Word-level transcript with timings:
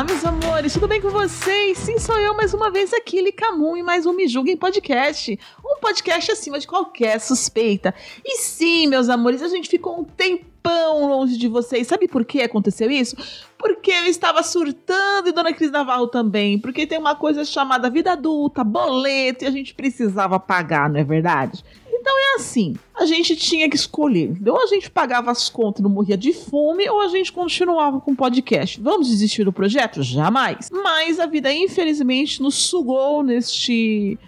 Olá, 0.00 0.06
meus 0.06 0.24
amores, 0.24 0.72
tudo 0.72 0.88
bem 0.88 0.98
com 0.98 1.10
vocês? 1.10 1.76
Sim, 1.76 1.98
sou 1.98 2.18
eu 2.18 2.34
mais 2.34 2.54
uma 2.54 2.70
vez 2.70 2.90
aqui, 2.94 3.20
Licamun, 3.20 3.76
e 3.76 3.82
mais 3.82 4.06
um 4.06 4.14
Me 4.14 4.26
Julguem 4.26 4.56
Podcast. 4.56 5.38
Um 5.62 5.78
podcast 5.78 6.32
acima 6.32 6.58
de 6.58 6.66
qualquer 6.66 7.20
suspeita. 7.20 7.94
E 8.24 8.38
sim, 8.38 8.86
meus 8.86 9.10
amores, 9.10 9.42
a 9.42 9.48
gente 9.48 9.68
ficou 9.68 10.00
um 10.00 10.04
tempão 10.04 11.06
longe 11.06 11.36
de 11.36 11.46
vocês. 11.48 11.86
Sabe 11.86 12.08
por 12.08 12.24
que 12.24 12.40
aconteceu 12.40 12.90
isso? 12.90 13.14
Porque 13.58 13.90
eu 13.90 14.06
estava 14.06 14.42
surtando 14.42 15.28
e 15.28 15.32
Dona 15.32 15.52
Cris 15.52 15.70
Navarro 15.70 16.06
também. 16.06 16.58
Porque 16.58 16.86
tem 16.86 16.96
uma 16.96 17.14
coisa 17.14 17.44
chamada 17.44 17.90
vida 17.90 18.12
adulta, 18.12 18.64
boleto, 18.64 19.44
e 19.44 19.48
a 19.48 19.50
gente 19.50 19.74
precisava 19.74 20.40
pagar, 20.40 20.88
não 20.88 20.98
é 20.98 21.04
verdade? 21.04 21.62
Então 22.10 22.18
é 22.18 22.34
assim, 22.40 22.74
a 22.96 23.06
gente 23.06 23.36
tinha 23.36 23.70
que 23.70 23.76
escolher. 23.76 24.36
Ou 24.44 24.60
a 24.60 24.66
gente 24.66 24.90
pagava 24.90 25.30
as 25.30 25.48
contas 25.48 25.78
e 25.78 25.82
não 25.84 25.90
morria 25.90 26.16
de 26.16 26.32
fome, 26.32 26.88
ou 26.88 27.00
a 27.00 27.06
gente 27.06 27.30
continuava 27.30 28.00
com 28.00 28.10
o 28.10 28.16
podcast. 28.16 28.80
Vamos 28.80 29.08
desistir 29.08 29.44
do 29.44 29.52
projeto? 29.52 30.02
Jamais. 30.02 30.68
Mas 30.72 31.20
a 31.20 31.26
vida, 31.26 31.52
infelizmente, 31.52 32.42
nos 32.42 32.56
sugou 32.56 33.22
neste 33.22 34.18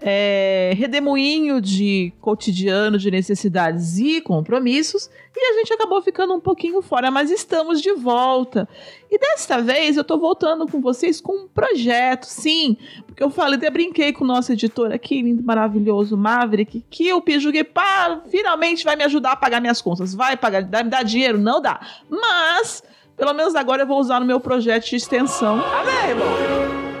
é, 0.00 0.72
redemoinho 0.76 1.60
de 1.60 2.12
cotidiano, 2.20 2.98
de 2.98 3.10
necessidades 3.10 3.98
e 3.98 4.20
compromissos, 4.20 5.10
e 5.34 5.52
a 5.52 5.58
gente 5.58 5.72
acabou 5.72 6.00
ficando 6.00 6.34
um 6.34 6.40
pouquinho 6.40 6.80
fora, 6.82 7.10
mas 7.10 7.30
estamos 7.30 7.80
de 7.80 7.92
volta. 7.92 8.68
E 9.10 9.18
desta 9.18 9.60
vez 9.60 9.96
eu 9.96 10.04
tô 10.04 10.18
voltando 10.18 10.66
com 10.66 10.80
vocês 10.80 11.20
com 11.20 11.44
um 11.44 11.48
projeto, 11.48 12.24
sim, 12.24 12.76
porque 13.06 13.22
eu 13.22 13.30
falei, 13.30 13.56
até 13.56 13.70
brinquei 13.70 14.12
com 14.12 14.24
o 14.24 14.26
nosso 14.26 14.52
editor 14.52 14.92
aqui, 14.92 15.22
lindo, 15.22 15.42
maravilhoso, 15.42 16.16
Maverick, 16.16 16.84
que 16.90 17.12
o 17.12 17.20
Pijugue, 17.20 17.64
pá, 17.64 18.22
finalmente 18.28 18.84
vai 18.84 18.96
me 18.96 19.04
ajudar 19.04 19.32
a 19.32 19.36
pagar 19.36 19.60
minhas 19.60 19.80
contas. 19.80 20.14
Vai 20.14 20.36
pagar, 20.36 20.62
dá, 20.62 20.82
dá 20.82 21.02
dinheiro? 21.02 21.38
Não 21.38 21.60
dá. 21.60 21.80
Mas, 22.08 22.82
pelo 23.16 23.32
menos 23.32 23.54
agora 23.54 23.82
eu 23.82 23.86
vou 23.86 24.00
usar 24.00 24.20
no 24.20 24.26
meu 24.26 24.40
projeto 24.40 24.88
de 24.88 24.96
extensão. 24.96 25.62
Amém, 25.62 26.10
irmão. 26.10 26.95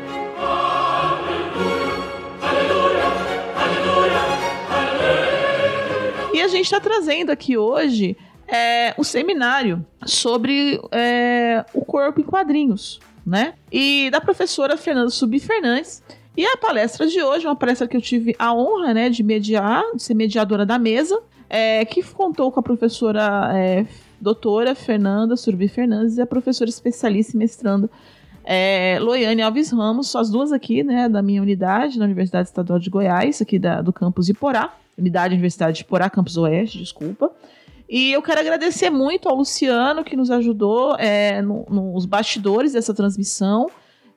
A 6.46 6.48
gente 6.48 6.66
está 6.66 6.78
trazendo 6.78 7.30
aqui 7.30 7.58
hoje 7.58 8.16
é, 8.46 8.94
um 8.96 9.02
seminário 9.02 9.84
sobre 10.04 10.80
é, 10.92 11.64
o 11.74 11.84
corpo 11.84 12.20
em 12.20 12.22
quadrinhos, 12.22 13.00
né? 13.26 13.54
E 13.70 14.08
da 14.10 14.20
professora 14.20 14.76
Fernanda 14.76 15.10
Subi 15.10 15.40
Fernandes. 15.40 16.04
E 16.36 16.46
a 16.46 16.56
palestra 16.56 17.06
de 17.06 17.20
hoje 17.20 17.46
é 17.46 17.48
uma 17.48 17.56
palestra 17.56 17.88
que 17.88 17.96
eu 17.96 18.00
tive 18.00 18.36
a 18.38 18.54
honra 18.54 18.94
né, 18.94 19.08
de 19.08 19.24
mediar, 19.24 19.82
de 19.96 20.02
ser 20.02 20.14
mediadora 20.14 20.64
da 20.64 20.78
mesa, 20.78 21.18
é, 21.50 21.84
que 21.84 22.00
contou 22.02 22.52
com 22.52 22.60
a 22.60 22.62
professora 22.62 23.50
é, 23.54 23.84
doutora 24.20 24.74
Fernanda 24.74 25.34
Surbi 25.36 25.66
Fernandes 25.66 26.16
e 26.16 26.20
a 26.20 26.26
professora 26.26 26.70
especialista 26.70 27.36
e 27.36 27.38
mestrando 27.38 27.90
é, 28.44 28.98
Loiane 29.00 29.42
Alves 29.42 29.70
Ramos, 29.72 30.14
as 30.14 30.30
duas 30.30 30.52
aqui, 30.52 30.84
né, 30.84 31.08
da 31.08 31.22
minha 31.22 31.42
unidade, 31.42 31.98
na 31.98 32.04
Universidade 32.04 32.48
Estadual 32.48 32.78
de 32.78 32.88
Goiás, 32.88 33.42
aqui 33.42 33.58
da, 33.58 33.80
do 33.80 33.92
campus 33.92 34.28
Iporá, 34.28 34.72
unidade 34.98 35.34
Universidade 35.34 35.76
de 35.78 35.82
Iporá, 35.82 36.08
campus 36.10 36.36
Oeste, 36.36 36.78
desculpa. 36.78 37.30
E 37.88 38.12
eu 38.12 38.20
quero 38.22 38.40
agradecer 38.40 38.90
muito 38.90 39.28
ao 39.28 39.36
Luciano, 39.36 40.02
que 40.02 40.16
nos 40.16 40.30
ajudou 40.30 40.96
é, 40.98 41.40
no- 41.42 41.64
nos 41.70 42.04
bastidores 42.06 42.72
dessa 42.72 42.92
transmissão, 42.92 43.68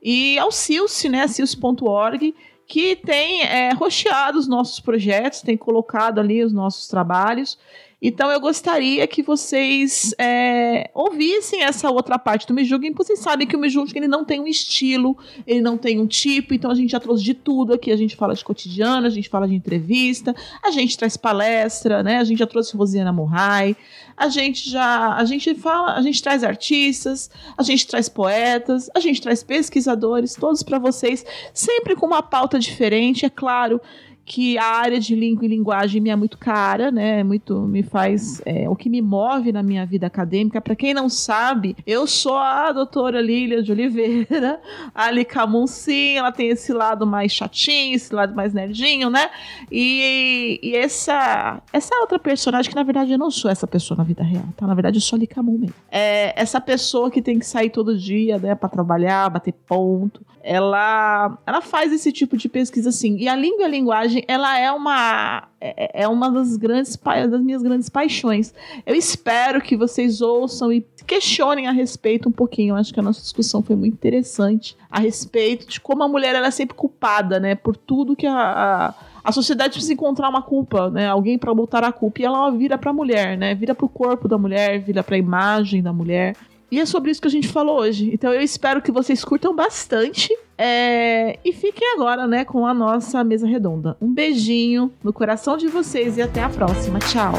e 0.01 0.39
ao 0.39 0.51
Silce, 0.51 1.09
né, 1.09 1.27
silce.org, 1.27 2.33
que 2.65 2.95
tem 2.95 3.41
é, 3.43 3.73
rocheado 3.73 4.37
os 4.39 4.47
nossos 4.47 4.79
projetos, 4.79 5.41
tem 5.41 5.57
colocado 5.57 6.19
ali 6.19 6.43
os 6.43 6.53
nossos 6.53 6.87
trabalhos. 6.87 7.57
Então 8.01 8.31
eu 8.31 8.39
gostaria 8.39 9.05
que 9.07 9.21
vocês 9.21 10.15
é, 10.17 10.89
ouvissem 10.93 11.63
essa 11.63 11.91
outra 11.91 12.17
parte 12.17 12.47
do 12.47 12.63
Julguem, 12.63 12.93
porque 12.93 13.07
vocês 13.07 13.19
sabem 13.19 13.45
que 13.45 13.57
o 13.57 13.69
Julguem 13.69 13.97
ele 13.97 14.07
não 14.07 14.23
tem 14.23 14.39
um 14.39 14.47
estilo, 14.47 15.17
ele 15.45 15.59
não 15.59 15.77
tem 15.77 15.99
um 15.99 16.07
tipo, 16.07 16.53
então 16.53 16.71
a 16.71 16.75
gente 16.75 16.91
já 16.91 16.99
trouxe 16.99 17.23
de 17.23 17.33
tudo 17.33 17.73
aqui, 17.73 17.91
a 17.91 17.97
gente 17.97 18.15
fala 18.15 18.33
de 18.33 18.43
cotidiano, 18.43 19.05
a 19.05 19.09
gente 19.09 19.27
fala 19.27 19.45
de 19.47 19.53
entrevista, 19.53 20.33
a 20.63 20.71
gente 20.71 20.97
traz 20.97 21.17
palestra, 21.17 22.01
né? 22.01 22.19
A 22.19 22.23
gente 22.23 22.39
já 22.39 22.47
trouxe 22.47 22.77
Rosiana 22.77 23.11
Murray, 23.11 23.75
a 24.15 24.29
gente 24.29 24.69
já, 24.69 25.15
a 25.15 25.25
gente 25.25 25.53
fala, 25.55 25.95
a 25.95 26.01
gente 26.01 26.21
traz 26.21 26.41
artistas, 26.41 27.29
a 27.57 27.63
gente 27.63 27.85
traz 27.85 28.07
poetas, 28.07 28.89
a 28.95 29.01
gente 29.01 29.21
traz 29.21 29.43
pesquisadores, 29.43 30.35
todos 30.35 30.63
para 30.63 30.79
vocês, 30.79 31.25
sempre 31.53 31.97
com 31.97 32.05
uma 32.05 32.23
pauta 32.23 32.57
diferente, 32.57 33.25
é 33.25 33.29
claro 33.29 33.81
que 34.29 34.59
a 34.59 34.63
área 34.63 34.99
de 34.99 35.15
língua 35.15 35.43
e 35.43 35.47
linguagem 35.47 35.99
me 35.99 36.11
é 36.11 36.15
muito 36.15 36.37
cara, 36.37 36.91
né? 36.91 37.21
É 37.21 37.23
Muito 37.23 37.61
me 37.61 37.81
faz 37.81 38.39
é, 38.45 38.69
o 38.69 38.75
que 38.75 38.87
me 38.87 39.01
move 39.01 39.51
na 39.51 39.63
minha 39.63 39.83
vida 39.87 40.05
acadêmica. 40.05 40.61
Para 40.61 40.75
quem 40.75 40.93
não 40.93 41.09
sabe, 41.09 41.75
eu 41.85 42.05
sou 42.05 42.37
a 42.37 42.71
doutora 42.71 43.19
Lília 43.19 43.63
de 43.63 43.71
Oliveira, 43.71 44.61
Ali 44.93 45.25
Camun, 45.25 45.65
sim, 45.65 46.15
ela 46.15 46.31
tem 46.31 46.49
esse 46.49 46.71
lado 46.71 47.07
mais 47.07 47.31
chatinho, 47.31 47.95
esse 47.95 48.13
lado 48.13 48.35
mais 48.35 48.53
nerdinho, 48.53 49.09
né? 49.09 49.31
E, 49.71 50.59
e 50.61 50.75
essa 50.75 51.59
essa 51.73 51.95
outra 51.95 52.19
personagem 52.19 52.69
que 52.69 52.75
na 52.75 52.83
verdade 52.83 53.11
eu 53.11 53.17
não 53.17 53.31
sou 53.31 53.49
essa 53.49 53.65
pessoa 53.65 53.97
na 53.97 54.03
vida 54.03 54.21
real, 54.21 54.45
tá? 54.55 54.67
Na 54.67 54.75
verdade 54.75 54.97
eu 54.97 55.01
sou 55.01 55.15
a 55.15 55.17
Ali 55.17 55.25
Camun 55.25 55.57
mesmo. 55.57 55.75
É 55.91 56.39
essa 56.39 56.61
pessoa 56.61 57.09
que 57.09 57.19
tem 57.19 57.39
que 57.39 57.47
sair 57.47 57.71
todo 57.71 57.97
dia, 57.97 58.37
né, 58.37 58.53
para 58.53 58.69
trabalhar, 58.69 59.27
bater 59.27 59.53
ponto. 59.53 60.21
Ela 60.43 61.37
ela 61.45 61.61
faz 61.61 61.91
esse 61.91 62.11
tipo 62.11 62.37
de 62.37 62.47
pesquisa 62.49 62.89
assim. 62.89 63.17
E 63.17 63.27
a 63.27 63.35
língua 63.35 63.61
e 63.61 63.65
a 63.65 63.67
linguagem, 63.67 64.23
ela 64.27 64.57
é 64.57 64.71
uma 64.71 65.47
é 65.59 66.03
é 66.03 66.07
uma 66.07 66.29
das 66.31 66.57
grandes 66.57 66.97
das 67.29 67.41
minhas 67.41 67.61
grandes 67.61 67.89
paixões. 67.89 68.53
Eu 68.85 68.95
espero 68.95 69.61
que 69.61 69.75
vocês 69.75 70.21
ouçam 70.21 70.71
e 70.71 70.85
questionem 71.05 71.67
a 71.67 71.71
respeito 71.71 72.29
um 72.29 72.31
pouquinho. 72.31 72.73
Eu 72.73 72.77
acho 72.77 72.93
que 72.93 72.99
a 72.99 73.03
nossa 73.03 73.21
discussão 73.21 73.61
foi 73.61 73.75
muito 73.75 73.93
interessante 73.93 74.77
a 74.89 74.99
respeito 74.99 75.67
de 75.67 75.79
como 75.79 76.03
a 76.03 76.07
mulher 76.07 76.35
ela 76.35 76.47
é 76.47 76.51
sempre 76.51 76.75
culpada, 76.75 77.39
né, 77.39 77.55
por 77.55 77.75
tudo 77.75 78.15
que 78.15 78.25
a, 78.25 78.33
a 78.33 78.93
a 79.23 79.31
sociedade 79.31 79.73
precisa 79.73 79.93
encontrar 79.93 80.29
uma 80.29 80.41
culpa, 80.41 80.89
né? 80.89 81.07
Alguém 81.07 81.37
para 81.37 81.53
botar 81.53 81.83
a 81.83 81.91
culpa 81.91 82.21
e 82.21 82.25
ela 82.25 82.49
vira 82.49 82.77
para 82.77 82.89
a 82.89 82.93
mulher, 82.93 83.37
né? 83.37 83.53
Vira 83.53 83.75
para 83.75 83.85
o 83.85 83.89
corpo 83.89 84.27
da 84.27 84.37
mulher, 84.37 84.79
vira 84.79 85.03
para 85.03 85.15
a 85.15 85.19
imagem 85.19 85.83
da 85.83 85.93
mulher. 85.93 86.35
E 86.71 86.79
é 86.79 86.85
sobre 86.85 87.11
isso 87.11 87.21
que 87.21 87.27
a 87.27 87.31
gente 87.31 87.47
falou 87.47 87.79
hoje. 87.79 88.09
Então 88.13 88.33
eu 88.33 88.41
espero 88.41 88.81
que 88.81 88.91
vocês 88.91 89.23
curtam 89.23 89.55
bastante. 89.55 90.29
é, 90.57 91.39
E 91.43 91.51
fiquem 91.53 91.93
agora, 91.95 92.27
né, 92.27 92.45
com 92.45 92.65
a 92.65 92.73
nossa 92.73 93.23
mesa 93.23 93.47
redonda. 93.47 93.97
Um 94.01 94.13
beijinho 94.13 94.91
no 95.03 95.11
coração 95.11 95.57
de 95.57 95.67
vocês 95.67 96.17
e 96.17 96.21
até 96.21 96.43
a 96.43 96.49
próxima. 96.49 96.99
Tchau. 96.99 97.33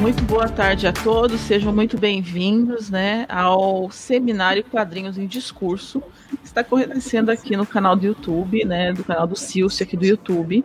Muito 0.00 0.22
boa 0.22 0.48
tarde 0.48 0.86
a 0.86 0.94
todos, 0.94 1.38
sejam 1.42 1.74
muito 1.74 1.98
bem-vindos 1.98 2.88
né, 2.88 3.26
ao 3.28 3.90
Seminário 3.90 4.64
Quadrinhos 4.64 5.18
em 5.18 5.26
Discurso, 5.26 6.02
que 6.30 6.46
está 6.46 6.62
acontecendo 6.62 7.28
aqui 7.28 7.54
no 7.54 7.66
canal 7.66 7.94
do 7.94 8.06
YouTube, 8.06 8.64
né, 8.64 8.94
do 8.94 9.04
canal 9.04 9.26
do 9.26 9.36
Silce 9.36 9.82
aqui 9.82 9.98
do 9.98 10.06
YouTube. 10.06 10.64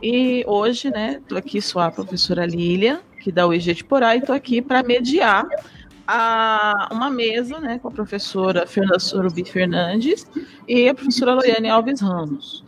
E 0.00 0.44
hoje, 0.46 0.90
né, 0.90 1.18
estou 1.20 1.36
aqui, 1.36 1.60
sou 1.60 1.82
a 1.82 1.90
professora 1.90 2.46
Lília, 2.46 3.00
que 3.20 3.32
dá 3.32 3.44
o 3.48 3.52
IG 3.52 3.74
de 3.74 3.84
Porá, 3.84 4.14
e 4.14 4.20
estou 4.20 4.34
aqui 4.34 4.62
para 4.62 4.84
mediar 4.84 5.44
a, 6.06 6.88
uma 6.92 7.10
mesa 7.10 7.58
né, 7.58 7.80
com 7.80 7.88
a 7.88 7.90
professora 7.90 8.64
Fernanda 8.64 9.00
Sorubi 9.00 9.44
Fernandes 9.44 10.24
e 10.68 10.88
a 10.88 10.94
professora 10.94 11.34
Loiane 11.34 11.68
Alves 11.68 12.00
Ramos. 12.00 12.64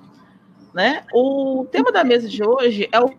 Né? 0.75 1.05
O 1.15 1.65
tema 1.71 1.93
da 1.93 2.03
mesa 2.03 2.29
de 2.29 2.45
hoje 2.45 2.89
é 2.91 2.99
o 2.99 3.11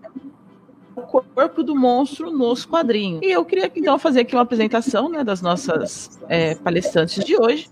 o 0.95 1.01
corpo 1.01 1.61
do 1.61 1.75
monstro 1.75 2.31
nos 2.31 2.65
quadrinhos. 2.65 3.21
E 3.21 3.31
eu 3.31 3.43
queria 3.43 3.69
então 3.75 3.99
fazer 3.99 4.21
aqui 4.21 4.35
uma 4.35 4.43
apresentação 4.43 5.09
né, 5.09 5.23
das 5.23 5.41
nossas 5.41 6.19
é, 6.29 6.55
palestrantes 6.55 7.23
de 7.23 7.35
hoje. 7.35 7.69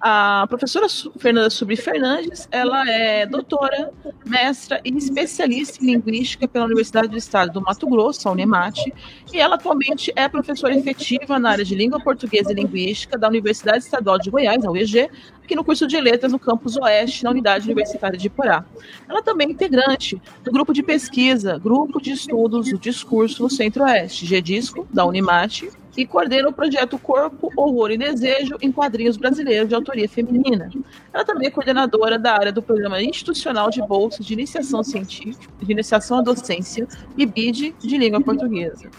A 0.00 0.44
professora 0.48 0.86
Fernanda 1.18 1.48
Subri 1.48 1.76
Fernandes, 1.76 2.48
ela 2.50 2.86
é 2.90 3.24
doutora, 3.26 3.90
mestra 4.26 4.80
e 4.84 4.90
especialista 4.96 5.82
em 5.82 5.92
linguística 5.92 6.46
pela 6.48 6.66
Universidade 6.66 7.08
do 7.08 7.16
Estado 7.16 7.52
do 7.52 7.60
Mato 7.62 7.86
Grosso, 7.88 8.28
a 8.28 8.32
Unemate, 8.32 8.92
e 9.32 9.38
ela 9.38 9.54
atualmente 9.54 10.12
é 10.16 10.28
professora 10.28 10.76
efetiva 10.76 11.38
na 11.38 11.50
área 11.50 11.64
de 11.64 11.74
língua 11.74 12.00
portuguesa 12.00 12.52
e 12.52 12.54
linguística 12.54 13.16
da 13.16 13.28
Universidade 13.28 13.78
Estadual 13.78 14.18
de 14.18 14.30
Goiás, 14.30 14.64
a 14.64 14.70
UEG, 14.70 15.08
aqui 15.44 15.54
no 15.54 15.62
curso 15.62 15.86
de 15.86 16.00
letras 16.00 16.32
no 16.32 16.38
campus 16.38 16.76
Oeste, 16.76 17.22
na 17.22 17.30
Unidade 17.30 17.66
Universitária 17.66 18.18
de 18.18 18.30
Porá. 18.30 18.64
Ela 19.08 19.22
também 19.22 19.48
é 19.48 19.50
integrante 19.50 20.20
do 20.42 20.50
grupo 20.50 20.72
de 20.72 20.82
pesquisa, 20.82 21.58
Grupo 21.58 22.00
de 22.00 22.12
Estudos 22.12 22.70
do 22.70 22.78
Discurso 22.78 23.42
no 23.42 23.50
Centro-Oeste, 23.50 24.26
GEDISCO, 24.26 24.86
da 24.90 25.04
Unimate, 25.04 25.70
e 25.96 26.04
coordena 26.04 26.48
o 26.48 26.52
projeto 26.52 26.98
Corpo, 26.98 27.52
Horror 27.56 27.92
e 27.92 27.98
Desejo 27.98 28.56
em 28.60 28.72
quadrinhos 28.72 29.16
brasileiros 29.16 29.68
de 29.68 29.74
autoria 29.74 30.08
feminina. 30.08 30.70
Ela 31.12 31.24
também 31.24 31.46
é 31.46 31.50
coordenadora 31.50 32.18
da 32.18 32.32
área 32.32 32.50
do 32.50 32.62
Programa 32.62 33.00
Institucional 33.00 33.70
de 33.70 33.80
Bolsas 33.80 34.26
de 34.26 34.32
Iniciação 34.32 34.82
Científica, 34.82 35.52
de 35.62 35.70
Iniciação 35.70 36.18
à 36.18 36.22
Docência 36.22 36.88
e 37.16 37.24
BID 37.24 37.74
de 37.78 37.98
Língua 37.98 38.20
Portuguesa. 38.20 38.90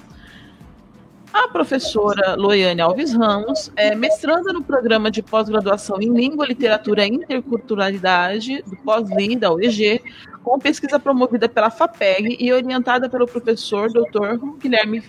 A 1.36 1.50
professora 1.50 2.34
Loiane 2.36 2.80
Alves 2.80 3.12
Ramos 3.12 3.70
é 3.76 3.94
mestranda 3.94 4.54
no 4.54 4.64
programa 4.64 5.12
de 5.12 5.22
pós-graduação 5.22 6.02
em 6.02 6.10
Língua, 6.10 6.46
Literatura 6.48 7.06
e 7.06 7.10
Interculturalidade, 7.10 8.62
do 8.62 8.78
pós-LI 8.78 9.36
da 9.36 9.52
UEG, 9.52 10.02
com 10.42 10.58
pesquisa 10.58 10.98
promovida 10.98 11.50
pela 11.50 11.70
FAPEG 11.70 12.38
e 12.40 12.54
orientada 12.54 13.10
pelo 13.10 13.28
professor 13.28 13.92
Dr. 13.92 14.40
Guilherme 14.58 15.04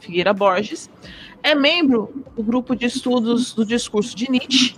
Figueira 0.00 0.34
Borges, 0.34 0.90
é 1.44 1.54
membro 1.54 2.24
do 2.34 2.42
grupo 2.42 2.74
de 2.74 2.86
estudos 2.86 3.54
do 3.54 3.64
discurso 3.64 4.16
de 4.16 4.28
Nietzsche, 4.28 4.74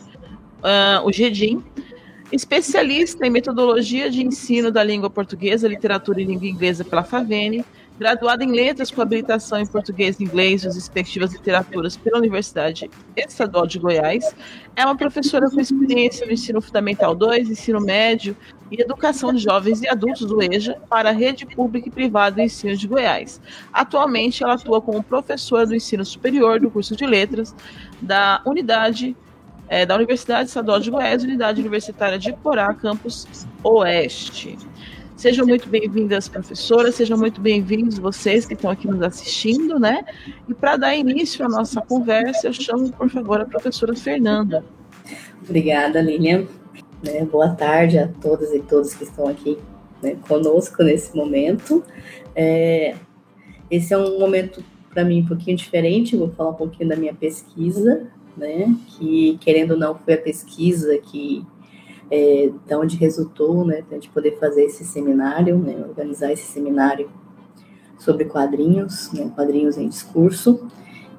uh, 0.59 1.03
o 1.07 1.11
GEDIM, 1.11 1.65
especialista 2.31 3.27
em 3.27 3.31
metodologia 3.31 4.11
de 4.11 4.23
ensino 4.23 4.71
da 4.71 4.85
língua 4.85 5.09
portuguesa, 5.09 5.67
literatura 5.67 6.21
e 6.21 6.25
língua 6.27 6.47
inglesa 6.47 6.85
pela 6.85 7.03
FAVENE, 7.03 7.65
graduada 8.01 8.43
em 8.43 8.51
letras 8.51 8.91
com 8.91 9.03
habilitação 9.03 9.61
em 9.61 9.67
português 9.67 10.19
e 10.19 10.25
inglês 10.25 10.63
das 10.63 10.75
respectivas 10.75 11.35
literaturas 11.35 11.99
pela 11.99 12.17
Universidade 12.17 12.91
Estadual 13.15 13.67
de 13.67 13.79
Goiás, 13.79 14.35
é 14.75 14.83
uma 14.87 14.97
professora 14.97 15.51
com 15.51 15.61
experiência 15.61 16.25
no 16.25 16.33
ensino 16.33 16.63
fundamental 16.63 17.15
2, 17.15 17.51
ensino 17.51 17.79
médio 17.79 18.35
e 18.71 18.81
educação 18.81 19.35
de 19.35 19.41
jovens 19.41 19.83
e 19.83 19.89
adultos 19.89 20.27
do 20.27 20.43
EJA 20.43 20.81
para 20.89 21.11
a 21.11 21.13
rede 21.13 21.45
pública 21.45 21.89
e 21.89 21.93
privada 21.93 22.37
do 22.37 22.41
ensino 22.41 22.75
de 22.75 22.89
Goiás. 22.89 23.39
Atualmente, 23.71 24.43
ela 24.43 24.55
atua 24.55 24.81
como 24.81 25.03
professora 25.03 25.67
do 25.67 25.75
ensino 25.75 26.03
superior 26.03 26.59
do 26.59 26.71
curso 26.71 26.97
de 26.97 27.05
letras 27.05 27.55
da 28.01 28.41
unidade 28.47 29.15
é, 29.69 29.85
da 29.85 29.95
Universidade 29.95 30.49
Estadual 30.49 30.81
de 30.81 30.91
Goiás, 30.91 31.23
unidade 31.23 31.61
universitária 31.61 32.19
de 32.19 32.33
Porá, 32.33 32.73
campus 32.73 33.47
Oeste. 33.63 34.57
Sejam 35.21 35.47
muito 35.47 35.69
bem-vindas, 35.69 36.29
professoras, 36.29 36.95
sejam 36.95 37.19
muito 37.19 37.43
bem-vindos 37.43 37.99
vocês 37.99 38.47
que 38.47 38.55
estão 38.55 38.71
aqui 38.71 38.89
nos 38.89 39.03
assistindo, 39.03 39.79
né? 39.79 40.03
E 40.49 40.55
para 40.55 40.79
dar 40.79 40.97
início 40.97 41.45
à 41.45 41.49
nossa 41.49 41.79
conversa, 41.83 42.47
eu 42.47 42.55
chamo, 42.55 42.91
por 42.91 43.11
favor, 43.11 43.39
a 43.39 43.45
professora 43.45 43.95
Fernanda. 43.95 44.65
Obrigada, 45.43 46.01
Lilian. 46.01 46.47
Né, 47.05 47.23
boa 47.27 47.51
tarde 47.51 47.99
a 47.99 48.09
todas 48.09 48.51
e 48.55 48.61
todos 48.61 48.95
que 48.95 49.05
estão 49.05 49.29
aqui 49.29 49.59
né, 50.03 50.17
conosco 50.27 50.83
nesse 50.83 51.15
momento. 51.15 51.85
É, 52.35 52.95
esse 53.71 53.93
é 53.93 53.99
um 53.99 54.19
momento 54.19 54.65
para 54.89 55.05
mim 55.05 55.21
um 55.21 55.27
pouquinho 55.27 55.55
diferente. 55.55 56.17
Vou 56.17 56.31
falar 56.31 56.53
um 56.53 56.55
pouquinho 56.55 56.89
da 56.89 56.97
minha 56.97 57.13
pesquisa, 57.13 58.07
né? 58.35 58.75
Que 58.87 59.37
querendo 59.43 59.73
ou 59.73 59.79
não 59.79 59.99
foi 59.99 60.15
a 60.15 60.19
pesquisa 60.19 60.97
que 60.97 61.45
é, 62.11 62.51
da 62.67 62.79
onde 62.79 62.97
resultou, 62.97 63.65
né? 63.65 63.85
A 63.91 63.95
gente 63.95 64.11
poder 64.11 64.39
fazer 64.39 64.65
esse 64.65 64.85
seminário, 64.85 65.57
né, 65.59 65.77
organizar 65.89 66.33
esse 66.33 66.45
seminário 66.45 67.09
sobre 67.99 68.25
quadrinhos, 68.25 69.13
né, 69.13 69.31
quadrinhos 69.35 69.79
em 69.79 69.89
discurso. 69.89 70.67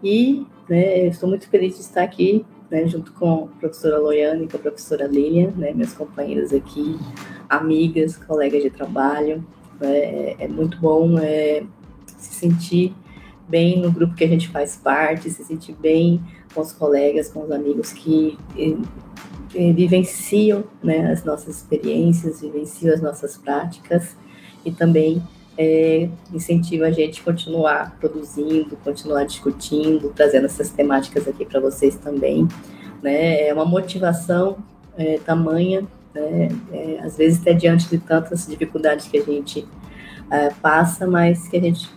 E 0.04 0.46
né, 0.68 1.08
estou 1.08 1.30
muito 1.30 1.48
feliz 1.48 1.76
de 1.76 1.82
estar 1.82 2.04
aqui 2.04 2.46
né, 2.70 2.88
junto 2.88 3.12
com 3.14 3.46
a 3.46 3.60
professora 3.60 4.00
Loiane 4.00 4.46
e 4.46 4.48
com 4.48 4.58
a 4.58 4.60
professora 4.60 5.06
Lilian, 5.06 5.52
né, 5.58 5.74
minhas 5.74 5.94
companheiras 5.94 6.54
aqui, 6.54 6.98
amigas, 7.50 8.18
colegas 8.18 8.64
de 8.64 8.70
trabalho. 8.70 9.46
É, 9.82 10.36
é 10.40 10.48
muito 10.48 10.80
bom 10.80 11.18
é, 11.20 11.64
se 12.18 12.34
sentir 12.34 12.96
bem 13.48 13.82
no 13.82 13.92
grupo 13.92 14.16
que 14.16 14.24
a 14.24 14.28
gente 14.28 14.48
faz 14.48 14.78
parte, 14.78 15.30
se 15.30 15.44
sentir 15.44 15.74
bem 15.74 16.22
com 16.54 16.62
os 16.62 16.72
colegas, 16.72 17.30
com 17.30 17.44
os 17.44 17.52
amigos 17.52 17.92
que 17.92 18.38
eh, 19.54 19.74
vivenciam 19.74 20.64
né, 20.84 21.12
as 21.12 21.24
nossas 21.24 21.58
experiências, 21.58 22.42
vivenciam 22.42 22.94
as 22.94 23.02
nossas 23.02 23.38
práticas 23.38 24.16
e 24.66 24.72
também 24.72 25.22
é, 25.58 26.10
incentiva 26.34 26.86
a 26.86 26.92
gente 26.92 27.22
a 27.22 27.24
continuar 27.24 27.98
produzindo, 28.00 28.78
continuar 28.78 29.26
discutindo, 29.26 30.12
trazendo 30.16 30.46
essas 30.46 30.70
temáticas 30.70 31.28
aqui 31.28 31.46
para 31.46 31.60
vocês 31.60 31.96
também. 31.96 32.48
Né? 33.02 33.48
É 33.48 33.54
uma 33.54 33.66
motivação 33.66 34.58
é, 34.98 35.20
tamanha, 35.20 35.86
né? 36.14 36.50
É, 36.72 37.00
às 37.04 37.18
vezes 37.18 37.42
até 37.42 37.54
diante 37.54 37.90
de 37.90 37.98
tantas 37.98 38.48
dificuldades 38.48 39.08
que 39.08 39.18
a 39.18 39.24
gente 39.24 39.68
passa, 40.62 41.06
mas 41.06 41.50
que 41.50 41.58
a 41.58 41.60
gente 41.60 41.90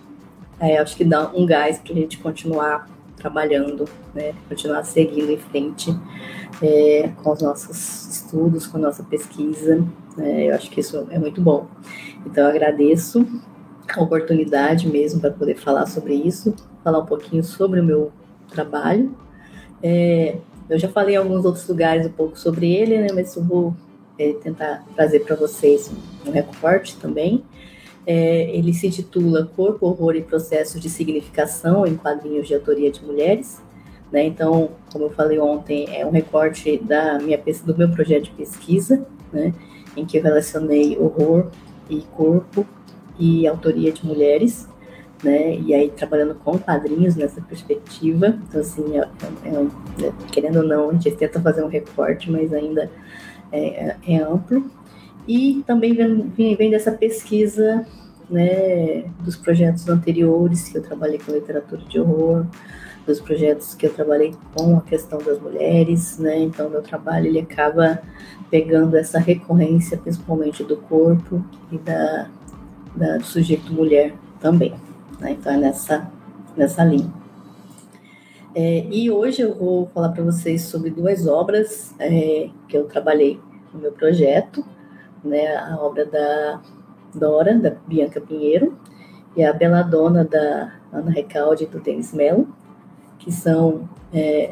acho 0.81 0.97
que 0.97 1.05
dá 1.05 1.31
um 1.33 1.47
gás 1.47 1.79
para 1.79 1.93
a 1.93 1.97
gente 1.97 2.19
continuar 2.19 2.89
trabalhando, 3.25 3.87
né? 4.15 4.35
continuar 4.51 4.85
seguindo 4.85 5.31
em 5.31 5.39
frente 5.39 5.91
é, 6.61 7.11
com 7.23 7.33
os 7.33 7.41
nossos 7.41 8.07
estudos, 8.07 8.67
com 8.67 8.77
a 8.77 8.81
nossa 8.81 9.03
pesquisa. 9.03 9.83
Né? 10.15 10.51
Eu 10.51 10.55
acho 10.55 10.71
que 10.71 10.81
isso 10.81 11.07
é 11.11 11.19
muito 11.19 11.41
bom. 11.41 11.67
Então, 12.27 12.45
eu 12.45 12.51
agradeço 12.51 13.27
a 13.97 14.03
oportunidade 14.03 14.87
mesmo 14.87 15.23
para 15.23 15.31
poder 15.31 15.55
falar 15.57 15.87
sobre 15.87 16.13
isso, 16.13 16.55
falar 16.85 16.99
um 16.99 17.07
pouquinho 17.07 17.43
sobre 17.43 17.81
o 17.81 17.85
meu 17.85 18.13
trabalho. 18.51 19.17
É, 19.83 20.37
eu 20.69 20.79
já 20.79 20.91
falei 20.91 21.15
em 21.15 21.19
alguns 21.19 21.47
outros 21.47 21.67
lugares 21.67 22.07
um 22.07 22.13
pouco 22.13 22.39
sobre 22.39 22.75
ele, 22.75 22.99
né, 22.99 23.07
mas 23.15 23.35
eu 23.37 23.43
vou 23.43 23.75
é, 24.19 24.35
tentar 24.35 24.85
trazer 24.95 25.21
para 25.21 25.35
vocês 25.35 25.91
um 26.27 26.31
recorte 26.31 26.99
também. 26.99 27.43
É, 28.07 28.51
ele 28.55 28.73
se 28.75 28.87
intitula 28.87 29.51
Corpo, 29.57 29.87
Horror 29.87 30.17
e 30.17 30.23
Processos 30.23 30.81
de 30.81 30.91
Significação 30.91 31.87
em 31.87 31.97
Quadrinhos 31.97 32.47
de 32.47 32.55
Autoria 32.55 32.91
de 32.91 33.05
Mulheres. 33.05 33.63
Né? 34.13 34.25
Então, 34.25 34.71
como 34.93 35.07
eu 35.07 35.11
falei 35.11 35.39
ontem, 35.39 35.87
é 35.91 36.05
um 36.07 36.11
recorte 36.11 36.79
da 36.79 37.19
minha, 37.19 37.41
do 37.65 37.77
meu 37.77 37.91
projeto 37.91 38.25
de 38.25 38.31
pesquisa, 38.33 39.07
né? 39.33 39.53
em 39.97 40.05
que 40.05 40.19
eu 40.19 40.23
relacionei 40.23 40.99
horror 40.99 41.51
e 41.89 42.03
corpo 42.13 42.67
e 43.19 43.47
autoria 43.47 43.93
de 43.93 44.05
mulheres, 44.05 44.69
né? 45.23 45.57
E 45.57 45.73
aí 45.73 45.91
trabalhando 45.91 46.35
com 46.35 46.59
quadrinhos 46.59 47.17
nessa 47.17 47.41
perspectiva, 47.41 48.39
então 48.49 48.61
assim, 48.61 48.99
é, 48.99 49.09
é, 49.45 50.07
é, 50.07 50.13
querendo 50.31 50.57
ou 50.57 50.65
não, 50.65 50.91
a 50.91 50.93
gente 50.93 51.13
tenta 51.13 51.41
fazer 51.41 51.63
um 51.63 51.69
recorte, 51.69 52.31
mas 52.31 52.53
ainda 52.53 52.91
é, 53.53 53.97
é 54.07 54.17
amplo. 54.19 54.69
E 55.27 55.63
também 55.67 55.95
vem, 55.95 56.55
vem 56.55 56.71
dessa 56.71 56.93
pesquisa, 56.93 57.87
né, 58.29 59.05
dos 59.21 59.37
projetos 59.37 59.89
anteriores 59.89 60.69
que 60.69 60.79
eu 60.79 60.83
trabalhei 60.83 61.19
com 61.19 61.33
literatura 61.33 61.83
de 61.83 61.99
horror, 61.99 62.47
dos 63.07 63.21
projetos 63.21 63.75
que 63.75 63.87
eu 63.87 63.93
trabalhei 63.93 64.35
com 64.55 64.77
a 64.77 64.81
questão 64.81 65.19
das 65.19 65.39
mulheres, 65.39 66.19
né? 66.19 66.39
Então 66.39 66.71
meu 66.71 66.81
trabalho 66.83 67.27
ele 67.27 67.39
acaba 67.39 68.01
pegando 68.51 68.97
essa 68.97 69.19
recorrência, 69.19 69.99
principalmente 69.99 70.65
do 70.65 70.77
corpo 70.77 71.45
e 71.71 71.77
da 71.77 72.31
da, 72.95 73.17
do 73.17 73.25
sujeito 73.25 73.73
mulher 73.73 74.15
também. 74.41 74.75
Né? 75.19 75.33
Então, 75.33 75.53
é 75.53 75.57
nessa, 75.57 76.11
nessa 76.57 76.85
linha. 76.85 77.13
É, 78.55 78.87
e 78.91 79.11
hoje 79.11 79.43
eu 79.43 79.55
vou 79.55 79.87
falar 79.93 80.11
para 80.11 80.23
vocês 80.23 80.63
sobre 80.63 80.91
duas 80.91 81.27
obras 81.27 81.93
é, 81.99 82.51
que 82.69 82.77
eu 82.77 82.85
trabalhei 82.85 83.41
no 83.73 83.81
meu 83.81 83.93
projeto, 83.93 84.65
né? 85.25 85.57
A 85.57 85.77
obra 85.77 86.05
da 86.05 86.61
Dora, 87.15 87.55
da 87.59 87.71
Bianca 87.71 88.21
Pinheiro, 88.21 88.77
e 89.37 89.45
a 89.45 89.53
Beladona, 89.53 90.25
da 90.25 90.75
Ana 90.93 91.11
Recalde 91.11 91.65
e 91.65 91.67
do 91.67 91.81
Denis 91.81 92.13
Mello, 92.13 92.49
que 93.19 93.33
são, 93.33 93.89
é, 94.13 94.51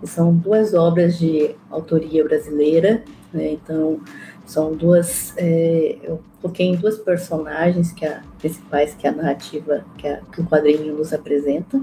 que 0.00 0.06
são 0.06 0.34
duas 0.34 0.72
obras 0.72 1.18
de 1.18 1.54
autoria 1.70 2.24
brasileira, 2.24 3.02
né? 3.32 3.52
Então, 3.52 4.00
são 4.46 4.74
duas. 4.74 5.34
É, 5.36 5.98
eu 6.02 6.22
foquei 6.40 6.66
em 6.66 6.76
duas 6.76 6.98
personagens 6.98 7.92
que 7.92 8.06
a, 8.06 8.22
principais 8.38 8.94
que 8.94 9.06
a 9.06 9.12
narrativa, 9.12 9.84
que, 9.98 10.06
a, 10.06 10.20
que 10.20 10.40
o 10.40 10.46
quadrinho 10.46 10.96
nos 10.96 11.12
apresenta, 11.12 11.82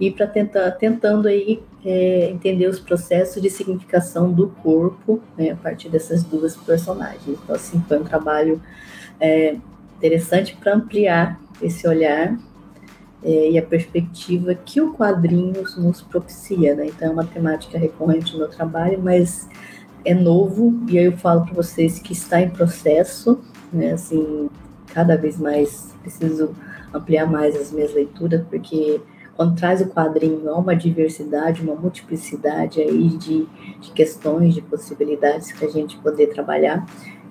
e 0.00 0.10
para 0.10 0.26
tentar 0.26 0.70
tentando 0.72 1.28
aí 1.28 1.62
é, 1.84 2.30
entender 2.30 2.68
os 2.68 2.78
processos 2.78 3.42
de 3.42 3.50
significação 3.50 4.32
do 4.32 4.48
corpo 4.62 5.20
né, 5.36 5.50
a 5.50 5.56
partir 5.56 5.88
dessas 5.88 6.22
duas 6.22 6.56
personagens. 6.56 7.26
Então, 7.26 7.56
assim, 7.56 7.82
foi 7.88 7.98
um 7.98 8.04
trabalho 8.04 8.60
é, 9.20 9.56
interessante 9.96 10.56
para 10.56 10.74
ampliar 10.74 11.40
esse 11.60 11.86
olhar 11.86 12.36
é, 13.24 13.50
e 13.50 13.58
a 13.58 13.62
perspectiva 13.62 14.54
que 14.54 14.80
o 14.80 14.92
quadrinho 14.92 15.62
nos 15.76 16.02
propicia, 16.02 16.74
né? 16.74 16.86
Então 16.86 17.08
é 17.08 17.10
uma 17.12 17.24
temática 17.24 17.78
recorrente 17.78 18.32
no 18.32 18.40
meu 18.40 18.48
trabalho, 18.48 19.00
mas 19.00 19.48
é 20.04 20.12
novo 20.12 20.82
e 20.88 20.98
aí 20.98 21.04
eu 21.04 21.16
falo 21.16 21.44
para 21.44 21.54
vocês 21.54 22.00
que 22.00 22.12
está 22.12 22.40
em 22.40 22.50
processo, 22.50 23.40
né? 23.72 23.92
Assim, 23.92 24.50
cada 24.88 25.16
vez 25.16 25.38
mais 25.38 25.94
preciso 26.02 26.52
ampliar 26.92 27.26
mais 27.26 27.54
as 27.54 27.70
minhas 27.70 27.94
leituras 27.94 28.42
porque 28.50 29.00
quando 29.36 29.56
traz 29.56 29.80
o 29.80 29.86
quadrinho 29.86 30.48
há 30.50 30.58
uma 30.58 30.76
diversidade, 30.76 31.62
uma 31.62 31.74
multiplicidade 31.74 32.80
aí 32.80 33.08
de, 33.08 33.46
de 33.80 33.90
questões, 33.92 34.54
de 34.54 34.62
possibilidades 34.62 35.52
que 35.52 35.64
a 35.64 35.68
gente 35.68 35.96
poder 35.98 36.28
trabalhar. 36.28 36.86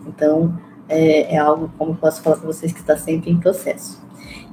Então 0.08 0.58
é, 0.89 1.36
é 1.36 1.38
algo 1.38 1.72
como 1.77 1.91
eu 1.91 1.96
posso 1.96 2.22
falar 2.22 2.38
para 2.38 2.48
vocês 2.48 2.72
que 2.72 2.79
está 2.79 2.98
sempre 2.98 3.31
em 3.31 3.39
processo. 3.39 4.01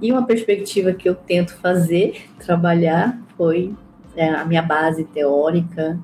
E 0.01 0.13
uma 0.13 0.25
perspectiva 0.25 0.93
que 0.93 1.09
eu 1.09 1.15
tento 1.15 1.57
fazer, 1.57 2.23
trabalhar, 2.39 3.21
foi 3.37 3.75
é, 4.15 4.29
a 4.29 4.45
minha 4.45 4.63
base 4.63 5.05
teórica, 5.05 5.99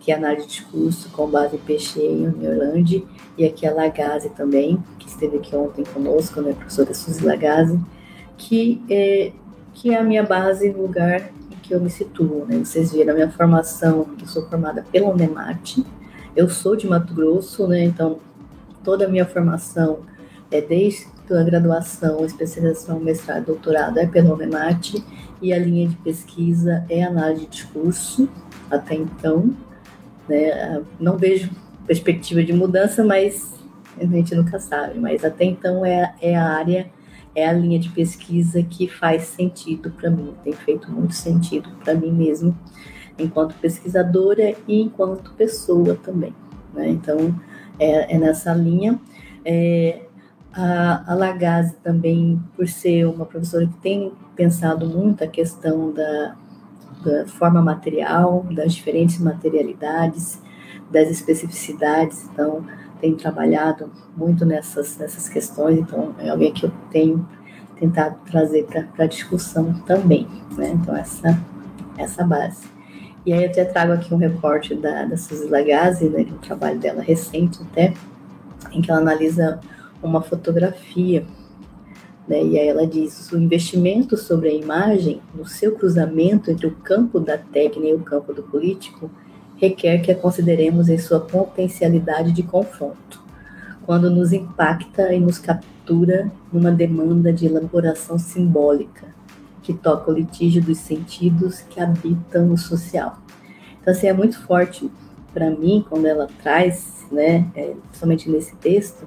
que 0.00 0.12
é 0.12 0.14
análise 0.14 0.46
de 0.46 0.52
discurso 0.54 1.08
com 1.10 1.28
base 1.28 1.56
em 1.56 1.58
Peixe 1.58 2.00
e 2.00 2.46
Orlando, 2.46 3.08
e 3.36 3.44
aqui 3.44 3.66
a 3.66 3.72
Lagasse 3.72 4.30
também, 4.30 4.82
que 4.98 5.08
esteve 5.08 5.38
aqui 5.38 5.54
ontem 5.54 5.84
conosco, 5.84 6.40
né, 6.40 6.52
a 6.52 6.54
professora 6.54 6.94
Suzy 6.94 7.24
Lagasse, 7.24 7.78
que 8.36 8.82
é, 8.90 9.32
que 9.76 9.90
é 9.90 9.98
a 9.98 10.02
minha 10.02 10.22
base 10.22 10.70
no 10.70 10.82
lugar 10.82 11.30
em 11.52 11.56
que 11.62 11.74
eu 11.74 11.80
me 11.80 11.90
situo. 11.90 12.46
Né? 12.46 12.58
Vocês 12.64 12.92
viram 12.92 13.12
a 13.12 13.14
minha 13.14 13.30
formação, 13.30 14.08
eu 14.18 14.26
sou 14.26 14.48
formada 14.48 14.82
pela 14.90 15.10
Unemate, 15.10 15.84
eu 16.34 16.48
sou 16.48 16.74
de 16.74 16.86
Mato 16.86 17.12
Grosso, 17.12 17.68
né? 17.68 17.84
então 17.84 18.18
toda 18.82 19.04
a 19.04 19.08
minha 19.08 19.26
formação 19.26 19.98
é 20.50 20.62
desde 20.62 21.06
a 21.30 21.42
graduação, 21.42 22.24
especialização, 22.24 22.98
mestrado, 23.00 23.46
doutorado 23.46 23.98
é 23.98 24.06
pela 24.06 24.32
Unemate 24.32 25.04
e 25.42 25.52
a 25.52 25.58
linha 25.58 25.88
de 25.88 25.96
pesquisa 25.96 26.86
é 26.88 27.02
análise 27.02 27.42
de 27.42 27.50
discurso 27.50 28.28
até 28.70 28.94
então. 28.94 29.54
Né? 30.26 30.82
Não 30.98 31.18
vejo 31.18 31.50
perspectiva 31.86 32.42
de 32.42 32.52
mudança, 32.52 33.04
mas 33.04 33.54
a 34.00 34.06
gente 34.06 34.34
nunca 34.34 34.58
sabe. 34.58 34.98
Mas 34.98 35.22
até 35.22 35.44
então 35.44 35.84
é, 35.84 36.14
é 36.22 36.34
a 36.34 36.48
área, 36.48 36.90
é 37.36 37.46
a 37.46 37.52
linha 37.52 37.78
de 37.78 37.90
pesquisa 37.90 38.62
que 38.62 38.88
faz 38.88 39.24
sentido 39.24 39.90
para 39.90 40.10
mim, 40.10 40.34
tem 40.42 40.54
feito 40.54 40.90
muito 40.90 41.14
sentido 41.14 41.68
para 41.84 41.94
mim 41.94 42.10
mesmo, 42.10 42.56
enquanto 43.18 43.54
pesquisadora 43.56 44.54
e 44.66 44.80
enquanto 44.80 45.34
pessoa 45.34 45.94
também. 45.96 46.34
Né? 46.72 46.88
Então, 46.88 47.38
é, 47.78 48.14
é 48.14 48.18
nessa 48.18 48.54
linha. 48.54 48.98
É, 49.44 50.06
a, 50.50 51.12
a 51.12 51.14
Lagasse 51.14 51.76
também, 51.84 52.42
por 52.56 52.66
ser 52.66 53.04
uma 53.04 53.26
professora 53.26 53.66
que 53.66 53.76
tem 53.78 54.12
pensado 54.34 54.88
muito 54.88 55.22
a 55.22 55.26
questão 55.26 55.92
da, 55.92 56.34
da 57.04 57.26
forma 57.26 57.60
material, 57.60 58.46
das 58.50 58.74
diferentes 58.74 59.18
materialidades, 59.18 60.40
das 60.90 61.10
especificidades, 61.10 62.24
então 62.32 62.64
tem 63.00 63.14
trabalhado 63.14 63.90
muito 64.16 64.44
nessas, 64.44 64.96
nessas 64.98 65.28
questões, 65.28 65.78
então 65.78 66.14
é 66.18 66.30
alguém 66.30 66.52
que 66.52 66.64
eu 66.64 66.72
tenho 66.90 67.26
tentado 67.78 68.16
trazer 68.30 68.64
para 68.64 69.04
a 69.04 69.06
discussão 69.06 69.74
também, 69.86 70.26
né? 70.56 70.70
Então 70.70 70.96
essa 70.96 71.38
essa 71.98 72.24
base. 72.24 72.66
E 73.24 73.32
aí 73.32 73.44
eu 73.44 73.50
até 73.50 73.64
trago 73.64 73.92
aqui 73.92 74.12
um 74.14 74.18
recorte 74.18 74.74
da, 74.74 75.04
da 75.04 75.16
Suzy 75.16 75.48
Lagasse, 75.48 76.08
né, 76.08 76.26
um 76.30 76.38
trabalho 76.38 76.78
dela 76.78 77.02
recente 77.02 77.60
até, 77.62 77.92
em 78.70 78.80
que 78.80 78.90
ela 78.90 79.00
analisa 79.00 79.60
uma 80.02 80.22
fotografia. 80.22 81.26
Né? 82.28 82.44
E 82.44 82.58
aí 82.58 82.68
ela 82.68 82.86
diz: 82.86 83.30
o 83.32 83.38
investimento 83.38 84.16
sobre 84.16 84.48
a 84.48 84.52
imagem, 84.52 85.20
no 85.34 85.46
seu 85.46 85.74
cruzamento 85.74 86.50
entre 86.50 86.66
o 86.66 86.74
campo 86.76 87.18
da 87.18 87.36
técnica 87.36 87.88
e 87.88 87.94
o 87.94 88.00
campo 88.00 88.32
do 88.32 88.42
político, 88.42 89.10
requer 89.56 89.98
que 89.98 90.10
a 90.10 90.14
consideremos 90.14 90.88
em 90.88 90.98
sua 90.98 91.20
potencialidade 91.20 92.32
de 92.32 92.42
confronto, 92.42 93.24
quando 93.84 94.10
nos 94.10 94.32
impacta 94.32 95.12
e 95.12 95.20
nos 95.20 95.38
captura 95.38 96.30
numa 96.52 96.70
demanda 96.70 97.32
de 97.32 97.46
elaboração 97.46 98.18
simbólica, 98.18 99.14
que 99.62 99.72
toca 99.72 100.10
o 100.10 100.14
litígio 100.14 100.62
dos 100.62 100.78
sentidos 100.78 101.60
que 101.60 101.80
habitam 101.80 102.52
o 102.52 102.58
social. 102.58 103.18
Então, 103.80 103.92
assim, 103.92 104.06
é 104.06 104.12
muito 104.12 104.40
forte 104.46 104.90
para 105.32 105.50
mim 105.50 105.84
quando 105.88 106.06
ela 106.06 106.28
traz, 106.42 107.06
né, 107.10 107.46
é, 107.54 107.74
principalmente 107.88 108.30
nesse 108.30 108.56
texto, 108.56 109.06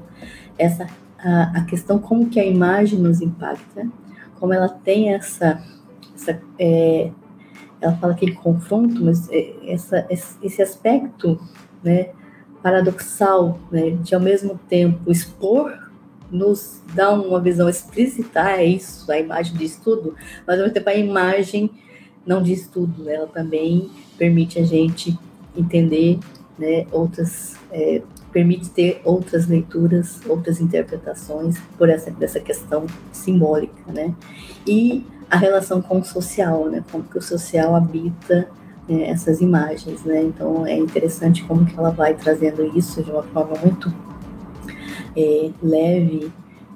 essa 0.58 0.88
a, 1.18 1.60
a, 1.60 1.64
questão 1.66 2.00
como 2.00 2.30
que 2.30 2.40
a 2.40 2.46
imagem 2.46 3.00
nos 3.00 3.22
impacta, 3.22 3.88
como 4.40 4.54
ela 4.54 4.70
tem 4.70 5.14
essa, 5.14 5.62
essa 6.16 6.40
é, 6.58 7.12
ela 7.82 7.96
fala 7.96 8.14
aquele 8.14 8.34
confronto, 8.34 9.04
mas 9.04 9.30
é, 9.30 9.54
essa, 9.66 10.06
esse 10.42 10.62
aspecto, 10.62 11.40
né, 11.84 12.10
paradoxal, 12.62 13.60
né, 13.72 13.92
de 13.92 14.14
ao 14.14 14.22
mesmo 14.22 14.60
tempo 14.68 15.12
expor 15.12 15.90
nos 16.30 16.82
dá 16.94 17.12
uma 17.12 17.40
visão 17.40 17.68
explícita, 17.68 18.52
é 18.52 18.66
isso, 18.66 19.12
a 19.12 19.20
imagem 19.20 19.56
diz 19.56 19.78
tudo, 19.78 20.14
mas 20.46 20.58
ao 20.58 20.66
mesmo 20.66 20.74
tempo 20.74 20.90
a 20.90 20.96
imagem 20.96 21.72
não 22.26 22.42
diz 22.44 22.68
tudo, 22.68 23.04
né, 23.04 23.16
ela 23.16 23.28
também 23.28 23.90
permite 24.18 24.60
a 24.60 24.64
gente 24.64 25.18
entender 25.56 26.20
né, 26.58 26.86
outras 26.92 27.56
é, 27.72 28.02
permite 28.32 28.70
ter 28.70 29.02
outras 29.04 29.48
leituras, 29.48 30.20
outras 30.28 30.60
interpretações 30.60 31.58
por 31.78 31.90
essa 31.90 32.12
dessa 32.12 32.40
questão 32.40 32.86
simbólica, 33.12 33.92
né? 33.92 34.14
E 34.68 35.04
a 35.30 35.38
relação 35.38 35.82
com 35.82 36.00
o 36.00 36.04
social, 36.04 36.66
né? 36.70 36.84
Como 36.92 37.04
que 37.04 37.18
o 37.18 37.22
social 37.22 37.76
habita 37.76 38.50
né, 38.88 39.10
essas 39.10 39.42
imagens, 39.42 40.04
né? 40.04 40.24
Então 40.24 40.66
é 40.66 40.78
interessante 40.78 41.44
como 41.44 41.66
que 41.66 41.78
ela 41.78 41.92
vai 41.92 42.14
trazendo 42.16 42.66
isso 42.78 43.04
de 43.04 43.12
uma 43.12 43.24
forma 43.24 43.58
muito 43.64 43.94
é, 45.16 45.52
leve, 45.62 46.32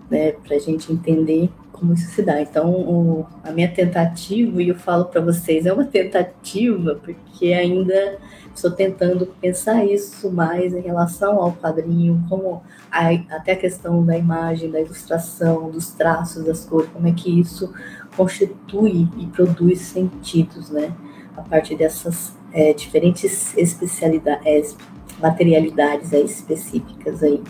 né? 0.09 0.33
Para 0.33 0.55
a 0.55 0.59
gente 0.59 0.91
entender 0.91 1.49
como 1.71 1.93
isso 1.93 2.11
se 2.11 2.21
dá. 2.21 2.41
Então 2.41 2.71
o, 2.71 3.25
a 3.43 3.51
minha 3.51 3.69
tentativa 3.69 4.61
e 4.61 4.69
eu 4.69 4.75
falo 4.75 5.05
para 5.05 5.21
vocês 5.21 5.65
é 5.65 5.73
uma 5.73 5.85
tentativa 5.85 6.95
porque 7.03 7.53
ainda 7.53 8.19
Estou 8.55 8.69
tentando 8.69 9.25
pensar 9.41 9.83
isso 9.83 10.31
mais 10.31 10.73
em 10.73 10.81
relação 10.81 11.41
ao 11.41 11.53
quadrinho, 11.53 12.23
como 12.29 12.61
a, 12.91 13.09
até 13.35 13.53
a 13.53 13.57
questão 13.57 14.05
da 14.05 14.15
imagem, 14.15 14.69
da 14.69 14.79
ilustração, 14.79 15.71
dos 15.71 15.89
traços, 15.91 16.45
das 16.45 16.63
cores, 16.63 16.87
como 16.93 17.07
é 17.07 17.11
que 17.11 17.39
isso 17.39 17.73
constitui 18.15 19.07
e 19.17 19.27
produz 19.27 19.81
sentidos, 19.81 20.69
né? 20.69 20.93
A 21.35 21.41
partir 21.41 21.75
dessas 21.75 22.37
é, 22.51 22.73
diferentes 22.73 23.57
especialidades, 23.57 24.45
é, 24.45 25.21
materialidades 25.21 26.13
aí, 26.13 26.23
específicas 26.23 27.23
aí. 27.23 27.41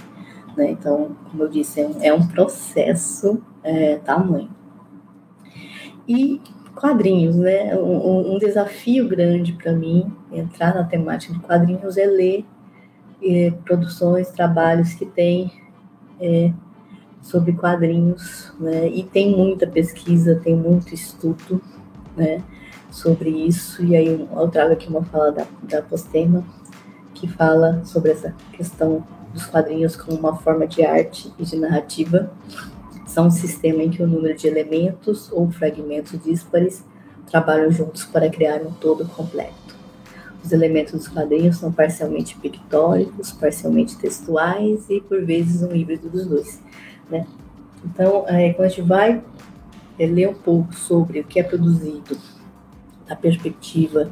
Né? 0.56 0.72
Então, 0.72 1.16
como 1.30 1.44
eu 1.44 1.50
disse, 1.50 1.82
é 1.82 1.88
um, 1.88 2.02
é 2.02 2.14
um 2.14 2.28
processo 2.28 3.42
é, 3.64 3.98
tamanho. 3.98 4.50
E 6.08 6.42
quadrinhos, 6.76 7.36
né? 7.36 7.76
Um, 7.76 8.36
um 8.36 8.40
desafio 8.40 9.08
grande 9.08 9.54
para 9.54 9.72
mim 9.72 10.12
entrar 10.32 10.76
na 10.76 10.84
temática 10.84 11.34
de 11.34 11.40
quadrinhos 11.40 11.98
é 11.98 12.06
ler 12.06 12.46
é, 13.22 13.52
produções, 13.64 14.30
trabalhos 14.32 14.94
que 14.94 15.06
tem 15.06 15.52
é, 16.20 16.52
sobre 17.24 17.54
quadrinhos, 17.54 18.54
né? 18.60 18.88
E 18.90 19.02
tem 19.02 19.36
muita 19.36 19.66
pesquisa, 19.66 20.40
tem 20.44 20.56
muito 20.56 20.94
estudo, 20.94 21.60
né? 22.16 22.44
Sobre 22.92 23.30
isso. 23.30 23.84
E 23.84 23.96
aí 23.96 24.28
eu 24.32 24.48
trago 24.50 24.74
aqui 24.74 24.88
uma 24.88 25.04
fala 25.04 25.32
da, 25.32 25.48
da 25.64 25.82
Postema 25.82 26.46
que 27.16 27.28
fala 27.28 27.84
sobre 27.86 28.12
essa 28.12 28.36
questão 28.52 29.04
dos 29.34 29.48
quadrinhos 29.48 29.96
como 29.96 30.18
uma 30.18 30.36
forma 30.36 30.68
de 30.68 30.86
arte 30.86 31.34
e 31.40 31.44
de 31.44 31.56
narrativa 31.56 32.32
são 33.08 33.28
um 33.28 33.32
sistema 33.32 33.84
em 33.84 33.90
que 33.90 34.02
o 34.02 34.08
número 34.08 34.36
de 34.36 34.48
elementos 34.48 35.32
ou 35.32 35.50
fragmentos 35.52 36.20
díspares 36.24 36.84
trabalham 37.30 37.72
juntos 37.72 38.06
para 38.06 38.30
criar 38.30 38.62
um 38.62 38.72
todo 38.72 39.06
completo. 39.06 39.54
Os 40.44 40.52
elementos 40.52 40.94
dos 40.94 41.08
quadrinhos 41.08 41.58
são 41.58 41.72
parcialmente 41.72 42.36
pictóricos, 42.38 43.32
parcialmente 43.32 43.98
textuais 43.98 44.90
e, 44.90 45.00
por 45.00 45.24
vezes, 45.24 45.62
um 45.62 45.74
híbrido 45.74 46.10
dos 46.10 46.26
dois. 46.26 46.62
Né? 47.10 47.26
Então, 47.86 48.26
é, 48.28 48.54
quando 48.54 48.66
a 48.66 48.70
gente 48.70 48.82
vai 48.82 49.24
é, 50.00 50.06
ler 50.06 50.30
um 50.30 50.34
pouco 50.34 50.74
sobre 50.74 51.20
o 51.20 51.24
que 51.24 51.40
é 51.40 51.44
produzido 51.44 52.18
da 53.08 53.16
perspectiva, 53.16 54.12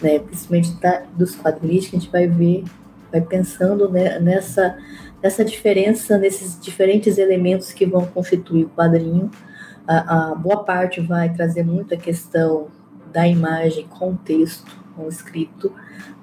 né, 0.00 0.18
principalmente 0.18 0.72
da, 0.80 1.02
dos 1.16 1.34
quadrinhos, 1.34 1.86
a 1.86 1.90
gente 1.90 2.10
vai 2.10 2.26
ver, 2.26 2.64
vai 3.10 3.20
pensando 3.20 3.88
né, 3.88 4.18
nessa 4.18 4.76
essa 5.22 5.44
diferença 5.44 6.16
nesses 6.16 6.58
diferentes 6.58 7.18
elementos 7.18 7.72
que 7.72 7.84
vão 7.84 8.06
constituir 8.06 8.64
o 8.64 8.70
quadrinho. 8.70 9.30
A, 9.86 10.30
a 10.30 10.34
boa 10.34 10.64
parte 10.64 11.00
vai 11.00 11.30
trazer 11.30 11.62
muito 11.62 11.92
a 11.92 11.96
questão 11.96 12.68
da 13.12 13.26
imagem 13.26 13.86
com 13.86 14.12
o 14.12 14.16
texto, 14.16 14.74
com 14.96 15.04
o 15.04 15.08
escrito, 15.08 15.72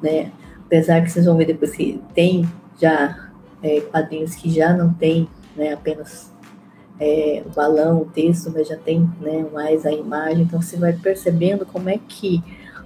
né? 0.01 0.31
Apesar 0.65 1.01
que 1.01 1.11
vocês 1.11 1.25
vão 1.25 1.37
ver 1.37 1.45
depois 1.45 1.71
que 1.71 2.01
tem 2.15 2.49
já 2.79 3.29
é, 3.61 3.81
quadrinhos 3.81 4.35
que 4.35 4.49
já 4.49 4.73
não 4.73 4.93
tem 4.93 5.29
né, 5.57 5.73
apenas 5.73 6.31
é, 6.99 7.43
o 7.45 7.49
balão, 7.49 8.01
o 8.01 8.05
texto, 8.05 8.51
mas 8.53 8.67
já 8.67 8.77
tem 8.77 9.09
né, 9.19 9.45
mais 9.51 9.85
a 9.85 9.91
imagem. 9.91 10.43
Então 10.43 10.61
você 10.61 10.77
vai 10.77 10.93
percebendo 10.93 11.65
como 11.65 11.89
é 11.89 11.99
que 12.07 12.43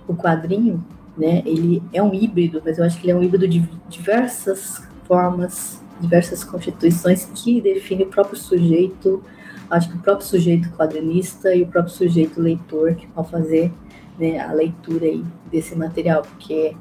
o 0.07 0.15
quadrinho, 0.15 0.83
né, 1.17 1.41
ele 1.45 1.83
é 1.93 2.01
um 2.01 2.13
híbrido, 2.13 2.61
mas 2.63 2.77
eu 2.77 2.85
acho 2.85 2.97
que 2.97 3.05
ele 3.05 3.11
é 3.11 3.15
um 3.15 3.23
híbrido 3.23 3.47
de 3.47 3.59
diversas 3.89 4.81
formas, 5.05 5.81
diversas 5.99 6.43
constituições 6.43 7.25
que 7.35 7.61
define 7.61 8.03
o 8.03 8.07
próprio 8.07 8.37
sujeito, 8.37 9.23
acho 9.69 9.89
que 9.89 9.97
o 9.97 9.99
próprio 9.99 10.27
sujeito 10.27 10.69
quadrinista 10.71 11.53
e 11.53 11.63
o 11.63 11.67
próprio 11.67 11.93
sujeito 11.93 12.41
leitor 12.41 12.95
que 12.95 13.07
vão 13.15 13.23
fazer 13.23 13.71
né, 14.17 14.39
a 14.39 14.51
leitura 14.51 15.05
aí 15.05 15.23
desse 15.49 15.75
material, 15.75 16.21
porque 16.23 16.75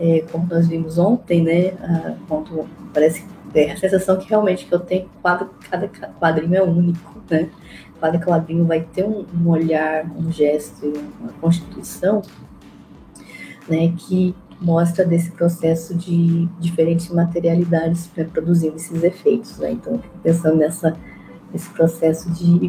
é, 0.00 0.24
como 0.32 0.46
nós 0.48 0.66
vimos 0.66 0.98
ontem, 0.98 1.42
né, 1.42 1.68
a, 1.80 2.14
quando 2.28 2.66
parece 2.92 3.24
é, 3.54 3.72
a 3.72 3.76
sensação 3.76 4.16
que 4.16 4.28
realmente 4.28 4.66
que 4.66 4.74
eu 4.74 4.80
tenho 4.80 5.08
quadro, 5.20 5.50
cada 5.70 5.88
quadrinho 5.88 6.56
é 6.56 6.62
único, 6.62 7.22
né? 7.30 7.50
Cada 8.00 8.18
quadrinho 8.18 8.64
vai 8.64 8.80
ter 8.80 9.04
um, 9.04 9.24
um 9.34 9.48
olhar, 9.48 10.04
um 10.16 10.32
gesto, 10.32 10.92
uma 11.20 11.32
constituição, 11.40 12.20
né, 13.68 13.94
que 13.96 14.34
mostra 14.60 15.04
desse 15.04 15.30
processo 15.30 15.94
de 15.94 16.48
diferentes 16.58 17.08
materialidades 17.10 18.08
para 18.08 18.24
produzir 18.24 18.72
esses 18.74 19.02
efeitos, 19.02 19.58
né? 19.58 19.72
Então, 19.72 20.00
pensando 20.22 20.56
nessa 20.56 20.96
esse 21.54 21.68
processo 21.70 22.30
de 22.30 22.64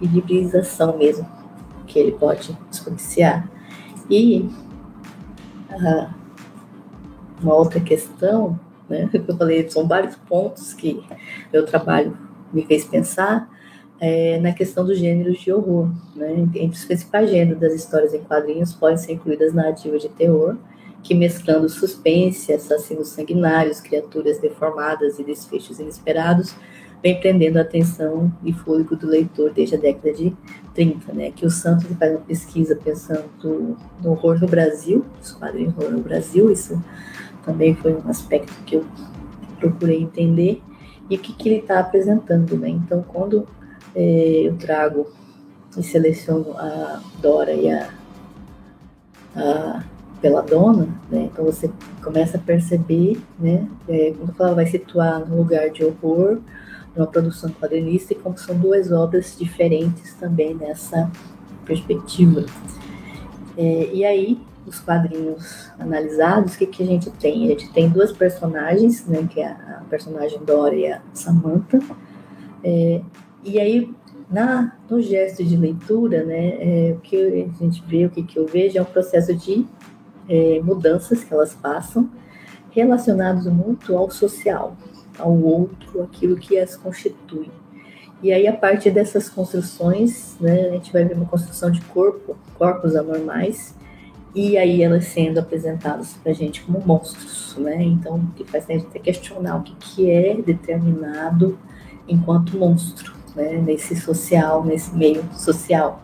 hibridização 0.00 0.98
mesmo 0.98 1.26
que 1.86 1.98
ele 1.98 2.12
pode 2.12 2.56
exponenciar. 2.70 3.48
E 4.10 4.50
uh, 5.70 6.08
uma 7.42 7.54
outra 7.54 7.80
questão 7.80 8.60
né? 8.88 9.08
Eu 9.12 9.36
falei, 9.36 9.68
são 9.68 9.86
vários 9.86 10.16
pontos 10.16 10.72
que 10.72 11.02
meu 11.52 11.64
trabalho 11.64 12.16
me 12.52 12.64
fez 12.64 12.84
pensar 12.84 13.48
é, 14.00 14.38
na 14.38 14.52
questão 14.52 14.84
dos 14.84 14.98
gêneros 14.98 15.38
de 15.40 15.52
horror. 15.52 15.90
Né? 16.14 16.32
Entre 16.54 16.78
os 16.78 16.84
principais 16.84 17.30
gêneros 17.30 17.60
das 17.60 17.74
histórias 17.74 18.14
em 18.14 18.22
quadrinhos 18.22 18.72
podem 18.72 18.96
ser 18.96 19.12
incluídas 19.12 19.52
narrativas 19.52 20.02
de 20.02 20.08
terror, 20.08 20.56
que 21.02 21.14
mesclando 21.14 21.68
suspense, 21.68 22.52
assassinos 22.52 23.08
sanguinários, 23.08 23.80
criaturas 23.80 24.38
deformadas 24.38 25.18
e 25.18 25.24
desfechos 25.24 25.78
inesperados, 25.78 26.54
vem 27.00 27.20
prendendo 27.20 27.58
a 27.58 27.62
atenção 27.62 28.32
e 28.44 28.52
fôlego 28.52 28.96
do 28.96 29.06
leitor 29.06 29.52
desde 29.52 29.76
a 29.76 29.78
década 29.78 30.12
de 30.12 30.36
30, 30.74 31.12
né? 31.12 31.30
Que 31.30 31.46
o 31.46 31.50
Santos 31.50 31.86
faz 31.96 32.12
uma 32.12 32.20
pesquisa 32.20 32.74
pensando 32.74 33.24
no 34.02 34.10
horror 34.10 34.40
no 34.40 34.48
Brasil, 34.48 35.04
os 35.22 35.32
quadrinhos 35.32 35.76
horror 35.76 35.92
no 35.92 36.00
Brasil, 36.00 36.50
isso 36.50 36.82
também 37.48 37.74
foi 37.74 37.94
um 37.94 38.06
aspecto 38.10 38.52
que 38.64 38.76
eu 38.76 38.84
procurei 39.58 40.02
entender 40.02 40.62
e 41.08 41.16
o 41.16 41.18
que, 41.18 41.32
que 41.32 41.48
ele 41.48 41.60
está 41.60 41.80
apresentando, 41.80 42.58
né? 42.58 42.68
Então, 42.68 43.02
quando 43.02 43.48
é, 43.96 44.42
eu 44.44 44.54
trago 44.58 45.06
e 45.74 45.82
seleciono 45.82 46.52
a 46.58 47.00
Dora 47.22 47.54
e 47.54 47.70
a, 47.70 47.88
a 49.34 49.82
Peladona, 50.20 50.88
né? 51.10 51.30
Então 51.32 51.42
você 51.42 51.70
começa 52.02 52.36
a 52.36 52.40
perceber, 52.40 53.18
né? 53.38 53.66
É, 53.88 54.12
quando 54.18 54.34
ela 54.38 54.54
vai 54.54 54.66
situar 54.66 55.26
no 55.26 55.38
lugar 55.38 55.70
de 55.70 55.82
horror, 55.82 56.40
numa 56.94 57.06
produção 57.06 57.48
quadrinista, 57.50 58.12
e 58.12 58.16
como 58.16 58.36
são 58.36 58.54
duas 58.58 58.92
obras 58.92 59.36
diferentes 59.38 60.12
também 60.14 60.54
nessa 60.54 61.10
perspectiva. 61.64 62.44
É, 63.56 63.90
e 63.90 64.04
aí 64.04 64.38
os 64.68 64.80
quadrinhos 64.80 65.70
analisados, 65.78 66.54
o 66.54 66.58
que, 66.58 66.66
que 66.66 66.82
a 66.82 66.86
gente 66.86 67.10
tem? 67.10 67.46
A 67.46 67.48
gente 67.48 67.72
tem 67.72 67.88
duas 67.88 68.12
personagens, 68.12 69.06
né, 69.06 69.26
que 69.28 69.40
é 69.40 69.48
a 69.48 69.82
personagem 69.88 70.38
Dora 70.44 70.74
e 70.74 70.90
a 70.90 71.00
Samantha. 71.12 71.80
É, 72.62 73.00
e 73.44 73.58
aí, 73.58 73.94
na, 74.30 74.76
no 74.88 75.00
gesto 75.00 75.44
de 75.44 75.56
leitura, 75.56 76.24
né, 76.24 76.56
é, 76.60 76.92
o 76.96 77.00
que 77.00 77.50
a 77.50 77.64
gente 77.64 77.82
vê, 77.86 78.06
o 78.06 78.10
que, 78.10 78.22
que 78.22 78.38
eu 78.38 78.46
vejo 78.46 78.78
é 78.78 78.82
um 78.82 78.86
processo 78.86 79.34
de 79.34 79.66
é, 80.28 80.60
mudanças 80.62 81.24
que 81.24 81.32
elas 81.32 81.54
passam, 81.54 82.10
relacionados 82.70 83.46
muito 83.46 83.96
ao 83.96 84.10
social, 84.10 84.76
ao 85.18 85.32
outro, 85.32 86.02
aquilo 86.02 86.36
que 86.36 86.58
as 86.58 86.76
constitui. 86.76 87.50
E 88.20 88.32
aí, 88.32 88.48
a 88.48 88.56
partir 88.56 88.90
dessas 88.90 89.28
construções, 89.28 90.36
né, 90.40 90.68
a 90.68 90.72
gente 90.72 90.92
vai 90.92 91.04
ver 91.04 91.14
uma 91.14 91.26
construção 91.26 91.70
de 91.70 91.80
corpo, 91.82 92.36
corpos 92.56 92.96
anormais, 92.96 93.76
e 94.38 94.56
aí 94.56 94.84
elas 94.84 95.06
sendo 95.06 95.40
apresentadas 95.40 96.14
para 96.22 96.30
a 96.30 96.34
gente 96.34 96.62
como 96.62 96.80
monstros, 96.86 97.56
né? 97.58 97.82
Então, 97.82 98.18
o 98.18 98.26
que 98.36 98.44
faz 98.44 98.70
a 98.70 98.72
gente 98.72 98.86
até 98.86 99.00
questionar 99.00 99.56
o 99.56 99.62
que, 99.64 99.74
que 99.74 100.08
é 100.08 100.40
determinado 100.40 101.58
enquanto 102.06 102.56
monstro, 102.56 103.12
né? 103.34 103.54
Nesse 103.54 103.96
social, 103.96 104.64
nesse 104.64 104.94
meio 104.94 105.24
social. 105.34 106.00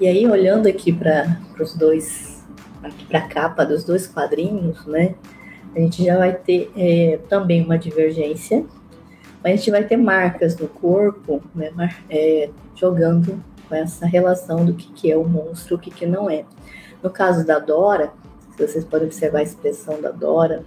E 0.00 0.08
aí, 0.08 0.26
olhando 0.26 0.68
aqui 0.68 0.90
para 0.90 1.38
os 1.60 1.74
dois, 1.74 2.42
para 3.06 3.18
a 3.18 3.28
capa 3.28 3.66
dos 3.66 3.84
dois 3.84 4.06
quadrinhos, 4.06 4.86
né? 4.86 5.16
A 5.76 5.80
gente 5.80 6.02
já 6.02 6.16
vai 6.16 6.32
ter 6.32 6.72
é, 6.74 7.18
também 7.28 7.62
uma 7.62 7.76
divergência, 7.76 8.64
mas 9.44 9.52
a 9.52 9.56
gente 9.56 9.70
vai 9.70 9.84
ter 9.84 9.98
marcas 9.98 10.56
no 10.56 10.66
corpo, 10.66 11.42
né? 11.54 11.94
É, 12.08 12.48
jogando 12.74 13.38
com 13.68 13.74
essa 13.74 14.06
relação 14.06 14.64
do 14.64 14.74
que, 14.74 14.90
que 14.92 15.12
é 15.12 15.16
o 15.16 15.24
monstro 15.24 15.76
o 15.76 15.78
que, 15.78 15.90
que 15.90 16.06
não 16.06 16.30
é. 16.30 16.44
No 17.02 17.10
caso 17.10 17.46
da 17.46 17.58
Dora, 17.58 18.12
vocês 18.56 18.84
podem 18.84 19.06
observar 19.06 19.38
a 19.38 19.42
expressão 19.42 20.00
da 20.00 20.10
Dora, 20.10 20.64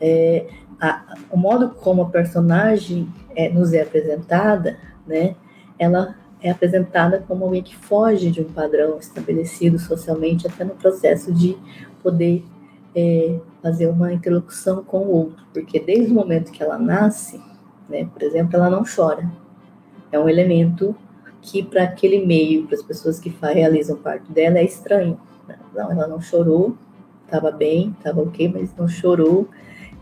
é, 0.00 0.46
a, 0.80 1.14
o 1.30 1.36
modo 1.36 1.70
como 1.70 2.02
a 2.02 2.10
personagem 2.10 3.08
é, 3.34 3.48
nos 3.48 3.72
é 3.72 3.82
apresentada, 3.82 4.78
né, 5.06 5.34
ela 5.78 6.16
é 6.42 6.50
apresentada 6.50 7.24
como 7.26 7.44
alguém 7.44 7.62
que 7.62 7.74
foge 7.74 8.30
de 8.30 8.40
um 8.42 8.52
padrão 8.52 8.98
estabelecido 8.98 9.78
socialmente, 9.78 10.46
até 10.46 10.64
no 10.64 10.74
processo 10.74 11.32
de 11.32 11.56
poder 12.02 12.44
é, 12.94 13.38
fazer 13.62 13.86
uma 13.86 14.12
interlocução 14.12 14.84
com 14.84 14.98
o 14.98 15.10
outro, 15.10 15.44
porque 15.52 15.80
desde 15.80 16.12
o 16.12 16.14
momento 16.14 16.52
que 16.52 16.62
ela 16.62 16.78
nasce, 16.78 17.40
né, 17.88 18.08
por 18.12 18.22
exemplo, 18.22 18.56
ela 18.56 18.68
não 18.68 18.84
chora. 18.84 19.30
É 20.12 20.18
um 20.18 20.28
elemento 20.28 20.94
que 21.46 21.62
para 21.62 21.84
aquele 21.84 22.26
meio, 22.26 22.66
para 22.66 22.74
as 22.74 22.82
pessoas 22.82 23.20
que 23.20 23.32
realizam 23.40 23.96
parte 23.96 24.30
dela, 24.32 24.58
é 24.58 24.64
estranho. 24.64 25.18
Não, 25.72 25.92
ela 25.92 26.08
não 26.08 26.20
chorou, 26.20 26.76
estava 27.24 27.52
bem, 27.52 27.94
estava 27.96 28.20
ok, 28.20 28.52
mas 28.52 28.74
não 28.76 28.88
chorou. 28.88 29.48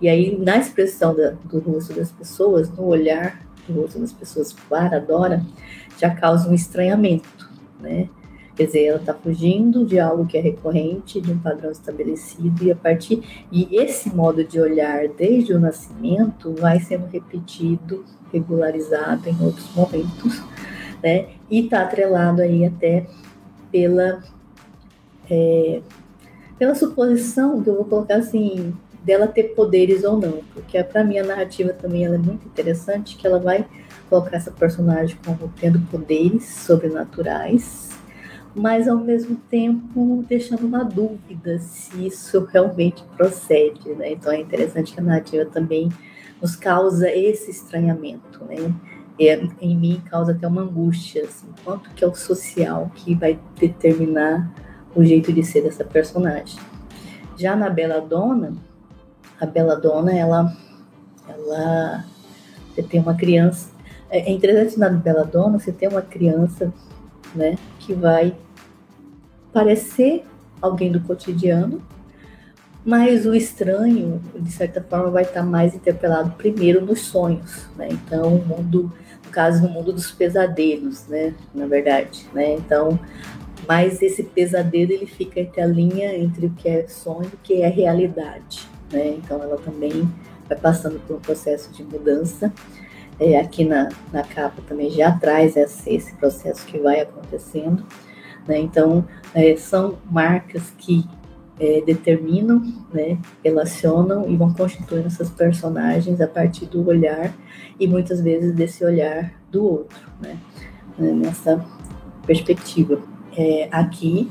E 0.00 0.09
aí, 0.09 0.37
na 0.38 0.57
expressão 0.57 1.14
da, 1.14 1.35
do 1.44 1.59
rosto 1.59 1.92
das 1.92 2.11
pessoas, 2.11 2.70
no 2.70 2.87
olhar 2.87 3.46
do 3.68 3.83
rosto 3.83 3.98
das 3.98 4.12
pessoas 4.12 4.54
para 4.68 4.96
a 4.96 5.00
Dora, 5.00 5.44
já 5.98 6.11
causa 6.11 6.48
um 6.48 6.54
estranhamento, 6.54 7.50
né? 7.78 8.09
Quer 8.57 8.66
dizer, 8.66 8.85
ela 8.85 9.00
está 9.00 9.12
fugindo 9.12 9.85
de 9.85 9.98
algo 9.98 10.26
que 10.26 10.38
é 10.38 10.40
recorrente, 10.40 11.20
de 11.20 11.30
um 11.30 11.38
padrão 11.38 11.72
estabelecido, 11.72 12.64
e 12.64 12.70
a 12.70 12.76
partir. 12.76 13.46
E 13.50 13.68
esse 13.76 14.14
modo 14.14 14.44
de 14.44 14.61
olhar 14.61 15.09
desde 15.09 15.52
o 15.52 15.59
nascimento 15.59 16.54
vai 16.54 16.78
sendo 16.78 17.07
repetido, 17.07 18.04
regularizado 18.33 19.28
em 19.28 19.37
outros 19.42 19.68
momentos, 19.74 20.40
né? 21.04 21.26
E 21.50 21.60
está 21.60 21.82
atrelado 21.82 22.40
aí 22.40 22.64
até 22.64 23.06
pela 23.70 24.22
é, 25.30 25.82
pela 26.58 26.74
suposição 26.74 27.62
que 27.62 27.68
eu 27.68 27.76
vou 27.76 27.84
colocar 27.84 28.16
assim 28.16 28.74
dela 29.04 29.26
ter 29.26 29.54
poderes 29.54 30.02
ou 30.02 30.18
não, 30.18 30.40
porque 30.54 30.82
para 30.82 31.04
mim 31.04 31.18
a 31.18 31.24
narrativa 31.24 31.74
também 31.74 32.06
ela 32.06 32.14
é 32.14 32.18
muito 32.18 32.46
interessante, 32.46 33.16
que 33.16 33.26
ela 33.26 33.38
vai 33.38 33.66
colocar 34.08 34.34
essa 34.34 34.50
personagem 34.50 35.18
como 35.22 35.52
tendo 35.60 35.78
poderes 35.90 36.46
sobrenaturais, 36.46 37.90
mas 38.54 38.88
ao 38.88 38.96
mesmo 38.96 39.36
tempo 39.50 40.24
deixando 40.26 40.66
uma 40.66 40.84
dúvida 40.84 41.58
se 41.58 42.06
isso 42.06 42.48
realmente 42.50 43.04
procede, 43.14 43.90
né? 43.90 44.12
Então 44.12 44.32
é 44.32 44.40
interessante 44.40 44.94
que 44.94 45.00
a 45.00 45.02
narrativa 45.02 45.44
também 45.44 45.90
nos 46.40 46.56
causa 46.56 47.10
esse 47.10 47.50
estranhamento, 47.50 48.42
né? 48.44 48.72
É, 49.18 49.40
em 49.61 49.77
mim 49.77 50.03
causa 50.11 50.33
até 50.33 50.46
uma 50.46 50.62
angústia, 50.62 51.24
assim, 51.24 51.46
quanto 51.64 51.90
que 51.90 52.05
é 52.05 52.07
o 52.07 52.14
social 52.14 52.90
que 52.94 53.14
vai 53.14 53.38
determinar 53.59 54.53
o 54.94 55.05
jeito 55.05 55.33
de 55.33 55.42
ser 55.42 55.62
dessa 55.62 55.85
personagem. 55.85 56.59
Já 57.37 57.57
na 57.57 57.68
Bela 57.68 58.00
Dona, 58.00 58.55
a 59.40 59.46
Bela 59.46 59.77
Dona, 59.77 60.12
ela, 60.12 60.53
ela 61.29 62.05
você 62.74 62.83
tem 62.83 63.00
uma 63.00 63.14
criança, 63.14 63.70
é, 64.11 64.31
é 64.31 64.33
interessante 64.33 64.79
na 64.79 64.88
Bela 64.88 65.24
Dona, 65.24 65.59
você 65.59 65.72
tem 65.72 65.88
uma 65.88 66.03
criança, 66.03 66.72
né, 67.35 67.57
que 67.81 67.94
vai 67.94 68.37
parecer 69.53 70.24
alguém 70.61 70.90
do 70.90 71.00
cotidiano, 71.00 71.81
mas 72.85 73.25
o 73.27 73.35
estranho, 73.35 74.20
de 74.38 74.53
certa 74.53 74.83
forma, 74.83 75.11
vai 75.11 75.23
estar 75.23 75.42
mais 75.42 75.75
interpelado 75.75 76.33
primeiro 76.33 76.85
nos 76.85 77.01
sonhos, 77.01 77.66
né? 77.77 77.88
Então, 77.90 78.37
o 78.37 78.44
mundo 78.44 78.92
caso 79.31 79.62
no 79.62 79.68
mundo 79.68 79.92
dos 79.92 80.12
pesadelos, 80.12 81.07
né? 81.09 81.35
Na 81.53 81.66
verdade, 81.66 82.27
né? 82.33 82.55
Então, 82.55 82.99
mas 83.66 84.01
esse 84.03 84.23
pesadelo 84.23 84.92
ele 84.92 85.07
fica 85.07 85.40
entre 85.40 85.61
a 85.61 85.66
linha 85.66 86.14
entre 86.16 86.47
o 86.47 86.51
que 86.51 86.68
é 86.68 86.87
sonho 86.87 87.31
e 87.33 87.35
o 87.35 87.38
que 87.42 87.62
é 87.62 87.68
realidade, 87.68 88.68
né? 88.92 89.16
Então, 89.18 89.42
ela 89.42 89.57
também 89.57 90.09
vai 90.49 90.59
passando 90.59 91.01
por 91.07 91.16
um 91.16 91.20
processo 91.20 91.73
de 91.73 91.83
mudança. 91.83 92.53
é, 93.18 93.38
aqui 93.38 93.64
na, 93.64 93.88
na 94.12 94.23
capa 94.23 94.61
também 94.66 94.90
já 94.90 95.12
traz 95.12 95.57
esse, 95.57 95.94
esse 95.94 96.14
processo 96.14 96.66
que 96.66 96.79
vai 96.79 97.01
acontecendo. 97.01 97.85
Né? 98.47 98.59
Então, 98.59 99.05
é, 99.35 99.57
são 99.57 99.99
marcas 100.11 100.70
que 100.79 101.05
é, 101.58 101.80
determinam, 101.82 102.62
né, 102.92 103.18
relacionam 103.44 104.28
e 104.28 104.36
vão 104.36 104.52
constituindo 104.52 105.06
essas 105.06 105.30
personagens 105.30 106.20
a 106.20 106.26
partir 106.26 106.66
do 106.66 106.86
olhar 106.86 107.32
e 107.78 107.86
muitas 107.86 108.20
vezes 108.20 108.52
desse 108.54 108.84
olhar 108.84 109.32
do 109.50 109.64
outro, 109.64 109.98
né, 110.20 110.38
nessa 110.98 111.64
perspectiva. 112.26 113.00
É, 113.36 113.68
aqui, 113.70 114.30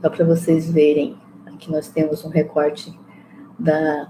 só 0.00 0.08
para 0.08 0.24
vocês 0.24 0.70
verem, 0.70 1.16
aqui 1.46 1.70
nós 1.70 1.88
temos 1.88 2.24
um 2.24 2.28
recorte 2.28 2.98
da 3.58 4.08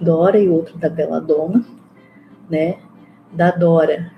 Dora 0.00 0.38
e 0.38 0.48
outro 0.48 0.76
da 0.78 0.88
Dona, 0.88 1.64
né, 2.48 2.78
da 3.32 3.50
Dora, 3.50 4.12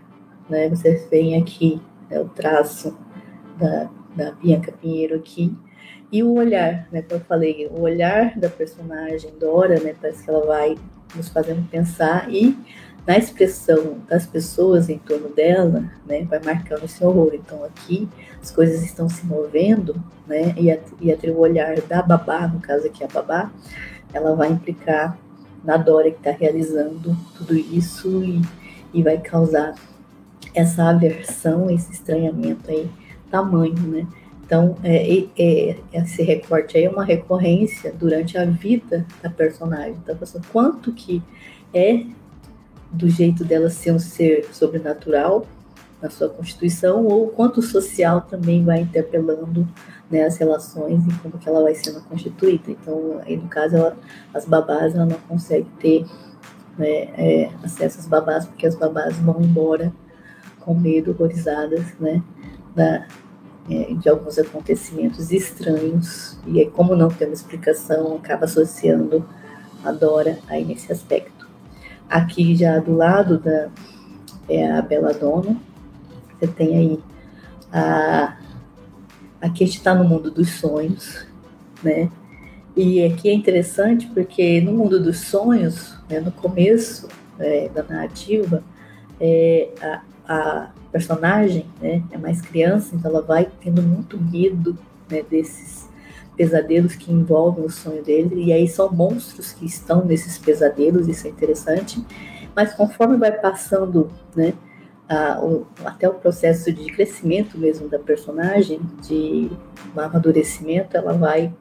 né, 0.48 0.68
vocês 0.68 1.08
veem 1.08 1.40
aqui 1.40 1.80
né, 2.10 2.20
o 2.20 2.28
traço 2.28 2.96
da, 3.56 3.88
da 4.16 4.32
Bianca 4.32 4.72
Pinheiro 4.72 5.16
aqui, 5.16 5.56
e 6.12 6.23
o 6.23 6.35
olhar, 6.35 6.88
né, 6.90 7.03
como 7.03 7.20
eu 7.20 7.25
falei, 7.25 7.68
o 7.70 7.83
olhar 7.83 8.37
da 8.38 8.49
personagem 8.49 9.31
Dora, 9.38 9.79
né, 9.79 9.94
parece 10.01 10.25
que 10.25 10.31
ela 10.31 10.44
vai 10.44 10.77
nos 11.14 11.29
fazendo 11.29 11.68
pensar 11.68 12.33
e 12.33 12.57
na 13.07 13.16
expressão 13.16 13.99
das 14.09 14.27
pessoas 14.27 14.88
em 14.88 14.99
torno 14.99 15.29
dela, 15.29 15.85
né, 16.07 16.25
vai 16.25 16.40
marcando 16.40 16.85
esse 16.85 17.05
horror. 17.05 17.33
Então 17.35 17.64
aqui 17.64 18.09
as 18.42 18.51
coisas 18.51 18.83
estão 18.83 19.09
se 19.09 19.25
movendo, 19.25 19.94
né, 20.27 20.53
e, 20.57 20.70
a, 20.70 20.79
e 21.01 21.12
a, 21.12 21.16
o 21.33 21.38
olhar 21.38 21.81
da 21.83 22.03
babá, 22.03 22.46
no 22.49 22.61
caso 22.61 22.87
aqui 22.87 23.05
a 23.05 23.09
babá, 23.09 23.51
ela 24.12 24.35
vai 24.35 24.51
implicar 24.51 25.16
na 25.62 25.77
Dora 25.77 26.11
que 26.11 26.18
está 26.18 26.33
realizando 26.33 27.16
tudo 27.37 27.57
isso 27.57 28.25
e, 28.25 28.42
e 28.92 29.03
vai 29.03 29.18
causar 29.18 29.75
essa 30.55 30.88
aversão, 30.88 31.70
esse 31.70 31.92
estranhamento 31.92 32.68
aí, 32.70 32.90
tamanho, 33.31 33.81
né? 33.83 34.07
Então, 34.50 34.76
é, 34.82 35.28
é, 35.38 35.76
esse 35.92 36.24
recorte 36.24 36.76
aí 36.76 36.82
é 36.82 36.90
uma 36.90 37.04
recorrência 37.04 37.94
durante 37.96 38.36
a 38.36 38.44
vida 38.44 39.06
da 39.22 39.30
personagem. 39.30 39.96
Então, 40.02 40.18
quanto 40.52 40.92
que 40.92 41.22
é 41.72 42.04
do 42.90 43.08
jeito 43.08 43.44
dela 43.44 43.70
ser 43.70 43.92
um 43.92 43.98
ser 44.00 44.52
sobrenatural 44.52 45.46
na 46.02 46.10
sua 46.10 46.28
constituição, 46.28 47.06
ou 47.06 47.28
quanto 47.28 47.62
social 47.62 48.22
também 48.22 48.64
vai 48.64 48.80
interpelando 48.80 49.68
né, 50.10 50.24
as 50.24 50.36
relações 50.36 51.06
e 51.06 51.14
como 51.20 51.38
que 51.38 51.48
ela 51.48 51.62
vai 51.62 51.76
sendo 51.76 52.00
constituída. 52.00 52.72
Então, 52.72 53.20
aí 53.24 53.36
no 53.36 53.48
caso, 53.48 53.76
ela, 53.76 53.96
as 54.34 54.46
babás, 54.46 54.96
ela 54.96 55.06
não 55.06 55.18
consegue 55.28 55.68
ter 55.78 56.04
né, 56.76 57.02
é, 57.16 57.50
acesso 57.62 58.00
às 58.00 58.08
babás, 58.08 58.46
porque 58.46 58.66
as 58.66 58.74
babás 58.74 59.16
vão 59.18 59.40
embora 59.40 59.92
com 60.58 60.74
medo, 60.74 61.12
horrorizadas, 61.12 61.94
né, 62.00 62.20
da, 62.74 63.06
é, 63.70 63.94
de 63.94 64.09
alguns 64.09 64.38
acontecimentos 64.38 65.30
estranhos, 65.30 66.38
e 66.46 66.61
aí, 66.61 66.70
como 66.70 66.96
não 66.96 67.09
tem 67.09 67.28
uma 67.28 67.35
explicação, 67.35 68.16
acaba 68.16 68.44
associando 68.44 69.24
a 69.85 69.92
Dora 69.92 70.38
aí 70.48 70.64
nesse 70.64 70.92
aspecto. 70.92 71.48
Aqui 72.09 72.56
já 72.56 72.78
do 72.78 72.94
lado 72.94 73.38
da 73.38 73.68
é 74.48 74.68
a 74.68 74.80
Dona 74.80 75.56
você 76.40 76.46
tem 76.46 76.76
aí 76.76 76.98
a. 77.70 78.37
Aqui 79.40 79.64
a 79.64 79.66
gente 79.66 79.78
está 79.78 79.94
no 79.94 80.04
mundo 80.04 80.30
dos 80.30 80.50
sonhos, 80.50 81.26
né? 81.83 82.11
E 82.76 83.04
aqui 83.04 83.28
é 83.28 83.35
interessante 83.35 84.06
porque 84.06 84.61
no 84.61 84.72
mundo 84.72 85.02
dos 85.02 85.18
sonhos, 85.20 85.96
né, 86.09 86.20
no 86.20 86.30
começo 86.33 87.09
é, 87.38 87.68
da 87.68 87.83
narrativa, 87.83 88.62
é, 89.20 89.68
a, 89.83 90.02
a 90.28 90.70
personagem 90.90 91.66
né, 91.81 92.03
é 92.11 92.18
mais 92.18 92.40
criança, 92.40 92.94
então 92.94 93.11
ela 93.11 93.22
vai 93.22 93.50
tendo 93.61 93.83
muito 93.83 94.18
medo 94.20 94.76
né, 95.11 95.22
desses 95.29 95.88
pesadelos 96.37 96.94
que 96.94 97.12
envolvem 97.12 97.64
o 97.64 97.70
sonho 97.70 98.03
dele, 98.03 98.44
e 98.44 98.53
aí 98.53 98.66
são 98.66 98.90
monstros 98.90 99.53
que 99.53 99.66
estão 99.66 100.05
nesses 100.05 100.38
pesadelos, 100.38 101.07
isso 101.07 101.26
é 101.26 101.31
interessante, 101.31 102.05
mas 102.55 102.72
conforme 102.74 103.16
vai 103.16 103.33
passando 103.33 104.11
né, 104.35 104.55
a, 105.09 105.38
o, 105.44 105.66
até 105.85 106.09
o 106.09 106.14
processo 106.14 106.72
de 106.72 106.87
crescimento 106.92 107.59
mesmo 107.59 107.88
da 107.88 107.98
personagem, 107.98 108.81
de 109.07 109.50
amadurecimento, 109.94 110.96
ela 110.96 111.12
vai 111.12 111.53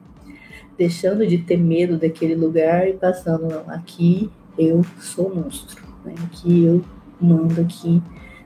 deixando 0.78 1.26
de 1.26 1.38
ter 1.38 1.58
medo 1.58 1.98
daquele 1.98 2.34
lugar 2.34 2.88
e 2.88 2.94
passando, 2.94 3.48
não, 3.48 3.70
aqui 3.74 4.30
eu 4.58 4.82
sou 4.98 5.34
monstro, 5.34 5.84
né, 6.04 6.14
aqui 6.24 6.64
eu 6.64 6.82
mando 7.20 7.60
aqui 7.60 8.02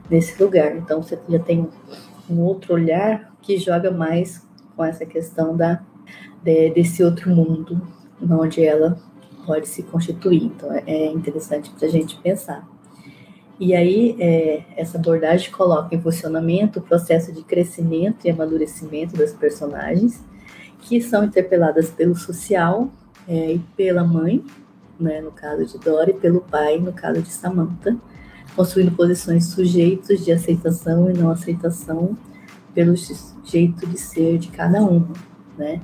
nesse 0.09 0.41
lugar. 0.41 0.75
Então 0.75 1.01
você 1.01 1.17
já 1.27 1.39
tem 1.39 1.67
um 2.29 2.39
outro 2.41 2.73
olhar 2.73 3.33
que 3.41 3.57
joga 3.57 3.91
mais 3.91 4.45
com 4.75 4.83
essa 4.83 5.05
questão 5.05 5.55
da 5.55 5.81
de, 6.43 6.69
desse 6.71 7.03
outro 7.03 7.29
mundo 7.29 7.81
onde 8.21 8.63
ela 8.63 8.97
pode 9.45 9.67
se 9.67 9.83
constituir. 9.83 10.43
Então 10.43 10.71
é, 10.71 10.83
é 10.85 11.11
interessante 11.11 11.71
para 11.71 11.87
a 11.87 11.91
gente 11.91 12.17
pensar. 12.17 12.67
E 13.59 13.73
aí 13.73 14.17
é, 14.19 14.63
essa 14.75 14.97
abordagem 14.97 15.51
coloca 15.51 15.95
em 15.95 16.01
funcionamento 16.01 16.79
o 16.79 16.81
processo 16.81 17.31
de 17.31 17.41
crescimento 17.43 18.25
e 18.25 18.29
amadurecimento 18.29 19.15
das 19.15 19.31
personagens 19.33 20.21
que 20.81 21.01
são 21.01 21.23
interpeladas 21.23 21.89
pelo 21.89 22.15
social 22.15 22.89
é, 23.27 23.53
e 23.53 23.59
pela 23.75 24.03
mãe, 24.03 24.43
né, 24.99 25.19
no 25.19 25.31
caso 25.31 25.65
de 25.65 25.79
Dora, 25.79 26.11
e 26.11 26.13
pelo 26.13 26.41
pai, 26.41 26.77
no 26.77 26.93
caso 26.93 27.21
de 27.21 27.29
Samantha 27.29 27.97
construindo 28.55 28.95
posições 28.95 29.47
sujeitos 29.47 30.23
de 30.23 30.31
aceitação 30.31 31.09
e 31.09 31.13
não 31.13 31.29
aceitação 31.29 32.17
pelo 32.73 32.95
jeito 33.43 33.87
de 33.87 33.97
ser 33.97 34.37
de 34.37 34.49
cada 34.49 34.83
um, 34.83 35.07
né? 35.57 35.81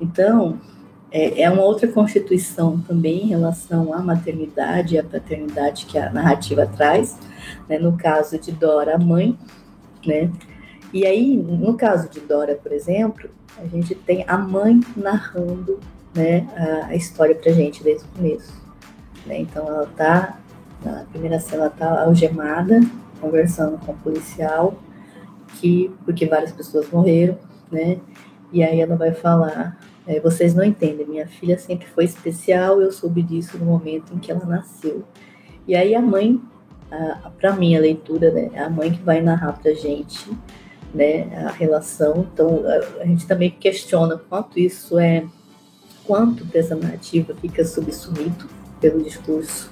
Então, 0.00 0.58
é, 1.10 1.42
é 1.42 1.50
uma 1.50 1.62
outra 1.62 1.86
constituição 1.86 2.80
também 2.80 3.24
em 3.24 3.28
relação 3.28 3.92
à 3.92 4.00
maternidade 4.00 4.94
e 4.94 4.98
à 4.98 5.04
paternidade 5.04 5.86
que 5.86 5.98
a 5.98 6.10
narrativa 6.10 6.66
traz, 6.66 7.18
né? 7.68 7.78
No 7.78 7.96
caso 7.96 8.38
de 8.38 8.50
Dora, 8.50 8.96
a 8.96 8.98
mãe, 8.98 9.38
né? 10.06 10.30
E 10.92 11.06
aí, 11.06 11.36
no 11.36 11.74
caso 11.74 12.08
de 12.08 12.20
Dora, 12.20 12.54
por 12.54 12.72
exemplo, 12.72 13.30
a 13.58 13.66
gente 13.66 13.94
tem 13.94 14.24
a 14.26 14.36
mãe 14.36 14.80
narrando 14.96 15.80
né, 16.14 16.46
a, 16.56 16.86
a 16.88 16.96
história 16.96 17.34
pra 17.34 17.52
gente 17.52 17.82
desde 17.82 18.04
o 18.04 18.08
começo. 18.08 18.52
Né? 19.26 19.40
Então, 19.40 19.66
ela 19.66 19.84
está 19.84 20.38
na 20.84 21.04
primeira 21.04 21.38
cena 21.40 21.64
ela 21.64 21.70
tá 21.70 22.04
algemada, 22.04 22.80
conversando 23.20 23.78
com 23.78 23.92
o 23.92 23.96
policial, 23.96 24.74
que, 25.60 25.90
porque 26.04 26.26
várias 26.26 26.52
pessoas 26.52 26.90
morreram, 26.90 27.38
né? 27.70 27.98
E 28.52 28.62
aí 28.62 28.80
ela 28.80 28.96
vai 28.96 29.12
falar, 29.12 29.78
é, 30.06 30.20
vocês 30.20 30.54
não 30.54 30.64
entendem, 30.64 31.06
minha 31.06 31.26
filha 31.26 31.58
sempre 31.58 31.86
foi 31.86 32.04
especial, 32.04 32.80
eu 32.80 32.92
soube 32.92 33.22
disso 33.22 33.56
no 33.56 33.64
momento 33.64 34.12
em 34.14 34.18
que 34.18 34.30
ela 34.30 34.44
nasceu. 34.44 35.04
E 35.66 35.74
aí 35.74 35.94
a 35.94 36.02
mãe, 36.02 36.40
para 37.40 37.54
mim 37.54 37.76
a 37.76 37.80
leitura, 37.80 38.30
né, 38.30 38.50
é 38.52 38.60
a 38.60 38.68
mãe 38.68 38.92
que 38.92 39.02
vai 39.02 39.22
narrar 39.22 39.52
pra 39.52 39.72
gente, 39.72 40.30
né, 40.92 41.46
a 41.46 41.50
relação. 41.50 42.26
Então 42.32 42.62
a, 42.66 43.02
a 43.02 43.06
gente 43.06 43.26
também 43.26 43.50
questiona 43.50 44.18
quanto 44.18 44.58
isso 44.58 44.98
é, 44.98 45.24
quanto 46.04 46.46
essa 46.52 46.74
narrativa 46.74 47.34
fica 47.40 47.64
subsumido 47.64 48.46
pelo 48.80 49.02
discurso 49.02 49.71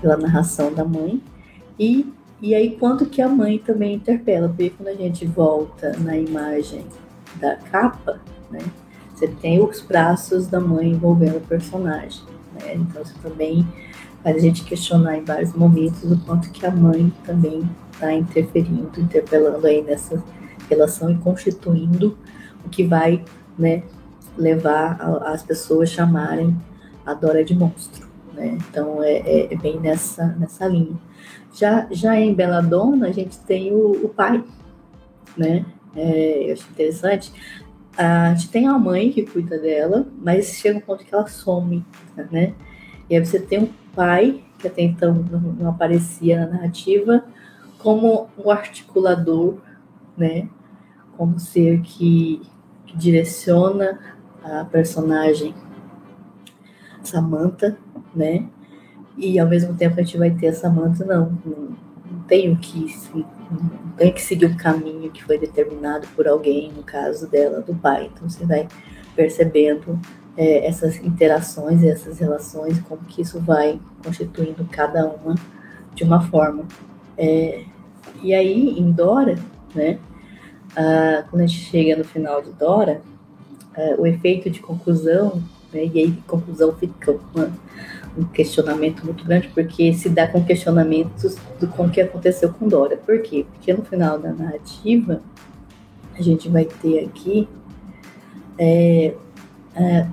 pela 0.00 0.16
narração 0.16 0.72
da 0.72 0.84
mãe. 0.84 1.22
E, 1.78 2.12
e 2.40 2.54
aí, 2.54 2.76
quanto 2.76 3.06
que 3.06 3.20
a 3.20 3.28
mãe 3.28 3.58
também 3.58 3.94
interpela, 3.94 4.48
porque 4.48 4.70
quando 4.70 4.88
a 4.88 4.94
gente 4.94 5.26
volta 5.26 5.96
na 5.98 6.16
imagem 6.16 6.84
da 7.36 7.56
capa, 7.56 8.20
né, 8.50 8.60
você 9.14 9.28
tem 9.28 9.62
os 9.62 9.80
braços 9.80 10.46
da 10.46 10.60
mãe 10.60 10.90
envolvendo 10.90 11.36
o 11.36 11.40
personagem. 11.40 12.22
Né? 12.54 12.74
Então, 12.74 13.02
isso 13.02 13.14
também 13.22 13.66
faz 14.22 14.36
a 14.36 14.40
gente 14.40 14.64
questionar 14.64 15.16
em 15.16 15.24
vários 15.24 15.52
momentos 15.52 16.10
o 16.10 16.18
quanto 16.24 16.50
que 16.50 16.64
a 16.66 16.70
mãe 16.70 17.12
também 17.24 17.68
está 17.92 18.12
interferindo, 18.12 18.98
interpelando 18.98 19.66
aí 19.66 19.82
nessa 19.82 20.22
relação 20.68 21.10
e 21.10 21.16
constituindo 21.16 22.16
o 22.64 22.68
que 22.68 22.84
vai 22.84 23.24
né, 23.58 23.82
levar 24.36 24.98
as 25.26 25.42
pessoas 25.42 25.90
chamarem 25.90 26.56
a 27.04 27.14
Dora 27.14 27.44
de 27.44 27.54
monstro. 27.54 28.09
Né? 28.32 28.58
Então 28.68 29.02
é, 29.02 29.18
é, 29.18 29.52
é, 29.52 29.56
bem 29.56 29.78
nessa, 29.80 30.26
nessa 30.38 30.66
linha. 30.66 30.96
Já, 31.52 31.86
já 31.90 32.18
em 32.18 32.34
Dona 32.68 33.08
a 33.08 33.12
gente 33.12 33.38
tem 33.38 33.72
o, 33.72 34.04
o 34.04 34.08
pai, 34.08 34.44
né? 35.36 35.64
É, 35.94 36.48
eu 36.48 36.52
acho 36.52 36.68
interessante. 36.70 37.32
A 37.96 38.32
gente 38.34 38.50
tem 38.50 38.66
a 38.66 38.78
mãe 38.78 39.10
que 39.10 39.26
cuida 39.26 39.58
dela, 39.58 40.06
mas 40.22 40.54
chega 40.54 40.78
um 40.78 40.80
ponto 40.80 41.04
que 41.04 41.14
ela 41.14 41.26
some, 41.26 41.84
né? 42.30 42.54
E 43.08 43.16
aí 43.16 43.24
você 43.24 43.40
tem 43.40 43.64
um 43.64 43.68
pai, 43.94 44.42
que 44.58 44.68
até 44.68 44.82
então 44.82 45.12
não, 45.30 45.40
não 45.40 45.70
aparecia 45.70 46.40
na 46.40 46.52
narrativa, 46.52 47.24
como 47.78 48.28
um 48.38 48.50
articulador, 48.50 49.58
né? 50.16 50.48
Como 51.16 51.38
ser 51.38 51.80
que, 51.82 52.40
que 52.86 52.96
direciona 52.96 53.98
a 54.42 54.64
personagem 54.64 55.54
Samantha, 57.02 57.76
né? 58.14 58.46
E 59.16 59.38
ao 59.38 59.48
mesmo 59.48 59.74
tempo 59.74 59.98
a 59.98 60.02
gente 60.02 60.18
vai 60.18 60.30
ter 60.30 60.48
a 60.48 60.54
Samantha, 60.54 61.04
não, 61.04 61.36
tenho 62.26 62.56
que 62.56 62.86
não 63.50 63.92
tenho 63.96 64.14
que 64.14 64.22
seguir 64.22 64.46
o 64.46 64.56
caminho 64.56 65.10
que 65.10 65.24
foi 65.24 65.38
determinado 65.38 66.06
por 66.14 66.26
alguém, 66.28 66.72
no 66.72 66.82
caso 66.82 67.28
dela, 67.28 67.60
do 67.60 67.74
pai. 67.74 68.10
Então 68.12 68.28
você 68.28 68.46
vai 68.46 68.68
percebendo 69.16 69.98
é, 70.36 70.66
essas 70.66 70.96
interações, 70.96 71.82
essas 71.82 72.18
relações, 72.18 72.80
como 72.80 73.02
que 73.02 73.22
isso 73.22 73.40
vai 73.40 73.80
constituindo 74.02 74.64
cada 74.70 75.06
uma 75.06 75.34
de 75.94 76.04
uma 76.04 76.20
forma. 76.20 76.64
É, 77.18 77.64
e 78.22 78.32
aí, 78.32 78.78
em 78.78 78.90
Dora, 78.92 79.36
né, 79.74 79.98
ah, 80.76 81.24
quando 81.28 81.42
a 81.42 81.46
gente 81.46 81.60
chega 81.60 81.96
no 81.96 82.04
final 82.04 82.40
de 82.42 82.52
Dora, 82.52 83.02
ah, 83.76 83.96
o 83.98 84.06
efeito 84.06 84.48
de 84.48 84.60
conclusão, 84.60 85.42
né, 85.72 85.84
e 85.92 85.98
aí 85.98 86.12
conclusão 86.26 86.72
fica 86.74 87.12
uma, 87.34 87.50
um 88.20 88.24
questionamento 88.24 89.04
muito 89.04 89.24
grande, 89.24 89.48
porque 89.48 89.92
se 89.94 90.08
dá 90.08 90.26
com 90.26 90.44
questionamentos 90.44 91.36
do 91.58 91.66
com 91.68 91.88
que 91.88 92.00
aconteceu 92.00 92.52
com 92.52 92.68
Dora. 92.68 92.96
Por 92.96 93.20
quê? 93.22 93.46
Porque 93.50 93.72
no 93.72 93.82
final 93.84 94.18
da 94.18 94.32
narrativa, 94.32 95.22
a 96.18 96.22
gente 96.22 96.48
vai 96.48 96.66
ter 96.66 97.06
aqui 97.06 97.48
é, 98.58 99.14
é, 99.74 100.06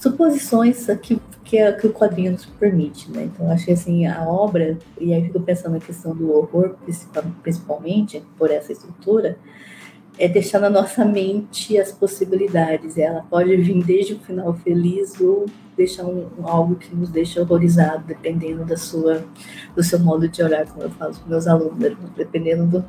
suposições 0.00 0.86
que, 1.02 1.20
que, 1.44 1.72
que, 1.72 1.86
o 1.86 1.92
quadrinho 1.92 2.32
nos 2.32 2.46
permite, 2.46 3.10
né? 3.10 3.24
Então, 3.24 3.50
acho 3.50 3.66
que 3.66 3.72
assim, 3.72 4.06
a 4.06 4.22
obra, 4.24 4.78
e 4.98 5.12
aí 5.12 5.22
fico 5.22 5.40
pensando 5.40 5.74
na 5.74 5.80
questão 5.80 6.14
do 6.14 6.32
horror, 6.32 6.76
principalmente, 7.42 8.22
por 8.38 8.50
essa 8.50 8.72
estrutura, 8.72 9.36
é 10.18 10.28
deixar 10.28 10.60
na 10.60 10.70
nossa 10.70 11.04
mente 11.04 11.78
as 11.78 11.90
possibilidades. 11.90 12.96
Ela 12.96 13.24
pode 13.28 13.56
vir 13.56 13.82
desde 13.84 14.14
o 14.14 14.18
final 14.20 14.54
feliz 14.54 15.20
ou 15.20 15.46
deixar 15.76 16.04
um, 16.04 16.26
algo 16.42 16.76
que 16.76 16.94
nos 16.94 17.10
deixa 17.10 17.40
horrorizado, 17.40 18.04
dependendo 18.06 18.64
da 18.64 18.76
sua, 18.76 19.24
do 19.74 19.82
seu 19.82 19.98
modo 19.98 20.28
de 20.28 20.42
olhar, 20.42 20.66
como 20.66 20.82
eu 20.82 20.90
falo 20.90 21.14
com 21.14 21.28
meus 21.28 21.46
alunos, 21.46 21.96
dependendo 22.16 22.64
do, 22.66 22.84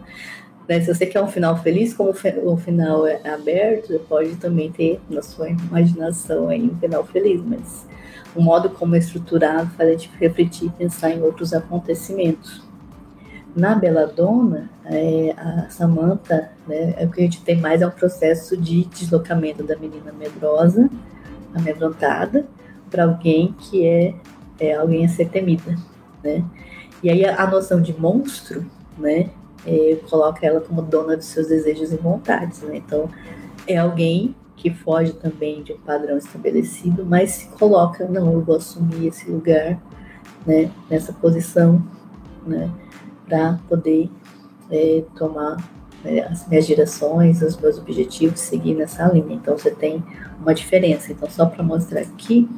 né, 0.68 0.82
se 0.82 0.94
você 0.94 1.06
quer 1.06 1.22
um 1.22 1.28
final 1.28 1.58
feliz, 1.62 1.94
como 1.94 2.12
o 2.12 2.58
final 2.58 3.06
é 3.06 3.22
aberto, 3.30 3.88
você 3.88 4.00
pode 4.00 4.36
também 4.36 4.72
ter 4.72 5.00
na 5.10 5.22
sua 5.22 5.50
imaginação 5.50 6.50
aí 6.50 6.64
um 6.64 6.78
final 6.78 7.06
feliz, 7.06 7.42
mas 7.44 7.88
o 8.36 8.42
modo 8.42 8.70
como 8.70 8.96
é 8.96 9.00
estruturado 9.00 9.70
faz 9.72 9.90
a 9.90 9.92
gente 9.92 10.12
refletir 10.20 10.68
e 10.68 10.70
pensar 10.70 11.12
em 11.12 11.22
outros 11.22 11.54
acontecimentos. 11.54 12.65
Na 13.56 13.74
Beladona, 13.74 14.70
é, 14.84 15.34
a 15.38 15.70
Samantha, 15.70 16.52
né, 16.68 16.94
é 16.98 17.06
o 17.06 17.10
que 17.10 17.22
a 17.22 17.24
gente 17.24 17.42
tem 17.42 17.60
mais 17.60 17.82
é 17.82 17.88
um 17.88 17.92
processo 17.92 18.58
de 18.58 18.84
deslocamento 18.86 19.64
da 19.64 19.78
menina 19.78 20.12
medrosa, 20.12 20.90
amedrontada, 21.54 22.46
para 22.92 23.06
alguém 23.06 23.56
que 23.58 23.86
é, 23.86 24.14
é 24.60 24.76
alguém 24.76 25.06
a 25.06 25.10
ser 25.10 25.30
temida, 25.30 25.74
né? 26.22 26.44
E 27.02 27.10
aí 27.10 27.26
a, 27.26 27.42
a 27.42 27.48
noção 27.48 27.82
de 27.82 27.98
monstro, 27.98 28.66
né, 28.98 29.30
é, 29.66 29.98
coloca 30.10 30.46
ela 30.46 30.60
como 30.60 30.82
dona 30.82 31.16
dos 31.16 31.28
seus 31.28 31.48
desejos 31.48 31.94
e 31.94 31.96
vontades, 31.96 32.62
né? 32.62 32.76
Então, 32.76 33.10
é 33.66 33.78
alguém 33.78 34.36
que 34.56 34.70
foge 34.70 35.14
também 35.14 35.64
de 35.64 35.74
um 35.74 35.78
padrão 35.78 36.18
estabelecido, 36.18 37.06
mas 37.06 37.32
se 37.32 37.48
coloca, 37.50 38.06
não, 38.06 38.34
eu 38.34 38.42
vou 38.42 38.58
assumir 38.58 39.08
esse 39.08 39.30
lugar, 39.30 39.80
né, 40.46 40.70
nessa 40.90 41.14
posição, 41.14 41.82
né, 42.46 42.70
para 43.28 43.60
poder 43.68 44.10
é, 44.70 45.04
tomar 45.16 45.58
é, 46.04 46.22
as 46.22 46.48
minhas 46.48 46.68
direções, 46.68 47.42
os 47.42 47.58
meus 47.58 47.78
objetivos, 47.78 48.40
seguir 48.40 48.76
nessa 48.76 49.08
linha. 49.08 49.36
Então, 49.36 49.58
você 49.58 49.72
tem 49.72 50.04
uma 50.40 50.54
diferença. 50.54 51.12
Então, 51.12 51.30
só 51.30 51.46
para 51.46 51.64
mostrar 51.64 52.02
aqui, 52.02 52.50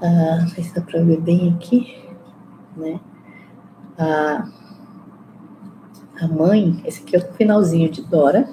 ah, 0.00 0.38
não 0.40 0.48
sei 0.48 0.64
se 0.64 0.74
dá 0.74 0.82
para 0.82 1.02
ver 1.02 1.20
bem 1.20 1.54
aqui, 1.54 1.98
né, 2.76 3.00
ah, 3.98 4.46
a 6.20 6.28
mãe, 6.28 6.82
esse 6.84 7.02
aqui 7.02 7.16
é 7.16 7.18
o 7.18 7.32
finalzinho 7.34 7.90
de 7.90 8.02
Dora, 8.02 8.48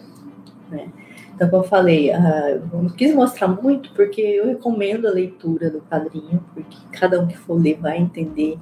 né? 0.70 0.90
Então, 1.34 1.50
como 1.50 1.64
eu 1.64 1.68
falei, 1.68 2.12
uh, 2.12 2.62
eu 2.72 2.84
não 2.84 2.90
quis 2.90 3.14
mostrar 3.16 3.48
muito 3.48 3.92
porque 3.94 4.22
eu 4.22 4.48
recomendo 4.48 5.08
a 5.08 5.12
leitura 5.12 5.70
do 5.70 5.82
quadrinho, 5.82 6.44
porque 6.54 6.78
cada 6.92 7.20
um 7.20 7.28
que 7.28 7.38
for 7.38 7.56
ler 7.56 7.80
vai 7.80 7.98
entender. 7.98 8.58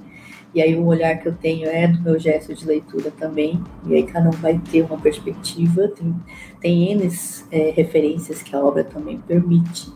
E 0.54 0.60
aí 0.60 0.76
o 0.76 0.84
olhar 0.84 1.16
que 1.18 1.28
eu 1.28 1.34
tenho 1.34 1.68
é 1.68 1.86
do 1.86 2.00
meu 2.02 2.18
gesto 2.18 2.54
de 2.54 2.66
leitura 2.66 3.10
também. 3.10 3.62
E 3.86 3.94
aí 3.94 4.02
cada 4.02 4.28
um 4.28 4.32
vai 4.32 4.58
ter 4.58 4.82
uma 4.82 4.98
perspectiva. 4.98 5.88
Tem, 5.88 6.14
tem 6.60 6.92
N 6.92 7.08
é, 7.50 7.70
referências 7.70 8.42
que 8.42 8.54
a 8.54 8.60
obra 8.60 8.84
também 8.84 9.18
permite. 9.18 9.90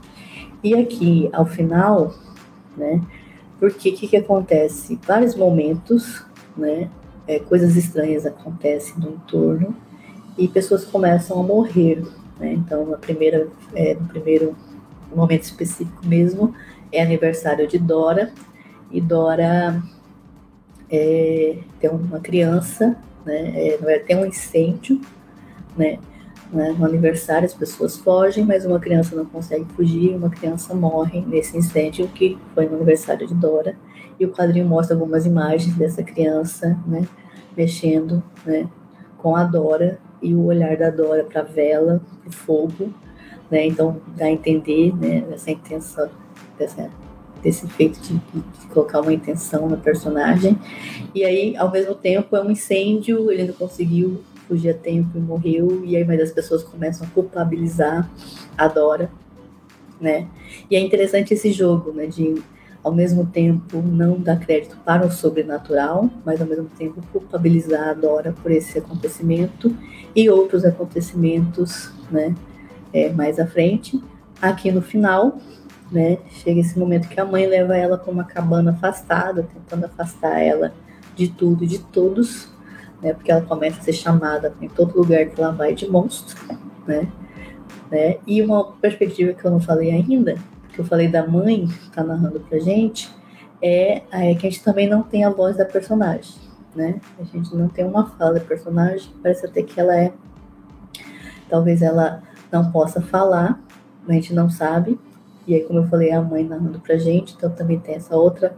E 0.64 0.74
aqui, 0.74 1.28
ao 1.32 1.46
final, 1.46 2.14
né? 2.76 3.00
Porque 3.60 3.90
o 3.90 3.94
que, 3.94 4.08
que 4.08 4.16
acontece? 4.16 4.98
Vários 5.06 5.34
momentos, 5.34 6.24
né? 6.56 6.90
é, 7.26 7.38
coisas 7.38 7.76
estranhas 7.76 8.24
acontecem 8.24 8.94
no 8.98 9.10
entorno 9.10 9.74
e 10.38 10.46
pessoas 10.46 10.84
começam 10.84 11.40
a 11.40 11.42
morrer. 11.42 12.02
Né? 12.38 12.52
Então, 12.52 12.86
na 12.86 12.98
primeira, 12.98 13.48
é, 13.74 13.94
no 13.94 14.06
primeiro 14.06 14.54
momento 15.14 15.42
específico 15.42 16.06
mesmo, 16.06 16.54
é 16.92 17.02
aniversário 17.02 17.66
de 17.66 17.78
Dora, 17.78 18.32
e 18.90 19.00
Dora 19.00 19.82
é, 20.90 21.58
tem 21.80 21.90
uma 21.90 22.20
criança, 22.20 22.96
né, 23.24 23.52
é, 23.54 23.98
tem 23.98 24.16
um 24.16 24.26
incêndio, 24.26 25.00
né, 25.76 25.98
né, 26.52 26.74
no 26.78 26.84
aniversário 26.84 27.44
as 27.44 27.54
pessoas 27.54 27.96
fogem, 27.96 28.44
mas 28.44 28.64
uma 28.64 28.78
criança 28.78 29.16
não 29.16 29.26
consegue 29.26 29.64
fugir, 29.74 30.14
uma 30.14 30.30
criança 30.30 30.74
morre 30.74 31.20
nesse 31.22 31.56
incêndio 31.56 32.06
que 32.08 32.38
foi 32.54 32.66
no 32.66 32.76
aniversário 32.76 33.26
de 33.26 33.34
Dora. 33.34 33.76
E 34.18 34.24
o 34.24 34.30
quadrinho 34.32 34.66
mostra 34.66 34.94
algumas 34.94 35.26
imagens 35.26 35.74
dessa 35.74 36.02
criança, 36.02 36.78
né, 36.86 37.06
mexendo, 37.56 38.22
né, 38.44 38.68
com 39.18 39.36
a 39.36 39.44
Dora 39.44 39.98
e 40.22 40.34
o 40.34 40.44
olhar 40.44 40.76
da 40.76 40.90
Dora 40.90 41.24
para 41.24 41.40
a 41.40 41.44
vela, 41.44 42.00
o 42.26 42.32
fogo, 42.32 42.92
né, 43.50 43.66
então 43.66 44.00
dá 44.16 44.26
a 44.26 44.30
entender, 44.30 44.94
né, 44.96 45.24
essa 45.32 45.50
intenção, 45.50 46.08
dessa, 46.58 46.88
desse 47.42 47.66
feito 47.68 48.00
de, 48.00 48.14
de, 48.14 48.66
colocar 48.68 49.00
uma 49.00 49.12
intenção 49.12 49.68
na 49.68 49.76
personagem, 49.76 50.58
e 51.14 51.24
aí, 51.24 51.56
ao 51.56 51.70
mesmo 51.70 51.94
tempo, 51.94 52.36
é 52.36 52.42
um 52.42 52.50
incêndio, 52.50 53.30
ele 53.30 53.44
não 53.44 53.54
conseguiu 53.54 54.22
fugir 54.48 54.70
a 54.70 54.74
tempo 54.74 55.16
e 55.16 55.20
morreu, 55.20 55.82
e 55.84 55.96
aí 55.96 56.04
mas 56.04 56.20
as 56.20 56.30
pessoas 56.30 56.62
começam 56.62 57.06
a 57.06 57.10
culpabilizar 57.10 58.10
a 58.56 58.68
Dora, 58.68 59.10
né, 60.00 60.28
e 60.70 60.76
é 60.76 60.80
interessante 60.80 61.34
esse 61.34 61.52
jogo, 61.52 61.92
né, 61.92 62.06
de 62.06 62.34
ao 62.86 62.94
mesmo 62.94 63.26
tempo 63.26 63.82
não 63.82 64.20
dar 64.20 64.38
crédito 64.38 64.76
para 64.84 65.04
o 65.04 65.10
sobrenatural, 65.10 66.08
mas 66.24 66.40
ao 66.40 66.46
mesmo 66.46 66.68
tempo 66.78 67.02
culpabilizar 67.12 67.88
a 67.88 67.92
Dora 67.92 68.32
por 68.40 68.52
esse 68.52 68.78
acontecimento 68.78 69.76
e 70.14 70.30
outros 70.30 70.64
acontecimentos, 70.64 71.90
né, 72.08 72.32
é, 72.92 73.10
mais 73.10 73.40
à 73.40 73.46
frente. 73.46 74.00
Aqui 74.40 74.70
no 74.70 74.80
final, 74.80 75.36
né, 75.90 76.18
chega 76.30 76.60
esse 76.60 76.78
momento 76.78 77.08
que 77.08 77.20
a 77.20 77.24
mãe 77.24 77.46
leva 77.46 77.76
ela 77.76 77.96
para 77.96 78.12
uma 78.12 78.24
cabana 78.24 78.72
afastada, 78.72 79.42
tentando 79.42 79.86
afastar 79.86 80.40
ela 80.40 80.72
de 81.14 81.28
tudo 81.28 81.64
e 81.64 81.66
de 81.66 81.78
todos, 81.78 82.52
né, 83.02 83.12
porque 83.12 83.30
ela 83.30 83.42
começa 83.42 83.80
a 83.80 83.82
ser 83.82 83.92
chamada 83.92 84.54
em 84.60 84.68
todo 84.68 84.98
lugar 84.98 85.26
que 85.26 85.40
ela 85.40 85.52
vai 85.52 85.74
de 85.74 85.88
monstro, 85.88 86.36
né, 86.86 87.08
né, 87.90 88.16
e 88.26 88.42
uma 88.42 88.72
perspectiva 88.72 89.32
que 89.32 89.44
eu 89.44 89.50
não 89.50 89.60
falei 89.60 89.90
ainda 89.90 90.36
que 90.76 90.82
eu 90.82 90.84
falei 90.84 91.08
da 91.08 91.26
mãe 91.26 91.66
que 91.66 91.88
está 91.88 92.04
narrando 92.04 92.38
pra 92.38 92.58
gente, 92.58 93.10
é, 93.62 94.02
é, 94.12 94.34
que 94.34 94.46
a 94.46 94.50
gente 94.50 94.62
também 94.62 94.86
não 94.86 95.02
tem 95.02 95.24
a 95.24 95.30
voz 95.30 95.56
da 95.56 95.64
personagem, 95.64 96.34
né? 96.74 97.00
A 97.18 97.24
gente 97.24 97.56
não 97.56 97.66
tem 97.66 97.82
uma 97.82 98.10
fala 98.10 98.34
da 98.34 98.40
personagem, 98.40 99.10
parece 99.22 99.46
até 99.46 99.62
que 99.62 99.80
ela 99.80 99.96
é. 99.96 100.12
Talvez 101.48 101.80
ela 101.80 102.22
não 102.52 102.70
possa 102.70 103.00
falar, 103.00 103.58
a 104.06 104.12
gente 104.12 104.34
não 104.34 104.50
sabe. 104.50 105.00
E 105.46 105.54
aí, 105.54 105.62
como 105.62 105.80
eu 105.80 105.88
falei, 105.88 106.12
a 106.12 106.20
mãe 106.20 106.44
narrando 106.44 106.80
pra 106.80 106.96
gente, 106.96 107.34
então 107.36 107.50
também 107.50 107.78
tem 107.78 107.94
essa 107.94 108.16
outra 108.16 108.56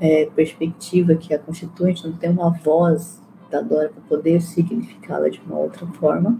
é, 0.00 0.26
perspectiva 0.26 1.14
que 1.14 1.32
a 1.32 1.38
constitui, 1.38 1.86
a 1.86 1.94
gente 1.94 2.08
não 2.08 2.16
tem 2.16 2.30
uma 2.30 2.50
voz 2.50 3.20
da 3.50 3.60
Dora 3.60 3.88
para 3.88 4.02
poder 4.02 4.40
significá-la 4.42 5.28
de 5.28 5.40
uma 5.46 5.58
outra 5.58 5.86
forma. 5.86 6.38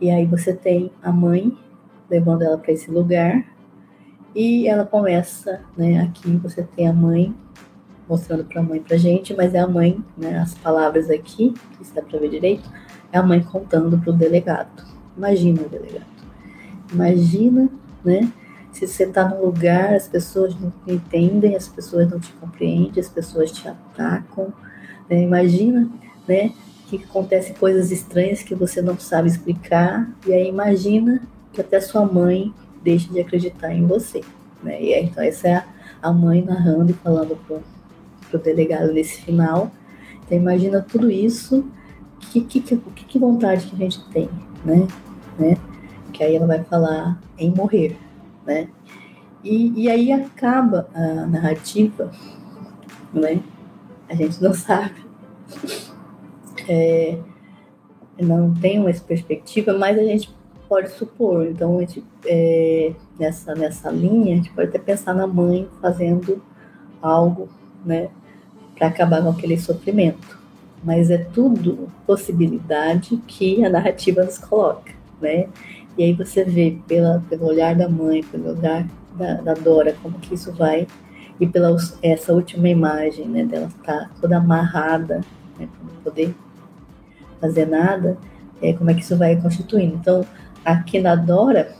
E 0.00 0.10
aí 0.10 0.26
você 0.26 0.52
tem 0.52 0.90
a 1.02 1.12
mãe 1.12 1.56
levando 2.10 2.42
ela 2.42 2.58
para 2.58 2.72
esse 2.72 2.90
lugar, 2.90 3.44
e 4.34 4.66
ela 4.66 4.86
começa, 4.86 5.60
né? 5.76 6.00
Aqui 6.00 6.36
você 6.38 6.62
tem 6.62 6.88
a 6.88 6.92
mãe 6.92 7.34
mostrando 8.08 8.44
para 8.44 8.60
a 8.60 8.64
mãe 8.64 8.80
para 8.80 8.96
gente, 8.96 9.34
mas 9.34 9.54
é 9.54 9.60
a 9.60 9.68
mãe, 9.68 10.02
né? 10.16 10.38
As 10.38 10.54
palavras 10.54 11.10
aqui, 11.10 11.54
que 11.76 11.82
está 11.82 12.00
para 12.00 12.18
ver 12.18 12.30
direito, 12.30 12.68
é 13.12 13.18
a 13.18 13.22
mãe 13.22 13.42
contando 13.42 13.98
para 13.98 14.10
o 14.10 14.16
delegado. 14.16 14.84
Imagina 15.16 15.62
o 15.62 15.68
delegado. 15.68 16.06
Imagina, 16.92 17.68
né? 18.02 18.32
Se 18.72 18.86
você 18.86 19.04
está 19.04 19.28
num 19.28 19.44
lugar, 19.44 19.94
as 19.94 20.08
pessoas 20.08 20.58
não 20.58 20.70
te 20.70 20.92
entendem, 20.92 21.54
as 21.54 21.68
pessoas 21.68 22.10
não 22.10 22.18
te 22.18 22.32
compreendem, 22.32 23.00
as 23.00 23.08
pessoas 23.08 23.52
te 23.52 23.68
atacam. 23.68 24.52
Né? 25.08 25.22
Imagina, 25.22 25.90
né? 26.26 26.52
Que 26.88 26.96
acontecem 26.96 27.54
coisas 27.54 27.90
estranhas 27.90 28.42
que 28.42 28.54
você 28.54 28.80
não 28.80 28.98
sabe 28.98 29.28
explicar. 29.28 30.10
E 30.26 30.32
aí 30.32 30.48
imagina 30.48 31.22
que 31.52 31.60
até 31.60 31.80
sua 31.80 32.04
mãe 32.04 32.52
deixe 32.82 33.08
de 33.10 33.20
acreditar 33.20 33.72
em 33.74 33.86
você. 33.86 34.22
Né? 34.62 34.82
E 34.82 34.94
aí, 34.94 35.04
então, 35.04 35.22
essa 35.22 35.48
é 35.48 35.64
a, 36.00 36.12
mãe 36.12 36.42
narrando 36.42 36.92
e 36.92 36.94
falando 36.94 37.36
para 37.46 38.38
o 38.38 38.42
delegado 38.42 38.92
nesse 38.92 39.20
final. 39.20 39.70
Então 40.24 40.38
imagina 40.38 40.80
tudo 40.80 41.10
isso, 41.10 41.64
que, 42.20 42.40
que, 42.40 42.60
que, 42.60 42.76
que 42.76 43.18
vontade 43.18 43.66
que 43.66 43.74
a 43.74 43.78
gente 43.78 44.02
tem, 44.10 44.28
né? 44.64 44.86
né? 45.38 45.56
Que 46.12 46.24
aí 46.24 46.36
ela 46.36 46.46
vai 46.46 46.62
falar 46.64 47.20
em 47.38 47.50
morrer, 47.50 47.96
né? 48.46 48.68
E, 49.44 49.82
e 49.82 49.90
aí 49.90 50.12
acaba 50.12 50.88
a 50.94 51.26
narrativa, 51.26 52.10
né? 53.12 53.42
A 54.08 54.14
gente 54.14 54.42
não 54.42 54.54
sabe. 54.54 55.02
É, 56.68 57.18
não 58.20 58.54
tem 58.54 58.78
uma 58.78 58.92
perspectiva, 58.92 59.76
mas 59.76 59.98
a 59.98 60.02
gente 60.02 60.32
pode 60.68 60.90
supor. 60.92 61.46
Então, 61.46 61.76
a 61.76 61.80
gente, 61.80 62.04
é, 62.24 62.92
nessa, 63.18 63.54
nessa 63.54 63.90
linha, 63.90 64.32
a 64.32 64.36
gente 64.36 64.50
pode 64.52 64.68
até 64.68 64.78
pensar 64.78 65.14
na 65.14 65.26
mãe 65.26 65.68
fazendo 65.80 66.42
algo, 67.00 67.48
né, 67.84 68.08
para 68.74 68.86
acabar 68.86 69.22
com 69.22 69.30
aquele 69.30 69.58
sofrimento. 69.58 70.40
Mas 70.82 71.10
é 71.10 71.18
tudo 71.18 71.92
possibilidade 72.06 73.16
que 73.26 73.64
a 73.64 73.70
narrativa 73.70 74.24
nos 74.24 74.38
coloca, 74.38 74.92
né? 75.20 75.48
E 75.96 76.04
aí 76.04 76.12
você 76.12 76.44
vê 76.44 76.78
pela, 76.86 77.22
pelo 77.28 77.46
olhar 77.46 77.74
da 77.74 77.88
mãe, 77.88 78.22
pelo 78.22 78.56
olhar 78.56 78.86
da, 79.14 79.34
da 79.34 79.54
Dora, 79.54 79.94
como 80.02 80.18
que 80.18 80.34
isso 80.34 80.52
vai 80.52 80.86
e 81.40 81.46
pela 81.46 81.76
essa 82.02 82.32
última 82.32 82.68
imagem, 82.68 83.26
né, 83.28 83.44
dela 83.44 83.66
estar 83.66 84.00
tá 84.00 84.10
toda 84.20 84.36
amarrada, 84.36 85.20
né, 85.58 85.68
para 85.72 85.92
não 85.92 86.02
poder 86.02 86.34
fazer 87.40 87.66
nada, 87.66 88.16
é, 88.60 88.72
como 88.72 88.90
é 88.90 88.94
que 88.94 89.00
isso 89.00 89.16
vai 89.16 89.34
constituindo. 89.40 89.96
Então, 89.96 90.24
aqui 90.64 91.00
na 91.00 91.16
Dora, 91.16 91.74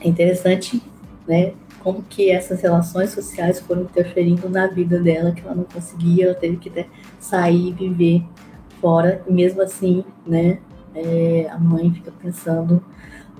é 0.00 0.08
interessante, 0.08 0.82
né, 1.26 1.52
como 1.78 2.02
que 2.02 2.30
essas 2.30 2.60
relações 2.60 3.10
sociais 3.10 3.60
foram 3.60 3.82
interferindo 3.82 4.48
na 4.48 4.66
vida 4.66 4.98
dela, 4.98 5.32
que 5.32 5.42
ela 5.42 5.54
não 5.54 5.64
conseguia, 5.64 6.26
ela 6.26 6.34
teve 6.34 6.56
que 6.56 6.86
sair 7.18 7.68
e 7.68 7.72
viver 7.72 8.24
fora, 8.80 9.22
e 9.28 9.32
mesmo 9.32 9.62
assim, 9.62 10.04
né, 10.26 10.58
é, 10.94 11.48
a 11.50 11.58
mãe 11.58 11.92
fica 11.92 12.10
pensando, 12.10 12.82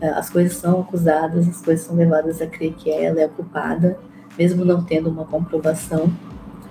as 0.00 0.30
coisas 0.30 0.56
são 0.56 0.80
acusadas, 0.80 1.48
as 1.48 1.60
coisas 1.60 1.86
são 1.86 1.96
levadas 1.96 2.40
a 2.40 2.46
crer 2.46 2.74
que 2.74 2.90
ela 2.90 3.20
é 3.20 3.24
a 3.24 3.28
culpada, 3.28 3.98
mesmo 4.38 4.64
não 4.64 4.82
tendo 4.82 5.10
uma 5.10 5.24
comprovação, 5.24 6.10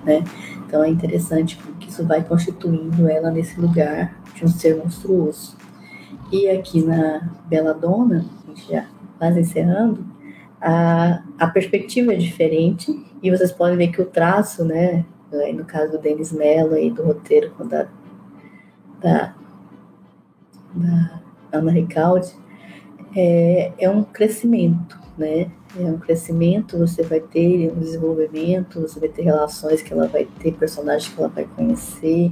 né? 0.03 0.23
Então 0.65 0.83
é 0.83 0.89
interessante 0.89 1.59
que 1.79 1.89
isso 1.89 2.05
vai 2.05 2.23
constituindo 2.23 3.07
ela 3.07 3.29
nesse 3.29 3.59
lugar 3.59 4.15
de 4.33 4.45
um 4.45 4.47
ser 4.47 4.77
monstruoso. 4.77 5.55
E 6.31 6.49
aqui 6.49 6.81
na 6.83 7.29
Bela 7.47 7.73
Dona, 7.73 8.25
a 8.43 8.47
gente 8.47 8.71
já 8.71 8.87
quase 9.17 9.39
encerrando, 9.39 10.05
a, 10.61 11.23
a 11.37 11.47
perspectiva 11.47 12.13
é 12.13 12.17
diferente 12.17 13.05
e 13.21 13.29
vocês 13.29 13.51
podem 13.51 13.77
ver 13.77 13.89
que 13.89 14.01
o 14.01 14.05
traço, 14.05 14.63
né, 14.63 15.05
no 15.55 15.65
caso 15.65 15.93
do 15.93 15.97
Denis 15.97 16.31
Mello 16.31 16.77
e 16.77 16.89
do 16.89 17.03
roteiro 17.03 17.51
da, 17.65 17.87
da, 19.01 19.35
da 20.73 21.21
Ana 21.51 21.71
Ricaldi, 21.71 22.33
é, 23.15 23.71
é 23.77 23.89
um 23.89 24.03
crescimento, 24.03 24.99
né? 25.17 25.51
É 25.77 25.83
um 25.83 25.97
crescimento, 25.99 26.77
você 26.77 27.03
vai 27.03 27.19
ter 27.19 27.71
um 27.71 27.79
desenvolvimento, 27.79 28.81
você 28.81 28.99
vai 28.99 29.09
ter 29.09 29.21
relações 29.21 29.81
que 29.81 29.93
ela 29.93 30.07
vai 30.07 30.25
ter, 30.39 30.53
personagens 30.53 31.13
que 31.13 31.19
ela 31.19 31.29
vai 31.29 31.45
conhecer, 31.45 32.31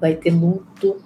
vai 0.00 0.14
ter 0.14 0.30
luto, 0.30 0.96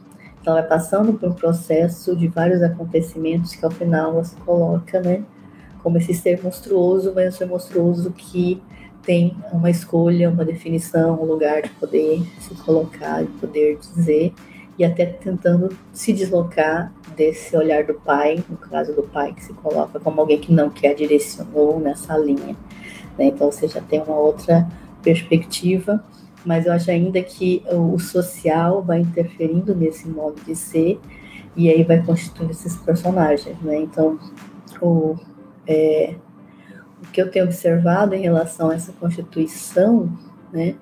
ela 0.44 0.61
vai 0.61 0.68
passando 0.68 1.12
por 1.12 1.29
um 1.29 1.35
processo 1.35 2.16
de 2.16 2.27
vários 2.29 2.62
acontecimentos 2.62 3.55
que 3.55 3.64
ao 3.64 3.70
final 3.70 4.12
ela 4.12 4.25
se 4.25 4.37
coloca, 4.37 5.01
né? 5.01 5.23
Como 5.83 5.96
esse 5.96 6.12
ser 6.12 6.42
monstruoso, 6.42 7.12
mas 7.14 7.35
um 7.35 7.38
ser 7.38 7.46
monstruoso 7.46 8.11
que 8.11 8.61
tem 9.03 9.37
uma 9.53 9.70
escolha, 9.70 10.29
uma 10.29 10.44
definição, 10.44 11.20
um 11.23 11.25
lugar 11.25 11.62
de 11.62 11.70
poder 11.70 12.23
se 12.38 12.55
colocar, 12.57 13.23
de 13.23 13.31
poder 13.33 13.79
dizer 13.79 14.35
e 14.81 14.85
até 14.85 15.05
tentando 15.05 15.77
se 15.93 16.11
deslocar 16.11 16.90
desse 17.14 17.55
olhar 17.55 17.85
do 17.85 17.93
pai, 17.93 18.43
no 18.49 18.57
caso 18.57 18.95
do 18.95 19.03
pai 19.03 19.35
que 19.35 19.45
se 19.45 19.53
coloca 19.53 20.01
como 20.01 20.19
alguém 20.23 20.40
que 20.40 20.55
não 20.55 20.71
quer 20.71 20.95
direcionou 20.95 21.79
nessa 21.79 22.16
linha. 22.16 22.57
Né? 23.19 23.27
Então 23.27 23.53
você 23.53 23.69
já 23.69 23.83
tem 23.83 24.01
uma 24.01 24.16
outra 24.16 24.66
perspectiva, 25.03 26.03
mas 26.47 26.64
eu 26.64 26.73
acho 26.73 26.90
ainda 26.90 27.23
que 27.23 27.62
o 27.71 27.99
social 27.99 28.83
vai 28.83 29.01
interferindo 29.01 29.75
nesse 29.75 30.09
modo 30.09 30.40
de 30.47 30.57
ser 30.57 30.99
e 31.55 31.69
aí 31.69 31.85
vai 31.85 32.03
constituindo 32.03 32.53
esses 32.53 32.75
personagens. 32.77 33.61
Né? 33.61 33.81
Então 33.81 34.19
o, 34.81 35.14
é, 35.66 36.14
o 37.03 37.07
que 37.09 37.21
eu 37.21 37.31
tenho 37.31 37.45
observado 37.45 38.14
em 38.14 38.23
relação 38.23 38.71
a 38.71 38.77
essa 38.77 38.95
constituição, 38.95 40.11
né? 40.51 40.75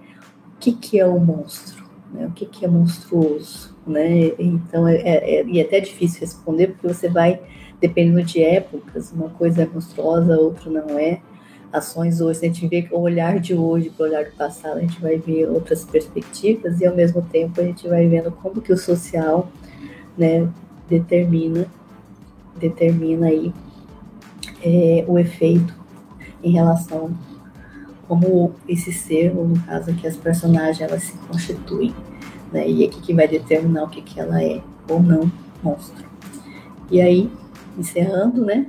o 0.54 0.58
que, 0.60 0.72
que 0.72 1.00
é 1.00 1.04
o 1.04 1.18
monstro? 1.18 1.84
Né? 2.12 2.28
O 2.28 2.30
que, 2.30 2.46
que 2.46 2.64
é 2.64 2.68
monstruoso? 2.68 3.76
Né? 3.88 4.32
Então 4.38 4.86
é, 4.86 4.96
é, 4.96 5.40
é, 5.40 5.46
e 5.46 5.58
é 5.58 5.62
até 5.62 5.80
difícil 5.80 6.20
responder 6.20 6.68
porque 6.68 6.88
você 6.88 7.08
vai 7.08 7.40
dependendo 7.80 8.22
de 8.22 8.42
épocas, 8.42 9.12
uma 9.12 9.28
coisa 9.28 9.62
é 9.62 9.66
monstruosa, 9.66 10.36
outra 10.36 10.70
não 10.70 10.98
é. 10.98 11.20
Ações 11.72 12.20
hoje, 12.20 12.40
a 12.40 12.46
gente 12.46 12.66
vê 12.66 12.88
o 12.90 12.98
olhar 12.98 13.38
de 13.38 13.54
hoje 13.54 13.90
para 13.90 14.04
o 14.04 14.08
olhar 14.08 14.24
do 14.24 14.32
passado, 14.32 14.78
a 14.78 14.80
gente 14.80 15.00
vai 15.00 15.18
ver 15.18 15.48
outras 15.48 15.84
perspectivas 15.84 16.80
e 16.80 16.86
ao 16.86 16.96
mesmo 16.96 17.22
tempo 17.22 17.60
a 17.60 17.64
gente 17.64 17.86
vai 17.86 18.06
vendo 18.08 18.32
como 18.32 18.60
que 18.60 18.72
o 18.72 18.76
social, 18.76 19.48
né, 20.16 20.48
determina 20.88 21.66
determina 22.58 23.26
aí 23.28 23.52
é, 24.64 25.04
o 25.06 25.18
efeito 25.18 25.72
em 26.42 26.52
relação 26.52 27.16
como 28.08 28.54
esse 28.66 28.90
ser, 28.92 29.36
ou 29.36 29.46
no 29.46 29.60
caso 29.60 29.90
aqui 29.90 30.06
as 30.06 30.16
personagens, 30.16 30.80
elas 30.80 31.02
se 31.02 31.18
constituem 31.18 31.94
né? 32.52 32.68
E 32.68 32.84
aqui 32.84 33.00
que 33.00 33.14
vai 33.14 33.28
determinar 33.28 33.84
o 33.84 33.88
que, 33.88 34.02
que 34.02 34.18
ela 34.20 34.42
é 34.42 34.60
ou 34.88 35.02
não 35.02 35.30
monstro. 35.62 36.06
E 36.90 37.00
aí, 37.00 37.30
encerrando, 37.76 38.44
né? 38.44 38.66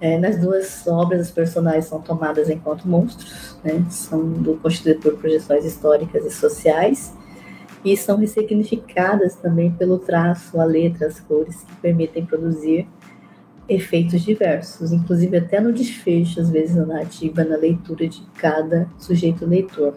É, 0.00 0.16
nas 0.16 0.38
duas 0.38 0.86
obras, 0.86 1.26
os 1.26 1.30
personagens 1.32 1.86
são 1.86 2.00
tomadas 2.00 2.48
enquanto 2.48 2.88
monstros, 2.88 3.56
né? 3.64 3.84
São 3.90 4.26
do, 4.28 4.54
constituídos 4.56 5.02
por 5.02 5.18
projeções 5.18 5.64
históricas 5.64 6.24
e 6.24 6.30
sociais 6.30 7.12
e 7.84 7.96
são 7.96 8.16
ressignificadas 8.16 9.36
também 9.36 9.70
pelo 9.72 9.98
traço, 9.98 10.60
a 10.60 10.64
letra, 10.64 11.06
as 11.06 11.20
cores 11.20 11.62
que 11.62 11.76
permitem 11.76 12.24
produzir 12.24 12.88
efeitos 13.68 14.22
diversos, 14.22 14.92
inclusive 14.92 15.36
até 15.36 15.60
no 15.60 15.72
desfecho, 15.72 16.40
às 16.40 16.48
vezes 16.48 16.74
na 16.74 16.86
narrativa, 16.86 17.44
na 17.44 17.56
leitura 17.56 18.08
de 18.08 18.22
cada 18.38 18.88
sujeito 18.98 19.44
leitor 19.44 19.94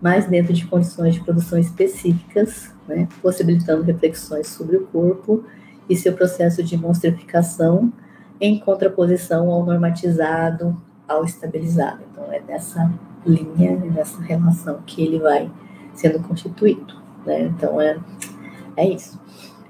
mas 0.00 0.26
dentro 0.26 0.52
de 0.52 0.66
condições 0.66 1.14
de 1.14 1.20
produção 1.20 1.58
específicas, 1.58 2.72
né, 2.88 3.08
possibilitando 3.22 3.82
reflexões 3.82 4.48
sobre 4.48 4.76
o 4.76 4.86
corpo 4.86 5.44
e 5.88 5.96
seu 5.96 6.12
processo 6.12 6.62
de 6.62 6.76
monstrificação 6.76 7.92
em 8.40 8.58
contraposição 8.58 9.50
ao 9.50 9.64
normatizado, 9.64 10.80
ao 11.06 11.24
estabilizado. 11.24 12.00
Então, 12.10 12.32
é 12.32 12.40
nessa 12.40 12.90
linha, 13.26 13.76
nessa 13.76 14.20
relação 14.22 14.80
que 14.86 15.02
ele 15.02 15.18
vai 15.18 15.50
sendo 15.92 16.20
constituído. 16.20 16.94
Né? 17.26 17.42
Então, 17.42 17.80
é, 17.80 17.98
é 18.76 18.88
isso. 18.88 19.20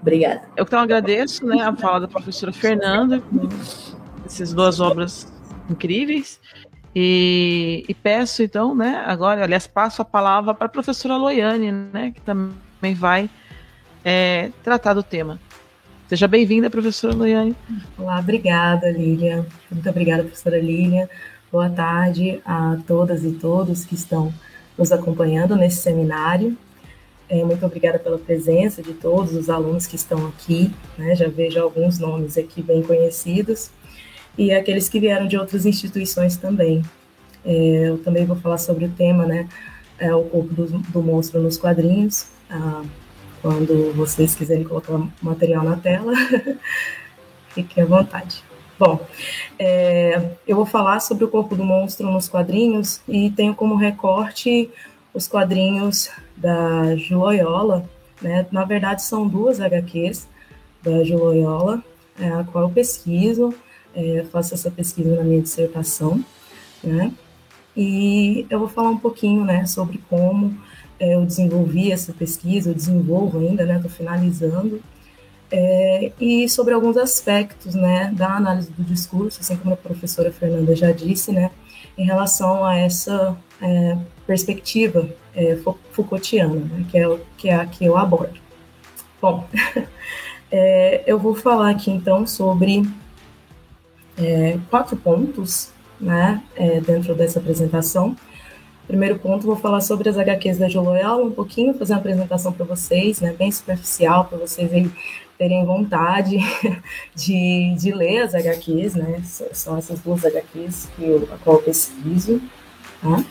Obrigada. 0.00 0.42
Eu 0.56 0.64
então 0.64 0.78
agradeço 0.78 1.44
né, 1.44 1.62
a 1.62 1.74
fala 1.74 2.00
da 2.00 2.08
professora 2.08 2.52
Fernanda, 2.52 3.22
essas 4.24 4.52
duas 4.52 4.80
obras 4.80 5.30
incríveis. 5.68 6.40
E, 6.94 7.84
e, 7.88 7.94
peço 7.94 8.42
então, 8.42 8.74
né, 8.74 9.02
agora, 9.06 9.44
aliás, 9.44 9.66
passo 9.66 10.02
a 10.02 10.04
palavra 10.04 10.52
para 10.52 10.66
a 10.66 10.70
professora 10.70 11.16
Loiane, 11.16 11.70
né, 11.70 12.10
que 12.12 12.20
também 12.20 12.94
vai 12.94 13.30
é, 14.04 14.50
tratar 14.64 14.94
do 14.94 15.02
tema. 15.02 15.38
Seja 16.08 16.26
bem-vinda, 16.26 16.68
professora 16.68 17.14
Loiane. 17.14 17.54
Olá, 17.96 18.18
obrigada, 18.18 18.90
Lília. 18.90 19.46
Muito 19.70 19.88
obrigada, 19.88 20.24
professora 20.24 20.58
Lília. 20.58 21.08
Boa 21.52 21.70
tarde 21.70 22.40
a 22.44 22.76
todas 22.86 23.22
e 23.22 23.32
todos 23.32 23.84
que 23.84 23.94
estão 23.94 24.34
nos 24.76 24.90
acompanhando 24.90 25.54
nesse 25.54 25.76
seminário. 25.76 26.58
É, 27.28 27.44
muito 27.44 27.64
obrigada 27.64 28.00
pela 28.00 28.18
presença 28.18 28.82
de 28.82 28.94
todos 28.94 29.32
os 29.36 29.48
alunos 29.48 29.86
que 29.86 29.94
estão 29.94 30.26
aqui. 30.26 30.74
Né, 30.98 31.14
já 31.14 31.28
vejo 31.28 31.60
alguns 31.60 32.00
nomes 32.00 32.36
aqui 32.36 32.60
bem 32.60 32.82
conhecidos 32.82 33.70
e 34.36 34.52
aqueles 34.52 34.88
que 34.88 35.00
vieram 35.00 35.26
de 35.26 35.36
outras 35.36 35.66
instituições 35.66 36.36
também. 36.36 36.82
É, 37.44 37.88
eu 37.88 37.98
também 37.98 38.24
vou 38.26 38.36
falar 38.36 38.58
sobre 38.58 38.84
o 38.84 38.90
tema, 38.90 39.26
né, 39.26 39.48
é, 39.98 40.14
o 40.14 40.24
corpo 40.24 40.54
do, 40.54 40.66
do 40.66 41.02
monstro 41.02 41.40
nos 41.40 41.58
quadrinhos, 41.58 42.28
ah, 42.50 42.82
quando 43.42 43.92
vocês 43.94 44.34
quiserem 44.34 44.64
colocar 44.64 45.00
material 45.22 45.64
na 45.64 45.76
tela, 45.76 46.12
fiquem 47.50 47.84
à 47.84 47.86
vontade. 47.86 48.42
Bom, 48.78 49.06
é, 49.58 50.30
eu 50.46 50.56
vou 50.56 50.64
falar 50.64 51.00
sobre 51.00 51.24
o 51.24 51.28
corpo 51.28 51.54
do 51.54 51.64
monstro 51.64 52.10
nos 52.10 52.28
quadrinhos 52.28 53.02
e 53.06 53.30
tenho 53.30 53.54
como 53.54 53.76
recorte 53.76 54.70
os 55.12 55.28
quadrinhos 55.28 56.10
da 56.34 56.96
Juloyola, 56.96 57.84
né? 58.22 58.46
Na 58.50 58.64
verdade, 58.64 59.02
são 59.02 59.28
duas 59.28 59.60
HQs 59.60 60.26
da 60.82 61.04
Juloyola, 61.04 61.84
é, 62.18 62.28
a 62.30 62.44
qual 62.44 62.64
eu 62.64 62.70
pesquiso 62.70 63.54
é, 63.94 64.24
faço 64.30 64.54
essa 64.54 64.70
pesquisa 64.70 65.16
na 65.16 65.22
minha 65.22 65.42
dissertação, 65.42 66.24
né? 66.82 67.12
E 67.76 68.46
eu 68.50 68.58
vou 68.58 68.68
falar 68.68 68.90
um 68.90 68.98
pouquinho, 68.98 69.44
né, 69.44 69.64
sobre 69.64 69.98
como 70.08 70.56
é, 70.98 71.14
eu 71.14 71.24
desenvolvi 71.24 71.92
essa 71.92 72.12
pesquisa, 72.12 72.70
eu 72.70 72.74
desenvolvo 72.74 73.38
ainda, 73.38 73.64
né, 73.64 73.76
estou 73.76 73.90
finalizando, 73.90 74.82
é, 75.50 76.12
e 76.20 76.48
sobre 76.48 76.74
alguns 76.74 76.96
aspectos 76.96 77.74
né, 77.74 78.12
da 78.14 78.36
análise 78.36 78.70
do 78.70 78.84
discurso, 78.84 79.40
assim 79.40 79.56
como 79.56 79.74
a 79.74 79.76
professora 79.76 80.32
Fernanda 80.32 80.74
já 80.76 80.92
disse, 80.92 81.32
né, 81.32 81.50
em 81.96 82.04
relação 82.04 82.64
a 82.64 82.76
essa 82.76 83.36
é, 83.60 83.96
perspectiva 84.26 85.08
é, 85.34 85.56
Foucaultiana, 85.92 86.54
né, 86.54 86.86
que, 86.90 86.98
é, 86.98 87.18
que 87.36 87.48
é 87.48 87.54
a 87.54 87.66
que 87.66 87.84
eu 87.84 87.96
abordo. 87.96 88.38
Bom, 89.20 89.46
é, 90.50 91.02
eu 91.06 91.18
vou 91.18 91.34
falar 91.34 91.70
aqui 91.70 91.90
então 91.90 92.26
sobre 92.26 92.82
é, 94.20 94.58
quatro 94.68 94.96
pontos 94.96 95.70
né, 96.00 96.42
é, 96.54 96.80
dentro 96.80 97.14
dessa 97.14 97.38
apresentação. 97.38 98.16
Primeiro 98.86 99.18
ponto, 99.18 99.46
vou 99.46 99.56
falar 99.56 99.80
sobre 99.80 100.08
as 100.08 100.18
HQs 100.18 100.58
da 100.58 100.68
Joloel, 100.68 101.24
um 101.24 101.30
pouquinho, 101.30 101.74
fazer 101.74 101.92
uma 101.92 102.00
apresentação 102.00 102.52
para 102.52 102.66
vocês, 102.66 103.20
né, 103.20 103.32
bem 103.32 103.50
superficial, 103.50 104.24
para 104.24 104.38
vocês 104.38 104.72
aí 104.72 104.90
terem 105.40 105.64
vontade 105.64 106.36
de, 107.16 107.74
de 107.74 107.92
ler 107.92 108.24
as 108.24 108.34
HQs, 108.34 108.94
né? 108.94 109.22
São 109.24 109.78
essas 109.78 109.98
duas 110.00 110.22
HQs 110.22 110.90
que 110.94 111.02
eu, 111.02 111.28
a 111.32 111.38
qual 111.38 111.56
eu 111.56 111.62
pesquiso. 111.62 112.42
Tá? 113.00 113.24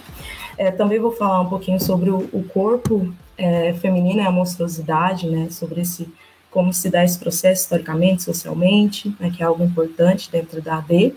É, 0.57 0.71
também 0.71 0.97
vou 0.97 1.11
falar 1.11 1.41
um 1.41 1.49
pouquinho 1.49 1.79
sobre 1.79 2.09
o, 2.09 2.27
o 2.33 2.43
corpo 2.51 3.13
é, 3.37 3.73
feminino 3.73 4.21
e 4.21 4.25
a 4.25 4.31
monstruosidade, 4.31 5.29
né? 5.29 5.49
Sobre 5.51 5.81
esse 5.81 6.11
como 6.51 6.73
se 6.73 6.89
dá 6.89 7.03
esse 7.03 7.17
processo 7.17 7.63
historicamente, 7.63 8.23
socialmente, 8.23 9.15
né, 9.19 9.31
que 9.35 9.43
é 9.43 9.45
algo 9.45 9.63
importante 9.63 10.31
dentro 10.31 10.61
da 10.61 10.77
AD. 10.77 11.13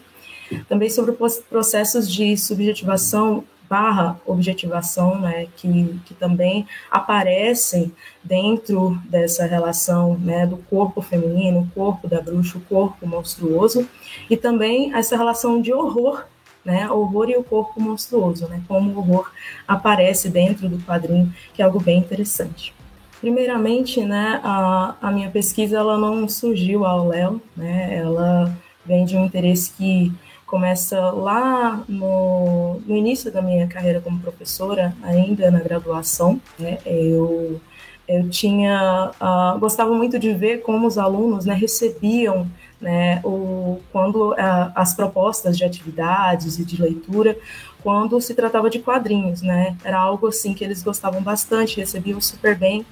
Também 0.68 0.91
sobre 0.91 1.16
processos 1.49 2.11
de 2.11 2.37
subjetivação 2.37 3.45
barra 3.72 4.20
objetivação, 4.26 5.18
né, 5.18 5.47
que, 5.57 5.99
que 6.05 6.12
também 6.12 6.66
aparecem 6.91 7.91
dentro 8.22 9.01
dessa 9.09 9.47
relação 9.47 10.18
né, 10.18 10.47
do 10.47 10.59
corpo 10.59 11.01
feminino, 11.01 11.61
o 11.61 11.68
corpo 11.74 12.07
da 12.07 12.20
bruxa, 12.20 12.59
o 12.59 12.61
corpo 12.61 13.07
monstruoso, 13.07 13.89
e 14.28 14.37
também 14.37 14.95
essa 14.95 15.16
relação 15.16 15.59
de 15.59 15.72
horror, 15.72 16.26
né, 16.62 16.91
horror 16.91 17.30
e 17.30 17.37
o 17.39 17.43
corpo 17.43 17.80
monstruoso, 17.80 18.47
né, 18.47 18.61
como 18.68 18.91
o 18.91 18.99
horror 18.99 19.33
aparece 19.66 20.28
dentro 20.28 20.68
do 20.68 20.78
quadrinho, 20.85 21.35
que 21.55 21.62
é 21.62 21.64
algo 21.64 21.80
bem 21.80 21.99
interessante. 21.99 22.74
Primeiramente, 23.22 24.04
né, 24.04 24.40
a, 24.42 24.96
a 25.00 25.12
minha 25.12 25.30
pesquisa 25.30 25.78
ela 25.78 25.96
não 25.96 26.28
surgiu 26.28 26.84
ao 26.84 27.06
Léo, 27.06 27.40
né, 27.56 27.96
ela 27.96 28.52
vem 28.84 29.04
de 29.04 29.16
um 29.16 29.24
interesse 29.24 29.72
que 29.74 30.12
começa 30.44 30.98
lá 31.12 31.84
no, 31.88 32.80
no, 32.84 32.96
início 32.96 33.30
da 33.30 33.40
minha 33.40 33.68
carreira 33.68 34.00
como 34.00 34.18
professora, 34.18 34.92
ainda 35.04 35.52
na 35.52 35.60
graduação. 35.60 36.40
Né, 36.58 36.78
eu, 36.84 37.60
eu 38.08 38.28
tinha 38.28 39.12
uh, 39.20 39.56
gostava 39.60 39.94
muito 39.94 40.18
de 40.18 40.34
ver 40.34 40.62
como 40.62 40.88
os 40.88 40.98
alunos 40.98 41.44
né, 41.44 41.54
recebiam 41.54 42.50
né, 42.80 43.20
o, 43.22 43.78
quando 43.92 44.32
uh, 44.32 44.72
as 44.74 44.94
propostas 44.94 45.56
de 45.56 45.62
atividades 45.62 46.58
e 46.58 46.64
de 46.64 46.82
leitura 46.82 47.38
quando 47.84 48.20
se 48.20 48.34
tratava 48.34 48.68
de 48.68 48.80
quadrinhos, 48.80 49.42
né? 49.42 49.76
Era 49.84 49.98
algo 49.98 50.26
assim 50.26 50.54
que 50.54 50.64
eles 50.64 50.82
gostavam 50.82 51.22
bastante, 51.22 51.78
recebiam 51.78 52.20
super 52.20 52.56
bem. 52.56 52.84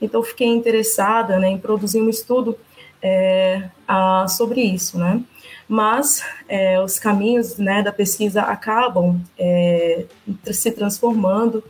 Então 0.00 0.22
fiquei 0.22 0.48
interessada 0.48 1.38
né, 1.38 1.48
em 1.48 1.58
produzir 1.58 2.00
um 2.00 2.08
estudo 2.08 2.56
é, 3.02 3.68
a, 3.86 4.26
sobre 4.28 4.60
isso, 4.60 4.98
né? 4.98 5.22
mas 5.68 6.22
é, 6.48 6.80
os 6.80 6.98
caminhos 6.98 7.56
né, 7.58 7.82
da 7.82 7.92
pesquisa 7.92 8.42
acabam 8.42 9.20
é, 9.38 10.04
se 10.44 10.70
transformando. 10.70 11.62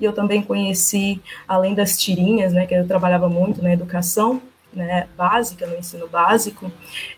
E 0.00 0.04
eu 0.04 0.12
também 0.12 0.42
conheci, 0.42 1.22
além 1.46 1.74
das 1.74 1.96
tirinhas, 1.96 2.52
né, 2.52 2.66
que 2.66 2.74
eu 2.74 2.86
trabalhava 2.86 3.28
muito 3.28 3.62
na 3.62 3.72
educação 3.72 4.42
né, 4.72 5.06
básica, 5.16 5.66
no 5.68 5.76
ensino 5.76 6.08
básico, 6.08 6.70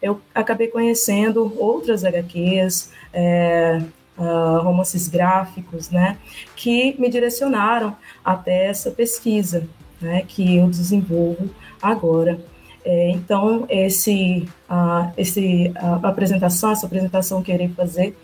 eu 0.03 0.21
acabei 0.35 0.69
conhecendo 0.69 1.57
outras 1.59 2.05
HQs, 2.05 2.93
uh, 3.15 4.63
romances 4.63 5.09
gráficos, 5.09 5.89
né, 5.89 6.19
que 6.55 6.95
me 6.99 7.09
direcionaram 7.09 7.97
até 8.23 8.67
essa 8.67 8.91
pesquisa, 8.91 9.67
né, 10.01 10.23
que 10.27 10.57
eu 10.57 10.69
desenvolvo 10.69 11.51
agora. 11.81 12.39
É, 12.85 13.11
então, 13.11 13.67
esse, 13.69 14.49
a, 14.69 15.13
esse, 15.17 15.73
a 15.75 15.95
apresentação, 16.09 16.71
essa 16.71 16.87
apresentação 16.87 17.43
que 17.43 17.51
eu 17.51 17.57
irei 17.57 17.69
fazer, 17.69 18.17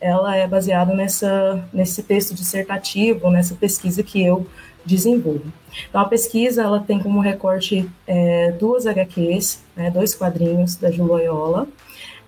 ela 0.00 0.34
é 0.34 0.46
baseada 0.46 0.92
nessa, 0.94 1.64
nesse 1.72 2.02
texto 2.02 2.34
dissertativo, 2.34 3.30
nessa 3.30 3.54
pesquisa 3.54 4.02
que 4.02 4.22
eu 4.22 4.46
desenvolvo. 4.84 5.52
Então, 5.88 6.00
a 6.00 6.04
pesquisa 6.04 6.62
ela 6.62 6.80
tem 6.80 6.98
como 6.98 7.20
recorte 7.20 7.88
é, 8.06 8.52
duas 8.52 8.86
HQs, 8.86 9.62
né, 9.76 9.90
dois 9.90 10.14
quadrinhos 10.14 10.76
da 10.76 10.90
Ju 10.90 11.04
Loyola, 11.04 11.68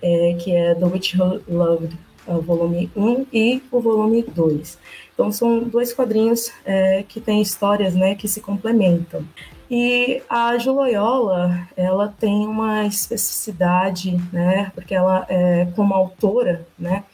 é, 0.01 0.35
que 0.39 0.55
é 0.55 0.75
The 0.75 0.85
Witch 0.85 1.15
Who 1.15 1.41
Loved, 1.47 1.97
o 2.27 2.41
volume 2.41 2.91
1 2.95 3.25
e 3.31 3.63
o 3.71 3.79
volume 3.79 4.23
2. 4.23 4.77
Então, 5.13 5.31
são 5.31 5.59
dois 5.63 5.93
quadrinhos 5.93 6.51
é, 6.65 7.03
que 7.07 7.19
têm 7.19 7.41
histórias 7.41 7.93
né, 7.93 8.15
que 8.15 8.27
se 8.27 8.41
complementam. 8.41 9.25
E 9.69 10.21
a 10.29 10.57
Juloyola, 10.57 11.67
ela 11.77 12.13
tem 12.19 12.45
uma 12.45 12.85
especificidade, 12.85 14.19
né, 14.33 14.69
porque 14.75 14.93
ela, 14.93 15.25
é, 15.29 15.65
como 15.75 15.93
autora, 15.93 16.67
né, 16.77 17.05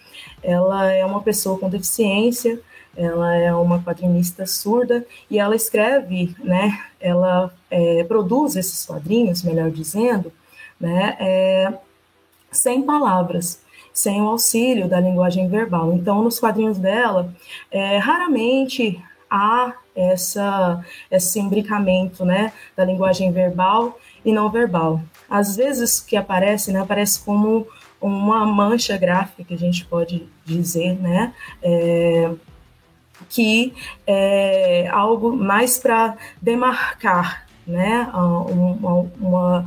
ela 0.42 0.92
é 0.92 1.06
uma 1.06 1.22
pessoa 1.22 1.60
com 1.60 1.70
deficiência, 1.70 2.60
ela 2.96 3.36
é 3.36 3.54
uma 3.54 3.80
quadrinista 3.84 4.48
surda 4.48 5.06
e 5.30 5.38
ela 5.38 5.56
escreve, 5.56 6.36
né, 6.44 6.84
ela 7.00 7.54
é, 7.70 8.04
produz 8.06 8.56
esses 8.56 8.88
quadrinhos, 8.88 9.44
melhor 9.44 9.70
dizendo, 9.70 10.34
né, 10.80 11.16
é, 11.20 11.74
sem 12.52 12.82
palavras, 12.82 13.62
sem 13.98 14.22
o 14.22 14.28
auxílio 14.28 14.88
da 14.88 15.00
linguagem 15.00 15.50
verbal. 15.50 15.92
Então, 15.92 16.24
nos 16.24 16.40
quadrinhos 16.40 16.78
dela, 16.78 17.34
é, 17.72 17.98
raramente 17.98 19.04
há 19.28 19.74
essa, 19.96 20.86
esse 21.10 21.40
imbricamento 21.40 22.24
né, 22.24 22.54
da 22.76 22.86
linguagem 22.86 23.32
verbal 23.32 23.98
e 24.24 24.32
não 24.32 24.52
verbal. 24.52 25.02
Às 25.28 25.56
vezes 25.56 26.00
que 26.00 26.16
aparece, 26.16 26.72
né, 26.72 26.80
aparece 26.80 27.26
como 27.26 27.68
uma 28.00 28.46
mancha 28.46 28.96
gráfica, 28.98 29.44
que 29.44 29.56
a 29.56 29.58
gente 29.58 29.84
pode 29.86 30.30
dizer, 30.46 30.94
né, 31.02 31.34
é, 31.64 32.32
que 33.28 33.74
é 34.06 34.88
algo 34.92 35.36
mais 35.36 35.80
para 35.80 36.16
demarcar 36.40 37.48
né, 37.66 38.08
uma, 38.14 39.10
uma, 39.20 39.66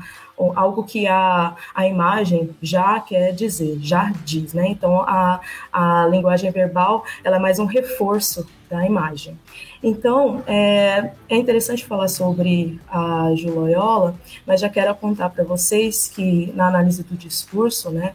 algo 0.57 0.85
que 0.85 1.07
a, 1.07 1.55
a 1.75 1.87
imagem 1.87 2.51
já 2.63 2.99
quer 3.01 3.33
dizer, 3.33 3.79
já 3.81 4.13
diz, 4.25 4.53
né? 4.55 4.69
Então 4.69 5.03
a, 5.03 5.41
a 5.73 6.07
linguagem 6.07 6.51
verbal 6.51 7.05
ela 7.23 7.37
é 7.37 7.39
mais 7.39 7.59
um 7.59 7.67
reforço 7.67 8.47
da 8.69 8.87
imagem. 8.87 9.39
Então 9.83 10.43
é, 10.47 11.13
é 11.29 11.37
interessante 11.37 11.85
falar 11.85 12.09
sobre 12.09 12.81
a 12.89 13.33
Ju 13.35 13.51
Loyola, 13.51 14.15
mas 14.47 14.61
já 14.61 14.69
quero 14.69 14.91
apontar 14.91 15.31
para 15.31 15.45
vocês 15.45 16.09
que 16.09 16.53
na 16.55 16.69
análise 16.69 17.03
do 17.03 17.17
discurso, 17.17 17.91
né, 17.91 18.13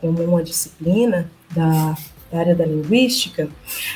como 0.00 0.22
uma 0.22 0.42
disciplina 0.42 1.30
da 1.50 1.94
da 2.30 2.38
área 2.38 2.54
da 2.54 2.64
linguística, 2.64 3.48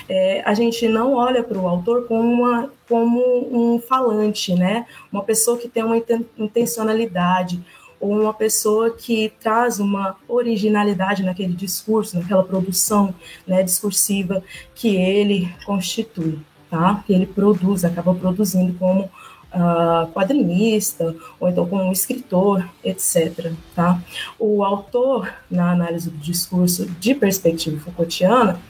é, 0.09 0.43
a 0.45 0.55
gente 0.55 0.87
não 0.89 1.15
olha 1.15 1.43
para 1.43 1.59
o 1.59 1.67
autor 1.67 2.07
como, 2.07 2.23
uma, 2.23 2.71
como 2.89 3.75
um 3.75 3.81
falante, 3.81 4.55
né? 4.55 4.87
uma 5.13 5.23
pessoa 5.23 5.59
que 5.59 5.69
tem 5.69 5.83
uma 5.83 5.97
intencionalidade, 6.39 7.63
ou 8.01 8.19
uma 8.19 8.33
pessoa 8.33 8.91
que 8.91 9.31
traz 9.41 9.79
uma 9.79 10.17
originalidade 10.27 11.23
naquele 11.23 11.53
discurso, 11.53 12.19
naquela 12.19 12.43
produção 12.43 13.15
né, 13.47 13.63
discursiva 13.63 14.43
que 14.75 14.97
ele 14.97 15.55
constitui, 15.67 16.39
tá? 16.71 17.05
que 17.07 17.13
ele 17.13 17.27
produz, 17.27 17.85
acaba 17.85 18.15
produzindo 18.15 18.73
como 18.79 19.11
uh, 19.55 20.11
quadrinista, 20.13 21.15
ou 21.39 21.49
então 21.49 21.67
como 21.67 21.83
um 21.83 21.93
escritor, 21.93 22.69
etc. 22.85 23.53
Tá? 23.75 24.01
O 24.39 24.65
autor, 24.65 25.33
na 25.51 25.73
análise 25.73 26.11
do 26.11 26.19
discurso 26.19 26.87
de 26.87 27.15
perspectiva 27.15 27.81
Foucaultiana, 27.81 28.61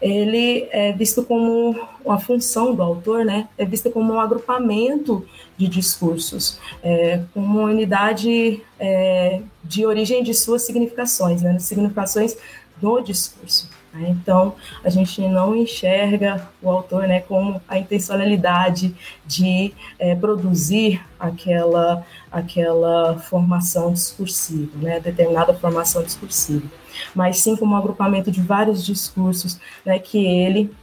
ele 0.00 0.68
é 0.70 0.92
visto 0.92 1.22
como 1.22 1.78
uma 2.04 2.18
função 2.18 2.74
do 2.74 2.82
autor, 2.82 3.24
né? 3.24 3.48
É 3.56 3.64
vista 3.64 3.88
como 3.88 4.12
um 4.12 4.20
agrupamento 4.20 5.26
de 5.56 5.66
discursos, 5.66 6.58
é, 6.82 7.22
como 7.32 7.60
uma 7.60 7.70
unidade 7.70 8.60
é, 8.78 9.40
de 9.62 9.86
origem 9.86 10.22
de 10.22 10.34
suas 10.34 10.62
significações, 10.62 11.40
né? 11.40 11.58
Significações 11.58 12.36
do 12.76 13.00
discurso. 13.00 13.70
Né? 13.94 14.08
Então, 14.10 14.56
a 14.82 14.90
gente 14.90 15.20
não 15.22 15.54
enxerga 15.54 16.48
o 16.60 16.68
autor 16.68 17.06
né, 17.06 17.20
como 17.20 17.62
a 17.68 17.78
intencionalidade 17.78 18.94
de 19.24 19.72
é, 19.98 20.14
produzir 20.14 21.00
aquela, 21.18 22.04
aquela 22.30 23.16
formação 23.18 23.92
discursiva, 23.92 24.76
né, 24.78 24.98
determinada 24.98 25.54
formação 25.54 26.02
discursiva, 26.02 26.66
mas 27.14 27.38
sim 27.38 27.56
como 27.56 27.74
um 27.74 27.78
agrupamento 27.78 28.30
de 28.30 28.40
vários 28.40 28.84
discursos 28.84 29.60
né, 29.84 29.98
que 29.98 30.18
ele 30.18 30.74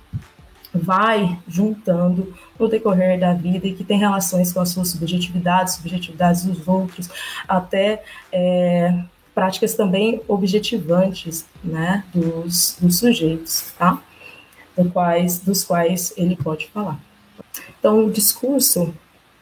vai 0.73 1.37
juntando 1.45 2.33
no 2.57 2.69
decorrer 2.69 3.19
da 3.19 3.33
vida 3.33 3.67
e 3.67 3.73
que 3.73 3.83
tem 3.83 3.99
relações 3.99 4.53
com 4.53 4.61
as 4.61 4.69
suas 4.69 4.87
subjetividades, 4.87 5.73
subjetividades 5.73 6.45
dos 6.45 6.65
outros, 6.65 7.09
até 7.45 8.01
é, 8.31 9.03
práticas 9.33 9.73
também 9.73 10.21
objetivantes 10.27 11.45
né, 11.63 12.03
dos, 12.13 12.77
dos 12.79 12.97
sujeitos, 12.97 13.73
tá? 13.77 14.01
Do 14.77 14.89
quais, 14.89 15.39
dos 15.39 15.63
quais 15.63 16.13
ele 16.17 16.35
pode 16.35 16.67
falar. 16.67 16.99
Então, 17.79 18.05
o 18.05 18.11
discurso, 18.11 18.93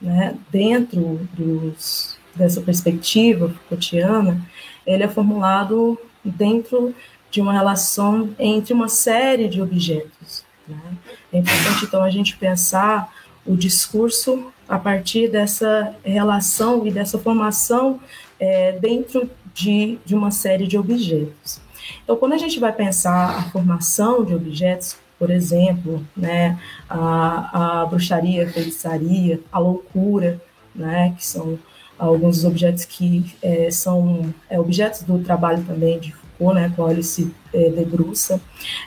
né, 0.02 0.36
dentro 0.52 1.28
dos, 1.34 2.18
dessa 2.36 2.62
perspectiva 2.62 3.50
Foucaultiana, 3.50 4.42
ele 4.86 5.04
é 5.04 5.08
formulado 5.08 5.98
dentro 6.24 6.96
de 7.30 7.42
uma 7.42 7.54
relação 7.54 8.30
entre 8.40 8.74
uma 8.74 8.90
série 8.90 9.48
de 9.48 9.62
objetos. 9.62 10.44
Né? 10.68 10.98
É 11.32 11.38
importante, 11.40 11.86
então, 11.86 12.02
a 12.02 12.10
gente 12.10 12.38
pensar 12.38 13.14
o 13.46 13.56
discurso 13.56 14.52
a 14.68 14.78
partir 14.78 15.30
dessa 15.30 15.96
relação 16.04 16.86
e 16.86 16.92
dessa 16.92 17.18
formação 17.18 18.00
é, 18.40 18.72
dentro 18.74 19.30
de, 19.60 20.00
de 20.06 20.16
uma 20.16 20.32
série 20.32 20.68
de 20.68 20.78
objetos. 20.78 21.60
Então, 22.04 22.16
quando 22.16 22.34
a 22.34 22.38
gente 22.38 22.60
vai 22.60 22.72
pensar 22.72 23.38
a 23.38 23.44
formação 23.52 24.24
de 24.24 24.34
objetos, 24.34 24.98
por 25.18 25.30
exemplo, 25.30 26.06
né, 26.16 26.58
a, 26.90 27.82
a 27.82 27.86
bruxaria, 27.86 28.46
a 28.46 28.50
feitiçaria, 28.50 29.42
a 29.52 29.60
loucura, 29.60 30.42
né, 30.74 31.14
que 31.18 31.26
são 31.26 31.60
alguns 31.98 32.38
dos 32.38 32.46
objetos 32.46 32.86
que 32.86 33.36
é, 33.42 33.70
são 33.70 34.34
é, 34.50 34.58
objetos 34.58 35.02
do 35.02 35.20
trabalho 35.20 35.62
também 35.66 36.00
de 36.00 36.14
Foucault, 36.14 36.56
né, 36.56 36.72
qual 36.74 36.90
ele 36.90 37.04
se 37.04 37.34
é, 37.54 37.70
debruça, 37.70 38.40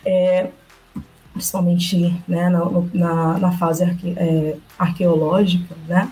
é, 0.05 0.49
principalmente 1.35 2.23
né, 2.27 2.49
na, 2.49 2.65
na, 2.95 3.39
na 3.39 3.53
fase 3.53 3.85
arque, 3.85 4.15
é, 4.17 4.57
arqueológica, 4.79 5.75
né, 5.87 6.11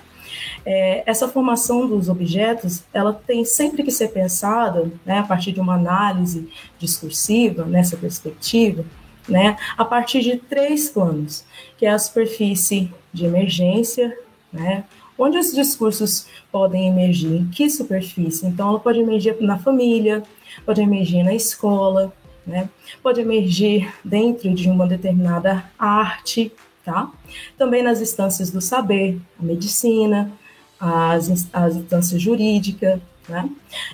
é, 0.64 1.02
essa 1.06 1.28
formação 1.28 1.86
dos 1.86 2.08
objetos, 2.08 2.82
ela 2.92 3.12
tem 3.12 3.44
sempre 3.44 3.82
que 3.82 3.90
ser 3.90 4.08
pensada, 4.08 4.90
né, 5.04 5.18
a 5.18 5.22
partir 5.22 5.52
de 5.52 5.61
uma 5.61 5.74
análise 5.74 6.48
discursiva, 6.78 7.64
nessa 7.64 7.96
perspectiva, 7.96 8.84
né, 9.28 9.56
a 9.76 9.84
partir 9.84 10.20
de 10.20 10.36
três 10.36 10.88
planos, 10.88 11.44
que 11.76 11.86
é 11.86 11.90
a 11.90 11.98
superfície 11.98 12.92
de 13.12 13.24
emergência, 13.24 14.16
né, 14.52 14.84
onde 15.18 15.38
os 15.38 15.52
discursos 15.52 16.26
podem 16.50 16.88
emergir, 16.88 17.32
em 17.32 17.48
que 17.48 17.68
superfície? 17.68 18.46
Então, 18.46 18.68
ela 18.68 18.80
pode 18.80 18.98
emergir 18.98 19.36
na 19.40 19.58
família, 19.58 20.22
pode 20.64 20.80
emergir 20.80 21.22
na 21.22 21.34
escola, 21.34 22.12
né, 22.46 22.68
pode 23.02 23.20
emergir 23.20 23.92
dentro 24.04 24.52
de 24.54 24.68
uma 24.68 24.86
determinada 24.86 25.64
arte, 25.78 26.52
tá? 26.84 27.11
Também 27.58 27.82
nas 27.82 28.00
instâncias 28.00 28.50
do 28.50 28.61
saber, 28.61 29.20
a 29.38 29.42
medicina, 29.42 30.32
as, 30.80 31.48
as 31.52 31.76
instâncias 31.76 32.20
jurídicas, 32.20 33.00
né? 33.28 33.48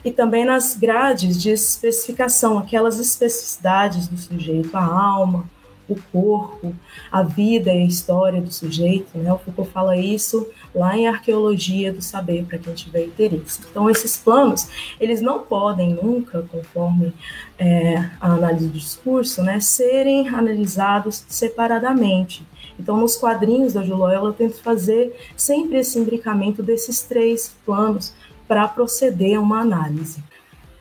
E 0.05 0.11
também 0.11 0.45
nas 0.45 0.76
grades 0.76 1.41
de 1.41 1.51
especificação, 1.51 2.59
aquelas 2.59 2.99
especificidades 2.99 4.09
do 4.09 4.16
sujeito, 4.16 4.74
a 4.76 4.84
alma, 4.84 5.45
o 5.89 5.97
corpo, 6.12 6.74
a 7.12 7.22
vida 7.22 7.72
e 7.72 7.82
a 7.82 7.87
história 7.87 8.41
do 8.41 8.53
sujeito, 8.53 9.16
né? 9.18 9.32
O 9.32 9.39
Foucault 9.39 9.70
fala 9.70 9.97
isso 9.97 10.49
lá 10.74 10.97
em 10.97 11.07
Arqueologia 11.07 11.93
do 11.93 12.03
Saber, 12.03 12.45
para 12.45 12.59
quem 12.59 12.74
tiver 12.74 13.05
interesse. 13.05 13.61
Então, 13.70 13.89
esses 13.89 14.16
planos, 14.16 14.68
eles 15.01 15.20
não 15.20 15.41
podem 15.41 15.95
nunca, 15.95 16.43
conforme 16.51 17.12
é, 17.59 17.99
a 18.20 18.32
análise 18.32 18.66
do 18.66 18.78
discurso, 18.78 19.43
né, 19.43 19.61
serem 19.61 20.28
analisados 20.28 21.24
separadamente. 21.28 22.45
Então, 22.79 22.97
nos 22.97 23.16
quadrinhos 23.16 23.72
da 23.72 23.83
Juloel, 23.83 24.27
eu 24.27 24.33
tento 24.33 24.62
fazer 24.62 25.16
sempre 25.37 25.79
esse 25.79 25.99
imbricamento 25.99 26.62
desses 26.62 27.03
três 27.03 27.55
planos 27.64 28.14
para 28.47 28.68
proceder 28.68 29.37
a 29.37 29.41
uma 29.41 29.61
análise. 29.61 30.22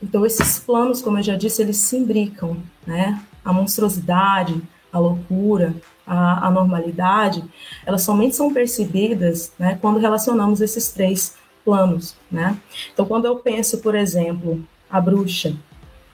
Então, 0.02 0.26
esses 0.26 0.60
planos, 0.60 1.02
como 1.02 1.18
eu 1.18 1.24
já 1.24 1.36
disse, 1.36 1.62
eles 1.62 1.78
se 1.78 1.98
imbricam, 1.98 2.58
né? 2.86 3.22
A 3.44 3.54
monstruosidade, 3.54 4.62
a 4.92 5.00
loucura, 5.00 5.76
a, 6.06 6.48
a 6.48 6.52
normalidade, 6.52 7.44
elas 7.86 8.04
somente 8.04 8.36
são 8.36 8.54
percebidas 8.54 9.52
né, 9.58 9.78
quando 9.82 10.00
relacionamos 10.00 10.62
esses 10.62 10.90
três 10.90 11.36
planos, 11.64 12.16
né? 12.32 12.58
Então, 12.94 13.06
quando 13.06 13.26
eu 13.26 13.38
penso, 13.38 13.80
por 13.80 13.96
exemplo, 13.96 14.64
a 14.90 15.02
bruxa, 15.02 15.56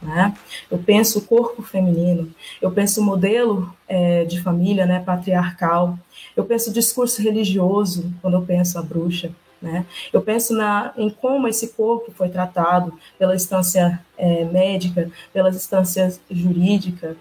né? 0.02 0.34
Eu 0.70 0.80
penso 0.80 1.20
o 1.20 1.22
corpo 1.22 1.62
feminino, 1.62 2.34
eu 2.62 2.72
penso 2.72 3.02
o 3.02 3.04
modelo 3.04 3.74
é, 3.88 4.26
de 4.26 4.42
família 4.42 4.86
né, 4.86 5.00
patriarcal, 5.00 5.98
eu 6.36 6.44
penso 6.44 6.70
o 6.70 6.74
discurso 6.74 7.22
religioso 7.22 8.12
quando 8.22 8.36
eu 8.36 8.42
penso 8.42 8.80
a 8.80 8.82
bruxa. 8.82 9.32
Né? 9.62 9.86
Eu 10.12 10.22
penso 10.22 10.56
na, 10.56 10.92
em 10.98 11.10
como 11.10 11.48
esse 11.48 11.68
corpo 11.70 12.12
foi 12.12 12.30
tratado 12.30 12.98
pela 13.20 13.36
instância 13.36 14.04
é, 14.18 14.44
médica, 14.46 15.12
pelas 15.32 15.56
instâncias 15.56 16.20
jurídicas. 16.32 17.16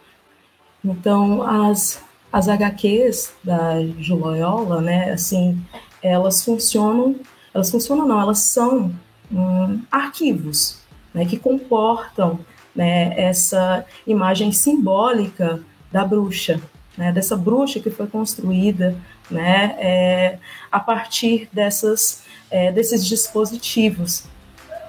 Então, 0.82 1.42
as, 1.42 2.02
as 2.32 2.48
HQs 2.48 3.34
da 3.44 3.84
Juloyola, 3.98 4.80
né, 4.80 5.12
assim, 5.12 5.60
elas 6.02 6.42
funcionam, 6.42 7.16
elas 7.52 7.70
funcionam 7.70 8.08
não, 8.08 8.18
elas 8.18 8.38
são 8.38 8.90
hum, 9.30 9.82
arquivos, 9.90 10.78
né, 11.12 11.26
que 11.26 11.38
comportam 11.38 12.40
né, 12.74 13.14
essa 13.16 13.84
imagem 14.06 14.52
simbólica 14.52 15.60
da 15.90 16.04
bruxa, 16.04 16.60
né, 16.96 17.12
dessa 17.12 17.36
bruxa 17.36 17.80
que 17.80 17.90
foi 17.90 18.06
construída 18.06 18.96
né, 19.30 19.76
é, 19.78 20.38
a 20.70 20.80
partir 20.80 21.48
dessas, 21.52 22.22
é, 22.50 22.72
desses 22.72 23.06
dispositivos. 23.06 24.24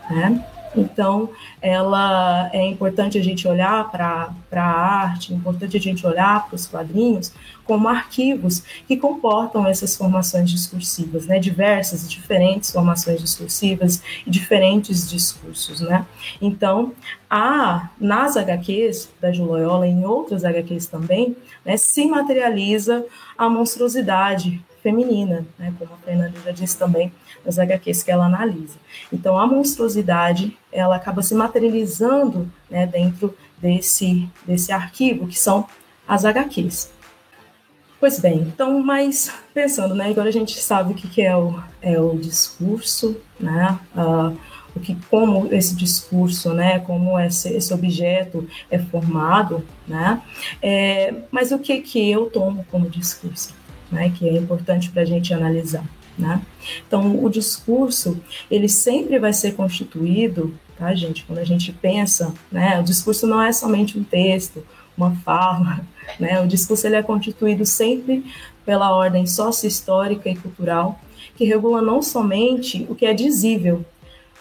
Né? 0.10 0.46
Então, 0.76 1.30
ela 1.62 2.50
é 2.54 2.66
importante 2.66 3.18
a 3.18 3.24
gente 3.24 3.48
olhar 3.48 3.92
para 3.92 4.34
a 4.52 4.62
arte, 4.62 5.34
é 5.34 5.36
importante 5.36 5.78
a 5.78 5.80
gente 5.80 6.06
olhar 6.06 6.48
para 6.48 6.56
os 6.56 6.66
quadrinhos 6.66 7.32
como 7.66 7.88
arquivos 7.88 8.64
que 8.88 8.98
comportam 8.98 9.66
essas 9.68 9.96
formações 9.96 10.50
discursivas, 10.50 11.26
né? 11.26 11.40
Diversas, 11.40 12.10
diferentes 12.10 12.72
formações 12.72 13.22
discursivas 13.22 14.02
e 14.26 14.30
diferentes 14.30 15.10
discursos, 15.10 15.82
né? 15.82 16.06
Então, 16.42 16.94
há 17.30 17.90
nas 18.00 18.36
HQs 18.36 19.10
da 19.22 19.32
Juloyola 19.32 19.88
e 19.88 19.92
em 19.92 20.06
outras 20.06 20.44
HQs 20.44 20.88
também, 20.88 21.36
né, 21.66 21.78
se 21.78 22.06
materializa 22.06 23.06
a 23.38 23.50
monstruosidade 23.50 24.62
feminina, 24.82 25.46
né, 25.58 25.74
como 25.78 25.94
a 25.94 25.98
Fernanda 25.98 26.54
disse 26.54 26.78
também 26.78 27.12
nas 27.46 27.60
HQs 27.60 28.04
que 28.04 28.12
ela 28.12 28.26
analisa. 28.26 28.76
Então, 29.12 29.38
a 29.38 29.46
monstruosidade, 29.46 30.58
ela 30.72 30.96
acaba 30.96 31.22
se 31.22 31.36
materializando 31.36 32.52
né, 32.70 32.86
dentro 32.86 33.36
desse, 33.58 34.28
desse 34.46 34.72
arquivo, 34.72 35.28
que 35.28 35.38
são 35.38 35.68
as 36.08 36.26
HQs. 36.26 36.92
Pois 38.00 38.20
bem, 38.20 38.40
então, 38.40 38.82
mas 38.82 39.32
pensando, 39.54 39.94
né, 39.94 40.10
agora 40.10 40.30
a 40.30 40.32
gente 40.32 40.60
sabe 40.60 40.92
o 40.92 40.96
que, 40.96 41.08
que 41.08 41.22
é, 41.22 41.38
o, 41.38 41.62
é 41.84 42.00
o 42.00 42.18
discurso, 42.18 43.16
né, 43.40 43.80
uh, 43.96 44.36
o 44.76 44.80
que, 44.80 44.98
como 45.08 45.54
esse 45.54 45.76
discurso, 45.76 46.52
né, 46.52 46.80
como 46.80 47.20
esse, 47.20 47.50
esse 47.50 47.72
objeto 47.72 48.48
é 48.72 48.80
formado, 48.80 49.64
né, 49.88 50.20
é, 50.64 51.14
mas 51.30 51.52
o 51.52 51.60
que 51.60 51.80
que 51.82 52.10
eu 52.10 52.26
tomo 52.32 52.66
como 52.72 52.90
discurso? 52.90 53.54
Né, 53.92 54.12
que 54.16 54.28
é 54.28 54.38
importante 54.38 54.90
para 54.90 55.02
a 55.02 55.06
gente 55.06 55.34
analisar. 55.34 55.84
Né? 56.18 56.42
Então, 56.88 57.24
o 57.24 57.30
discurso, 57.30 58.22
ele 58.50 58.70
sempre 58.70 59.18
vai 59.20 59.34
ser 59.34 59.54
constituído, 59.54 60.54
tá, 60.78 60.94
gente? 60.94 61.24
Quando 61.26 61.40
a 61.40 61.44
gente 61.44 61.72
pensa, 61.72 62.34
né, 62.52 62.80
o 62.80 62.84
discurso 62.84 63.26
não 63.26 63.42
é 63.42 63.52
somente 63.52 63.98
um 63.98 64.04
texto, 64.04 64.64
uma 64.98 65.16
fala, 65.18 65.82
né? 66.20 66.42
O 66.42 66.48
discurso 66.48 66.86
ele 66.86 66.96
é 66.96 67.04
constituído 67.04 67.66
sempre 67.66 68.24
pela 68.66 68.96
ordem 68.96 69.26
sócio-histórica 69.26 70.30
e 70.30 70.36
cultural, 70.36 71.00
que 71.36 71.46
regula 71.46 71.82
não 71.82 72.02
somente 72.02 72.86
o 72.90 72.96
que 72.96 73.06
é 73.06 73.14
dizível, 73.14 73.84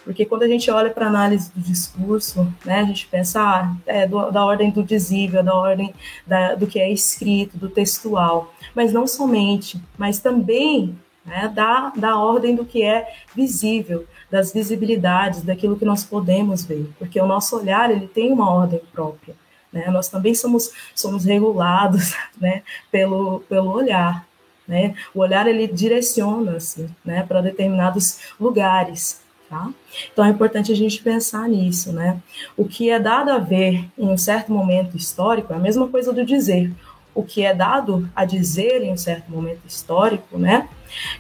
porque 0.05 0.25
quando 0.25 0.43
a 0.43 0.49
gente 0.49 0.71
olha 0.71 0.91
para 0.91 1.07
a 1.07 1.09
análise 1.09 1.51
do 1.53 1.61
discurso, 1.61 2.53
né, 2.65 2.81
a 2.81 2.85
gente 2.85 3.07
pensa 3.07 3.41
ah, 3.41 3.75
é 3.87 4.07
do, 4.07 4.31
da 4.31 4.45
ordem 4.45 4.71
do 4.71 4.83
dizível, 4.83 5.43
da 5.43 5.55
ordem 5.55 5.95
da, 6.27 6.55
do 6.55 6.67
que 6.67 6.79
é 6.79 6.91
escrito, 6.91 7.57
do 7.57 7.69
textual, 7.69 8.53
mas 8.75 8.93
não 8.93 9.07
somente, 9.07 9.81
mas 9.99 10.19
também 10.19 10.97
né, 11.25 11.49
da, 11.55 11.93
da 11.97 12.17
ordem 12.17 12.55
do 12.55 12.65
que 12.65 12.83
é 12.83 13.13
visível, 13.35 14.07
das 14.31 14.53
visibilidades, 14.53 15.43
daquilo 15.43 15.77
que 15.77 15.85
nós 15.85 16.05
podemos 16.05 16.65
ver, 16.65 16.91
porque 16.99 17.21
o 17.21 17.27
nosso 17.27 17.57
olhar 17.57 17.91
ele 17.91 18.07
tem 18.07 18.33
uma 18.33 18.51
ordem 18.51 18.81
própria. 18.93 19.35
Né? 19.73 19.89
Nós 19.91 20.09
também 20.09 20.35
somos, 20.35 20.73
somos 20.95 21.25
regulados 21.25 22.15
né, 22.41 22.63
pelo, 22.91 23.41
pelo 23.49 23.71
olhar. 23.71 24.27
Né? 24.67 24.95
O 25.15 25.21
olhar 25.21 25.47
ele 25.47 25.67
direciona-se 25.67 26.89
né, 27.05 27.25
para 27.27 27.41
determinados 27.41 28.21
lugares. 28.39 29.21
Tá? 29.51 29.69
Então 30.13 30.25
é 30.25 30.29
importante 30.29 30.71
a 30.71 30.77
gente 30.77 31.03
pensar 31.03 31.49
nisso, 31.49 31.93
né? 31.93 32.23
O 32.57 32.65
que 32.67 32.89
é 32.89 33.01
dado 33.01 33.33
a 33.33 33.39
ver 33.39 33.85
em 33.99 34.07
um 34.07 34.17
certo 34.17 34.53
momento 34.53 34.97
histórico 34.97 35.53
é 35.53 35.57
a 35.57 35.59
mesma 35.59 35.89
coisa 35.89 36.13
do 36.13 36.25
dizer. 36.25 36.73
o 37.13 37.25
que 37.25 37.45
é 37.45 37.53
dado 37.53 38.09
a 38.15 38.25
dizer 38.25 38.81
em 38.81 38.93
um 38.93 38.97
certo 38.97 39.29
momento 39.29 39.63
histórico, 39.67 40.39
né, 40.39 40.69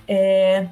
é, 0.06 0.68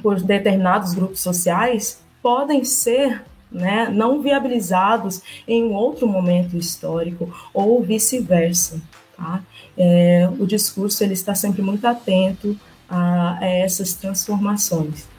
por 0.00 0.22
determinados 0.22 0.94
grupos 0.94 1.18
sociais, 1.18 2.00
podem 2.22 2.64
ser 2.64 3.24
né, 3.50 3.88
não 3.92 4.22
viabilizados 4.22 5.20
em 5.48 5.64
um 5.64 5.74
outro 5.74 6.06
momento 6.06 6.56
histórico 6.56 7.28
ou 7.52 7.82
vice-versa. 7.82 8.80
Tá? 9.16 9.42
É, 9.76 10.30
o 10.38 10.46
discurso 10.46 11.02
ele 11.02 11.14
está 11.14 11.34
sempre 11.34 11.60
muito 11.60 11.84
atento 11.84 12.56
a, 12.88 13.38
a 13.40 13.46
essas 13.46 13.94
transformações. 13.94 15.17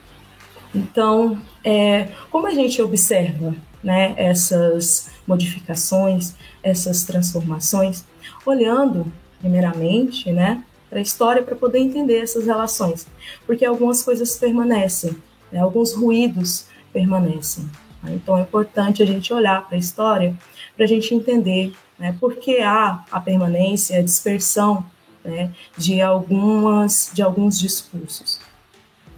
Então, 0.73 1.41
é, 1.63 2.09
como 2.29 2.47
a 2.47 2.51
gente 2.51 2.81
observa 2.81 3.55
né, 3.83 4.13
essas 4.17 5.09
modificações, 5.25 6.35
essas 6.61 7.03
transformações, 7.03 8.05
olhando 8.45 9.11
primeiramente 9.39 10.31
né, 10.31 10.63
para 10.89 10.99
a 10.99 11.01
história 11.01 11.41
para 11.41 11.55
poder 11.55 11.79
entender 11.79 12.19
essas 12.19 12.45
relações, 12.45 13.07
porque 13.45 13.65
algumas 13.65 14.03
coisas 14.03 14.37
permanecem, 14.37 15.15
né, 15.51 15.59
alguns 15.59 15.93
ruídos 15.93 16.65
permanecem. 16.91 17.69
Né? 18.03 18.13
Então 18.15 18.37
é 18.37 18.41
importante 18.41 19.01
a 19.01 19.05
gente 19.05 19.33
olhar 19.33 19.67
para 19.67 19.75
a 19.75 19.79
história 19.79 20.37
para 20.75 20.85
a 20.85 20.87
gente 20.87 21.13
entender 21.13 21.73
né, 21.97 22.15
por 22.19 22.37
que 22.37 22.59
há 22.61 23.03
a 23.11 23.19
permanência, 23.19 23.99
a 23.99 24.01
dispersão 24.01 24.85
né, 25.23 25.51
de, 25.77 26.01
algumas, 26.01 27.11
de 27.13 27.21
alguns 27.21 27.59
discursos, 27.59 28.39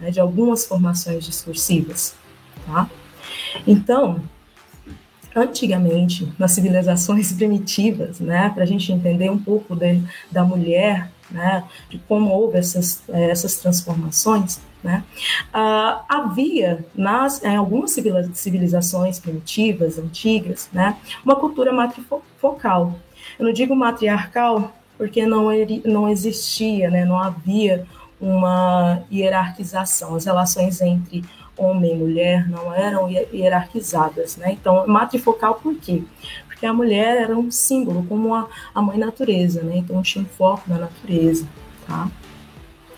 né, 0.02 0.10
de 0.10 0.18
algumas 0.18 0.66
formações 0.66 1.24
discursivas. 1.24 2.14
Tá? 2.66 2.90
Então, 3.64 4.20
antigamente, 5.34 6.30
nas 6.36 6.50
civilizações 6.50 7.30
primitivas, 7.32 8.18
né, 8.18 8.50
para 8.50 8.64
a 8.64 8.66
gente 8.66 8.92
entender 8.92 9.30
um 9.30 9.38
pouco 9.38 9.76
de, 9.76 10.02
da 10.30 10.44
mulher, 10.44 11.10
né, 11.30 11.64
de 11.88 11.98
como 12.00 12.30
houve 12.30 12.58
essas, 12.58 13.02
eh, 13.08 13.30
essas 13.30 13.56
transformações, 13.56 14.60
né, 14.82 15.04
uh, 15.54 16.02
havia 16.08 16.84
nas, 16.94 17.42
em 17.44 17.56
algumas 17.56 17.96
civilizações 18.34 19.20
primitivas, 19.20 19.96
antigas, 19.96 20.68
né, 20.72 20.96
uma 21.24 21.36
cultura 21.36 21.72
matrifocal. 21.72 22.98
Eu 23.38 23.46
não 23.46 23.52
digo 23.52 23.76
matriarcal 23.76 24.74
porque 24.98 25.24
não, 25.24 25.46
não 25.84 26.08
existia, 26.08 26.90
né, 26.90 27.04
não 27.04 27.18
havia 27.18 27.86
uma 28.22 29.02
hierarquização. 29.12 30.14
As 30.14 30.24
relações 30.24 30.80
entre 30.80 31.24
homem 31.56 31.92
e 31.92 31.98
mulher 31.98 32.48
não 32.48 32.72
eram 32.72 33.10
hierarquizadas, 33.10 34.36
né? 34.36 34.52
Então, 34.52 34.86
matrifocal 34.86 35.56
por 35.56 35.74
quê? 35.74 36.04
Porque 36.46 36.64
a 36.64 36.72
mulher 36.72 37.22
era 37.22 37.36
um 37.36 37.50
símbolo, 37.50 38.06
como 38.08 38.32
a, 38.32 38.48
a 38.72 38.80
mãe 38.80 38.96
natureza, 38.96 39.62
né? 39.62 39.78
Então, 39.78 40.00
tinha 40.02 40.24
um 40.24 40.28
foco 40.28 40.62
na 40.68 40.78
natureza, 40.78 41.46
tá? 41.86 42.08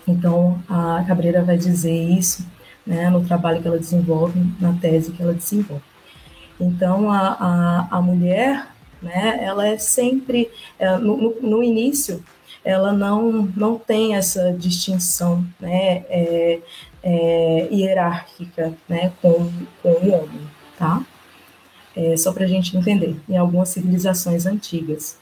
Então, 0.07 0.61
a 0.69 1.03
Cabreira 1.07 1.43
vai 1.43 1.57
dizer 1.57 1.91
isso, 1.91 2.45
né, 2.85 3.09
no 3.09 3.25
trabalho 3.25 3.59
que 3.59 3.67
ela 3.67 3.79
desenvolve, 3.79 4.39
na 4.59 4.73
tese 4.73 5.11
que 5.11 5.21
ela 5.21 5.33
desenvolve. 5.33 5.83
Então, 6.59 7.11
a, 7.11 7.87
a, 7.89 7.97
a 7.97 8.01
mulher, 8.01 8.67
né, 9.01 9.39
ela 9.41 9.65
é 9.65 9.79
sempre, 9.79 10.51
é, 10.77 10.95
no, 10.97 11.35
no 11.41 11.63
início, 11.63 12.23
ela 12.65 12.91
não, 12.91 13.31
não 13.55 13.77
tem 13.77 14.15
essa 14.15 14.51
distinção, 14.51 15.45
né, 15.59 16.03
é, 16.09 16.59
é, 17.03 17.67
hierárquica 17.71 18.73
né, 18.89 19.13
com, 19.21 19.51
com 19.83 19.89
o 19.89 20.11
homem, 20.11 20.41
tá? 20.77 21.05
É, 21.95 22.17
só 22.17 22.33
para 22.33 22.43
a 22.43 22.47
gente 22.47 22.75
entender, 22.75 23.15
em 23.29 23.37
algumas 23.37 23.69
civilizações 23.69 24.47
antigas. 24.47 25.17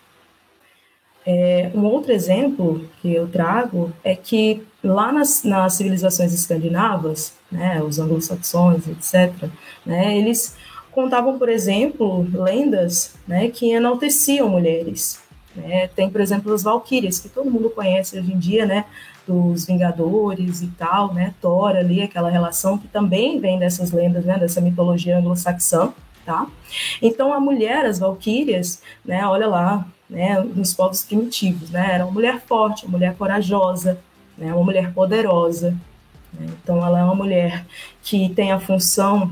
É, 1.26 1.70
um 1.76 1.84
outro 1.84 2.12
exemplo 2.12 2.90
que 3.02 3.14
eu 3.14 3.28
trago 3.28 3.92
é 4.04 4.16
que 4.16 4.64
lá 4.84 5.12
nas, 5.12 5.44
nas 5.44 5.74
civilizações 5.74 6.34
escandinavas, 6.34 7.34
né, 7.52 7.84
os 7.84 8.00
anglo-saxões, 8.00 8.88
etc., 8.88 9.50
né, 9.86 10.18
eles 10.18 10.56
contavam, 10.92 11.38
por 11.38 11.50
exemplo, 11.50 12.26
lendas 12.34 13.16
né, 13.28 13.50
que 13.50 13.72
enalteciam 13.72 14.48
mulheres. 14.50 15.23
Né? 15.56 15.88
Tem, 15.88 16.10
por 16.10 16.22
exemplo, 16.22 16.54
as 16.54 16.64
valquírias, 16.64 17.20
que 17.20 17.30
todo 17.30 17.50
mundo 17.50 17.70
conhece 17.70 18.20
hoje 18.20 18.34
em 18.34 18.40
dia, 18.40 18.66
né? 18.66 18.86
dos 19.28 19.66
Vingadores 19.66 20.62
e 20.62 20.68
tal, 20.68 21.14
né? 21.14 21.34
Thor 21.42 21.76
ali, 21.76 22.02
aquela 22.02 22.30
relação 22.30 22.78
que 22.78 22.88
também 22.88 23.40
vem 23.40 23.58
dessas 23.58 23.92
lendas, 23.92 24.26
né? 24.26 24.38
Dessa 24.38 24.62
mitologia 24.62 25.18
anglo-saxã, 25.18 25.94
tá? 26.26 26.48
Então 27.02 27.34
a 27.34 27.40
mulher, 27.40 27.86
as 27.86 28.00
valquírias, 28.00 28.82
né? 29.04 29.26
Olha 29.26 29.48
lá, 29.48 29.88
né? 30.10 30.40
Nos 30.42 30.74
povos 30.74 31.04
primitivos, 31.04 31.70
né? 31.70 31.94
Era 31.94 32.06
uma 32.06 32.12
mulher 32.12 32.42
forte, 32.42 32.86
uma 32.86 32.98
mulher 32.98 33.16
corajosa, 33.16 33.98
né? 34.38 34.54
Uma 34.54 34.64
mulher 34.64 34.94
poderosa. 34.94 35.72
Né? 36.34 36.48
Então 36.62 36.86
ela 36.86 37.00
é 37.00 37.04
uma 37.04 37.16
mulher 37.16 37.66
que 38.02 38.30
tem 38.30 38.52
a 38.52 38.60
função 38.60 39.32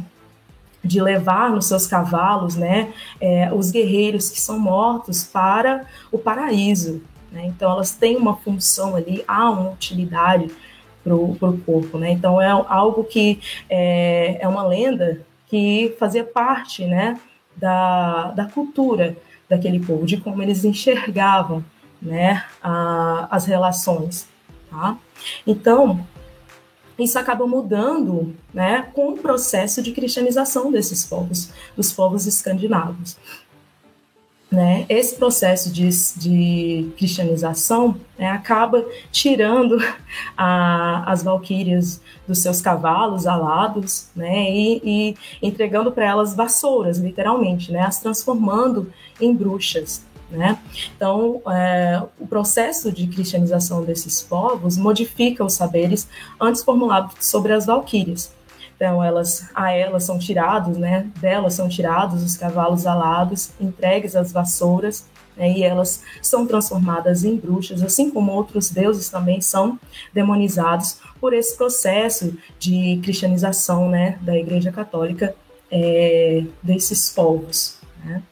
de 0.84 1.01
levar 1.01 1.51
nos 1.51 1.67
seus 1.67 1.86
cavalos, 1.86 2.55
né, 2.55 2.91
é, 3.19 3.53
os 3.53 3.69
guerreiros 3.69 4.29
que 4.29 4.41
são 4.41 4.59
mortos 4.59 5.23
para 5.23 5.86
o 6.11 6.17
paraíso, 6.17 7.01
né? 7.32 7.45
Então, 7.45 7.71
elas 7.71 7.91
têm 7.91 8.17
uma 8.17 8.36
função 8.36 8.95
ali, 8.95 9.23
há 9.27 9.49
uma 9.49 9.71
utilidade 9.71 10.51
para 11.03 11.15
o 11.15 11.57
corpo. 11.65 11.97
Né? 11.97 12.11
Então, 12.11 12.41
é 12.41 12.49
algo 12.49 13.03
que 13.03 13.39
é, 13.69 14.38
é 14.41 14.47
uma 14.47 14.63
lenda 14.63 15.21
que 15.47 15.95
fazia 15.99 16.23
parte 16.23 16.86
né, 16.86 17.19
da, 17.55 18.32
da 18.32 18.45
cultura 18.45 19.15
daquele 19.49 19.79
povo, 19.79 20.05
de 20.05 20.17
como 20.17 20.41
eles 20.41 20.63
enxergavam 20.63 21.63
né, 22.01 22.43
a, 22.61 23.27
as 23.32 23.45
relações. 23.45 24.27
Tá? 24.69 24.97
Então, 25.45 26.05
isso 27.02 27.18
acaba 27.18 27.45
mudando 27.47 28.36
né, 28.54 28.88
com 28.93 29.10
o 29.10 29.18
processo 29.18 29.82
de 29.82 29.91
cristianização 29.91 30.72
desses 30.72 31.04
povos, 31.04 31.49
dos 31.76 31.91
povos 31.91 32.26
escandinavos 32.26 33.18
né, 34.52 34.86
esse 34.89 35.16
processo 35.16 35.72
de, 35.72 35.88
de 36.18 36.91
cristianização 36.97 37.95
né, 38.20 38.30
acaba 38.30 38.86
tirando 39.10 39.78
a, 40.36 41.10
as 41.10 41.24
valquírias 41.24 42.02
dos 42.28 42.39
seus 42.39 42.60
cavalos 42.60 43.26
alados 43.26 44.10
né, 44.14 44.52
e, 44.52 44.82
e 44.84 45.16
entregando 45.41 45.91
para 45.91 46.06
elas 46.06 46.36
vassouras, 46.36 46.97
literalmente, 46.97 47.72
né, 47.72 47.80
as 47.80 47.99
transformando 47.99 48.91
em 49.22 49.34
bruxas. 49.34 50.04
Né? 50.32 50.57
Então, 50.95 51.41
é, 51.47 52.01
o 52.17 52.25
processo 52.25 52.89
de 52.89 53.05
cristianização 53.05 53.84
desses 53.84 54.21
povos 54.21 54.77
modifica 54.77 55.43
os 55.43 55.53
saberes 55.53 56.07
antes 56.39 56.63
formulados 56.63 57.15
sobre 57.19 57.51
as 57.51 57.65
valquírias. 57.65 58.32
Então, 58.82 59.03
elas, 59.03 59.47
a 59.53 59.71
elas 59.71 60.05
são 60.05 60.17
tirados, 60.17 60.75
né, 60.75 61.07
delas 61.17 61.53
são 61.53 61.69
tirados 61.69 62.23
os 62.23 62.36
cavalos 62.36 62.88
alados, 62.88 63.51
entregues 63.59 64.15
às 64.15 64.32
vassouras, 64.32 65.05
né, 65.38 65.51
e 65.51 65.63
elas 65.63 66.01
são 66.19 66.47
transformadas 66.47 67.23
em 67.23 67.36
bruxas, 67.36 67.84
assim 67.84 68.09
como 68.09 68.32
outros 68.32 68.71
deuses 68.71 69.07
também 69.07 69.39
são 69.39 69.77
demonizados 70.11 70.97
por 71.19 71.32
esse 71.32 71.55
processo 71.55 72.36
de 72.57 72.99
cristianização, 73.03 73.88
né, 73.88 74.17
da 74.21 74.36
Igreja 74.36 74.71
Católica 74.71 75.36
é, 75.69 76.43
desses 76.63 77.11
povos. 77.11 77.77
Né. 78.03 78.23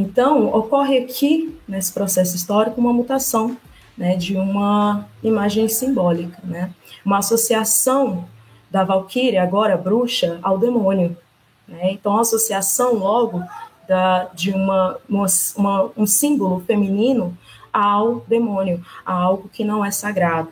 Então, 0.00 0.46
ocorre 0.46 0.96
aqui, 0.96 1.54
nesse 1.68 1.92
processo 1.92 2.34
histórico, 2.34 2.80
uma 2.80 2.92
mutação 2.92 3.54
né, 3.98 4.16
de 4.16 4.34
uma 4.34 5.06
imagem 5.22 5.68
simbólica, 5.68 6.38
né, 6.42 6.72
uma 7.04 7.18
associação 7.18 8.26
da 8.70 8.82
Valquíria, 8.82 9.42
agora 9.42 9.76
bruxa, 9.76 10.38
ao 10.42 10.56
demônio. 10.56 11.14
Né? 11.68 11.92
Então, 11.92 12.16
a 12.16 12.22
associação 12.22 12.94
logo 12.94 13.42
da, 13.86 14.30
de 14.32 14.52
uma, 14.52 14.96
uma, 15.06 15.90
um 15.94 16.06
símbolo 16.06 16.60
feminino 16.60 17.36
ao 17.70 18.20
demônio, 18.20 18.82
a 19.04 19.12
algo 19.12 19.50
que 19.52 19.64
não 19.64 19.84
é 19.84 19.90
sagrado. 19.90 20.50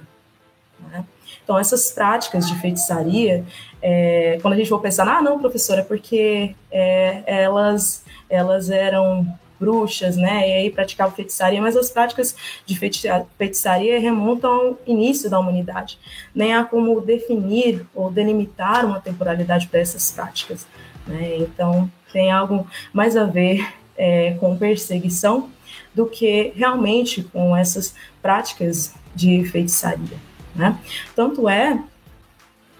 Né? 0.91 1.07
Então, 1.43 1.59
essas 1.59 1.91
práticas 1.91 2.47
de 2.47 2.55
feitiçaria, 2.57 3.47
é, 3.81 4.39
quando 4.43 4.53
a 4.53 4.57
gente 4.59 4.69
for 4.69 4.81
pensar, 4.81 5.09
ah, 5.09 5.23
não, 5.23 5.39
professora, 5.39 5.81
é 5.81 5.85
porque 5.85 6.55
é, 6.71 7.23
elas, 7.27 8.05
elas 8.29 8.71
eram 8.71 9.27
bruxas, 9.59 10.17
né, 10.17 10.49
e 10.49 10.53
aí 10.53 10.71
praticavam 10.71 11.15
feitiçaria, 11.15 11.61
mas 11.61 11.77
as 11.77 11.91
práticas 11.91 12.35
de 12.65 12.79
feitiçaria 12.79 13.99
remontam 13.99 14.51
ao 14.51 14.79
início 14.87 15.29
da 15.29 15.39
humanidade. 15.39 15.99
Nem 16.35 16.55
há 16.55 16.65
como 16.65 17.01
definir 17.01 17.85
ou 17.95 18.11
delimitar 18.11 18.87
uma 18.87 19.01
temporalidade 19.01 19.67
para 19.67 19.81
essas 19.81 20.13
práticas. 20.13 20.67
Né? 21.07 21.39
Então, 21.39 21.91
tem 22.13 22.31
algo 22.31 22.67
mais 22.93 23.17
a 23.17 23.25
ver 23.25 23.67
é, 23.97 24.35
com 24.35 24.57
perseguição 24.57 25.51
do 25.95 26.07
que 26.07 26.53
realmente 26.55 27.23
com 27.25 27.57
essas 27.57 27.95
práticas 28.23 28.95
de 29.15 29.45
feitiçaria. 29.47 30.19
Né? 30.55 30.79
Tanto 31.17 31.49
é, 31.49 31.83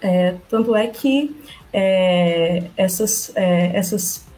é 0.01 0.35
tanto 0.47 0.75
é 0.75 0.87
que 0.87 1.35
é, 1.73 2.63
essas, 2.77 3.31
é, 3.35 3.71
essas 3.73 4.28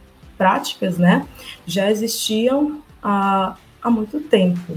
práticas, 0.41 0.97
né, 0.97 1.27
já 1.67 1.91
existiam 1.91 2.81
há, 2.99 3.55
há 3.79 3.91
muito 3.91 4.19
tempo. 4.21 4.73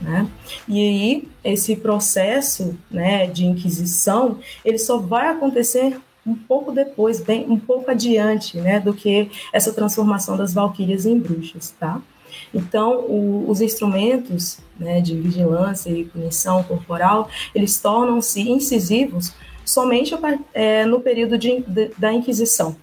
Né? 0.00 0.28
E 0.68 0.78
aí, 0.78 1.28
esse 1.42 1.74
processo 1.74 2.78
né, 2.88 3.26
de 3.26 3.44
inquisição, 3.44 4.38
ele 4.64 4.78
só 4.78 4.98
vai 4.98 5.26
acontecer 5.26 5.98
um 6.24 6.36
pouco 6.36 6.70
depois, 6.70 7.20
bem, 7.20 7.44
um 7.50 7.58
pouco 7.58 7.90
adiante, 7.90 8.56
né, 8.58 8.78
do 8.78 8.94
que 8.94 9.28
essa 9.52 9.72
transformação 9.72 10.36
das 10.36 10.54
valquírias 10.54 11.04
em 11.04 11.18
bruxas, 11.18 11.74
tá? 11.80 12.00
Então, 12.54 13.00
o, 13.00 13.46
os 13.48 13.60
instrumentos 13.60 14.60
né, 14.78 15.00
de 15.00 15.16
vigilância 15.16 15.90
e 15.90 16.04
punição 16.04 16.62
corporal, 16.62 17.28
eles 17.52 17.80
tornam-se 17.80 18.48
incisivos 18.48 19.34
somente 19.64 20.16
é, 20.54 20.84
no 20.84 21.00
período 21.00 21.36
de, 21.36 21.64
de, 21.66 21.90
da 21.98 22.12
Inquisição, 22.12 22.76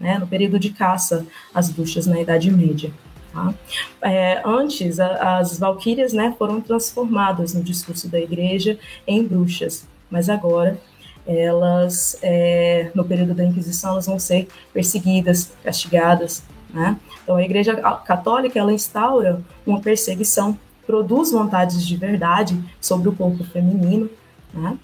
né, 0.00 0.18
no 0.18 0.26
período 0.26 0.58
de 0.58 0.70
caça 0.70 1.26
às 1.54 1.70
bruxas 1.70 2.06
na 2.06 2.20
Idade 2.20 2.50
Média. 2.50 2.92
Tá? 3.32 3.54
É, 4.02 4.40
antes, 4.44 4.98
a, 5.00 5.38
as 5.38 5.58
valquírias 5.58 6.12
né, 6.12 6.34
foram 6.38 6.60
transformadas 6.60 7.54
no 7.54 7.62
discurso 7.62 8.08
da 8.08 8.18
igreja 8.18 8.78
em 9.06 9.24
bruxas, 9.24 9.86
mas 10.10 10.28
agora 10.28 10.78
elas, 11.26 12.18
é, 12.22 12.90
no 12.94 13.04
período 13.04 13.34
da 13.34 13.44
Inquisição, 13.44 13.92
elas 13.92 14.06
vão 14.06 14.18
ser 14.18 14.48
perseguidas, 14.72 15.52
castigadas. 15.62 16.42
Né? 16.72 16.96
Então, 17.22 17.36
a 17.36 17.42
Igreja 17.42 17.76
Católica 17.76 18.58
ela 18.58 18.72
instaura 18.72 19.42
uma 19.66 19.80
perseguição, 19.80 20.58
produz 20.86 21.30
vontades 21.30 21.86
de 21.86 21.96
verdade 21.96 22.58
sobre 22.80 23.10
o 23.10 23.12
corpo 23.12 23.44
feminino, 23.44 24.08
né? 24.54 24.78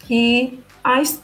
que 0.00 0.60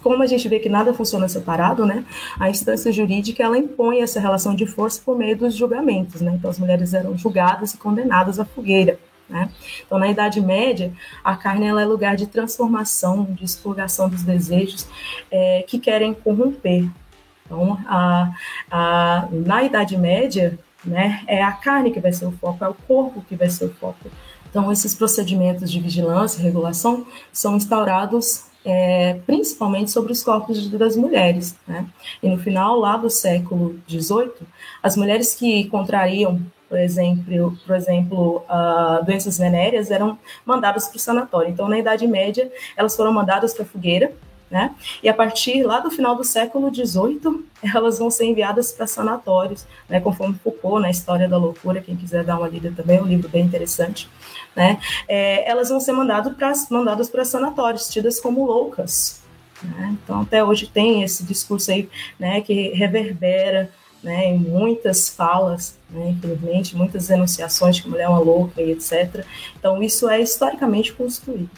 como 0.02 0.22
a 0.22 0.26
gente 0.26 0.48
vê 0.48 0.58
que 0.58 0.68
nada 0.68 0.92
funciona 0.92 1.28
separado, 1.28 1.86
né, 1.86 2.04
a 2.38 2.50
instância 2.50 2.92
jurídica 2.92 3.42
ela 3.42 3.58
impõe 3.58 4.00
essa 4.00 4.20
relação 4.20 4.54
de 4.54 4.66
força 4.66 5.00
por 5.04 5.16
meio 5.16 5.36
dos 5.36 5.54
julgamentos, 5.54 6.20
né, 6.20 6.34
então 6.34 6.50
as 6.50 6.58
mulheres 6.58 6.94
eram 6.94 7.16
julgadas 7.16 7.74
e 7.74 7.78
condenadas 7.78 8.38
à 8.38 8.44
fogueira, 8.44 8.98
né? 9.28 9.50
Então, 9.86 9.98
na 9.98 10.08
Idade 10.08 10.40
Média, 10.40 10.92
a 11.22 11.34
carne 11.34 11.66
ela 11.66 11.80
é 11.80 11.84
lugar 11.86 12.14
de 12.14 12.26
transformação, 12.26 13.24
de 13.30 13.44
expurgação 13.44 14.08
dos 14.08 14.22
desejos 14.22 14.86
é, 15.30 15.64
que 15.66 15.78
querem 15.78 16.12
corromper. 16.12 16.86
Então, 17.46 17.78
a, 17.86 18.32
a, 18.70 19.28
na 19.30 19.62
Idade 19.62 19.96
Média, 19.96 20.58
né, 20.84 21.22
é 21.26 21.42
a 21.42 21.52
carne 21.52 21.90
que 21.90 22.00
vai 22.00 22.12
ser 22.12 22.26
o 22.26 22.32
foco, 22.32 22.64
é 22.64 22.68
o 22.68 22.74
corpo 22.74 23.24
que 23.26 23.34
vai 23.34 23.48
ser 23.48 23.66
o 23.66 23.74
foco. 23.74 24.10
Então, 24.50 24.70
esses 24.70 24.94
procedimentos 24.94 25.70
de 25.70 25.80
vigilância 25.80 26.38
e 26.38 26.42
regulação 26.42 27.06
são 27.32 27.56
instaurados 27.56 28.44
é, 28.64 29.20
principalmente 29.26 29.90
sobre 29.90 30.12
os 30.12 30.22
corpos 30.22 30.68
das 30.70 30.96
mulheres. 30.96 31.54
Né? 31.66 31.86
E 32.22 32.28
no 32.28 32.38
final 32.38 32.78
lá 32.78 32.96
do 32.96 33.10
século 33.10 33.78
XVIII, 33.88 34.32
as 34.82 34.96
mulheres 34.96 35.34
que 35.34 35.68
contrariam, 35.68 36.40
por 36.68 36.78
exemplo, 36.78 37.58
por 37.66 37.76
exemplo 37.76 38.44
uh, 38.48 39.04
doenças 39.04 39.38
venéreas, 39.38 39.90
eram 39.90 40.18
mandadas 40.44 40.88
para 40.88 40.96
o 40.96 41.00
sanatório. 41.00 41.50
Então, 41.50 41.68
na 41.68 41.78
Idade 41.78 42.06
Média, 42.06 42.50
elas 42.76 42.96
foram 42.96 43.12
mandadas 43.12 43.52
para 43.52 43.64
a 43.64 43.66
fogueira, 43.66 44.12
né? 44.50 44.74
E 45.02 45.08
a 45.08 45.14
partir 45.14 45.62
lá 45.62 45.80
do 45.80 45.90
final 45.90 46.16
do 46.16 46.24
século 46.24 46.74
XVIII, 46.74 47.44
elas 47.74 47.98
vão 47.98 48.10
ser 48.10 48.24
enviadas 48.24 48.72
para 48.72 48.86
sanatórios, 48.86 49.66
né? 49.88 50.00
Conforme 50.00 50.34
Foucault, 50.42 50.80
na 50.80 50.90
História 50.90 51.28
da 51.28 51.36
Loucura, 51.36 51.80
quem 51.80 51.96
quiser 51.96 52.24
dar 52.24 52.38
uma 52.38 52.48
lida 52.48 52.72
também, 52.74 52.98
é 52.98 53.02
um 53.02 53.06
livro 53.06 53.28
bem 53.28 53.44
interessante 53.44 54.08
né? 54.54 54.78
É, 55.08 55.48
elas 55.48 55.68
vão 55.68 55.80
ser 55.80 55.92
mandado 55.92 56.34
pra, 56.34 56.52
mandadas 56.70 57.08
para 57.08 57.24
sanatórios, 57.24 57.88
tidas 57.88 58.20
como 58.20 58.44
loucas. 58.44 59.22
Né? 59.62 59.96
Então, 60.02 60.22
até 60.22 60.44
hoje 60.44 60.66
tem 60.66 61.02
esse 61.02 61.24
discurso 61.24 61.70
aí, 61.70 61.88
né, 62.18 62.40
que 62.40 62.70
reverbera 62.70 63.70
né, 64.02 64.26
em 64.26 64.38
muitas 64.38 65.08
falas, 65.08 65.78
né, 65.88 66.10
infelizmente, 66.10 66.76
muitas 66.76 67.08
denunciações 67.08 67.76
de 67.76 67.82
que 67.82 67.88
mulher 67.88 68.04
é 68.04 68.08
uma 68.08 68.18
louca 68.18 68.60
e 68.60 68.72
etc. 68.72 69.24
Então, 69.58 69.82
isso 69.82 70.08
é 70.08 70.20
historicamente 70.20 70.92
construído. 70.92 71.50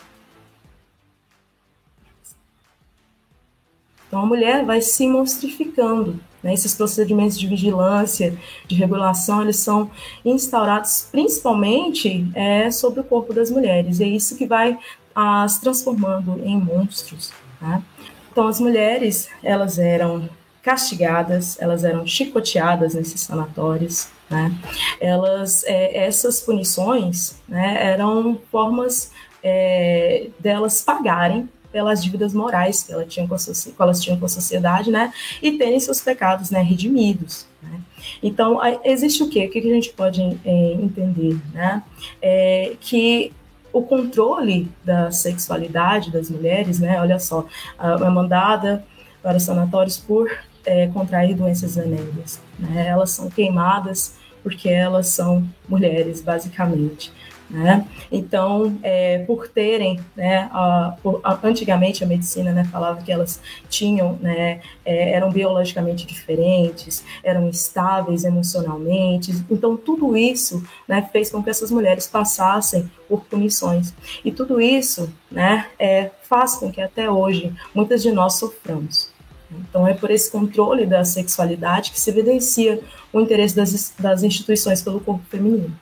Então, 4.06 4.20
a 4.20 4.26
mulher 4.26 4.64
vai 4.64 4.80
se 4.80 5.08
monstrificando, 5.08 6.20
né? 6.42 6.54
Esses 6.54 6.74
procedimentos 6.74 7.38
de 7.38 7.46
vigilância, 7.46 8.36
de 8.66 8.74
regulação, 8.74 9.42
eles 9.42 9.58
são 9.58 9.90
instaurados 10.24 11.08
principalmente 11.10 12.26
é, 12.34 12.70
sobre 12.70 13.00
o 13.00 13.04
corpo 13.04 13.32
das 13.32 13.50
mulheres. 13.50 14.00
E 14.00 14.04
é 14.04 14.08
isso 14.08 14.36
que 14.36 14.46
vai 14.46 14.78
as 15.14 15.58
transformando 15.58 16.40
em 16.44 16.60
monstros. 16.60 17.32
Tá? 17.58 17.82
Então, 18.30 18.46
as 18.46 18.60
mulheres, 18.60 19.28
elas 19.42 19.78
eram 19.78 20.28
castigadas, 20.62 21.56
elas 21.60 21.84
eram 21.84 22.06
chicoteadas 22.06 22.94
nesses 22.94 23.20
sanatórios, 23.20 24.08
né? 24.28 24.52
Elas, 25.00 25.62
é, 25.64 26.06
essas 26.06 26.40
punições, 26.40 27.36
né, 27.48 27.92
eram 27.92 28.40
formas 28.50 29.12
é, 29.44 30.28
delas 30.40 30.82
pagarem 30.82 31.48
pelas 31.76 32.02
dívidas 32.02 32.32
morais 32.32 32.82
que, 32.82 32.90
ela 32.90 33.04
tinha 33.04 33.28
com 33.28 33.34
a, 33.34 33.38
que 33.38 33.74
elas 33.78 34.00
tinham 34.00 34.18
com 34.18 34.24
a 34.24 34.30
sociedade, 34.30 34.90
né, 34.90 35.12
e 35.42 35.58
terem 35.58 35.78
seus 35.78 36.00
pecados, 36.00 36.50
né, 36.50 36.62
redimidos. 36.62 37.46
Né. 37.62 37.78
Então, 38.22 38.58
existe 38.82 39.22
o 39.22 39.28
quê? 39.28 39.44
O 39.44 39.50
que 39.50 39.58
a 39.58 39.74
gente 39.74 39.90
pode 39.90 40.22
é, 40.22 40.72
entender, 40.72 41.38
né, 41.52 41.82
é 42.22 42.76
que 42.80 43.30
o 43.70 43.82
controle 43.82 44.72
da 44.82 45.10
sexualidade 45.10 46.10
das 46.10 46.30
mulheres, 46.30 46.80
né, 46.80 46.98
olha 46.98 47.18
só, 47.18 47.44
é 47.78 48.08
mandada 48.08 48.82
para 49.22 49.38
sanatórios 49.38 49.98
por 49.98 50.30
é, 50.64 50.86
contrair 50.86 51.36
doenças 51.36 51.76
venéreas, 51.76 52.40
né, 52.58 52.86
elas 52.88 53.10
são 53.10 53.28
queimadas 53.28 54.14
porque 54.42 54.70
elas 54.70 55.08
são 55.08 55.46
mulheres, 55.68 56.22
basicamente. 56.22 57.12
Né? 57.48 57.86
Então, 58.10 58.76
é, 58.82 59.20
por 59.20 59.46
terem, 59.46 60.00
né, 60.16 60.48
a, 60.50 60.96
a, 61.22 61.38
antigamente 61.44 62.02
a 62.02 62.06
medicina 62.06 62.50
né, 62.50 62.64
falava 62.64 63.00
que 63.02 63.12
elas 63.12 63.40
tinham, 63.68 64.18
né, 64.20 64.60
é, 64.84 65.12
eram 65.12 65.30
biologicamente 65.30 66.06
diferentes, 66.06 67.04
eram 67.22 67.48
estáveis 67.48 68.24
emocionalmente, 68.24 69.32
então 69.48 69.76
tudo 69.76 70.16
isso 70.16 70.62
né, 70.88 71.08
fez 71.12 71.30
com 71.30 71.40
que 71.40 71.48
essas 71.48 71.70
mulheres 71.70 72.08
passassem 72.08 72.90
por 73.08 73.24
punições. 73.24 73.94
E 74.24 74.32
tudo 74.32 74.60
isso 74.60 75.08
né, 75.30 75.66
é, 75.78 76.10
faz 76.22 76.56
com 76.56 76.72
que 76.72 76.80
até 76.80 77.08
hoje 77.08 77.54
muitas 77.72 78.02
de 78.02 78.10
nós 78.10 78.34
soframos. 78.34 79.14
Então, 79.48 79.86
é 79.86 79.94
por 79.94 80.10
esse 80.10 80.28
controle 80.30 80.84
da 80.84 81.04
sexualidade 81.04 81.92
que 81.92 82.00
se 82.00 82.10
evidencia 82.10 82.80
o 83.12 83.20
interesse 83.20 83.54
das, 83.54 83.94
das 83.96 84.24
instituições 84.24 84.82
pelo 84.82 84.98
corpo 84.98 85.24
feminino. 85.30 85.72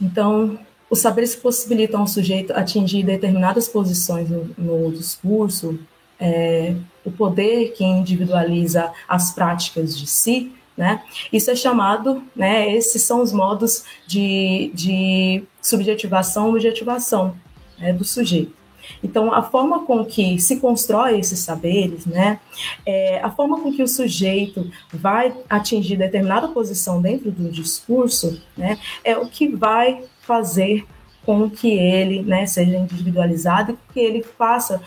Então, 0.00 0.58
os 0.90 1.00
saberes 1.00 1.34
que 1.34 1.40
possibilitam 1.40 2.00
ao 2.00 2.06
sujeito 2.06 2.52
atingir 2.52 3.04
determinadas 3.04 3.68
posições 3.68 4.28
no, 4.30 4.50
no 4.56 4.92
discurso, 4.92 5.78
é, 6.18 6.74
o 7.04 7.10
poder 7.10 7.72
que 7.72 7.84
individualiza 7.84 8.92
as 9.06 9.32
práticas 9.32 9.96
de 9.96 10.06
si, 10.06 10.52
né? 10.76 11.02
Isso 11.32 11.50
é 11.50 11.56
chamado, 11.56 12.22
né? 12.34 12.72
Esses 12.74 13.02
são 13.02 13.20
os 13.20 13.32
modos 13.32 13.84
de, 14.06 14.70
de 14.72 15.42
subjetivação 15.60 16.50
objetivação 16.50 17.34
né, 17.78 17.92
do 17.92 18.04
sujeito. 18.04 18.57
Então, 19.02 19.32
a 19.32 19.42
forma 19.42 19.84
com 19.84 20.04
que 20.04 20.38
se 20.38 20.58
constrói 20.60 21.18
esses 21.18 21.40
saberes, 21.40 22.06
né, 22.06 22.40
é, 22.84 23.20
a 23.22 23.30
forma 23.30 23.60
com 23.60 23.72
que 23.72 23.82
o 23.82 23.88
sujeito 23.88 24.70
vai 24.92 25.34
atingir 25.48 25.96
determinada 25.96 26.48
posição 26.48 27.00
dentro 27.00 27.30
do 27.30 27.50
discurso, 27.50 28.40
né, 28.56 28.78
é 29.04 29.16
o 29.16 29.26
que 29.26 29.48
vai 29.48 30.02
fazer 30.22 30.86
com 31.24 31.48
que 31.50 31.68
ele 31.68 32.22
né, 32.22 32.46
seja 32.46 32.76
individualizado 32.76 33.72
e 33.72 33.92
que 33.92 34.00
ele 34.00 34.22
faça 34.22 34.80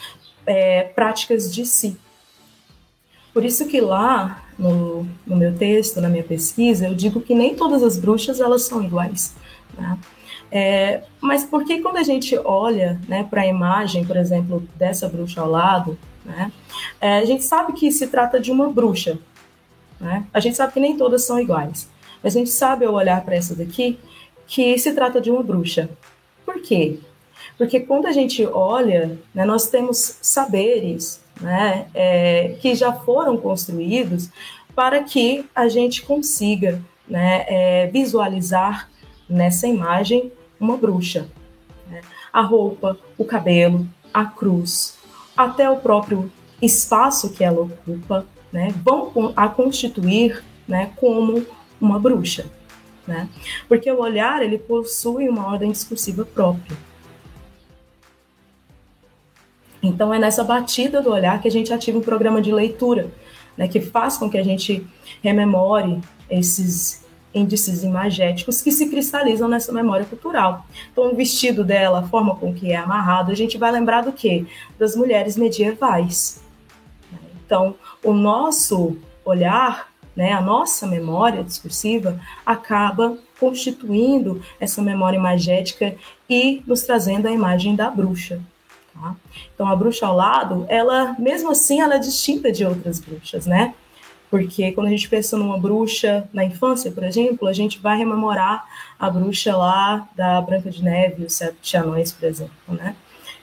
é, 0.45 0.83
práticas 0.83 1.53
de 1.53 1.65
si. 1.65 1.97
Por 3.33 3.45
isso 3.45 3.67
que 3.67 3.79
lá 3.79 4.43
no, 4.57 5.07
no, 5.25 5.35
meu 5.35 5.55
texto, 5.55 6.01
na 6.01 6.09
minha 6.09 6.23
pesquisa, 6.23 6.87
eu 6.87 6.95
digo 6.95 7.21
que 7.21 7.33
nem 7.33 7.55
todas 7.55 7.81
as 7.81 7.97
bruxas 7.97 8.39
elas 8.39 8.63
são 8.63 8.83
iguais. 8.83 9.33
Né? 9.77 9.97
É, 10.51 11.03
mas 11.21 11.45
por 11.45 11.63
que 11.63 11.79
quando 11.79 11.97
a 11.97 12.03
gente 12.03 12.37
olha 12.43 12.99
né, 13.07 13.25
para 13.29 13.41
a 13.41 13.47
imagem, 13.47 14.03
por 14.03 14.17
exemplo, 14.17 14.67
dessa 14.75 15.07
bruxa 15.07 15.39
ao 15.39 15.49
lado, 15.49 15.97
né, 16.25 16.51
é, 16.99 17.19
a 17.19 17.25
gente 17.25 17.43
sabe 17.43 17.71
que 17.73 17.89
se 17.91 18.07
trata 18.07 18.39
de 18.39 18.51
uma 18.51 18.69
bruxa. 18.69 19.17
Né? 19.99 20.25
A 20.33 20.39
gente 20.39 20.57
sabe 20.57 20.73
que 20.73 20.79
nem 20.79 20.97
todas 20.97 21.23
são 21.23 21.39
iguais. 21.39 21.89
Mas 22.21 22.35
a 22.35 22.39
gente 22.39 22.51
sabe, 22.51 22.85
ao 22.85 22.93
olhar 22.93 23.23
para 23.23 23.35
essa 23.35 23.55
daqui, 23.55 23.97
que 24.45 24.77
se 24.77 24.93
trata 24.93 25.21
de 25.21 25.31
uma 25.31 25.41
bruxa. 25.41 25.89
Por 26.45 26.61
quê? 26.61 26.99
Porque 27.57 27.79
quando 27.79 28.07
a 28.07 28.11
gente 28.11 28.45
olha, 28.45 29.17
né, 29.33 29.45
nós 29.45 29.69
temos 29.69 30.17
saberes 30.21 31.21
né, 31.39 31.87
é, 31.93 32.55
que 32.59 32.75
já 32.75 32.91
foram 32.91 33.37
construídos 33.37 34.29
para 34.75 35.03
que 35.03 35.45
a 35.55 35.67
gente 35.67 36.01
consiga 36.01 36.81
né, 37.07 37.45
é, 37.47 37.87
visualizar 37.87 38.89
nessa 39.29 39.67
imagem 39.67 40.31
uma 40.61 40.77
bruxa. 40.77 41.27
Né? 41.89 42.01
A 42.31 42.41
roupa, 42.41 42.97
o 43.17 43.25
cabelo, 43.25 43.85
a 44.13 44.23
cruz, 44.23 44.97
até 45.35 45.69
o 45.69 45.77
próprio 45.77 46.31
espaço 46.61 47.31
que 47.31 47.43
ela 47.43 47.61
ocupa, 47.61 48.25
né, 48.53 48.73
vão 48.83 49.33
a 49.35 49.49
constituir 49.49 50.43
né, 50.67 50.91
como 50.97 51.45
uma 51.79 51.99
bruxa. 51.99 52.45
né? 53.07 53.27
Porque 53.67 53.91
o 53.91 53.99
olhar 53.99 54.43
ele 54.43 54.59
possui 54.59 55.27
uma 55.27 55.47
ordem 55.47 55.71
discursiva 55.71 56.23
própria. 56.23 56.77
Então 59.81 60.13
é 60.13 60.19
nessa 60.19 60.43
batida 60.43 61.01
do 61.01 61.09
olhar 61.09 61.41
que 61.41 61.47
a 61.47 61.51
gente 61.51 61.73
ativa 61.73 61.97
um 61.97 62.03
programa 62.03 62.39
de 62.39 62.51
leitura, 62.51 63.11
né, 63.57 63.67
que 63.67 63.81
faz 63.81 64.17
com 64.17 64.29
que 64.29 64.37
a 64.37 64.43
gente 64.43 64.85
rememore 65.23 65.99
esses 66.29 67.00
índices 67.33 67.83
imagéticos 67.83 68.61
que 68.61 68.71
se 68.71 68.89
cristalizam 68.89 69.47
nessa 69.47 69.71
memória 69.71 70.05
cultural. 70.05 70.65
Então, 70.91 71.11
o 71.11 71.15
vestido 71.15 71.63
dela, 71.63 71.99
a 71.99 72.07
forma 72.07 72.35
com 72.35 72.53
que 72.53 72.71
é 72.71 72.75
amarrado, 72.75 73.31
a 73.31 73.35
gente 73.35 73.57
vai 73.57 73.71
lembrar 73.71 74.01
do 74.01 74.11
quê? 74.11 74.45
Das 74.77 74.95
mulheres 74.95 75.37
medievais. 75.37 76.41
Então, 77.45 77.75
o 78.03 78.13
nosso 78.13 78.97
olhar, 79.25 79.89
né, 80.15 80.33
a 80.33 80.41
nossa 80.41 80.87
memória 80.87 81.43
discursiva 81.43 82.19
acaba 82.45 83.17
constituindo 83.39 84.41
essa 84.59 84.81
memória 84.81 85.17
imagética 85.17 85.95
e 86.29 86.61
nos 86.67 86.83
trazendo 86.83 87.27
a 87.27 87.31
imagem 87.31 87.75
da 87.75 87.89
bruxa. 87.89 88.39
Tá? 88.93 89.15
Então, 89.53 89.67
a 89.67 89.75
bruxa 89.75 90.05
ao 90.05 90.15
lado, 90.15 90.65
ela, 90.69 91.15
mesmo 91.17 91.51
assim, 91.51 91.81
ela 91.81 91.95
é 91.95 91.99
distinta 91.99 92.51
de 92.51 92.65
outras 92.65 92.99
bruxas, 92.99 93.45
né? 93.45 93.73
Porque 94.31 94.71
quando 94.71 94.87
a 94.87 94.89
gente 94.89 95.09
pensa 95.09 95.37
numa 95.37 95.59
bruxa 95.59 96.27
na 96.31 96.45
infância, 96.45 96.89
por 96.89 97.03
exemplo, 97.03 97.49
a 97.49 97.53
gente 97.53 97.79
vai 97.79 97.97
rememorar 97.97 98.65
a 98.97 99.09
bruxa 99.09 99.55
lá 99.55 100.07
da 100.15 100.39
Branca 100.41 100.71
de 100.71 100.81
Neve, 100.81 101.25
os 101.25 101.33
Sete 101.33 101.75
Anões, 101.75 102.13
por 102.13 102.29
exemplo, 102.29 102.53
né? 102.69 102.95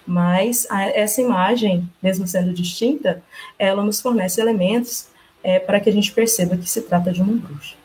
Mas 0.07 0.67
a, 0.71 0.85
essa 0.85 1.21
imagem, 1.21 1.87
mesmo 2.03 2.27
sendo 2.27 2.55
distinta, 2.55 3.23
ela 3.59 3.85
nos 3.85 4.01
fornece 4.01 4.41
elementos 4.41 5.09
é, 5.45 5.59
para 5.59 5.79
que 5.79 5.91
a 5.91 5.93
gente 5.93 6.11
perceba 6.11 6.57
que 6.57 6.69
se 6.69 6.81
trata 6.81 7.13
de 7.13 7.21
uma 7.21 7.35
bruxa. 7.35 7.77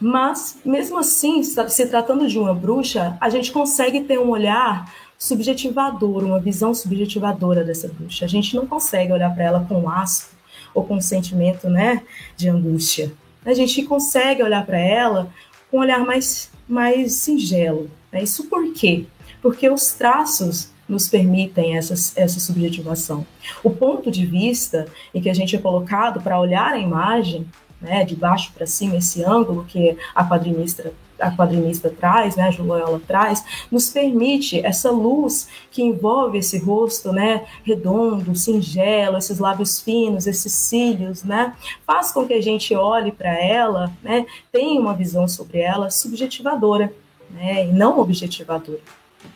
Mas, 0.00 0.58
mesmo 0.64 0.96
assim, 0.96 1.42
se 1.42 1.86
tratando 1.86 2.28
de 2.28 2.38
uma 2.38 2.54
bruxa, 2.54 3.18
a 3.20 3.28
gente 3.28 3.50
consegue 3.50 4.02
ter 4.02 4.20
um 4.20 4.28
olhar 4.28 4.94
subjetivador, 5.18 6.22
uma 6.22 6.38
visão 6.38 6.72
subjetivadora 6.72 7.64
dessa 7.64 7.88
bruxa. 7.88 8.24
A 8.24 8.28
gente 8.28 8.54
não 8.54 8.64
consegue 8.64 9.12
olhar 9.12 9.34
para 9.34 9.42
ela 9.42 9.66
com 9.68 9.90
asco 9.90 10.37
ou 10.78 10.84
com 10.84 10.96
um 10.96 11.00
sentimento 11.00 11.68
né, 11.68 12.02
de 12.36 12.48
angústia. 12.48 13.12
A 13.44 13.52
gente 13.52 13.82
consegue 13.82 14.42
olhar 14.42 14.64
para 14.64 14.78
ela 14.78 15.28
com 15.70 15.78
um 15.78 15.80
olhar 15.80 16.04
mais, 16.04 16.50
mais 16.68 17.14
singelo. 17.14 17.90
Né? 18.12 18.22
Isso 18.22 18.44
por 18.44 18.72
quê? 18.72 19.06
Porque 19.42 19.68
os 19.68 19.92
traços 19.92 20.70
nos 20.88 21.08
permitem 21.08 21.76
essa, 21.76 21.94
essa 22.18 22.40
subjetivação. 22.40 23.26
O 23.62 23.70
ponto 23.70 24.10
de 24.10 24.24
vista 24.24 24.86
em 25.12 25.20
que 25.20 25.28
a 25.28 25.34
gente 25.34 25.54
é 25.54 25.58
colocado 25.58 26.20
para 26.20 26.40
olhar 26.40 26.72
a 26.72 26.78
imagem, 26.78 27.46
né, 27.80 28.04
de 28.04 28.16
baixo 28.16 28.52
para 28.54 28.66
cima, 28.66 28.96
esse 28.96 29.22
ângulo 29.22 29.64
que 29.68 29.96
a 30.14 30.26
quadrinista 30.26 30.92
a 31.20 31.30
quadrinista 31.30 31.90
traz, 31.90 32.36
né, 32.36 32.44
a 32.44 32.50
Juloela 32.50 33.00
traz, 33.06 33.44
nos 33.70 33.88
permite 33.88 34.64
essa 34.64 34.90
luz 34.90 35.48
que 35.70 35.82
envolve 35.82 36.38
esse 36.38 36.58
rosto, 36.58 37.12
né, 37.12 37.46
redondo, 37.64 38.34
singelo, 38.34 39.18
esses 39.18 39.38
lábios 39.38 39.80
finos, 39.80 40.26
esses 40.26 40.52
cílios, 40.52 41.22
né, 41.22 41.54
faz 41.86 42.12
com 42.12 42.26
que 42.26 42.34
a 42.34 42.42
gente 42.42 42.74
olhe 42.74 43.12
para 43.12 43.32
ela, 43.38 43.92
né, 44.02 44.26
tenha 44.52 44.80
uma 44.80 44.94
visão 44.94 45.26
sobre 45.26 45.58
ela 45.58 45.90
subjetivadora, 45.90 46.92
né, 47.30 47.66
e 47.66 47.72
não 47.72 47.98
objetivadora. 47.98 48.80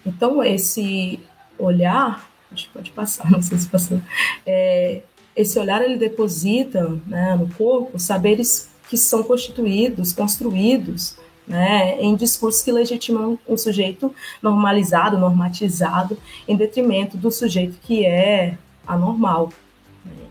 Então 0.07 0.43
esse 0.43 1.21
olhar, 1.59 2.29
acho 2.51 2.67
que 2.67 2.73
pode 2.73 2.91
passar, 2.91 3.29
não 3.31 3.43
sei 3.43 3.59
se 3.59 3.69
passou, 3.69 4.01
é, 4.47 5.03
esse 5.35 5.59
olhar 5.59 5.83
ele 5.83 5.97
deposita 5.97 7.01
né, 7.07 7.35
no 7.37 7.49
corpo 7.55 7.99
saberes 7.99 8.71
que 8.89 8.97
são 8.99 9.23
constituídos, 9.23 10.13
construídos 10.13 11.17
né, 11.47 12.01
em 12.01 12.15
discursos 12.15 12.63
que 12.63 12.71
legitimam 12.71 13.39
um 13.49 13.57
sujeito 13.57 14.15
normalizado, 14.41 15.19
normatizado, 15.19 16.17
em 16.47 16.57
detrimento 16.57 17.17
do 17.17 17.31
sujeito 17.31 17.79
que 17.83 18.07
é 18.07 18.57
anormal. 18.87 19.53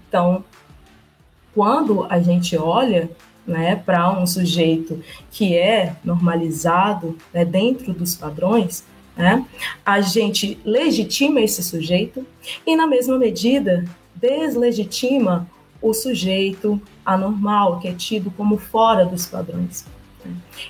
Então, 0.07 0.43
quando 1.53 2.05
a 2.09 2.19
gente 2.19 2.57
olha 2.57 3.09
né, 3.45 3.75
para 3.75 4.09
um 4.11 4.25
sujeito 4.25 5.03
que 5.31 5.55
é 5.57 5.95
normalizado 6.03 7.17
né, 7.33 7.43
dentro 7.43 7.93
dos 7.93 8.15
padrões, 8.15 8.83
né, 9.15 9.45
a 9.85 9.99
gente 9.99 10.59
legitima 10.63 11.41
esse 11.41 11.61
sujeito 11.61 12.25
e, 12.65 12.75
na 12.75 12.87
mesma 12.87 13.17
medida, 13.17 13.85
deslegitima 14.15 15.47
o 15.81 15.93
sujeito 15.93 16.79
anormal, 17.05 17.79
que 17.79 17.87
é 17.87 17.93
tido 17.93 18.31
como 18.31 18.57
fora 18.57 19.05
dos 19.05 19.25
padrões. 19.25 19.85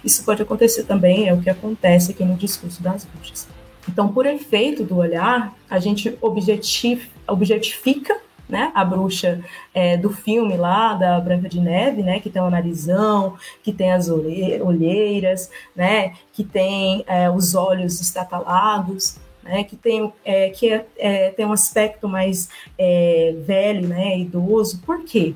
Isso 0.04 0.24
pode 0.24 0.42
acontecer 0.42 0.84
também, 0.84 1.28
é 1.28 1.34
o 1.34 1.42
que 1.42 1.50
acontece 1.50 2.12
aqui 2.12 2.24
no 2.24 2.36
discurso 2.36 2.82
das 2.82 3.06
bruxas. 3.06 3.48
Então, 3.90 4.12
por 4.12 4.26
efeito 4.26 4.84
do 4.84 4.98
olhar, 4.98 5.56
a 5.70 5.80
gente 5.80 6.18
objetif, 6.22 7.10
objetifica 7.28 8.20
né, 8.48 8.72
a 8.76 8.84
bruxa 8.84 9.44
é, 9.74 9.96
do 9.96 10.10
filme 10.10 10.58
lá 10.58 10.94
da 10.94 11.20
Branca 11.20 11.48
de 11.48 11.60
Neve, 11.60 12.04
né, 12.04 12.20
que 12.20 12.30
tem 12.30 12.42
o 12.42 12.50
narizão, 12.50 13.38
que 13.64 13.72
tem 13.72 13.94
as 13.94 14.10
olheiras, 14.10 15.50
né, 15.74 16.14
que 16.34 16.44
tem 16.44 17.04
é, 17.08 17.30
os 17.30 17.56
olhos 17.56 18.02
estatalados, 18.02 19.18
né, 19.42 19.64
que 19.64 19.78
tem 19.78 20.12
é, 20.26 20.50
que 20.50 20.70
é, 20.70 20.86
é, 20.98 21.30
tem 21.30 21.46
um 21.46 21.54
aspecto 21.54 22.08
mais 22.10 22.50
é, 22.78 23.34
velho, 23.46 23.88
né, 23.88 24.20
idoso. 24.20 24.82
Por 24.82 25.04
quê? 25.06 25.34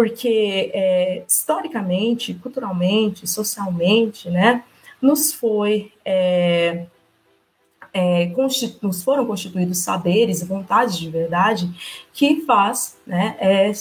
Porque 0.00 0.70
é, 0.72 1.24
historicamente, 1.28 2.32
culturalmente, 2.32 3.26
socialmente, 3.26 4.30
né, 4.30 4.64
nos 4.98 5.30
foi 5.30 5.92
é, 6.02 6.86
é, 7.92 8.32
nos 8.80 9.02
foram 9.02 9.26
constituídos 9.26 9.76
saberes 9.76 10.40
e 10.40 10.46
vontades 10.46 10.96
de 10.96 11.10
verdade 11.10 11.70
que 12.14 12.40
faz 12.46 12.96
né, 13.06 13.36
é, 13.38 13.72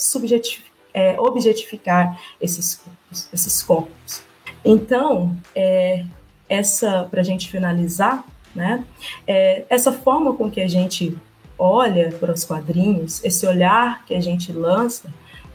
é, 0.93 1.17
objetificar 1.22 2.22
esses 2.41 2.76
corpos, 2.76 3.30
esses 3.32 3.63
corpos. 3.63 4.22
Então, 4.65 5.38
é, 5.55 6.03
essa 6.49 7.07
para 7.09 7.22
a 7.22 7.24
gente 7.24 7.49
finalizar, 7.49 8.26
né, 8.53 8.84
é, 9.26 9.63
essa 9.70 9.93
forma 9.93 10.36
com 10.36 10.51
que 10.51 10.59
a 10.59 10.67
gente 10.67 11.17
olha 11.57 12.11
para 12.11 12.34
os 12.34 12.43
quadrinhos, 12.43 13.24
esse 13.24 13.47
olhar 13.47 14.03
que 14.05 14.13
a 14.13 14.20
gente 14.20 14.51
lança, 14.51 15.09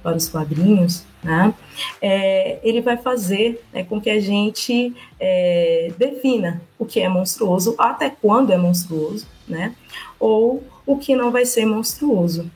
para 0.05 0.19
os 0.19 0.29
quadrinhos, 0.29 1.03
né, 1.23 1.55
é, 2.01 2.61
ele 2.63 2.83
vai 2.83 2.99
fazer 2.99 3.65
né, 3.73 3.83
com 3.83 3.99
que 3.99 4.11
a 4.11 4.21
gente 4.21 4.95
é, 5.19 5.91
defina 5.97 6.61
o 6.79 6.85
que 6.85 7.01
é 7.01 7.09
monstruoso, 7.09 7.75
até 7.79 8.11
quando 8.11 8.53
é 8.53 8.59
monstruoso, 8.59 9.27
né, 9.49 9.75
ou 10.21 10.63
o 10.87 10.99
que 10.99 11.17
não 11.17 11.31
vai 11.31 11.47
ser 11.47 11.65
monstruoso. 11.65 12.51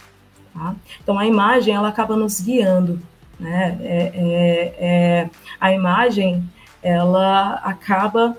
Tá? 0.52 0.76
Então 1.02 1.18
a 1.18 1.24
imagem 1.24 1.74
ela 1.74 1.88
acaba 1.88 2.14
nos 2.14 2.38
guiando, 2.38 3.00
né, 3.40 3.78
é, 3.80 4.12
é, 4.14 4.74
é 4.78 5.30
a 5.58 5.72
imagem 5.72 6.44
ela 6.82 7.54
acaba 7.64 8.36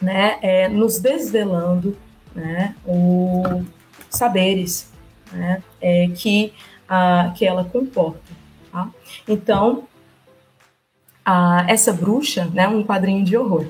né, 0.00 0.38
é, 0.40 0.68
nos 0.68 0.98
desvelando 0.98 1.94
né, 2.34 2.74
os 2.86 3.66
saberes 4.08 4.90
né, 5.30 5.62
é, 5.80 6.08
que 6.08 6.54
que 7.36 7.44
ela 7.44 7.64
comporta. 7.64 8.32
Tá? 8.72 8.88
Então, 9.26 9.84
essa 11.66 11.92
bruxa, 11.92 12.46
né, 12.52 12.66
um 12.68 12.82
quadrinho 12.82 13.24
de 13.24 13.36
horror. 13.36 13.66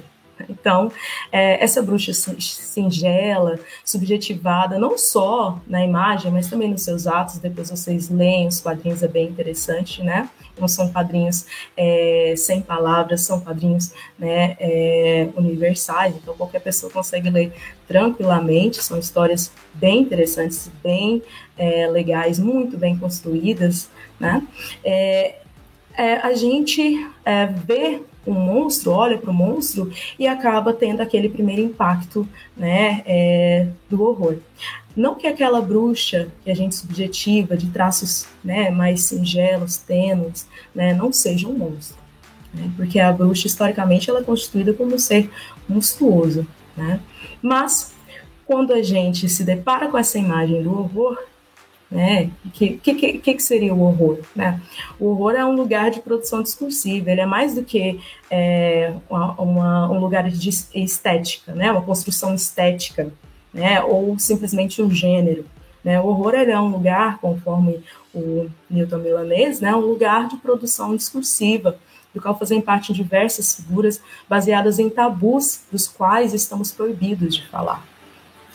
Então, 0.49 0.90
é, 1.30 1.62
essa 1.62 1.82
bruxa 1.82 2.12
singela, 2.12 3.59
subjetivada, 3.84 4.78
não 4.78 4.96
só 4.96 5.61
na 5.66 5.84
imagem, 5.84 6.32
mas 6.32 6.49
também 6.49 6.70
nos 6.70 6.82
seus 6.82 7.07
atos, 7.07 7.38
depois 7.38 7.70
vocês 7.70 8.09
leem 8.09 8.46
os 8.46 8.61
quadrinhos, 8.61 9.03
é 9.03 9.09
bem 9.09 9.28
interessante, 9.28 10.03
né? 10.03 10.28
Não 10.59 10.66
são 10.66 10.90
quadrinhos 10.90 11.46
é, 11.76 12.34
sem 12.36 12.61
palavras, 12.61 13.20
são 13.20 13.40
quadrinhos 13.40 13.92
né, 14.18 14.57
é, 14.59 15.28
universais, 15.36 16.16
então 16.16 16.34
qualquer 16.34 16.61
pessoa 16.61 16.90
consegue 16.90 17.30
ler 17.30 17.53
tranquilamente, 17.86 18.82
são 18.82 18.99
histórias 18.99 19.53
bem 19.74 20.01
interessantes, 20.01 20.70
bem 20.82 21.22
é, 21.57 21.86
legais, 21.86 22.38
muito 22.38 22.76
bem 22.76 22.99
construídas, 22.99 23.88
né? 24.18 24.46
É, 24.82 25.36
é, 25.99 26.14
a 26.18 26.32
gente 26.32 27.09
é, 27.24 27.46
vê 27.46 28.01
um 28.31 28.41
monstro, 28.41 28.93
olha 28.93 29.18
para 29.18 29.31
o 29.31 29.35
monstro 29.35 29.91
e 30.18 30.26
acaba 30.26 30.72
tendo 30.72 31.01
aquele 31.01 31.29
primeiro 31.29 31.62
impacto 31.62 32.29
né, 32.57 33.03
é, 33.07 33.68
do 33.89 34.03
horror. 34.03 34.37
Não 34.97 35.14
que 35.14 35.26
aquela 35.26 35.61
bruxa 35.61 36.29
que 36.45 36.51
a 36.51 36.55
gente 36.55 36.74
subjetiva, 36.74 37.57
de 37.57 37.68
traços 37.70 38.26
né, 38.43 38.70
mais 38.70 39.05
singelos, 39.05 39.76
tênues, 39.76 40.47
né, 40.74 40.93
não 40.93 41.12
seja 41.12 41.47
um 41.49 41.57
monstro. 41.57 41.97
Né, 42.53 42.70
porque 42.76 42.99
a 42.99 43.12
bruxa, 43.12 43.47
historicamente, 43.47 44.11
ela 44.11 44.20
é 44.20 44.24
constituída 44.24 44.72
como 44.72 44.95
um 44.95 44.99
ser 44.99 45.31
monstruoso. 45.68 46.47
Né? 46.76 47.01
Mas, 47.41 47.95
quando 48.45 48.72
a 48.72 48.83
gente 48.83 49.29
se 49.29 49.45
depara 49.45 49.89
com 49.89 49.99
essa 49.99 50.18
imagem 50.18 50.62
do 50.62 50.72
horror, 50.72 51.18
Né? 51.91 52.30
O 52.45 52.51
que, 52.51 52.76
que, 52.76 53.18
que, 53.18 53.41
seria 53.41 53.74
o 53.74 53.80
horror? 53.80 54.18
Né? 54.36 54.61
O 55.01 55.07
horror 55.07 55.32
é 55.32 55.45
um 55.45 55.57
lugar 55.57 55.91
de 55.91 56.01
produção 56.01 56.43
discursiva, 56.43 57.11
ele 57.11 57.22
é 57.22 57.26
mais 57.26 57.55
do 57.55 57.64
que 57.64 57.99
é, 58.30 58.93
uma, 59.09 59.91
um 59.91 59.99
lugar 59.99 60.28
de 60.28 60.51
estética, 60.74 61.55
né? 61.55 61.72
uma 61.72 61.80
construção 61.80 62.34
estética, 62.34 63.11
né? 63.55 63.80
ou 63.82 64.18
simplesmente 64.18 64.82
um 64.82 64.91
gênero. 64.91 65.47
Né? 65.82 65.99
O 65.99 66.09
horror 66.09 66.34
é 66.34 66.61
um 66.61 66.68
lugar, 66.68 67.18
conforme 67.18 67.82
o 68.14 68.51
Newton 68.68 68.99
Milanês, 68.99 69.61
né? 69.61 69.74
um 69.74 69.80
lugar 69.80 70.28
de 70.28 70.36
produção 70.36 70.95
discursiva, 70.95 71.78
do 72.12 72.20
qual 72.20 72.39
fazem 72.39 72.61
parte 72.61 72.93
diversas 72.93 73.57
figuras 73.57 74.01
baseadas 74.28 74.78
em 74.78 74.91
tabus 74.91 75.62
dos 75.72 75.89
quais 75.89 76.34
estamos 76.34 76.70
proibidos 76.70 77.34
de 77.36 77.47
falar. 77.47 77.82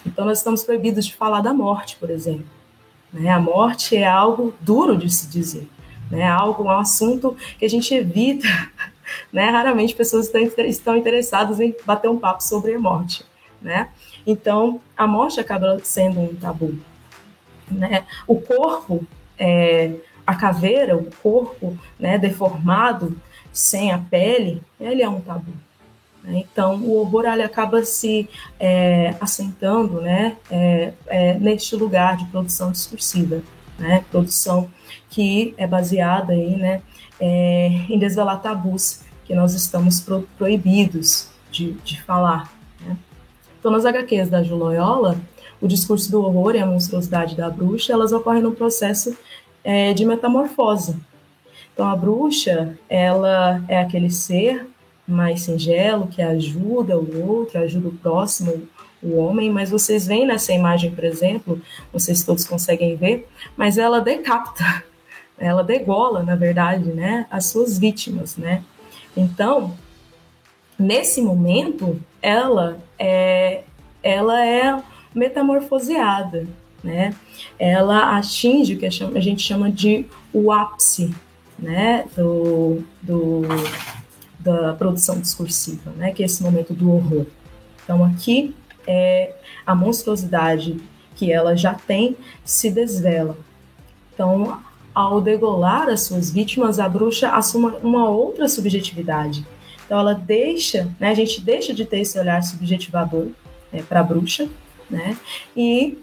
Então, 0.05 0.25
nós 0.25 0.39
estamos 0.39 0.63
proibidos 0.63 1.05
de 1.05 1.15
falar 1.15 1.41
da 1.41 1.53
morte, 1.53 1.95
por 1.95 2.09
exemplo. 2.11 2.45
Né? 3.14 3.30
A 3.30 3.39
morte 3.39 3.95
é 3.95 4.07
algo 4.07 4.53
duro 4.59 4.97
de 4.97 5.09
se 5.09 5.28
dizer, 5.28 5.70
né? 6.09 6.26
algo, 6.26 6.64
um 6.64 6.70
assunto 6.72 7.38
que 7.59 7.66
a 7.66 7.70
gente 7.70 7.93
evita. 7.93 8.47
Né? 9.32 9.47
Raramente 9.49 9.93
pessoas 9.93 10.32
estão 10.34 10.97
interessadas 10.97 11.59
em 11.59 11.76
bater 11.86 12.09
um 12.09 12.18
papo 12.18 12.41
sobre 12.41 12.74
a 12.74 12.80
morte. 12.80 13.24
Né? 13.61 13.89
Então, 14.26 14.82
a 14.97 15.05
morte 15.05 15.39
acaba 15.39 15.78
sendo 15.84 16.22
um 16.22 16.34
tabu. 16.34 16.80
Né? 17.70 18.05
O 18.26 18.39
corpo, 18.41 19.05
é, 19.38 19.91
a 20.26 20.34
caveira, 20.34 20.97
o 20.97 21.11
corpo 21.22 21.78
né, 21.99 22.18
deformado, 22.18 23.16
sem 23.51 23.91
a 23.91 23.99
pele, 23.99 24.64
ele 24.80 25.03
é 25.03 25.09
um 25.09 25.22
tabu. 25.22 25.53
Né? 26.24 26.45
Então, 26.51 26.76
o 26.78 26.95
horror 26.97 27.26
ele 27.26 27.43
acaba 27.43 27.84
se 27.84 28.30
é, 28.59 29.15
assentando 29.19 30.01
né, 30.01 30.38
é, 30.49 30.93
é, 31.07 31.34
neste 31.36 31.76
lugar 31.76 32.17
de 32.17 32.26
produção 32.26 32.71
discursiva, 32.71 33.41
né? 33.78 34.05
produção 34.09 34.69
que 35.09 35.53
é 35.57 35.67
baseada 35.67 36.34
aí, 36.34 36.55
né, 36.55 36.82
é, 37.19 37.67
em 37.89 37.99
desvelar 37.99 38.41
tabus 38.41 39.01
que 39.26 39.36
nós 39.36 39.53
estamos 39.53 39.99
pro, 39.99 40.28
proibidos 40.38 41.30
de, 41.51 41.74
de 41.84 42.01
falar. 42.01 42.51
Né? 42.82 42.97
Então, 43.59 43.71
nas 43.71 43.86
HQs 43.86 44.30
da 44.30 44.41
Ju 44.41 44.55
Loyola, 44.55 45.17
o 45.61 45.67
discurso 45.67 46.11
do 46.11 46.21
horror 46.21 46.55
e 46.55 46.59
a 46.59 46.65
monstruosidade 46.65 47.36
da 47.36 47.49
bruxa, 47.49 47.93
elas 47.93 48.11
ocorrem 48.11 48.41
num 48.41 48.53
processo 48.53 49.15
é, 49.63 49.93
de 49.93 50.05
metamorfose. 50.05 50.97
Então, 51.74 51.88
a 51.88 51.95
bruxa, 51.95 52.78
ela 52.89 53.63
é 53.67 53.80
aquele 53.80 54.09
ser 54.09 54.67
mais 55.08 55.41
singelo, 55.41 56.08
que 56.08 56.22
ajuda 56.22 56.97
o 56.97 57.28
outro, 57.28 57.60
ajuda 57.60 57.89
o 57.89 57.93
próximo, 57.93 58.68
o 59.01 59.18
homem, 59.18 59.51
mas 59.51 59.70
vocês 59.70 60.08
veem 60.08 60.26
nessa 60.26 60.54
imagem, 60.54 60.91
por 60.91 61.04
exemplo, 61.04 61.62
se 61.97 62.26
todos 62.26 62.45
conseguem 62.45 62.95
ver, 62.95 63.28
mas 63.58 63.78
ela 63.78 63.99
decapita, 63.99 64.84
ela 65.38 65.64
degola, 65.64 66.24
na 66.24 66.36
verdade, 66.36 66.86
né, 66.86 67.28
as 67.30 67.47
suas 67.47 67.78
vítimas, 67.78 68.38
né? 68.38 68.64
Então, 69.16 69.76
nesse 70.80 71.22
momento, 71.22 71.99
ela 72.22 72.80
é, 72.97 73.64
ela 74.01 74.45
é 74.45 74.82
metamorfoseada, 75.14 76.47
né? 76.84 77.14
Ela 77.60 78.18
atinge 78.18 78.76
o 78.76 78.80
que 78.80 78.86
a 78.86 79.20
gente 79.20 79.41
chama 79.41 79.70
de 79.70 80.06
o 80.34 80.51
ápice, 80.51 81.14
né, 81.60 82.06
do, 82.16 82.84
do 83.01 83.41
da 84.43 84.73
produção 84.73 85.19
discursiva, 85.19 85.91
né, 85.91 86.11
que 86.11 86.21
é 86.21 86.25
esse 86.25 86.43
momento 86.43 86.73
do 86.73 86.91
horror. 86.91 87.25
Então 87.83 88.03
aqui 88.03 88.53
é 88.85 89.33
a 89.65 89.73
monstruosidade 89.73 90.79
que 91.15 91.31
ela 91.31 91.55
já 91.55 91.73
tem 91.73 92.17
se 92.43 92.69
desvela. 92.69 93.37
Então, 94.13 94.61
ao 94.93 95.21
degolar 95.21 95.87
as 95.87 96.03
suas 96.03 96.29
vítimas, 96.29 96.79
a 96.79 96.89
bruxa 96.89 97.29
assume 97.29 97.77
uma 97.81 98.09
outra 98.09 98.47
subjetividade. 98.49 99.45
Então 99.85 99.99
ela 99.99 100.13
deixa, 100.13 100.89
né, 100.99 101.09
a 101.09 101.13
gente 101.13 101.39
deixa 101.41 101.73
de 101.73 101.85
ter 101.85 101.99
esse 101.99 102.19
olhar 102.19 102.43
subjetivador 102.43 103.27
né, 103.71 103.83
para 103.87 104.01
a 104.01 104.03
bruxa, 104.03 104.47
né, 104.89 105.17
e 105.55 105.97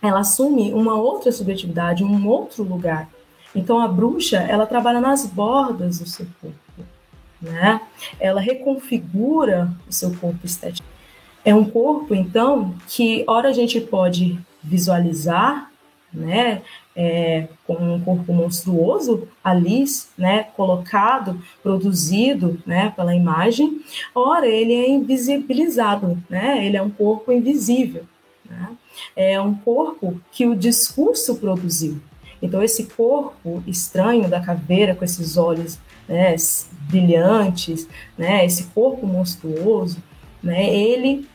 ela 0.00 0.20
assume 0.20 0.72
uma 0.72 0.94
outra 0.94 1.30
subjetividade, 1.30 2.04
um 2.04 2.26
outro 2.26 2.62
lugar. 2.62 3.08
Então 3.54 3.78
a 3.78 3.86
bruxa, 3.86 4.38
ela 4.38 4.66
trabalha 4.66 5.00
nas 5.00 5.26
bordas 5.26 5.98
do 5.98 6.08
seu 6.08 6.26
corpo 6.40 6.63
né? 7.44 7.80
Ela 8.18 8.40
reconfigura 8.40 9.70
o 9.88 9.92
seu 9.92 10.14
corpo 10.16 10.44
estético. 10.44 10.88
É 11.44 11.54
um 11.54 11.64
corpo, 11.64 12.14
então, 12.14 12.74
que 12.88 13.22
ora 13.26 13.50
a 13.50 13.52
gente 13.52 13.78
pode 13.80 14.38
visualizar, 14.62 15.70
né, 16.10 16.62
é, 16.96 17.48
com 17.66 17.74
um 17.74 18.00
corpo 18.00 18.32
monstruoso 18.32 19.28
ali, 19.42 19.84
né, 20.16 20.44
colocado, 20.56 21.42
produzido, 21.62 22.58
né, 22.64 22.92
pela 22.96 23.14
imagem, 23.14 23.80
ora 24.14 24.46
ele 24.46 24.72
é 24.72 24.88
invisibilizado, 24.88 26.22
né, 26.30 26.64
ele 26.64 26.76
é 26.76 26.82
um 26.82 26.90
corpo 26.90 27.32
invisível, 27.32 28.04
né, 28.48 28.70
é 29.16 29.40
um 29.40 29.54
corpo 29.54 30.20
que 30.30 30.46
o 30.46 30.54
discurso 30.54 31.34
produziu. 31.34 32.00
Então 32.44 32.62
esse 32.62 32.84
corpo 32.84 33.62
estranho 33.66 34.28
da 34.28 34.38
caveira 34.38 34.94
com 34.94 35.02
esses 35.02 35.38
olhos 35.38 35.78
né, 36.06 36.36
brilhantes, 36.90 37.88
né, 38.18 38.44
esse 38.44 38.64
corpo 38.64 39.06
monstruoso, 39.06 39.96
né, 40.42 40.68
ele 40.68 41.26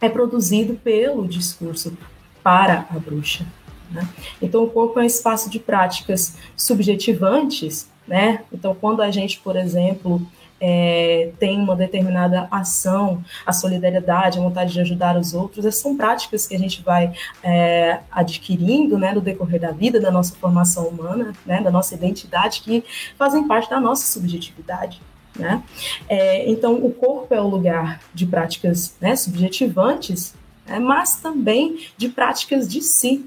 é 0.00 0.08
produzido 0.08 0.74
pelo 0.74 1.26
discurso 1.26 1.96
para 2.42 2.86
a 2.88 2.98
bruxa. 3.00 3.44
Né? 3.90 4.08
Então, 4.40 4.62
o 4.64 4.70
corpo 4.70 4.98
é 5.00 5.02
um 5.02 5.06
espaço 5.06 5.50
de 5.50 5.58
práticas 5.58 6.36
subjetivantes, 6.56 7.88
né? 8.06 8.42
Então, 8.52 8.74
quando 8.74 9.02
a 9.02 9.10
gente, 9.10 9.38
por 9.40 9.54
exemplo, 9.54 10.26
é, 10.64 11.32
tem 11.40 11.58
uma 11.58 11.74
determinada 11.74 12.46
ação, 12.48 13.20
a 13.44 13.52
solidariedade, 13.52 14.38
a 14.38 14.42
vontade 14.42 14.72
de 14.72 14.80
ajudar 14.80 15.16
os 15.16 15.34
outros, 15.34 15.66
essas 15.66 15.80
são 15.80 15.96
práticas 15.96 16.46
que 16.46 16.54
a 16.54 16.58
gente 16.58 16.80
vai 16.82 17.12
é, 17.42 17.98
adquirindo 18.12 18.96
né, 18.96 19.12
no 19.12 19.20
decorrer 19.20 19.60
da 19.60 19.72
vida, 19.72 19.98
da 20.00 20.12
nossa 20.12 20.36
formação 20.36 20.86
humana, 20.86 21.32
né, 21.44 21.60
da 21.60 21.68
nossa 21.68 21.96
identidade, 21.96 22.62
que 22.62 22.84
fazem 23.18 23.48
parte 23.48 23.68
da 23.68 23.80
nossa 23.80 24.06
subjetividade. 24.06 25.02
Né? 25.36 25.60
É, 26.08 26.48
então, 26.48 26.74
o 26.74 26.92
corpo 26.92 27.34
é 27.34 27.40
o 27.40 27.48
lugar 27.48 28.00
de 28.14 28.24
práticas 28.24 28.94
né, 29.00 29.16
subjetivantes, 29.16 30.32
né, 30.64 30.78
mas 30.78 31.16
também 31.16 31.88
de 31.96 32.08
práticas 32.08 32.68
de 32.68 32.80
si. 32.82 33.26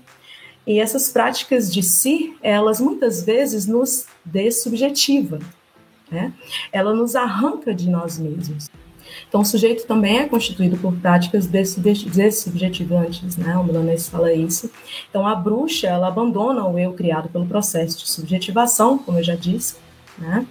E 0.65 0.79
essas 0.79 1.09
práticas 1.09 1.71
de 1.71 1.83
si, 1.83 2.33
elas 2.41 2.79
muitas 2.79 3.23
vezes 3.23 3.67
nos 3.67 4.05
dessubjetivam 4.23 5.39
né? 6.11 6.33
ela 6.71 6.93
nos 6.93 7.15
arranca 7.15 7.73
de 7.73 7.89
nós 7.89 8.17
mesmos. 8.19 8.69
Então, 9.27 9.41
o 9.41 9.45
sujeito 9.45 9.85
também 9.85 10.19
é 10.19 10.27
constituído 10.27 10.77
por 10.77 10.93
práticas 10.93 11.47
dessubjetivantes, 11.47 13.37
né? 13.37 13.55
O 13.57 13.63
Milanese 13.63 14.09
fala 14.09 14.33
isso. 14.33 14.69
Então, 15.09 15.27
a 15.27 15.35
bruxa, 15.35 15.87
ela 15.87 16.07
abandona 16.07 16.65
o 16.65 16.77
eu 16.77 16.93
criado 16.93 17.29
pelo 17.29 17.45
processo 17.45 17.99
de 17.99 18.09
subjetivação, 18.09 18.97
como 18.97 19.19
eu 19.19 19.23
já 19.23 19.35
disse, 19.35 19.75
né? 20.17 20.45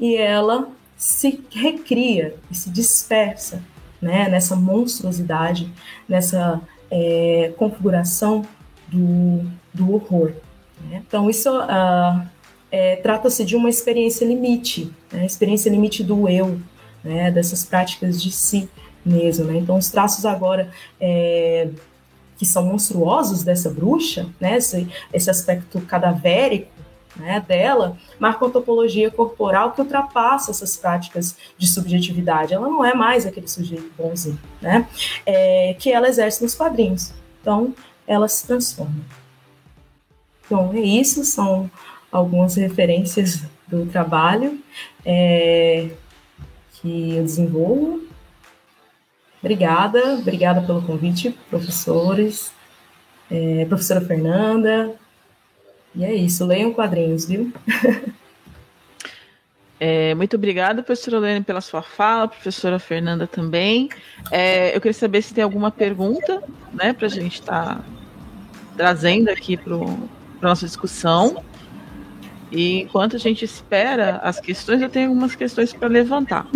E 0.00 0.16
ela 0.16 0.68
se 0.96 1.44
recria 1.50 2.34
e 2.50 2.54
se 2.54 2.70
dispersa, 2.70 3.62
né? 4.00 4.28
Nessa 4.28 4.56
monstruosidade, 4.56 5.70
nessa 6.08 6.60
é, 6.90 7.52
configuração 7.56 8.44
do, 8.88 9.44
do 9.72 9.92
horror. 9.92 10.32
Né? 10.80 11.02
Então, 11.06 11.28
isso 11.28 11.50
uh, 11.50 12.22
é, 12.70 12.96
trata-se 12.96 13.44
de 13.44 13.56
uma 13.56 13.68
experiência 13.68 14.24
limite, 14.24 14.92
né, 15.12 15.24
experiência 15.24 15.70
limite 15.70 16.02
do 16.02 16.28
eu, 16.28 16.60
né, 17.02 17.30
dessas 17.30 17.64
práticas 17.64 18.22
de 18.22 18.30
si 18.30 18.68
mesmo. 19.04 19.46
Né? 19.46 19.58
Então, 19.58 19.76
os 19.76 19.90
traços 19.90 20.24
agora 20.26 20.70
é, 21.00 21.68
que 22.36 22.46
são 22.46 22.64
monstruosos 22.66 23.42
dessa 23.42 23.70
bruxa, 23.70 24.26
né, 24.40 24.56
esse, 24.56 24.88
esse 25.12 25.30
aspecto 25.30 25.80
cadavérico 25.80 26.70
né, 27.16 27.44
dela, 27.46 27.96
marca 28.18 28.44
uma 28.44 28.50
topologia 28.50 29.10
corporal 29.10 29.72
que 29.72 29.80
ultrapassa 29.80 30.50
essas 30.50 30.76
práticas 30.76 31.36
de 31.56 31.66
subjetividade. 31.66 32.54
Ela 32.54 32.68
não 32.68 32.84
é 32.84 32.94
mais 32.94 33.26
aquele 33.26 33.48
sujeito 33.48 33.90
bonzinho, 33.96 34.38
né, 34.60 34.86
é, 35.26 35.74
que 35.78 35.90
ela 35.90 36.08
exerce 36.08 36.42
nos 36.42 36.54
quadrinhos. 36.54 37.12
Então, 37.40 37.74
ela 38.06 38.28
se 38.28 38.46
transforma. 38.46 39.04
Então, 40.46 40.72
é 40.72 40.80
isso, 40.80 41.24
são 41.24 41.70
algumas 42.10 42.56
referências 42.56 43.42
do 43.66 43.86
trabalho 43.86 44.58
é, 45.04 45.90
que 46.74 47.16
eu 47.16 47.22
desenvolvo. 47.22 48.06
Obrigada, 49.40 50.14
obrigada 50.14 50.60
pelo 50.62 50.82
convite, 50.82 51.30
professores, 51.48 52.52
é, 53.30 53.64
professora 53.66 54.00
Fernanda. 54.00 54.94
E 55.94 56.04
é 56.04 56.14
isso, 56.14 56.44
leiam 56.44 56.72
quadrinhos, 56.72 57.26
viu? 57.26 57.52
É, 59.80 60.12
muito 60.16 60.34
obrigada, 60.34 60.82
professora 60.82 61.18
Helene, 61.18 61.44
pela 61.44 61.60
sua 61.60 61.82
fala, 61.82 62.26
professora 62.26 62.80
Fernanda 62.80 63.28
também. 63.28 63.88
É, 64.28 64.74
eu 64.74 64.80
queria 64.80 64.92
saber 64.92 65.22
se 65.22 65.32
tem 65.32 65.44
alguma 65.44 65.70
pergunta, 65.70 66.42
né, 66.72 66.92
para 66.92 67.06
a 67.06 67.08
gente 67.08 67.34
estar 67.34 67.76
tá 67.76 67.84
trazendo 68.76 69.28
aqui 69.28 69.56
para 69.56 69.76
a 69.76 69.96
nossa 70.42 70.66
discussão. 70.66 71.44
E 72.50 72.82
enquanto 72.82 73.16
a 73.16 73.18
gente 73.18 73.44
espera 73.44 74.18
as 74.22 74.40
questões, 74.40 74.80
eu 74.80 74.88
tenho 74.88 75.08
algumas 75.08 75.34
questões 75.34 75.72
para 75.72 75.88
levantar. 75.88 76.46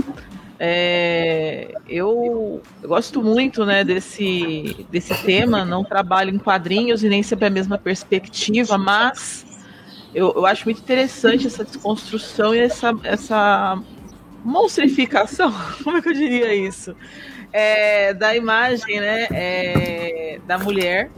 É, 0.58 1.74
eu, 1.88 2.62
eu, 2.82 2.88
gosto 2.88 3.20
muito 3.20 3.66
né, 3.66 3.82
desse, 3.82 4.86
desse 4.90 5.12
tema, 5.24 5.64
não 5.64 5.82
trabalho 5.82 6.30
em 6.30 6.38
quadrinhos 6.38 7.02
e 7.02 7.08
nem 7.08 7.22
sempre 7.22 7.46
a 7.46 7.50
mesma 7.50 7.76
perspectiva, 7.76 8.78
mas 8.78 9.44
eu, 10.14 10.32
eu 10.36 10.46
acho 10.46 10.64
muito 10.64 10.80
interessante 10.80 11.48
essa 11.48 11.64
desconstrução 11.64 12.54
e 12.54 12.60
essa, 12.60 12.94
essa 13.02 13.82
monstrificação, 14.44 15.52
como 15.82 15.96
é 15.96 16.02
que 16.02 16.10
eu 16.10 16.14
diria 16.14 16.54
isso? 16.54 16.94
É, 17.52 18.14
da 18.14 18.34
imagem 18.34 19.00
né, 19.00 19.26
é, 19.32 20.40
da 20.46 20.58
mulher 20.58 21.10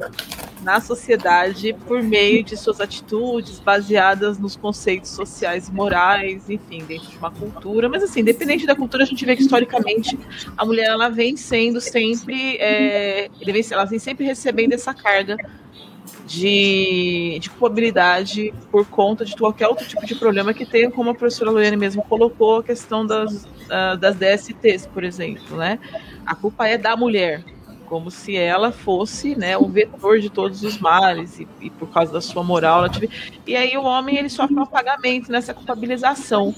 na 0.65 0.81
sociedade 0.81 1.77
por 1.87 2.03
meio 2.03 2.43
de 2.43 2.57
suas 2.57 2.81
atitudes 2.81 3.61
baseadas 3.61 4.39
nos 4.39 4.57
conceitos 4.57 5.11
sociais 5.11 5.69
e 5.69 5.73
morais, 5.73 6.49
enfim, 6.49 6.83
dentro 6.85 7.11
de 7.11 7.19
uma 7.19 7.31
cultura. 7.31 7.89
Mas 7.89 8.03
assim, 8.03 8.21
independente 8.21 8.67
da 8.67 8.75
cultura, 8.75 9.05
a 9.05 9.07
gente 9.07 9.25
vê 9.27 9.37
que 9.37 9.43
historicamente 9.43 10.19
a 10.57 10.65
mulher 10.65 10.87
ela 10.87 11.11
vem 11.11 11.37
sendo 11.37 11.81
sempre, 11.81 12.57
é, 12.57 13.29
ela 13.71 13.85
vem 13.85 13.99
sempre 13.99 14.25
recebendo 14.25 14.73
essa 14.73 14.95
carga 14.95 15.37
de, 16.27 17.39
de 17.41 17.51
culpabilidade 17.51 18.53
por 18.71 18.87
conta 18.87 19.25
de 19.25 19.37
qualquer 19.37 19.69
outro 19.69 19.87
tipo 19.87 20.07
de 20.07 20.15
problema 20.15 20.55
que 20.55 20.65
tenha, 20.65 20.91
como 20.91 21.11
a 21.11 21.15
professora 21.15 21.51
Loiane 21.51 21.77
mesmo 21.77 22.03
colocou, 22.03 22.59
a 22.59 22.65
questão 22.65 23.07
das, 23.07 23.47
das 24.01 24.17
DSTs, 24.17 24.87
por 24.87 25.05
exemplo, 25.05 25.59
né? 25.59 25.79
A 26.25 26.35
culpa 26.35 26.67
é 26.67 26.79
da 26.79 26.97
mulher, 26.97 27.45
como 27.95 28.11
se 28.11 28.37
ela 28.37 28.73
fosse 28.73 29.37
né, 29.37 29.57
o 29.57 29.69
vetor 29.69 30.19
de 30.19 30.29
todos 30.29 30.65
os 30.65 30.79
males 30.79 31.39
e, 31.39 31.47
e 31.61 31.71
por 31.71 31.89
causa 31.91 32.13
da 32.13 32.21
sua 32.21 32.43
moral 32.43 32.79
ela 32.81 32.89
tive... 32.89 33.09
e 33.47 33.55
aí 33.55 33.77
o 33.77 33.85
homem 33.85 34.17
ele 34.17 34.29
sofre 34.29 34.53
um 34.53 34.63
apagamento 34.63 35.31
nessa 35.31 35.55
culpabilização 35.55 36.53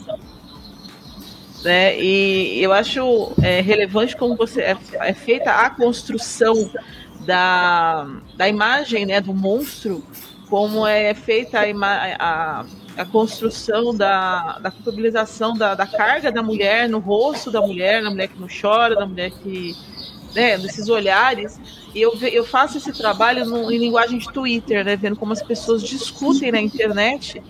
né? 1.62 2.01
E 2.01 2.62
eu 2.62 2.72
acho 2.72 3.32
é, 3.43 3.61
relevante 3.61 4.16
como 4.16 4.34
você 4.34 4.62
é, 4.62 4.78
é, 4.95 5.12
feita 5.12 5.51
a 5.51 5.68
construção 5.68 6.70
da, 7.26 8.09
da 8.34 8.49
imagem 8.49 9.05
né, 9.05 9.20
do 9.20 9.34
monstro, 9.34 10.03
como 10.49 10.87
é 10.87 11.12
feita 11.12 11.61
a, 11.61 11.64
a, 12.18 12.66
a 12.97 13.05
construção 13.05 13.95
da, 13.95 14.59
da 14.59 14.70
culpabilização 14.70 15.53
da, 15.53 15.74
da 15.74 15.87
carga 15.87 16.32
da 16.32 16.43
mulher 16.43 16.89
no 16.89 16.99
rosto 16.99 17.51
da 17.51 17.61
mulher, 17.61 18.01
na 18.01 18.09
mulher 18.09 18.28
que 18.28 18.41
não 18.41 18.49
chora, 18.49 18.95
da 18.95 19.05
mulher 19.05 19.30
que 19.43 19.74
né, 20.37 20.59
desses 20.59 20.89
olhares. 20.89 21.59
E 21.95 22.01
eu, 22.01 22.14
eu 22.30 22.45
faço 22.45 22.76
esse 22.76 22.93
trabalho 22.93 23.47
no, 23.47 23.72
em 23.72 23.78
linguagem 23.78 24.18
de 24.18 24.30
Twitter, 24.30 24.84
né, 24.84 24.95
vendo 24.95 25.16
como 25.16 25.32
as 25.32 25.43
pessoas 25.43 25.82
discutem 25.82 26.53
na 26.53 26.61
internet. 26.61 27.43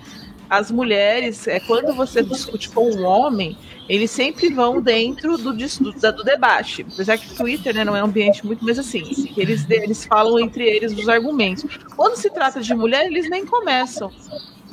As 0.49 0.71
mulheres, 0.71 1.49
é, 1.49 1.59
quando 1.59 1.93
você 1.93 2.23
discute 2.23 2.71
com 2.71 2.89
um 2.89 3.05
homem, 3.05 3.59
eles 3.89 4.13
sempre 4.13 4.49
vão 4.49 4.81
dentro 4.81 5.37
do, 5.37 5.53
do, 5.53 6.13
do 6.13 6.25
debate. 6.25 6.87
Apesar 6.93 7.19
que 7.19 7.35
Twitter 7.35 7.75
né, 7.75 7.85
não 7.85 7.97
é 7.97 8.03
um 8.03 8.07
ambiente 8.07 8.47
muito, 8.47 8.65
mas 8.65 8.79
assim, 8.79 9.03
eles, 9.37 9.69
eles 9.69 10.07
falam 10.07 10.39
entre 10.39 10.65
eles 10.65 10.93
os 10.93 11.09
argumentos. 11.09 11.65
Quando 11.97 12.15
se 12.15 12.31
trata 12.31 12.61
de 12.61 12.73
mulher, 12.73 13.07
eles 13.07 13.29
nem 13.29 13.45
começam 13.45 14.13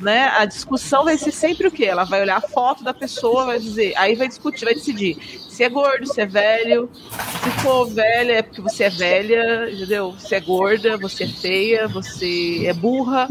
né, 0.00 0.28
a 0.36 0.44
discussão 0.44 1.04
vai 1.04 1.16
ser 1.16 1.30
sempre 1.30 1.68
o 1.68 1.70
quê? 1.70 1.84
Ela 1.84 2.04
vai 2.04 2.20
olhar 2.20 2.36
a 2.36 2.40
foto 2.40 2.82
da 2.82 2.92
pessoa, 2.92 3.46
vai 3.46 3.58
dizer, 3.60 3.94
aí 3.96 4.14
vai 4.14 4.28
discutir, 4.28 4.64
vai 4.64 4.74
decidir 4.74 5.16
se 5.54 5.62
é 5.62 5.68
gordo, 5.68 6.04
se 6.12 6.20
é 6.20 6.26
velho, 6.26 6.90
se 6.92 7.50
for 7.62 7.86
velha 7.86 8.32
é 8.32 8.42
porque 8.42 8.60
você 8.60 8.84
é 8.84 8.90
velha, 8.90 9.70
entendeu? 9.70 10.12
Se 10.18 10.34
é 10.34 10.40
gorda, 10.40 10.96
você 10.96 11.24
é 11.24 11.28
feia, 11.28 11.86
você 11.86 12.66
é 12.66 12.72
burra. 12.72 13.28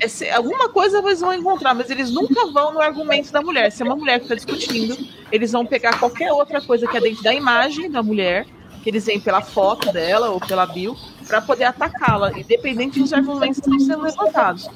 É 0.00 0.32
alguma 0.32 0.68
coisa 0.68 0.98
eles 0.98 1.20
vão 1.20 1.32
encontrar, 1.32 1.72
mas 1.72 1.88
eles 1.88 2.10
nunca 2.10 2.50
vão 2.50 2.74
no 2.74 2.80
argumento 2.80 3.30
da 3.30 3.40
mulher. 3.40 3.70
Se 3.70 3.82
é 3.82 3.86
uma 3.86 3.94
mulher 3.94 4.18
que 4.18 4.24
está 4.24 4.34
discutindo, 4.34 4.98
eles 5.30 5.52
vão 5.52 5.64
pegar 5.64 5.96
qualquer 6.00 6.32
outra 6.32 6.60
coisa 6.60 6.88
que 6.88 6.96
é 6.96 7.00
dentro 7.00 7.22
da 7.22 7.32
imagem 7.32 7.88
da 7.88 8.02
mulher, 8.02 8.46
que 8.82 8.90
eles 8.90 9.06
veem 9.06 9.20
pela 9.20 9.40
foto 9.40 9.92
dela 9.92 10.30
ou 10.30 10.40
pela 10.40 10.66
bio, 10.66 10.96
para 11.28 11.40
poder 11.40 11.64
atacá-la, 11.64 12.36
independente 12.36 12.98
dos 12.98 13.12
argumentos 13.12 13.60
que 13.60 13.70
estão 13.70 13.78
sendo 13.78 14.02
levantados. 14.02 14.68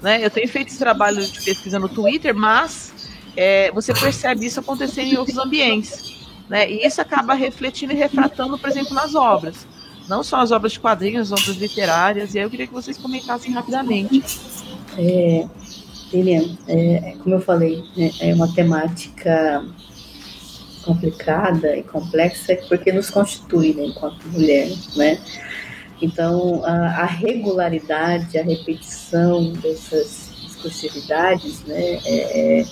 Né? 0.00 0.24
Eu 0.24 0.30
tenho 0.30 0.48
feito 0.48 0.68
esse 0.68 0.78
trabalho 0.78 1.22
de 1.26 1.42
pesquisa 1.42 1.78
no 1.78 1.90
Twitter, 1.90 2.34
mas 2.34 2.90
é, 3.36 3.70
você 3.72 3.92
percebe 3.92 4.46
isso 4.46 4.60
acontecer 4.60 5.02
em 5.02 5.18
outros 5.18 5.36
ambientes. 5.36 6.21
Né? 6.48 6.70
E 6.70 6.86
isso 6.86 7.00
acaba 7.00 7.34
refletindo 7.34 7.92
e 7.92 7.96
refratando, 7.96 8.58
por 8.58 8.68
exemplo, 8.68 8.94
nas 8.94 9.14
obras. 9.14 9.66
Não 10.08 10.22
só 10.22 10.40
as 10.40 10.50
obras 10.50 10.72
de 10.72 10.80
quadrinhos, 10.80 11.32
as 11.32 11.40
obras 11.40 11.56
literárias. 11.56 12.34
E 12.34 12.38
aí 12.38 12.44
eu 12.44 12.50
queria 12.50 12.66
que 12.66 12.72
vocês 12.72 12.98
comentassem 12.98 13.52
rapidamente. 13.52 14.22
É, 14.98 15.46
Lilian, 16.12 16.56
é, 16.68 17.14
como 17.22 17.36
eu 17.36 17.40
falei, 17.40 17.84
né, 17.96 18.10
é 18.20 18.34
uma 18.34 18.52
temática 18.52 19.64
complicada 20.82 21.76
e 21.76 21.82
complexa 21.82 22.58
porque 22.68 22.92
nos 22.92 23.08
constitui 23.08 23.72
né, 23.72 23.84
enquanto 23.84 24.26
mulher, 24.28 24.68
né? 24.96 25.18
Então, 26.02 26.64
a, 26.64 27.02
a 27.02 27.04
regularidade, 27.04 28.36
a 28.36 28.42
repetição 28.42 29.52
dessas 29.52 30.32
discursividades 30.42 31.62
né, 31.64 32.00
é, 32.04 32.60
é, 32.60 32.64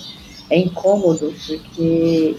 é 0.49 0.59
incômodo, 0.59 1.33
porque 1.47 2.35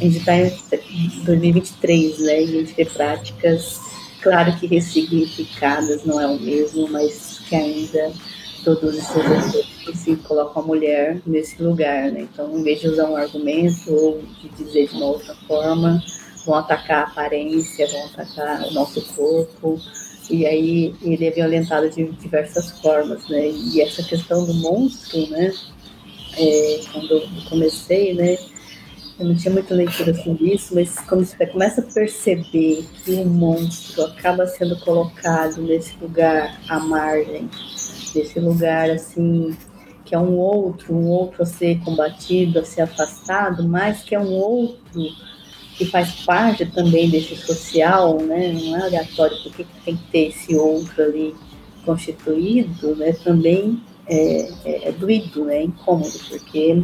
a 0.00 0.04
gente 0.04 0.18
está 0.18 0.36
em 0.36 1.24
2023, 1.24 2.18
né, 2.20 2.36
a 2.38 2.46
gente 2.46 2.74
vê 2.74 2.84
práticas, 2.84 3.78
claro 4.22 4.58
que 4.58 4.66
ressignificadas, 4.66 6.04
não 6.04 6.20
é 6.20 6.26
o 6.26 6.40
mesmo, 6.40 6.88
mas 6.88 7.40
que 7.48 7.54
ainda 7.54 8.10
produzem 8.64 9.02
seus 9.02 9.70
se 9.94 10.16
colocam 10.16 10.62
a 10.62 10.66
mulher 10.66 11.20
nesse 11.26 11.62
lugar, 11.62 12.12
né? 12.12 12.28
Então, 12.32 12.56
em 12.56 12.62
vez 12.62 12.80
de 12.80 12.88
usar 12.88 13.08
um 13.08 13.16
argumento 13.16 13.92
ou 13.92 14.22
de 14.40 14.48
dizer 14.50 14.88
de 14.88 14.94
uma 14.94 15.06
outra 15.06 15.34
forma, 15.46 16.02
vão 16.44 16.54
atacar 16.54 17.04
a 17.04 17.06
aparência, 17.06 17.86
vão 17.88 18.04
atacar 18.06 18.62
o 18.68 18.72
nosso 18.72 19.02
corpo, 19.14 19.80
e 20.30 20.46
aí 20.46 20.94
ele 21.02 21.26
é 21.26 21.30
violentado 21.30 21.90
de 21.90 22.04
diversas 22.12 22.70
formas, 22.80 23.28
né? 23.28 23.50
E 23.50 23.80
essa 23.80 24.02
questão 24.02 24.44
do 24.44 24.54
monstro, 24.54 25.28
né? 25.28 25.52
É, 26.38 26.80
quando 26.92 27.10
eu 27.10 27.28
comecei, 27.48 28.14
né? 28.14 28.38
Eu 29.20 29.26
não 29.26 29.34
tinha 29.34 29.52
muita 29.52 29.74
leitura 29.74 30.14
sobre 30.14 30.54
isso, 30.54 30.74
mas 30.74 30.98
quando 31.00 31.26
você 31.26 31.46
começa 31.46 31.82
a 31.82 31.84
perceber 31.84 32.86
que 33.04 33.12
o 33.12 33.26
monstro 33.26 34.06
acaba 34.06 34.46
sendo 34.46 34.74
colocado 34.80 35.60
nesse 35.60 35.94
lugar 36.00 36.58
à 36.66 36.80
margem, 36.80 37.46
nesse 38.14 38.40
lugar 38.40 38.88
assim 38.88 39.54
que 40.06 40.14
é 40.14 40.18
um 40.18 40.38
outro, 40.38 40.94
um 40.94 41.06
outro 41.08 41.42
a 41.42 41.46
ser 41.46 41.78
combatido, 41.84 42.58
a 42.58 42.64
ser 42.64 42.80
afastado, 42.80 43.62
mas 43.68 44.02
que 44.02 44.14
é 44.14 44.18
um 44.18 44.32
outro 44.32 45.02
que 45.76 45.84
faz 45.84 46.24
parte 46.24 46.64
também 46.64 47.10
desse 47.10 47.36
social, 47.36 48.18
né? 48.22 48.52
Não 48.52 48.76
é 48.76 48.82
aleatório 48.86 49.36
porque 49.42 49.66
tem 49.84 49.96
que 49.96 50.04
ter 50.10 50.28
esse 50.28 50.56
outro 50.56 51.02
ali 51.02 51.34
constituído, 51.84 52.96
né? 52.96 53.12
Também 53.12 53.80
é, 54.06 54.50
é, 54.64 54.88
é 54.88 54.92
doído, 54.92 55.44
né? 55.44 55.58
É 55.58 55.62
incômodo, 55.64 56.18
porque 56.28 56.82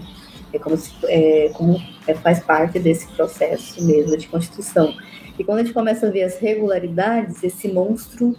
é 0.57 0.59
como 0.59 0.77
se 0.77 0.93
é, 1.05 1.51
como 1.55 1.81
é, 2.07 2.15
faz 2.15 2.41
parte 2.41 2.79
desse 2.79 3.07
processo 3.09 3.85
mesmo 3.85 4.17
de 4.17 4.27
constituição. 4.29 4.95
E 5.39 5.45
quando 5.45 5.59
a 5.59 5.63
gente 5.63 5.75
começa 5.75 6.07
a 6.07 6.11
ver 6.11 6.25
as 6.25 6.39
regularidades, 6.39 7.43
esse 7.45 7.69
monstro 7.69 8.35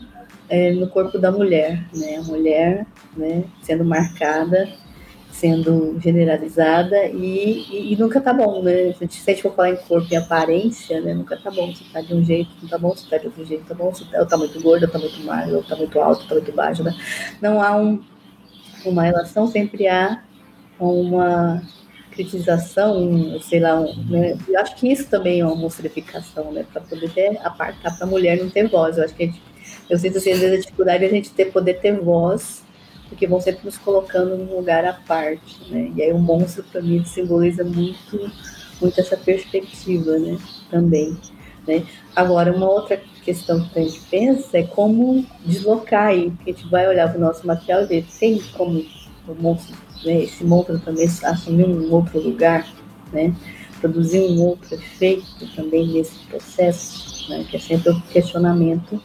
é, 0.49 0.71
no 0.71 0.87
corpo 0.89 1.17
da 1.17 1.31
mulher, 1.31 1.83
né? 1.93 2.17
A 2.17 2.23
mulher, 2.23 2.85
né? 3.15 3.43
Sendo 3.61 3.85
marcada 3.85 4.67
sendo 5.37 5.99
generalizada 5.99 7.05
e, 7.05 7.63
e, 7.69 7.93
e, 7.93 7.95
nunca 7.95 8.19
tá 8.19 8.33
bom, 8.33 8.63
né? 8.63 8.89
A 8.89 8.91
gente, 8.91 9.21
se 9.21 9.29
a 9.29 9.33
gente 9.33 9.43
for 9.43 9.53
falar 9.53 9.69
em 9.69 9.75
corpo 9.75 10.07
e 10.11 10.15
aparência, 10.15 10.99
né? 10.99 11.13
Nunca 11.13 11.37
tá 11.37 11.51
bom. 11.51 11.73
Se 11.75 11.83
tá 11.85 12.01
de 12.01 12.13
um 12.13 12.23
jeito, 12.25 12.49
não 12.61 12.67
tá 12.67 12.77
bom. 12.77 12.95
Se 12.95 13.07
tá 13.07 13.17
de 13.17 13.27
outro 13.27 13.45
jeito, 13.45 13.63
tá 13.65 13.75
bom. 13.75 13.93
Se 13.93 14.09
tá, 14.09 14.25
tá 14.25 14.35
muito 14.35 14.59
gordo, 14.59 14.87
tá 14.87 14.97
muito 14.97 15.23
magro, 15.23 15.63
tá 15.63 15.75
muito 15.75 15.99
alto, 15.99 16.27
tá 16.27 16.33
muito 16.33 16.51
baixo, 16.51 16.83
né? 16.83 16.95
Não 17.39 17.61
há 17.61 17.75
um, 17.75 18.01
uma 18.83 19.03
relação, 19.03 19.47
sempre 19.47 19.87
há 19.87 20.23
uma 20.79 21.61
critização, 22.17 23.39
sei 23.41 23.59
lá, 23.59 23.79
né? 24.09 24.37
Eu 24.47 24.59
acho 24.59 24.75
que 24.75 24.91
isso 24.91 25.07
também 25.07 25.39
é 25.39 25.45
uma 25.45 25.55
monstrificação, 25.55 26.51
né? 26.51 26.65
Para 26.71 26.81
poder 26.81 27.09
ter, 27.11 27.37
apartar 27.43 27.95
para 27.95 28.07
a 28.07 28.09
mulher 28.09 28.37
não 28.37 28.49
ter 28.49 28.67
voz. 28.67 28.97
Eu 28.97 29.05
acho 29.05 29.13
que 29.13 29.25
gente, 29.25 29.41
eu 29.89 29.97
sinto 29.99 30.17
assim, 30.17 30.31
às 30.31 30.39
vezes 30.39 30.57
a 30.57 30.61
dificuldade 30.61 30.99
de 30.99 31.05
a 31.05 31.09
gente 31.09 31.29
ter, 31.29 31.45
poder 31.45 31.75
ter 31.75 31.95
voz 31.99 32.65
porque 33.07 33.25
vão 33.25 33.39
sempre 33.39 33.65
nos 33.65 33.77
colocando 33.77 34.35
num 34.37 34.57
lugar 34.57 34.83
à 34.83 34.93
parte, 34.93 35.57
né? 35.71 35.91
E 35.95 36.01
aí 36.01 36.11
o 36.11 36.19
monstro 36.19 36.63
para 36.63 36.81
mim 36.81 37.03
simboliza 37.05 37.63
muito, 37.63 38.31
muito 38.81 38.99
essa 38.99 39.15
perspectiva, 39.15 40.17
né? 40.17 40.37
Também, 40.69 41.17
né? 41.65 41.85
Agora 42.15 42.51
uma 42.51 42.69
outra 42.69 43.01
questão 43.23 43.63
que 43.69 43.79
a 43.79 43.83
gente 43.83 44.01
pensa 44.09 44.57
é 44.57 44.63
como 44.63 45.25
deslocar 45.45 46.07
aí, 46.07 46.31
porque 46.31 46.51
a 46.51 46.53
gente 46.53 46.69
vai 46.69 46.87
olhar 46.87 47.07
para 47.09 47.17
o 47.17 47.21
nosso 47.21 47.47
material 47.47 47.83
e 47.83 47.85
ver 47.85 48.05
tem 48.19 48.41
como 48.57 48.85
o 49.27 49.35
monstro, 49.35 49.75
né? 50.05 50.23
Esse 50.23 50.43
monstro 50.43 50.79
também 50.79 51.07
assumir 51.23 51.65
um 51.65 51.91
outro 51.91 52.19
lugar, 52.19 52.67
né? 53.11 53.33
Produzir 53.79 54.19
um 54.19 54.41
outro 54.41 54.73
efeito 54.75 55.47
também 55.55 55.87
nesse 55.87 56.17
processo, 56.25 57.29
né? 57.29 57.45
Que 57.49 57.57
é 57.57 57.59
sempre 57.59 57.91
o 57.91 58.01
questionamento, 58.01 59.01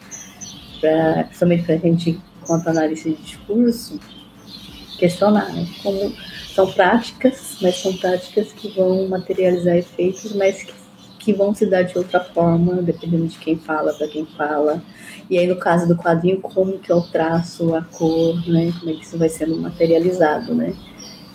pra, 0.81 1.24
principalmente 1.24 1.64
para 1.64 1.74
a 1.74 1.78
gente 1.78 2.20
quanto 2.47 2.69
analista 2.69 3.10
de 3.10 3.16
discurso, 3.16 4.01
questionar, 4.98 5.52
né? 5.52 5.66
Como 5.82 6.14
são 6.55 6.70
práticas, 6.70 7.56
mas 7.60 7.77
são 7.77 7.97
práticas 7.97 8.52
que 8.52 8.69
vão 8.69 9.09
materializar 9.09 9.77
efeitos, 9.77 10.35
mas 10.35 10.62
que, 10.62 10.73
que 11.23 11.32
vão 11.32 11.55
se 11.55 11.65
dar 11.66 11.82
de 11.82 11.97
outra 11.97 12.20
forma, 12.20 12.82
dependendo 12.82 13.27
de 13.28 13.39
quem 13.39 13.57
fala, 13.57 13.93
para 13.93 14.09
quem 14.09 14.27
fala. 14.27 14.82
E 15.31 15.39
aí, 15.39 15.47
no 15.47 15.57
caso 15.57 15.86
do 15.86 15.97
quadrinho, 15.97 16.40
como 16.40 16.78
que 16.78 16.90
é 16.90 16.94
o 16.94 17.03
traço, 17.03 17.74
a 17.74 17.82
cor, 17.82 18.36
né? 18.49 18.73
Como 18.78 18.90
é 18.90 18.94
que 18.94 19.05
isso 19.05 19.16
vai 19.16 19.28
sendo 19.28 19.57
materializado, 19.57 20.55
né? 20.55 20.74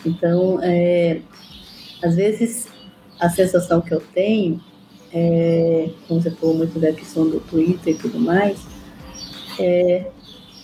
Então, 0.06 0.60
é, 0.62 1.22
às 2.04 2.16
vezes, 2.16 2.68
a 3.20 3.30
sensação 3.30 3.82
que 3.82 3.94
eu 3.94 4.02
tenho, 4.14 4.62
é, 5.14 5.90
como 6.08 6.22
você 6.22 6.32
falou 6.32 6.56
muito 6.56 6.78
da 6.80 6.92
questão 6.92 7.28
do 7.30 7.40
Twitter 7.40 7.94
e 7.94 7.98
tudo 7.98 8.20
mais, 8.20 8.68
é, 9.58 10.08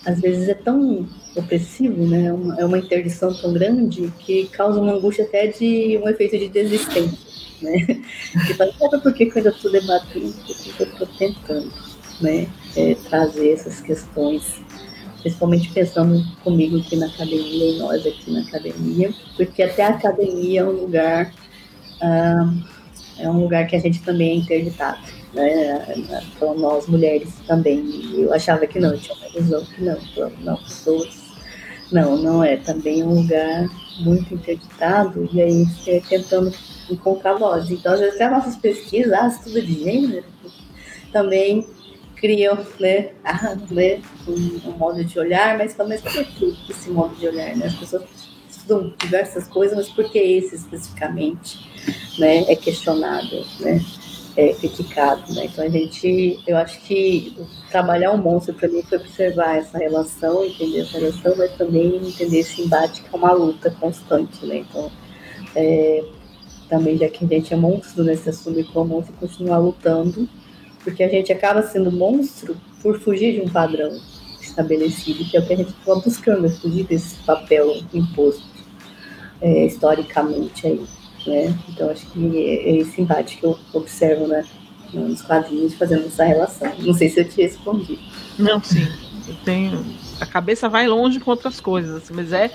às 0.04 0.20
vezes 0.20 0.48
é 0.48 0.54
tão 0.54 1.08
opressivo, 1.34 2.06
né? 2.06 2.26
É 2.26 2.32
uma, 2.32 2.60
é 2.60 2.64
uma 2.64 2.78
interdição 2.78 3.32
tão 3.32 3.54
grande 3.54 4.12
que 4.18 4.46
causa 4.48 4.80
uma 4.80 4.92
angústia 4.92 5.24
até 5.24 5.46
de 5.46 5.98
um 6.02 6.08
efeito 6.08 6.38
de 6.38 6.48
desistência, 6.48 7.33
né? 7.64 8.02
Que 8.46 8.54
fala, 8.54 8.72
sabe 8.78 9.02
por 9.02 9.12
que 9.12 9.24
eu 9.24 9.32
ainda 9.36 9.50
estou 9.50 9.72
debatendo? 9.72 10.34
Porque 10.46 10.82
eu 10.82 10.86
estou 10.86 11.06
tentando, 11.18 11.72
né? 12.20 12.48
É, 12.76 12.94
trazer 13.08 13.52
essas 13.52 13.80
questões, 13.80 14.60
principalmente 15.20 15.70
pensando 15.72 16.22
comigo 16.42 16.78
aqui 16.78 16.96
na 16.96 17.06
academia 17.06 17.70
e 17.70 17.78
nós 17.78 18.06
aqui 18.06 18.30
na 18.30 18.40
academia, 18.40 19.12
porque 19.36 19.62
até 19.62 19.84
a 19.84 19.90
academia 19.90 20.60
é 20.60 20.64
um 20.64 20.72
lugar 20.72 21.32
ah, 22.00 22.52
é 23.18 23.28
um 23.28 23.40
lugar 23.40 23.66
que 23.66 23.76
a 23.76 23.78
gente 23.78 24.02
também 24.02 24.32
é 24.32 24.34
interditado, 24.34 25.00
né? 25.32 25.94
Então, 25.96 26.56
nós 26.58 26.86
mulheres 26.86 27.32
também. 27.46 27.82
Eu 28.14 28.32
achava 28.32 28.66
que 28.66 28.80
não, 28.80 28.96
tinha 28.96 29.16
uma 29.16 29.28
ilusão 29.28 29.64
que 29.64 29.82
não, 29.82 29.98
não, 30.40 30.56
pessoas. 30.56 31.24
Não, 31.92 32.16
não 32.16 32.42
é. 32.44 32.56
Também 32.56 33.00
é 33.00 33.04
um 33.04 33.22
lugar 33.22 33.68
muito 33.98 34.34
interditado 34.34 35.28
e 35.32 35.40
aí 35.40 35.64
você 35.64 36.02
tentando 36.08 36.52
encontrar 36.90 37.34
voz. 37.34 37.70
Então, 37.70 37.92
às 37.92 38.00
vezes, 38.00 38.14
até 38.14 38.30
nossas 38.30 38.56
pesquisas, 38.56 39.12
ah, 39.12 39.28
estudo 39.28 39.62
de 39.62 39.84
gênero, 39.84 40.26
também 41.12 41.66
criam 42.16 42.56
né, 42.80 43.10
né, 43.70 44.02
um, 44.26 44.68
um, 44.68 44.78
modo 44.78 45.04
de 45.04 45.18
olhar, 45.18 45.58
mas 45.58 45.74
também 45.74 45.98
por 45.98 46.24
que 46.24 46.56
esse 46.70 46.90
modo 46.90 47.14
de 47.16 47.26
olhar? 47.28 47.54
Né? 47.56 47.66
As 47.66 47.74
pessoas 47.74 48.04
estudam 48.48 48.94
diversas 48.98 49.46
coisas, 49.46 49.76
mas 49.76 49.88
por 49.88 50.10
que 50.10 50.18
esse 50.18 50.54
especificamente? 50.54 51.58
né, 52.18 52.44
é 52.50 52.56
questionado, 52.56 53.44
né, 53.60 53.80
é 54.36 54.52
criticado, 54.52 55.32
né? 55.34 55.46
Então 55.46 55.64
a 55.64 55.68
gente, 55.68 56.40
eu 56.46 56.56
acho 56.56 56.80
que 56.80 57.36
trabalhar 57.70 58.12
o 58.12 58.18
monstro 58.18 58.54
para 58.54 58.68
mim 58.68 58.82
foi 58.82 58.98
observar 58.98 59.58
essa 59.58 59.78
relação, 59.78 60.44
entender 60.44 60.80
essa 60.80 60.98
relação, 60.98 61.34
mas 61.36 61.52
também 61.56 61.96
entender 61.96 62.40
esse 62.40 62.62
embate 62.62 63.02
que 63.02 63.08
é 63.12 63.16
uma 63.16 63.32
luta 63.32 63.70
constante, 63.70 64.44
né? 64.44 64.58
Então 64.58 64.90
é, 65.54 66.04
também 66.68 66.96
já 66.96 67.08
que 67.08 67.24
a 67.24 67.28
gente 67.28 67.54
é 67.54 67.56
monstro, 67.56 68.02
né, 68.02 68.16
se 68.16 68.28
assumir 68.28 68.64
como 68.64 68.96
monstro 68.96 69.14
e 69.14 69.18
continuar 69.18 69.58
lutando, 69.58 70.28
porque 70.82 71.02
a 71.02 71.08
gente 71.08 71.32
acaba 71.32 71.62
sendo 71.62 71.92
monstro 71.92 72.56
por 72.82 72.98
fugir 73.00 73.34
de 73.34 73.40
um 73.40 73.48
padrão 73.48 73.98
estabelecido, 74.40 75.24
que 75.24 75.36
é 75.36 75.40
o 75.40 75.46
que 75.46 75.52
a 75.52 75.56
gente 75.56 75.70
está 75.70 75.94
buscando, 75.94 76.46
é 76.46 76.50
fugir 76.50 76.84
desse 76.84 77.16
papel 77.24 77.76
imposto 77.92 78.44
é, 79.40 79.66
historicamente 79.66 80.66
aí. 80.66 80.84
Né? 81.26 81.54
Então 81.68 81.90
acho 81.90 82.06
que 82.06 82.36
é 82.38 82.76
esse 82.76 83.00
embate 83.00 83.36
que 83.38 83.44
eu 83.44 83.58
observo 83.72 84.26
né, 84.26 84.44
nos 84.92 85.22
quadrinhos 85.22 85.74
fazendo 85.74 86.06
essa 86.06 86.24
relação. 86.24 86.72
Não 86.78 86.94
sei 86.94 87.08
se 87.08 87.20
eu 87.20 87.28
te 87.28 87.42
respondi. 87.42 87.98
Não, 88.38 88.62
sim. 88.62 88.86
Eu 89.26 89.34
tenho. 89.44 89.84
A 90.20 90.26
cabeça 90.26 90.68
vai 90.68 90.86
longe 90.86 91.18
com 91.18 91.30
outras 91.30 91.60
coisas, 91.60 92.02
assim, 92.02 92.14
mas 92.14 92.32
é, 92.32 92.50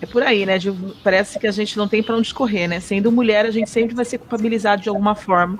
é 0.00 0.06
por 0.06 0.22
aí, 0.22 0.46
né? 0.46 0.58
De, 0.58 0.72
parece 1.02 1.38
que 1.38 1.46
a 1.46 1.52
gente 1.52 1.76
não 1.76 1.86
tem 1.86 2.02
para 2.02 2.16
onde 2.16 2.26
escorrer, 2.26 2.68
né? 2.68 2.80
Sendo 2.80 3.12
mulher, 3.12 3.44
a 3.44 3.50
gente 3.50 3.70
sempre 3.70 3.94
vai 3.94 4.04
ser 4.04 4.18
culpabilizado 4.18 4.82
de 4.82 4.88
alguma 4.88 5.14
forma. 5.14 5.58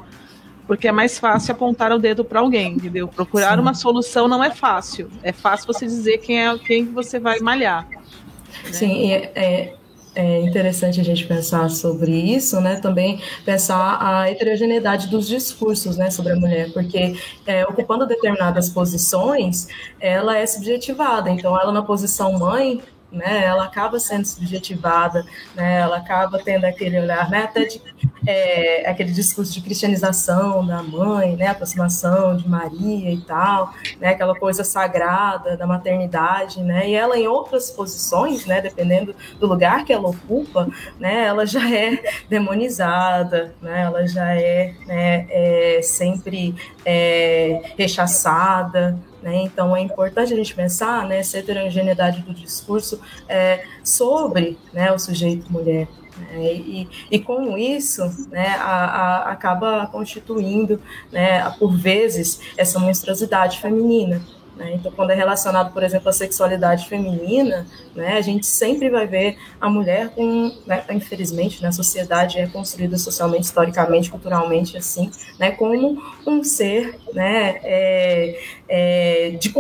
Porque 0.67 0.89
é 0.89 0.93
mais 0.93 1.19
fácil 1.19 1.53
apontar 1.53 1.93
o 1.93 1.99
dedo 1.99 2.25
para 2.25 2.41
alguém, 2.41 2.73
entendeu? 2.73 3.07
Procurar 3.07 3.55
Sim. 3.55 3.61
uma 3.61 3.75
solução 3.75 4.27
não 4.27 4.43
é 4.43 4.51
fácil. 4.51 5.09
É 5.23 5.31
fácil 5.31 5.67
você 5.67 5.87
dizer 5.87 6.19
quem 6.19 6.45
é 6.45 6.59
quem 6.59 6.87
você 6.87 7.21
vai 7.21 7.39
malhar. 7.39 7.87
Né? 7.89 8.73
Sim, 8.73 9.13
é, 9.13 9.33
é, 9.37 9.75
é 10.17 10.41
interessante 10.41 10.99
a 10.99 11.05
gente 11.05 11.27
pensar 11.27 11.69
sobre 11.69 12.11
isso, 12.11 12.59
né? 12.61 12.77
Também 12.77 13.21
pensar 13.45 13.99
a 14.01 14.31
heterogeneidade 14.31 15.09
dos 15.09 15.29
discursos, 15.29 15.99
né, 15.99 16.11
sobre 16.11 16.33
a 16.33 16.37
mulher, 16.37 16.73
porque 16.73 17.15
é, 17.47 17.65
ocupando 17.67 18.07
determinadas 18.07 18.71
posições, 18.71 19.69
ela 20.01 20.39
é 20.39 20.47
subjetivada. 20.47 21.29
Então, 21.31 21.59
ela 21.61 21.71
na 21.71 21.83
posição 21.83 22.33
mãe, 22.33 22.81
né, 23.17 23.45
ela 23.45 23.65
acaba 23.65 23.99
sendo 23.99 24.27
subjetivada, 24.27 25.25
né, 25.55 25.81
ela 25.81 25.97
acaba 25.97 26.39
tendo 26.39 26.65
aquele 26.65 27.01
olhar, 27.01 27.29
né, 27.31 27.45
até 27.45 27.65
de, 27.65 27.81
é, 28.27 28.89
aquele 28.89 29.13
discurso 29.13 29.53
de 29.53 29.61
cristianização 29.61 30.67
da 30.67 30.83
mãe, 30.83 31.37
né, 31.37 31.49
aproximação 31.49 32.37
de 32.37 32.49
Maria 32.49 33.13
e 33.13 33.21
tal, 33.21 33.73
né, 34.01 34.11
aquela 34.11 34.35
coisa 34.35 34.63
sagrada 34.63 35.57
da 35.57 35.67
maternidade, 35.67 36.63
né, 36.63 36.89
e 36.89 36.95
ela 36.95 37.19
em 37.19 37.27
outras 37.27 37.71
posições, 37.71 38.47
né, 38.47 38.61
dependendo 38.61 39.15
do 39.41 39.47
lugar 39.47 39.85
que 39.85 39.93
ela 39.93 40.09
ocupa, 40.09 40.69
né, 40.99 41.25
ela 41.27 41.47
já 41.47 41.75
é 41.75 41.99
demonizada, 42.29 43.55
né, 43.63 43.83
ela 43.83 44.07
já 44.07 44.35
é, 44.35 44.75
né, 44.87 45.27
é 45.31 45.81
sempre 45.83 46.55
é, 46.85 47.73
rechaçada, 47.77 48.99
né? 49.27 49.43
Então, 49.43 49.77
é 49.77 49.81
importante 49.81 50.33
a 50.33 50.37
gente 50.37 50.55
pensar 50.55 51.05
nessa 51.05 51.39
heterogeneidade 51.39 52.23
do 52.23 52.33
discurso 52.33 53.01
é, 53.29 53.65
sobre 53.83 54.57
né, 54.73 54.93
o 54.93 55.01
sujeito 55.01 55.53
mulher. 55.53 55.89
Né? 56.17 56.55
E, 56.55 56.89
e, 57.11 57.19
com 57.19 57.59
isso, 57.59 58.05
né, 58.31 58.51
a, 58.51 58.85
a, 58.85 59.33
acaba 59.33 59.89
constituindo, 59.89 60.81
né, 61.11 61.51
por 61.59 61.77
vezes, 61.77 62.41
essa 62.57 62.79
monstruosidade 62.79 63.59
feminina. 63.59 64.23
Né? 64.57 64.73
Então, 64.75 64.91
quando 64.91 65.11
é 65.11 65.15
relacionado, 65.15 65.73
por 65.73 65.83
exemplo, 65.83 66.09
à 66.09 66.13
sexualidade 66.13 66.89
feminina, 66.89 67.67
né, 67.95 68.15
a 68.17 68.23
gente 68.23 68.47
sempre 68.47 68.89
vai 68.89 69.07
ver 69.07 69.37
a 69.61 69.69
mulher 69.69 70.09
com, 70.09 70.51
né, 70.67 70.83
infelizmente, 70.91 71.61
na 71.61 71.69
né, 71.69 71.73
sociedade 71.73 72.39
é 72.39 72.47
construída 72.47 72.97
socialmente, 72.97 73.45
historicamente, 73.45 74.11
culturalmente, 74.11 74.77
assim, 74.79 75.11
né, 75.39 75.51
como 75.51 76.03
um 76.27 76.43
ser 76.43 76.99
né, 77.13 77.61
é, 77.63 78.41
é, 78.67 79.31
de, 79.39 79.53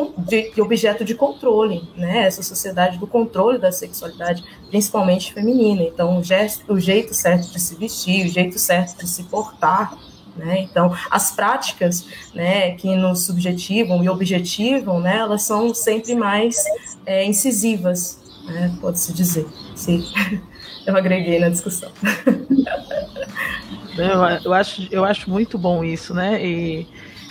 de, 0.55 0.63
objeto 0.63 1.05
de 1.05 1.15
controle, 1.15 1.87
né, 1.95 2.27
essa 2.27 2.43
sociedade 2.43 2.99
do 2.99 3.07
controle 3.07 3.59
da 3.59 3.71
sexualidade, 3.71 4.43
principalmente 4.71 5.35
feminina. 5.35 5.83
Então, 5.83 6.19
o, 6.19 6.25
gesto, 6.25 6.73
o 6.73 6.81
jeito 6.81 7.13
certo 7.13 7.53
de 7.53 7.61
se 7.61 7.75
vestir, 7.75 8.27
o 8.27 8.31
jeito 8.31 8.59
certo 8.59 8.97
de 8.97 9.07
se 9.07 9.25
portar, 9.25 9.95
né? 10.37 10.61
Então, 10.61 10.95
as 11.11 11.31
práticas 11.31 12.07
né, 12.35 12.73
que 12.73 12.95
nos 12.95 13.25
subjetivam 13.25 14.03
e 14.05 14.09
objetivam, 14.09 15.01
né, 15.01 15.19
elas 15.19 15.43
são 15.43 15.75
sempre 15.75 16.15
mais 16.15 16.57
é, 17.05 17.25
incisivas, 17.25 18.21
né, 18.47 18.75
pode-se 18.81 19.13
dizer. 19.13 19.47
Sim, 19.75 20.05
eu 20.87 20.97
agreguei 20.97 21.39
na 21.39 21.49
discussão. 21.49 21.91
Eu, 23.99 24.21
eu, 24.45 24.53
acho, 24.53 24.87
eu 24.91 25.05
acho 25.07 25.31
muito 25.31 25.57
bom 25.57 25.83
isso, 25.83 26.13
né? 26.13 26.45
E 26.45 26.87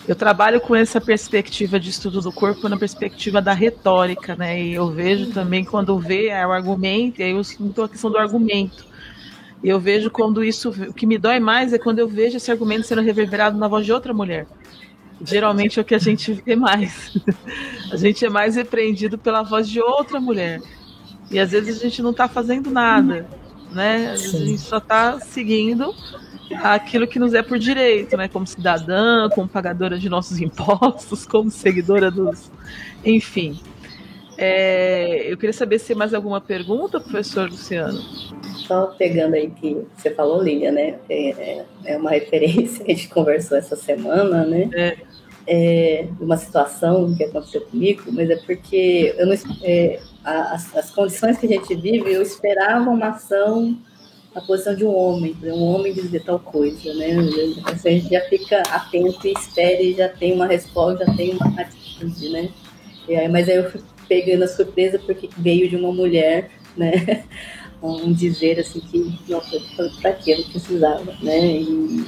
eu 0.07 0.15
trabalho 0.15 0.59
com 0.59 0.75
essa 0.75 0.99
perspectiva 0.99 1.79
de 1.79 1.91
estudo 1.91 2.21
do 2.21 2.31
corpo 2.31 2.67
na 2.67 2.75
perspectiva 2.75 3.39
da 3.39 3.53
retórica, 3.53 4.35
né? 4.35 4.59
E 4.59 4.73
eu 4.73 4.89
vejo 4.89 5.31
também 5.31 5.63
quando 5.63 5.99
vê 5.99 6.29
o 6.29 6.51
argumento, 6.51 7.21
e 7.21 7.23
aí 7.23 7.31
eu 7.33 7.43
sinto 7.43 7.83
a 7.83 7.87
questão 7.89 8.09
do 8.09 8.17
argumento 8.17 8.83
e 9.65 9.69
eu 9.69 9.79
vejo 9.79 10.11
quando 10.11 10.43
isso. 10.43 10.69
O 10.69 10.93
que 10.93 11.07
me 11.07 11.17
dói 11.17 11.39
mais 11.39 11.73
é 11.73 11.79
quando 11.79 11.97
eu 11.97 12.07
vejo 12.07 12.37
esse 12.37 12.51
argumento 12.51 12.85
sendo 12.85 13.01
reverberado 13.01 13.57
na 13.57 13.67
voz 13.67 13.83
de 13.83 13.91
outra 13.91 14.13
mulher. 14.13 14.45
Geralmente 15.19 15.79
é 15.79 15.81
o 15.81 15.85
que 15.85 15.95
a 15.95 15.97
gente 15.97 16.33
vê 16.33 16.55
mais. 16.55 17.17
a 17.91 17.97
gente 17.97 18.23
é 18.23 18.29
mais 18.29 18.55
repreendido 18.55 19.17
pela 19.17 19.41
voz 19.41 19.67
de 19.67 19.81
outra 19.81 20.19
mulher. 20.19 20.61
E 21.31 21.39
às 21.39 21.49
vezes 21.49 21.79
a 21.79 21.83
gente 21.83 21.99
não 22.03 22.11
está 22.11 22.27
fazendo 22.27 22.69
nada. 22.69 23.27
Né? 23.71 24.11
Às 24.11 24.21
vezes 24.21 24.35
a 24.35 24.45
gente 24.45 24.61
só 24.61 24.77
está 24.77 25.19
seguindo 25.19 25.95
aquilo 26.61 27.07
que 27.07 27.17
nos 27.17 27.33
é 27.33 27.41
por 27.41 27.57
direito, 27.57 28.15
né? 28.15 28.27
Como 28.27 28.45
cidadã, 28.45 29.27
como 29.29 29.47
pagadora 29.47 29.97
de 29.97 30.07
nossos 30.07 30.37
impostos, 30.39 31.25
como 31.25 31.49
seguidora 31.49 32.11
dos. 32.11 32.51
Enfim. 33.03 33.59
É, 34.37 35.31
eu 35.31 35.37
queria 35.37 35.53
saber 35.53 35.79
se 35.79 35.87
tem 35.87 35.95
mais 35.95 36.13
alguma 36.13 36.41
pergunta, 36.41 36.99
professor 36.99 37.49
Luciano. 37.49 37.99
Só 38.67 38.87
pegando 38.87 39.35
aí 39.35 39.49
que 39.49 39.85
você 39.95 40.09
falou, 40.11 40.41
Lilian, 40.41 40.71
né? 40.71 40.99
É, 41.09 41.29
é, 41.29 41.65
é 41.85 41.97
uma 41.97 42.11
referência 42.15 42.83
que 42.83 42.91
a 42.91 42.95
gente 42.95 43.09
conversou 43.09 43.57
essa 43.57 43.75
semana, 43.75 44.45
né? 44.45 44.69
É. 44.73 44.97
É, 45.47 46.07
uma 46.19 46.37
situação 46.37 47.15
que 47.15 47.23
aconteceu 47.23 47.61
comigo, 47.61 48.01
mas 48.07 48.31
é 48.31 48.35
porque 48.35 49.13
eu 49.15 49.27
não, 49.27 49.35
é, 49.61 49.99
as, 50.23 50.75
as, 50.75 50.89
condições 50.89 51.37
que 51.37 51.45
a 51.45 51.49
gente 51.49 51.75
vive, 51.75 52.11
eu 52.11 52.23
esperava 52.23 52.89
uma 52.89 53.09
ação 53.09 53.77
na 54.33 54.41
posição 54.41 54.75
de 54.75 54.83
um 54.83 54.93
homem, 54.93 55.35
um 55.43 55.63
homem 55.63 55.93
dizer 55.93 56.23
tal 56.23 56.39
coisa, 56.39 56.91
né? 56.95 57.15
A 57.63 57.89
gente 57.89 58.09
já 58.09 58.21
fica 58.21 58.63
atento 58.71 59.27
e 59.27 59.33
espera 59.33 59.81
e 59.83 59.93
já 59.93 60.09
tem 60.09 60.33
uma 60.33 60.47
resposta, 60.47 61.05
já 61.05 61.15
tem 61.15 61.35
uma 61.35 61.61
atitude, 61.61 62.29
né? 62.29 62.49
E 63.07 63.15
aí, 63.15 63.29
mas 63.29 63.47
aí 63.47 63.57
eu 63.57 63.71
pegando 64.07 64.43
a 64.43 64.47
surpresa 64.47 64.99
porque 64.99 65.29
veio 65.37 65.69
de 65.69 65.75
uma 65.75 65.91
mulher, 65.91 66.51
né? 66.75 67.23
Um 67.83 68.13
dizer 68.13 68.59
assim 68.59 68.79
que, 68.79 69.19
nossa, 69.29 69.61
para 70.01 70.13
que 70.13 70.31
eu 70.31 70.37
não 70.39 70.45
precisava, 70.45 71.13
né? 71.21 71.57
E, 71.57 72.05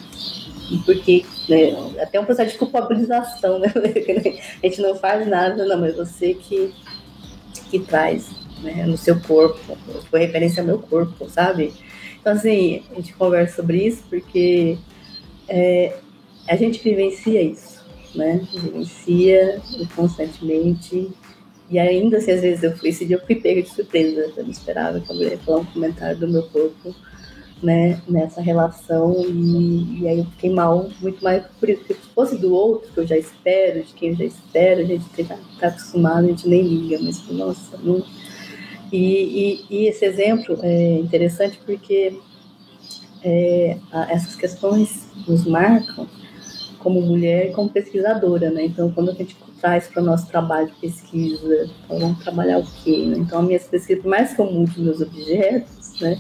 e 0.72 0.78
porque, 0.86 1.24
né, 1.48 2.02
até 2.02 2.20
um 2.20 2.26
processo 2.26 2.54
de 2.54 2.58
culpabilização, 2.58 3.60
né? 3.60 3.72
A 4.64 4.66
gente 4.66 4.82
não 4.82 4.96
faz 4.96 5.28
nada, 5.28 5.66
não, 5.66 5.80
mas 5.80 5.96
você 5.96 6.34
que, 6.34 6.74
que 7.70 7.80
traz 7.80 8.28
né, 8.64 8.86
no 8.86 8.98
seu 8.98 9.20
corpo, 9.20 9.78
foi 10.10 10.22
referência 10.22 10.62
ao 10.62 10.68
meu 10.68 10.80
corpo, 10.80 11.30
sabe? 11.30 11.74
Então, 12.20 12.34
assim, 12.34 12.84
a 12.92 12.96
gente 12.96 13.14
conversa 13.14 13.58
sobre 13.58 13.86
isso 13.86 14.04
porque 14.10 14.78
é, 15.48 15.98
a 16.48 16.56
gente 16.56 16.84
vivencia 16.84 17.42
isso, 17.42 17.86
né? 18.16 18.42
Vivencia 18.54 19.62
constantemente. 19.96 21.10
E 21.70 21.78
ainda 21.78 22.18
assim, 22.18 22.32
às 22.32 22.42
vezes 22.42 22.64
eu 22.64 22.76
fui, 22.78 22.90
esse 22.90 23.06
dia 23.06 23.18
eu 23.18 23.26
fui 23.26 23.36
pega 23.36 23.62
de 23.62 23.70
surpresa, 23.70 24.32
eu 24.38 24.44
não 24.44 24.52
esperava 24.52 25.00
que 25.00 25.12
a 25.12 25.16
mulher 25.16 25.38
falar 25.40 25.60
um 25.60 25.66
comentário 25.66 26.18
do 26.18 26.28
meu 26.28 26.44
corpo, 26.44 26.96
né, 27.62 28.02
nessa 28.08 28.40
relação, 28.40 29.26
e, 29.28 30.02
e 30.02 30.08
aí 30.08 30.20
eu 30.20 30.26
fiquei 30.26 30.50
mal, 30.50 30.90
muito 31.02 31.22
mais 31.24 31.44
por 31.60 31.70
isso, 31.70 31.80
porque 31.82 31.94
se 31.96 32.10
fosse 32.14 32.38
do 32.38 32.54
outro, 32.54 32.92
que 32.94 33.00
eu 33.00 33.08
já 33.08 33.18
espero, 33.18 33.84
de 33.84 33.94
quem 33.94 34.10
eu 34.10 34.16
já 34.16 34.26
espero, 34.26 34.82
a 34.82 34.86
gente 34.86 35.06
tá, 35.24 35.38
tá 35.60 35.68
acostumado, 35.68 36.26
a 36.26 36.30
gente 36.30 36.48
nem 36.48 36.62
liga, 36.62 37.00
mas, 37.02 37.28
nossa, 37.30 37.78
não... 37.84 38.04
E, 38.90 38.98
e, 39.00 39.66
e 39.70 39.88
esse 39.88 40.06
exemplo 40.06 40.58
é 40.64 41.00
interessante 41.00 41.60
porque 41.66 42.18
é, 43.22 43.78
essas 44.10 44.36
questões 44.36 45.10
nos 45.28 45.46
marcam 45.46 46.08
como 46.80 47.02
mulher 47.02 47.50
e 47.50 47.54
como 47.54 47.70
pesquisadora, 47.70 48.50
né? 48.50 48.66
Então, 48.66 48.92
quando 48.92 49.12
a 49.12 49.14
gente 49.14 49.36
traz 49.60 49.88
para 49.88 50.02
o 50.02 50.06
nosso 50.06 50.28
trabalho 50.28 50.68
de 50.68 50.74
pesquisa, 50.76 51.70
então, 51.86 52.00
vamos 52.00 52.24
trabalhar 52.24 52.60
o 52.60 52.66
quê? 52.84 53.06
Né? 53.08 53.18
Então, 53.20 53.40
as 53.40 53.48
minhas 53.48 53.64
pesquisas, 53.64 54.04
mais 54.04 54.34
que 54.34 54.42
eu 54.42 54.52
meus 54.52 55.02
objetos, 55.02 56.00
né, 56.00 56.18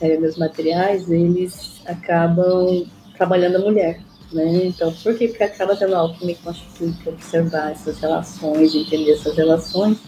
é, 0.00 0.16
meus 0.16 0.36
materiais, 0.36 1.10
eles 1.10 1.80
acabam 1.86 2.86
trabalhando 3.16 3.56
a 3.56 3.60
mulher, 3.60 4.00
né? 4.32 4.66
Então, 4.66 4.92
por 4.92 5.16
quê? 5.16 5.28
Porque 5.28 5.42
acaba 5.42 5.76
tendo 5.76 5.94
algo 5.94 6.16
que 6.16 6.26
me 6.26 6.34
constitui 6.36 6.92
para 7.02 7.12
observar 7.12 7.72
essas 7.72 7.98
relações, 7.98 8.74
entender 8.74 9.12
essas 9.12 9.36
relações, 9.36 9.98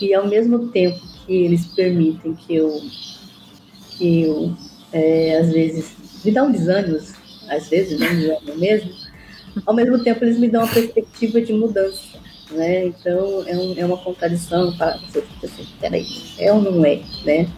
e 0.00 0.12
ao 0.12 0.26
mesmo 0.26 0.68
tempo 0.68 1.00
que 1.24 1.32
eles 1.32 1.66
permitem 1.68 2.34
que 2.34 2.56
eu, 2.56 2.80
que 3.96 4.22
eu 4.22 4.54
é, 4.92 5.38
às 5.38 5.50
vezes, 5.50 5.96
me 6.24 6.30
dão 6.30 6.52
desânimos, 6.52 7.14
às 7.48 7.68
vezes, 7.68 7.98
não 7.98 8.06
desânimo 8.08 8.56
mesmo, 8.56 8.92
ao 9.66 9.74
mesmo 9.74 10.02
tempo 10.02 10.24
eles 10.24 10.38
me 10.38 10.48
dão 10.48 10.62
uma 10.62 10.72
perspectiva 10.72 11.40
de 11.40 11.52
mudança, 11.52 12.18
né? 12.50 12.86
Então 12.86 13.44
é, 13.46 13.56
um, 13.56 13.74
é 13.78 13.84
uma 13.84 13.96
contradição 13.98 14.76
para 14.76 14.98
você 14.98 15.22
fica 15.22 15.46
assim, 15.46 15.66
peraí, 15.80 16.06
é 16.38 16.52
ou 16.52 16.60
não 16.60 16.84
é, 16.84 17.00
né? 17.24 17.48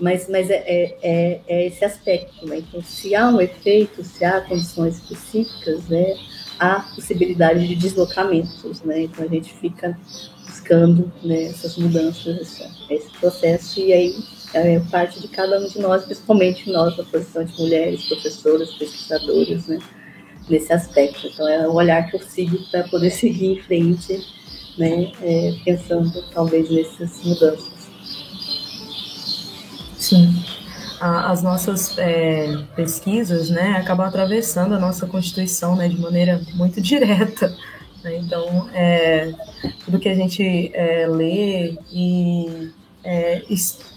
Mas, 0.00 0.28
mas 0.28 0.50
é, 0.50 0.56
é, 0.66 0.98
é, 1.02 1.40
é, 1.46 1.66
esse 1.66 1.84
aspecto, 1.84 2.46
né? 2.46 2.58
Então, 2.58 2.82
se 2.82 3.14
há 3.14 3.28
um 3.28 3.40
efeito, 3.40 4.02
se 4.02 4.24
há 4.24 4.40
condições 4.40 4.96
específicas, 4.96 5.88
né? 5.88 6.16
Há 6.58 6.80
possibilidade 6.94 7.66
de 7.66 7.74
deslocamentos, 7.76 8.82
né? 8.82 9.02
Então 9.02 9.24
a 9.24 9.28
gente 9.28 9.52
fica 9.54 9.98
buscando 10.46 11.12
né, 11.22 11.44
essas 11.44 11.76
mudanças, 11.76 12.40
esse, 12.40 12.64
esse 12.90 13.10
processo, 13.18 13.80
e 13.80 13.92
aí 13.92 14.14
é 14.52 14.78
parte 14.90 15.20
de 15.20 15.28
cada 15.28 15.60
um 15.60 15.68
de 15.68 15.80
nós, 15.80 16.04
principalmente 16.04 16.70
nós, 16.70 16.96
na 16.96 17.04
posição 17.04 17.44
de 17.44 17.60
mulheres, 17.60 18.06
professoras, 18.06 18.72
pesquisadoras, 18.74 19.66
né? 19.66 19.78
Nesse 20.48 20.72
aspecto. 20.72 21.26
Então, 21.26 21.48
é 21.48 21.68
o 21.68 21.74
olhar 21.74 22.08
que 22.08 22.16
eu 22.16 22.20
sigo 22.20 22.58
para 22.70 22.84
poder 22.84 23.10
seguir 23.12 23.58
em 23.58 23.62
frente, 23.62 24.26
né, 24.78 25.12
é, 25.22 25.54
pensando 25.64 26.24
talvez 26.32 26.70
nessas 26.70 27.22
mudanças. 27.24 27.72
Sim. 29.96 30.44
As 31.00 31.42
nossas 31.42 31.98
é, 31.98 32.56
pesquisas 32.74 33.50
né, 33.50 33.76
acabam 33.76 34.06
atravessando 34.06 34.74
a 34.74 34.78
nossa 34.78 35.06
Constituição 35.06 35.76
né, 35.76 35.88
de 35.88 35.98
maneira 35.98 36.40
muito 36.54 36.80
direta. 36.82 37.54
Né? 38.02 38.18
Então, 38.18 38.68
é, 38.72 39.32
tudo 39.84 39.98
que 39.98 40.08
a 40.08 40.14
gente 40.14 40.70
é, 40.74 41.06
lê 41.06 41.76
e 41.90 42.70
é, 43.02 43.42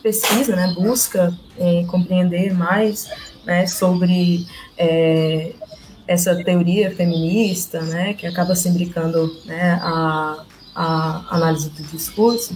pesquisa, 0.03 0.55
né, 0.55 0.73
busca 0.77 1.33
é, 1.57 1.83
compreender 1.85 2.53
mais 2.53 3.09
né, 3.45 3.65
sobre 3.67 4.45
é, 4.77 5.53
essa 6.07 6.43
teoria 6.43 6.95
feminista, 6.95 7.81
né, 7.81 8.13
que 8.13 8.25
acaba 8.25 8.55
se 8.55 8.69
imbricando 8.69 9.35
né, 9.45 9.79
a, 9.81 10.45
a 10.73 11.35
análise 11.35 11.69
do 11.71 11.84
discurso, 11.84 12.55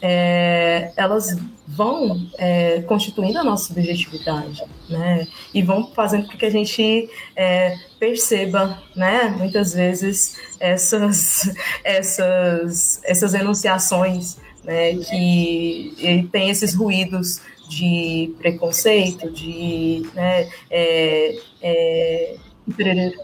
é, 0.00 0.92
elas 0.96 1.36
vão 1.66 2.28
é, 2.38 2.82
constituindo 2.82 3.38
a 3.38 3.44
nossa 3.44 3.68
subjetividade, 3.68 4.62
né, 4.88 5.26
e 5.52 5.62
vão 5.62 5.90
fazendo 5.92 6.28
com 6.28 6.36
que 6.36 6.44
a 6.46 6.50
gente 6.50 7.08
é, 7.34 7.76
perceba, 7.98 8.78
né, 8.94 9.34
muitas 9.36 9.72
vezes 9.74 10.36
essas 10.60 11.50
essas 11.82 13.00
essas 13.02 13.34
enunciações, 13.34 14.36
né, 14.62 14.94
que 14.96 16.28
tem 16.30 16.50
esses 16.50 16.74
ruídos 16.74 17.40
de 17.68 18.34
preconceito, 18.38 19.30
de 19.30 20.06
né, 20.14 20.48
é, 20.70 21.38
é, 21.62 22.36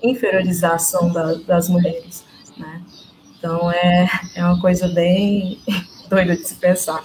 inferiorização 0.03 1.13
da, 1.13 1.35
das 1.35 1.69
mulheres, 1.69 2.25
né? 2.57 2.83
Então 3.39 3.71
é, 3.71 4.07
é 4.35 4.45
uma 4.45 4.61
coisa 4.61 4.89
bem 4.89 5.59
doida 6.09 6.37
de 6.37 6.47
se 6.47 6.55
pensar. 6.57 7.03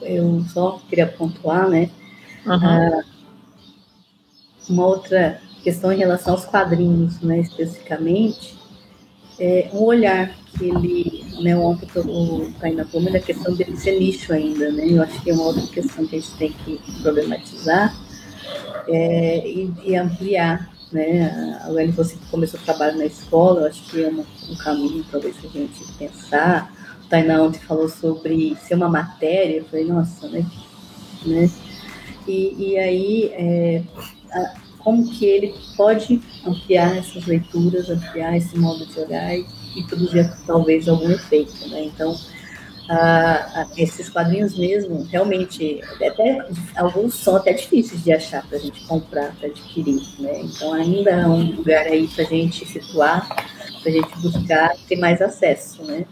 Eu 0.00 0.44
só 0.52 0.80
queria 0.88 1.06
pontuar, 1.06 1.68
né? 1.68 1.90
Uhum. 2.44 3.02
uma 4.68 4.86
outra 4.86 5.40
questão 5.62 5.92
em 5.92 5.98
relação 5.98 6.34
aos 6.34 6.44
quadrinhos, 6.44 7.20
né, 7.20 7.38
especificamente, 7.38 8.58
é 9.38 9.70
um 9.72 9.84
olhar 9.84 10.36
que 10.58 10.64
ele, 10.64 11.24
né, 11.40 11.56
ontem 11.56 11.88
o 11.96 12.52
Tainá 12.60 12.84
falou, 12.84 13.12
da 13.12 13.20
questão 13.20 13.54
dele 13.54 13.76
ser 13.76 13.98
lixo 13.98 14.32
ainda, 14.32 14.70
né, 14.72 14.86
eu 14.88 15.02
acho 15.02 15.22
que 15.22 15.30
é 15.30 15.34
uma 15.34 15.44
outra 15.44 15.66
questão 15.68 16.06
que 16.06 16.16
a 16.16 16.18
gente 16.18 16.34
tem 16.34 16.52
que 16.52 16.80
problematizar 17.00 17.96
é, 18.88 19.48
e, 19.48 19.72
e 19.84 19.96
ampliar 19.96 20.71
né? 20.92 21.60
A 21.64 21.70
Welly, 21.70 21.92
você 21.92 22.16
que 22.16 22.26
começou 22.26 22.60
o 22.60 22.62
trabalho 22.62 22.98
na 22.98 23.06
escola, 23.06 23.62
eu 23.62 23.66
acho 23.66 23.82
que 23.84 24.02
é 24.02 24.08
um, 24.08 24.24
um 24.50 24.56
caminho 24.56 25.04
talvez 25.10 25.36
a 25.38 25.48
gente 25.48 25.92
pensar. 25.98 26.72
O 27.04 27.08
Tainá 27.08 27.42
ontem 27.42 27.60
falou 27.60 27.88
sobre 27.88 28.56
ser 28.56 28.74
uma 28.74 28.88
matéria, 28.88 29.56
eu 29.56 29.64
falei, 29.64 29.86
nossa, 29.86 30.28
né? 30.28 30.46
né? 31.26 31.50
E, 32.26 32.54
e 32.58 32.78
aí, 32.78 33.24
é, 33.32 33.82
a, 34.30 34.54
como 34.78 35.08
que 35.08 35.24
ele 35.24 35.54
pode 35.76 36.20
ampliar 36.44 36.96
essas 36.96 37.24
leituras, 37.26 37.88
ampliar 37.88 38.36
esse 38.36 38.58
modo 38.58 38.84
de 38.86 38.98
olhar 39.00 39.36
e, 39.36 39.46
e 39.76 39.82
produzir 39.84 40.30
talvez 40.46 40.88
algum 40.88 41.10
efeito, 41.10 41.68
né? 41.68 41.84
Então, 41.84 42.16
ah, 42.94 43.66
esses 43.74 44.10
quadrinhos 44.10 44.58
mesmo, 44.58 45.04
realmente, 45.04 45.80
até, 45.94 46.46
alguns 46.76 47.14
são 47.14 47.36
até 47.36 47.54
difíceis 47.54 48.04
de 48.04 48.12
achar 48.12 48.46
para 48.46 48.58
a 48.58 48.60
gente 48.60 48.84
comprar, 48.86 49.34
para 49.36 49.48
adquirir, 49.48 50.02
né? 50.18 50.42
Então 50.42 50.74
ainda 50.74 51.10
é 51.10 51.26
um 51.26 51.56
lugar 51.56 51.86
aí 51.86 52.06
para 52.06 52.22
a 52.22 52.26
gente 52.26 52.66
situar, 52.66 53.26
para 53.26 53.90
a 53.90 53.94
gente 53.94 54.18
buscar 54.20 54.76
ter 54.86 54.96
mais 54.96 55.22
acesso, 55.22 55.82
né? 55.84 56.04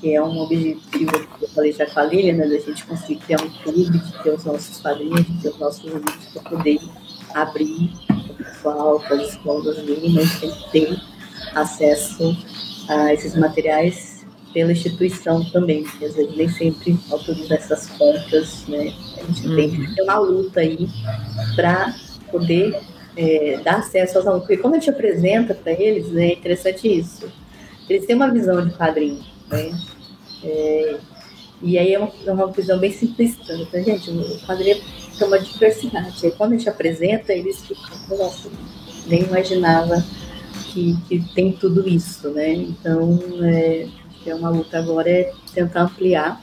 Que 0.00 0.14
é 0.14 0.22
um 0.22 0.38
objetivo 0.38 1.12
que 1.38 1.44
eu 1.44 1.48
falei 1.50 1.72
já 1.72 1.84
com 1.84 2.00
a 2.00 2.04
Lilian, 2.04 2.36
né? 2.36 2.46
Da 2.46 2.58
gente 2.58 2.86
conseguir 2.86 3.16
criar 3.16 3.42
um 3.42 3.50
clube, 3.62 3.98
de 3.98 4.22
ter 4.22 4.30
os 4.30 4.44
nossos 4.46 4.80
quadrinhos, 4.80 5.26
de 5.26 5.42
ter 5.42 5.48
os 5.50 5.58
nossos 5.58 5.84
livros 5.84 6.16
para 6.32 6.42
poder 6.42 6.80
abrir 7.34 7.90
para 8.06 8.16
o 8.16 8.34
pessoal, 8.34 9.00
para 9.00 9.16
as 9.16 9.28
escolas 9.28 9.84
mínimas, 9.84 10.40
tem 10.40 10.50
que 10.50 10.70
ter 10.70 11.00
acesso 11.54 12.34
a 12.88 13.12
esses 13.12 13.36
materiais 13.36 14.13
pela 14.54 14.70
instituição 14.70 15.44
também, 15.50 15.82
porque 15.82 16.04
às 16.04 16.14
vezes 16.14 16.36
nem 16.36 16.48
sempre 16.48 16.96
autoriza 17.10 17.56
essas 17.56 17.88
compras, 17.90 18.64
né? 18.68 18.94
A 19.18 19.26
gente 19.26 19.48
uhum. 19.48 19.56
tem 19.56 19.70
que 19.70 19.94
ter 19.94 20.02
uma 20.02 20.18
luta 20.18 20.60
aí 20.60 20.88
para 21.56 21.92
poder 22.30 22.80
é, 23.16 23.60
dar 23.64 23.78
acesso 23.78 24.16
aos 24.16 24.26
alunos, 24.26 24.46
porque 24.46 24.62
quando 24.62 24.74
a 24.74 24.78
gente 24.78 24.90
apresenta 24.90 25.54
para 25.54 25.72
eles, 25.72 26.08
né, 26.10 26.28
é 26.28 26.32
interessante 26.34 26.86
isso, 26.86 27.28
eles 27.90 28.06
têm 28.06 28.14
uma 28.14 28.30
visão 28.30 28.64
de 28.64 28.72
quadrinho, 28.74 29.22
né? 29.50 29.76
É, 30.44 30.96
e 31.60 31.78
aí 31.78 31.92
é 31.92 31.98
uma, 31.98 32.12
é 32.24 32.30
uma 32.30 32.46
visão 32.52 32.78
bem 32.78 32.92
simplista, 32.92 33.56
né? 33.56 33.82
gente, 33.82 34.10
o 34.10 34.46
quadrinho 34.46 34.80
tem 35.18 35.26
uma 35.26 35.38
diversidade, 35.38 36.26
aí 36.26 36.32
quando 36.32 36.52
a 36.52 36.56
gente 36.56 36.68
apresenta, 36.68 37.32
eles 37.32 37.60
ficam, 37.66 38.18
nossa, 38.18 38.48
nem 39.06 39.22
imaginava 39.22 40.04
que, 40.72 40.96
que 41.08 41.34
tem 41.34 41.52
tudo 41.52 41.88
isso, 41.88 42.28
né? 42.30 42.52
Então, 42.52 43.18
é, 43.42 43.86
que 44.24 44.30
é 44.30 44.34
uma 44.34 44.48
luta 44.48 44.78
agora 44.78 45.08
é 45.08 45.32
tentar 45.52 45.82
ampliar, 45.82 46.40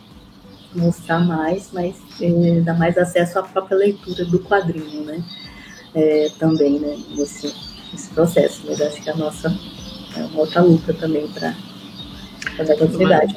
mostrar 0.73 1.19
mais, 1.19 1.71
mas 1.73 1.97
é, 2.21 2.61
dar 2.61 2.77
mais 2.77 2.95
acesso 2.95 3.39
à 3.39 3.43
própria 3.43 3.75
leitura 3.75 4.23
do 4.23 4.39
quadrinho, 4.39 5.03
né? 5.03 5.21
É, 5.95 6.29
também, 6.37 6.79
né? 6.79 6.95
Nesse, 7.09 7.53
nesse 7.91 8.09
processo. 8.11 8.61
Mas 8.67 8.79
acho 8.79 9.01
que 9.01 9.09
a 9.09 9.15
nossa 9.15 9.51
é 10.15 10.23
uma 10.25 10.41
outra 10.41 10.61
luta 10.61 10.93
também 10.93 11.27
para 11.27 11.55
fazer 12.55 12.73
a 12.73 12.77
continuidade. 12.77 13.35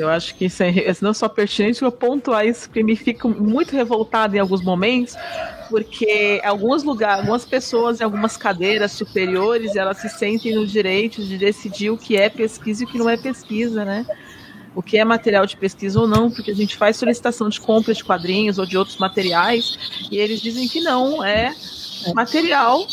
Eu 0.00 0.08
acho 0.08 0.34
que 0.34 0.46
isso 0.46 0.62
é 0.62 0.72
não 1.00 1.12
só 1.12 1.28
pertinente, 1.28 1.82
eu 1.82 1.90
pontuar 1.90 2.46
isso, 2.46 2.68
porque 2.68 2.82
me 2.82 2.96
fico 2.96 3.28
muito 3.28 3.74
revoltada 3.74 4.36
em 4.36 4.40
alguns 4.40 4.62
momentos, 4.62 5.16
porque 5.68 6.40
alguns 6.44 6.82
lugares, 6.82 7.20
algumas 7.20 7.44
pessoas 7.44 8.00
em 8.00 8.04
algumas 8.04 8.36
cadeiras 8.36 8.92
superiores, 8.92 9.76
elas 9.76 9.98
se 9.98 10.08
sentem 10.08 10.54
no 10.54 10.66
direito 10.66 11.22
de 11.24 11.36
decidir 11.36 11.90
o 11.90 11.98
que 11.98 12.16
é 12.16 12.28
pesquisa 12.28 12.82
e 12.82 12.86
o 12.86 12.88
que 12.88 12.98
não 12.98 13.08
é 13.08 13.16
pesquisa, 13.16 13.84
né? 13.84 14.06
O 14.74 14.82
que 14.82 14.96
é 14.96 15.04
material 15.04 15.44
de 15.44 15.56
pesquisa 15.56 16.00
ou 16.00 16.06
não, 16.06 16.30
porque 16.30 16.50
a 16.50 16.54
gente 16.54 16.76
faz 16.76 16.96
solicitação 16.96 17.48
de 17.48 17.60
compra 17.60 17.92
de 17.92 18.04
quadrinhos 18.04 18.58
ou 18.58 18.66
de 18.66 18.76
outros 18.76 18.98
materiais 18.98 19.78
e 20.10 20.18
eles 20.18 20.40
dizem 20.40 20.68
que 20.68 20.80
não 20.80 21.24
é 21.24 21.52
material 22.14 22.86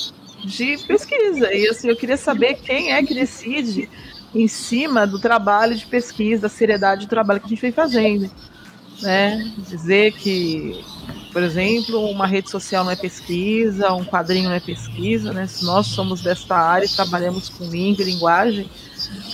de 0.44 0.78
pesquisa. 0.88 1.54
E 1.54 1.68
assim, 1.68 1.90
eu 1.90 1.96
queria 1.96 2.18
saber 2.18 2.56
quem 2.56 2.94
é 2.94 3.04
que 3.04 3.14
decide 3.14 3.90
em 4.36 4.48
cima 4.48 5.08
do 5.08 5.18
trabalho 5.18 5.76
de 5.76 5.86
pesquisa, 5.86 6.44
da 6.44 6.50
seriedade 6.50 7.06
do 7.06 7.10
trabalho 7.10 7.40
que 7.40 7.46
a 7.46 7.50
gente 7.50 7.62
vem 7.62 7.72
fazendo. 7.72 8.30
Né? 9.02 9.52
Dizer 9.58 10.14
que, 10.14 10.84
por 11.32 11.42
exemplo, 11.42 12.10
uma 12.10 12.28
rede 12.28 12.50
social 12.50 12.84
não 12.84 12.92
é 12.92 12.96
pesquisa, 12.96 13.94
um 13.94 14.06
quadrinho 14.06 14.50
não 14.50 14.56
é 14.56 14.60
pesquisa, 14.60 15.34
né? 15.34 15.48
Se 15.48 15.66
nós 15.66 15.88
somos 15.88 16.22
desta 16.22 16.56
área 16.56 16.86
e 16.86 16.90
trabalhamos 16.90 17.50
com 17.50 17.66
língua 17.66 18.04
e 18.04 18.06
linguagem, 18.06 18.70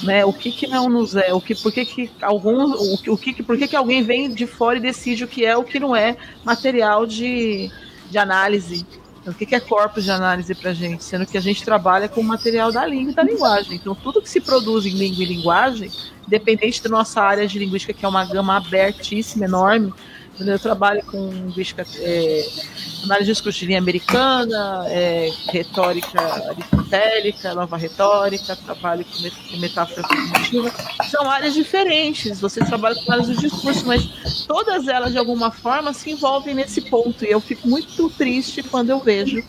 né? 0.03 0.25
O 0.25 0.33
que 0.33 0.51
que 0.51 0.65
não 0.65 0.89
nos 0.89 1.15
é? 1.15 1.31
O 1.31 1.39
que, 1.39 1.53
por 1.53 1.71
que 1.71 1.85
que 1.85 2.11
o, 2.23 3.13
o 3.13 3.17
que, 3.17 3.43
por 3.43 3.55
que 3.55 3.67
que 3.67 3.75
alguém 3.75 4.01
vem 4.01 4.33
de 4.33 4.47
fora 4.47 4.77
e 4.77 4.81
decide 4.81 5.23
o 5.23 5.27
que 5.27 5.45
é, 5.45 5.55
o 5.55 5.63
que 5.63 5.79
não 5.79 5.95
é 5.95 6.17
material 6.43 7.05
de, 7.05 7.69
de 8.09 8.17
análise 8.17 8.85
o 9.25 9.33
que 9.33 9.53
é 9.53 9.59
corpus 9.59 10.03
de 10.03 10.11
análise 10.11 10.55
para 10.55 10.71
a 10.71 10.73
gente? 10.73 11.03
Sendo 11.03 11.25
que 11.25 11.37
a 11.37 11.41
gente 11.41 11.63
trabalha 11.63 12.09
com 12.09 12.21
o 12.21 12.23
material 12.23 12.71
da 12.71 12.85
língua 12.85 13.11
e 13.11 13.15
da 13.15 13.23
linguagem. 13.23 13.75
Então, 13.75 13.93
tudo 13.93 14.21
que 14.21 14.29
se 14.29 14.41
produz 14.41 14.85
em 14.85 14.91
língua 14.91 15.23
e 15.23 15.27
linguagem, 15.27 15.91
independente 16.25 16.81
da 16.81 16.89
nossa 16.89 17.21
área 17.21 17.47
de 17.47 17.59
linguística, 17.59 17.93
que 17.93 18.03
é 18.03 18.07
uma 18.07 18.25
gama 18.25 18.57
abertíssima, 18.57 19.45
enorme, 19.45 19.93
eu 20.49 20.59
trabalho 20.59 21.03
com 21.05 21.29
linguística, 21.29 21.85
é, 21.99 22.45
análise 23.03 23.33
de 23.33 23.65
linha 23.65 23.79
americana, 23.79 24.85
é, 24.87 25.29
retórica 25.49 26.21
aristotélica, 26.49 27.53
nova 27.53 27.77
retórica, 27.77 28.55
trabalho 28.55 29.05
com 29.05 29.57
metáfora 29.57 30.03
cognitiva. 30.03 30.71
São 31.09 31.29
áreas 31.29 31.53
diferentes. 31.53 32.39
Você 32.39 32.63
trabalha 32.63 32.95
com 32.95 33.11
análise 33.11 33.35
de 33.35 33.49
discurso, 33.49 33.85
mas 33.85 34.45
todas 34.47 34.87
elas, 34.87 35.11
de 35.11 35.17
alguma 35.17 35.51
forma, 35.51 35.93
se 35.93 36.11
envolvem 36.11 36.55
nesse 36.55 36.81
ponto. 36.81 37.23
E 37.25 37.31
eu 37.31 37.39
fico 37.39 37.67
muito 37.67 38.09
triste 38.09 38.63
quando 38.63 38.89
eu 38.89 38.99
vejo 38.99 39.43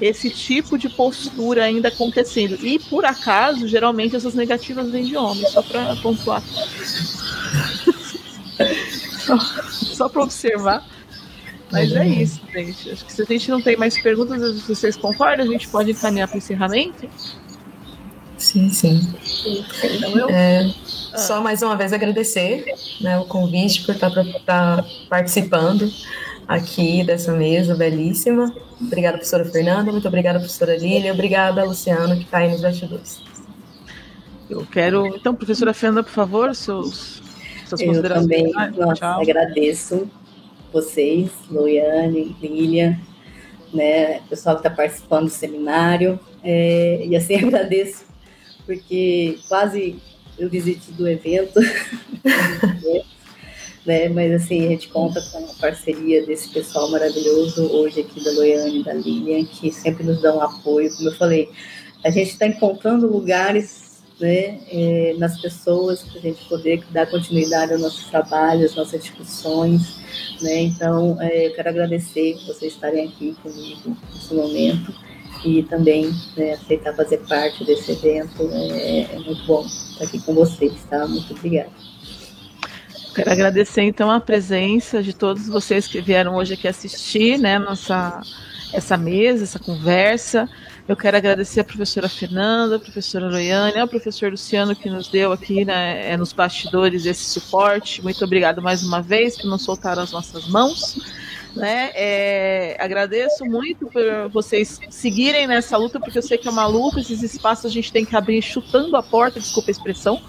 esse 0.00 0.30
tipo 0.30 0.76
de 0.78 0.88
postura 0.88 1.64
ainda 1.64 1.88
acontecendo. 1.88 2.58
E, 2.64 2.78
por 2.78 3.04
acaso, 3.04 3.66
geralmente 3.66 4.14
essas 4.14 4.34
negativas 4.34 4.90
vêm 4.90 5.04
de 5.04 5.16
homens, 5.16 5.50
só 5.50 5.62
para 5.62 5.96
pontuar. 5.96 6.42
só, 9.18 9.38
só 9.38 10.08
para 10.08 10.22
observar. 10.22 10.86
Mas 11.70 11.92
é 11.92 12.06
isso, 12.06 12.40
gente. 12.52 12.90
Acho 12.90 13.04
que 13.04 13.12
se 13.12 13.22
a 13.22 13.24
gente 13.24 13.50
não 13.50 13.60
tem 13.60 13.76
mais 13.76 14.00
perguntas, 14.00 14.62
vocês 14.62 14.96
concordam, 14.96 15.46
a 15.46 15.48
gente 15.48 15.68
pode 15.68 15.90
encaminhar 15.90 16.28
para 16.28 16.36
o 16.36 16.38
encerramento? 16.38 17.08
Sim, 18.38 18.70
sim. 18.70 19.00
Então 19.82 20.16
eu. 20.16 20.30
É, 20.30 20.72
ah. 21.12 21.18
Só 21.18 21.40
mais 21.40 21.62
uma 21.62 21.76
vez 21.76 21.92
agradecer 21.92 22.66
né, 23.00 23.18
o 23.18 23.24
convite 23.24 23.84
por 23.84 23.94
estar, 23.94 24.10
estar 24.10 24.84
participando 25.08 25.90
aqui 26.46 27.02
dessa 27.02 27.32
mesa 27.32 27.74
belíssima. 27.74 28.54
Obrigada, 28.80 29.16
professora 29.16 29.44
Fernanda. 29.44 29.90
Muito 29.90 30.06
obrigada, 30.06 30.38
professora 30.38 30.76
Lília. 30.76 31.12
Obrigada, 31.12 31.64
Luciano, 31.64 32.16
que 32.16 32.24
está 32.24 32.38
aí 32.38 32.50
nos 32.50 32.60
bastidores. 32.60 33.22
Eu 34.48 34.64
quero. 34.66 35.06
Então, 35.06 35.34
professora 35.34 35.74
Fernanda, 35.74 36.04
por 36.04 36.12
favor, 36.12 36.54
seus 36.54 37.22
suas 37.68 37.80
Eu 37.80 38.02
também 38.02 38.52
nossa, 38.76 39.06
agradeço 39.06 40.08
vocês, 40.72 41.30
Loiane, 41.50 42.36
Lilian, 42.40 42.98
né, 43.72 44.18
o 44.18 44.28
pessoal 44.28 44.56
que 44.56 44.66
está 44.66 44.70
participando 44.70 45.24
do 45.24 45.30
seminário. 45.30 46.18
É, 46.42 47.04
e 47.06 47.16
assim 47.16 47.36
agradeço, 47.44 48.04
porque 48.64 49.38
quase 49.48 49.96
eu 50.38 50.48
visite 50.48 50.92
do 50.92 51.08
evento. 51.08 51.58
né, 53.86 54.08
mas 54.08 54.32
assim, 54.32 54.66
a 54.66 54.68
gente 54.70 54.88
conta 54.88 55.20
com 55.32 55.38
a 55.38 55.54
parceria 55.60 56.26
desse 56.26 56.48
pessoal 56.50 56.90
maravilhoso 56.90 57.70
hoje 57.72 58.00
aqui 58.00 58.22
da 58.22 58.32
Loiane 58.32 58.80
e 58.80 58.84
da 58.84 58.92
Lilian, 58.92 59.44
que 59.44 59.72
sempre 59.72 60.04
nos 60.04 60.20
dão 60.20 60.42
apoio. 60.42 60.94
Como 60.96 61.08
eu 61.08 61.14
falei, 61.14 61.48
a 62.04 62.10
gente 62.10 62.30
está 62.30 62.46
encontrando 62.46 63.06
lugares 63.06 63.85
né, 64.20 64.60
é, 64.70 65.14
nas 65.18 65.40
pessoas, 65.40 66.02
para 66.02 66.18
a 66.18 66.22
gente 66.22 66.48
poder 66.48 66.82
dar 66.90 67.06
continuidade 67.06 67.72
ao 67.72 67.78
nosso 67.78 68.08
trabalho, 68.10 68.64
às 68.64 68.74
nossas 68.74 69.02
discussões. 69.02 69.96
Né? 70.40 70.62
Então, 70.62 71.20
é, 71.20 71.48
eu 71.48 71.54
quero 71.54 71.68
agradecer 71.68 72.34
vocês 72.46 72.72
estarem 72.72 73.08
aqui 73.08 73.36
comigo 73.42 73.96
nesse 74.12 74.34
momento 74.34 74.94
e 75.44 75.62
também 75.64 76.10
né, 76.36 76.52
aceitar 76.54 76.94
fazer 76.94 77.18
parte 77.28 77.64
desse 77.64 77.92
evento. 77.92 78.48
É, 78.52 79.14
é 79.14 79.18
muito 79.18 79.44
bom 79.46 79.64
estar 79.64 80.04
aqui 80.04 80.20
com 80.20 80.34
vocês, 80.34 80.72
tá? 80.88 81.06
Muito 81.06 81.32
obrigada. 81.32 81.70
Quero 83.14 83.32
agradecer 83.32 83.82
então 83.82 84.10
a 84.10 84.20
presença 84.20 85.02
de 85.02 85.14
todos 85.14 85.48
vocês 85.48 85.86
que 85.86 86.00
vieram 86.02 86.34
hoje 86.34 86.52
aqui 86.52 86.68
assistir, 86.68 87.38
né, 87.38 87.58
nossa 87.58 88.20
essa 88.72 88.96
mesa, 88.96 89.44
essa 89.44 89.58
conversa. 89.58 90.48
Eu 90.88 90.94
quero 90.94 91.16
agradecer 91.16 91.58
a 91.58 91.64
professora 91.64 92.08
Fernanda, 92.08 92.76
a 92.76 92.78
professora 92.78 93.28
Loiane, 93.28 93.76
ao 93.76 93.88
professor 93.88 94.30
Luciano 94.30 94.76
que 94.76 94.88
nos 94.88 95.08
deu 95.08 95.32
aqui 95.32 95.64
né, 95.64 96.12
é, 96.12 96.16
nos 96.16 96.32
bastidores 96.32 97.04
esse 97.06 97.24
suporte. 97.24 98.00
Muito 98.04 98.24
obrigado 98.24 98.62
mais 98.62 98.84
uma 98.84 99.02
vez 99.02 99.36
por 99.36 99.48
não 99.48 99.58
soltar 99.58 99.98
as 99.98 100.12
nossas 100.12 100.46
mãos. 100.46 100.96
Né? 101.56 101.90
É, 101.92 102.76
agradeço 102.78 103.44
muito 103.44 103.88
por 103.88 104.28
vocês 104.30 104.78
seguirem 104.88 105.48
nessa 105.48 105.76
luta, 105.76 105.98
porque 105.98 106.18
eu 106.18 106.22
sei 106.22 106.38
que 106.38 106.46
é 106.46 106.50
uma 106.52 106.68
luta, 106.68 107.00
esses 107.00 107.20
espaços 107.20 107.66
a 107.66 107.74
gente 107.74 107.90
tem 107.90 108.04
que 108.04 108.14
abrir 108.14 108.40
chutando 108.40 108.96
a 108.96 109.02
porta, 109.02 109.40
desculpa 109.40 109.70
a 109.70 109.72
expressão, 109.72 110.22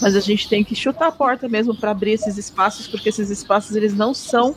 mas 0.00 0.14
a 0.14 0.20
gente 0.20 0.48
tem 0.48 0.62
que 0.62 0.76
chutar 0.76 1.08
a 1.08 1.12
porta 1.12 1.48
mesmo 1.48 1.74
para 1.74 1.90
abrir 1.90 2.12
esses 2.12 2.38
espaços, 2.38 2.86
porque 2.86 3.08
esses 3.08 3.28
espaços 3.28 3.74
eles 3.74 3.92
não 3.92 4.14
são 4.14 4.54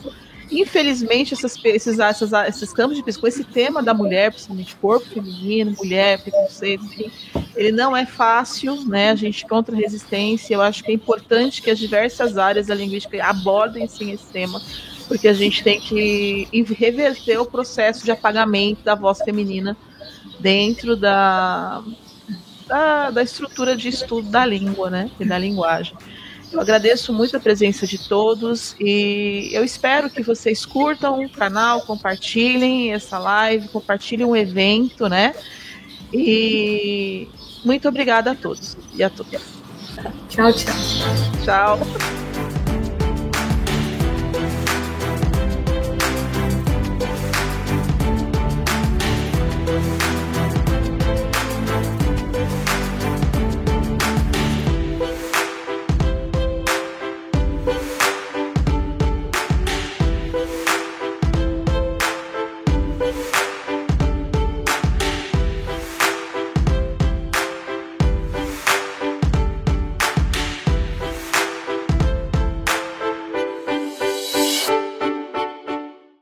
Infelizmente, 0.50 1.34
essas, 1.34 1.54
esses, 1.64 1.98
essas, 1.98 2.32
esses 2.48 2.72
campos 2.72 2.96
de 2.96 3.04
pesquisa, 3.04 3.28
esse 3.28 3.44
tema 3.44 3.82
da 3.82 3.94
mulher, 3.94 4.32
principalmente 4.32 4.74
corpo 4.76 5.06
feminino, 5.06 5.74
mulher, 5.78 6.20
preconceito, 6.20 6.84
enfim, 6.84 7.10
ele 7.54 7.70
não 7.70 7.96
é 7.96 8.04
fácil, 8.04 8.84
né? 8.84 9.10
A 9.10 9.14
gente 9.14 9.46
contra 9.46 9.76
resistência. 9.76 10.54
Eu 10.54 10.60
acho 10.60 10.82
que 10.82 10.90
é 10.90 10.94
importante 10.94 11.62
que 11.62 11.70
as 11.70 11.78
diversas 11.78 12.36
áreas 12.36 12.66
da 12.66 12.74
linguística 12.74 13.24
abordem 13.24 13.86
sim 13.86 14.10
esse 14.10 14.26
tema, 14.32 14.60
porque 15.06 15.28
a 15.28 15.34
gente 15.34 15.62
tem 15.62 15.80
que 15.80 16.48
reverter 16.76 17.38
o 17.38 17.46
processo 17.46 18.04
de 18.04 18.10
apagamento 18.10 18.82
da 18.82 18.96
voz 18.96 19.18
feminina 19.18 19.76
dentro 20.40 20.96
da, 20.96 21.82
da, 22.66 23.10
da 23.10 23.22
estrutura 23.22 23.76
de 23.76 23.88
estudo 23.88 24.28
da 24.28 24.44
língua, 24.44 24.90
né? 24.90 25.10
E 25.20 25.24
da 25.24 25.38
linguagem. 25.38 25.96
Eu 26.52 26.60
agradeço 26.60 27.12
muito 27.12 27.36
a 27.36 27.40
presença 27.40 27.86
de 27.86 27.96
todos 28.08 28.74
e 28.80 29.50
eu 29.52 29.62
espero 29.62 30.10
que 30.10 30.22
vocês 30.22 30.66
curtam 30.66 31.24
o 31.24 31.28
canal, 31.28 31.82
compartilhem 31.82 32.92
essa 32.92 33.18
live, 33.18 33.68
compartilhem 33.68 34.26
o 34.26 34.34
evento, 34.34 35.08
né? 35.08 35.34
E 36.12 37.28
muito 37.64 37.88
obrigada 37.88 38.32
a 38.32 38.34
todos 38.34 38.76
e 38.94 39.02
a 39.02 39.08
todas. 39.08 39.42
Tchau, 40.28 40.52
tchau. 40.52 40.74
Tchau. 41.44 41.78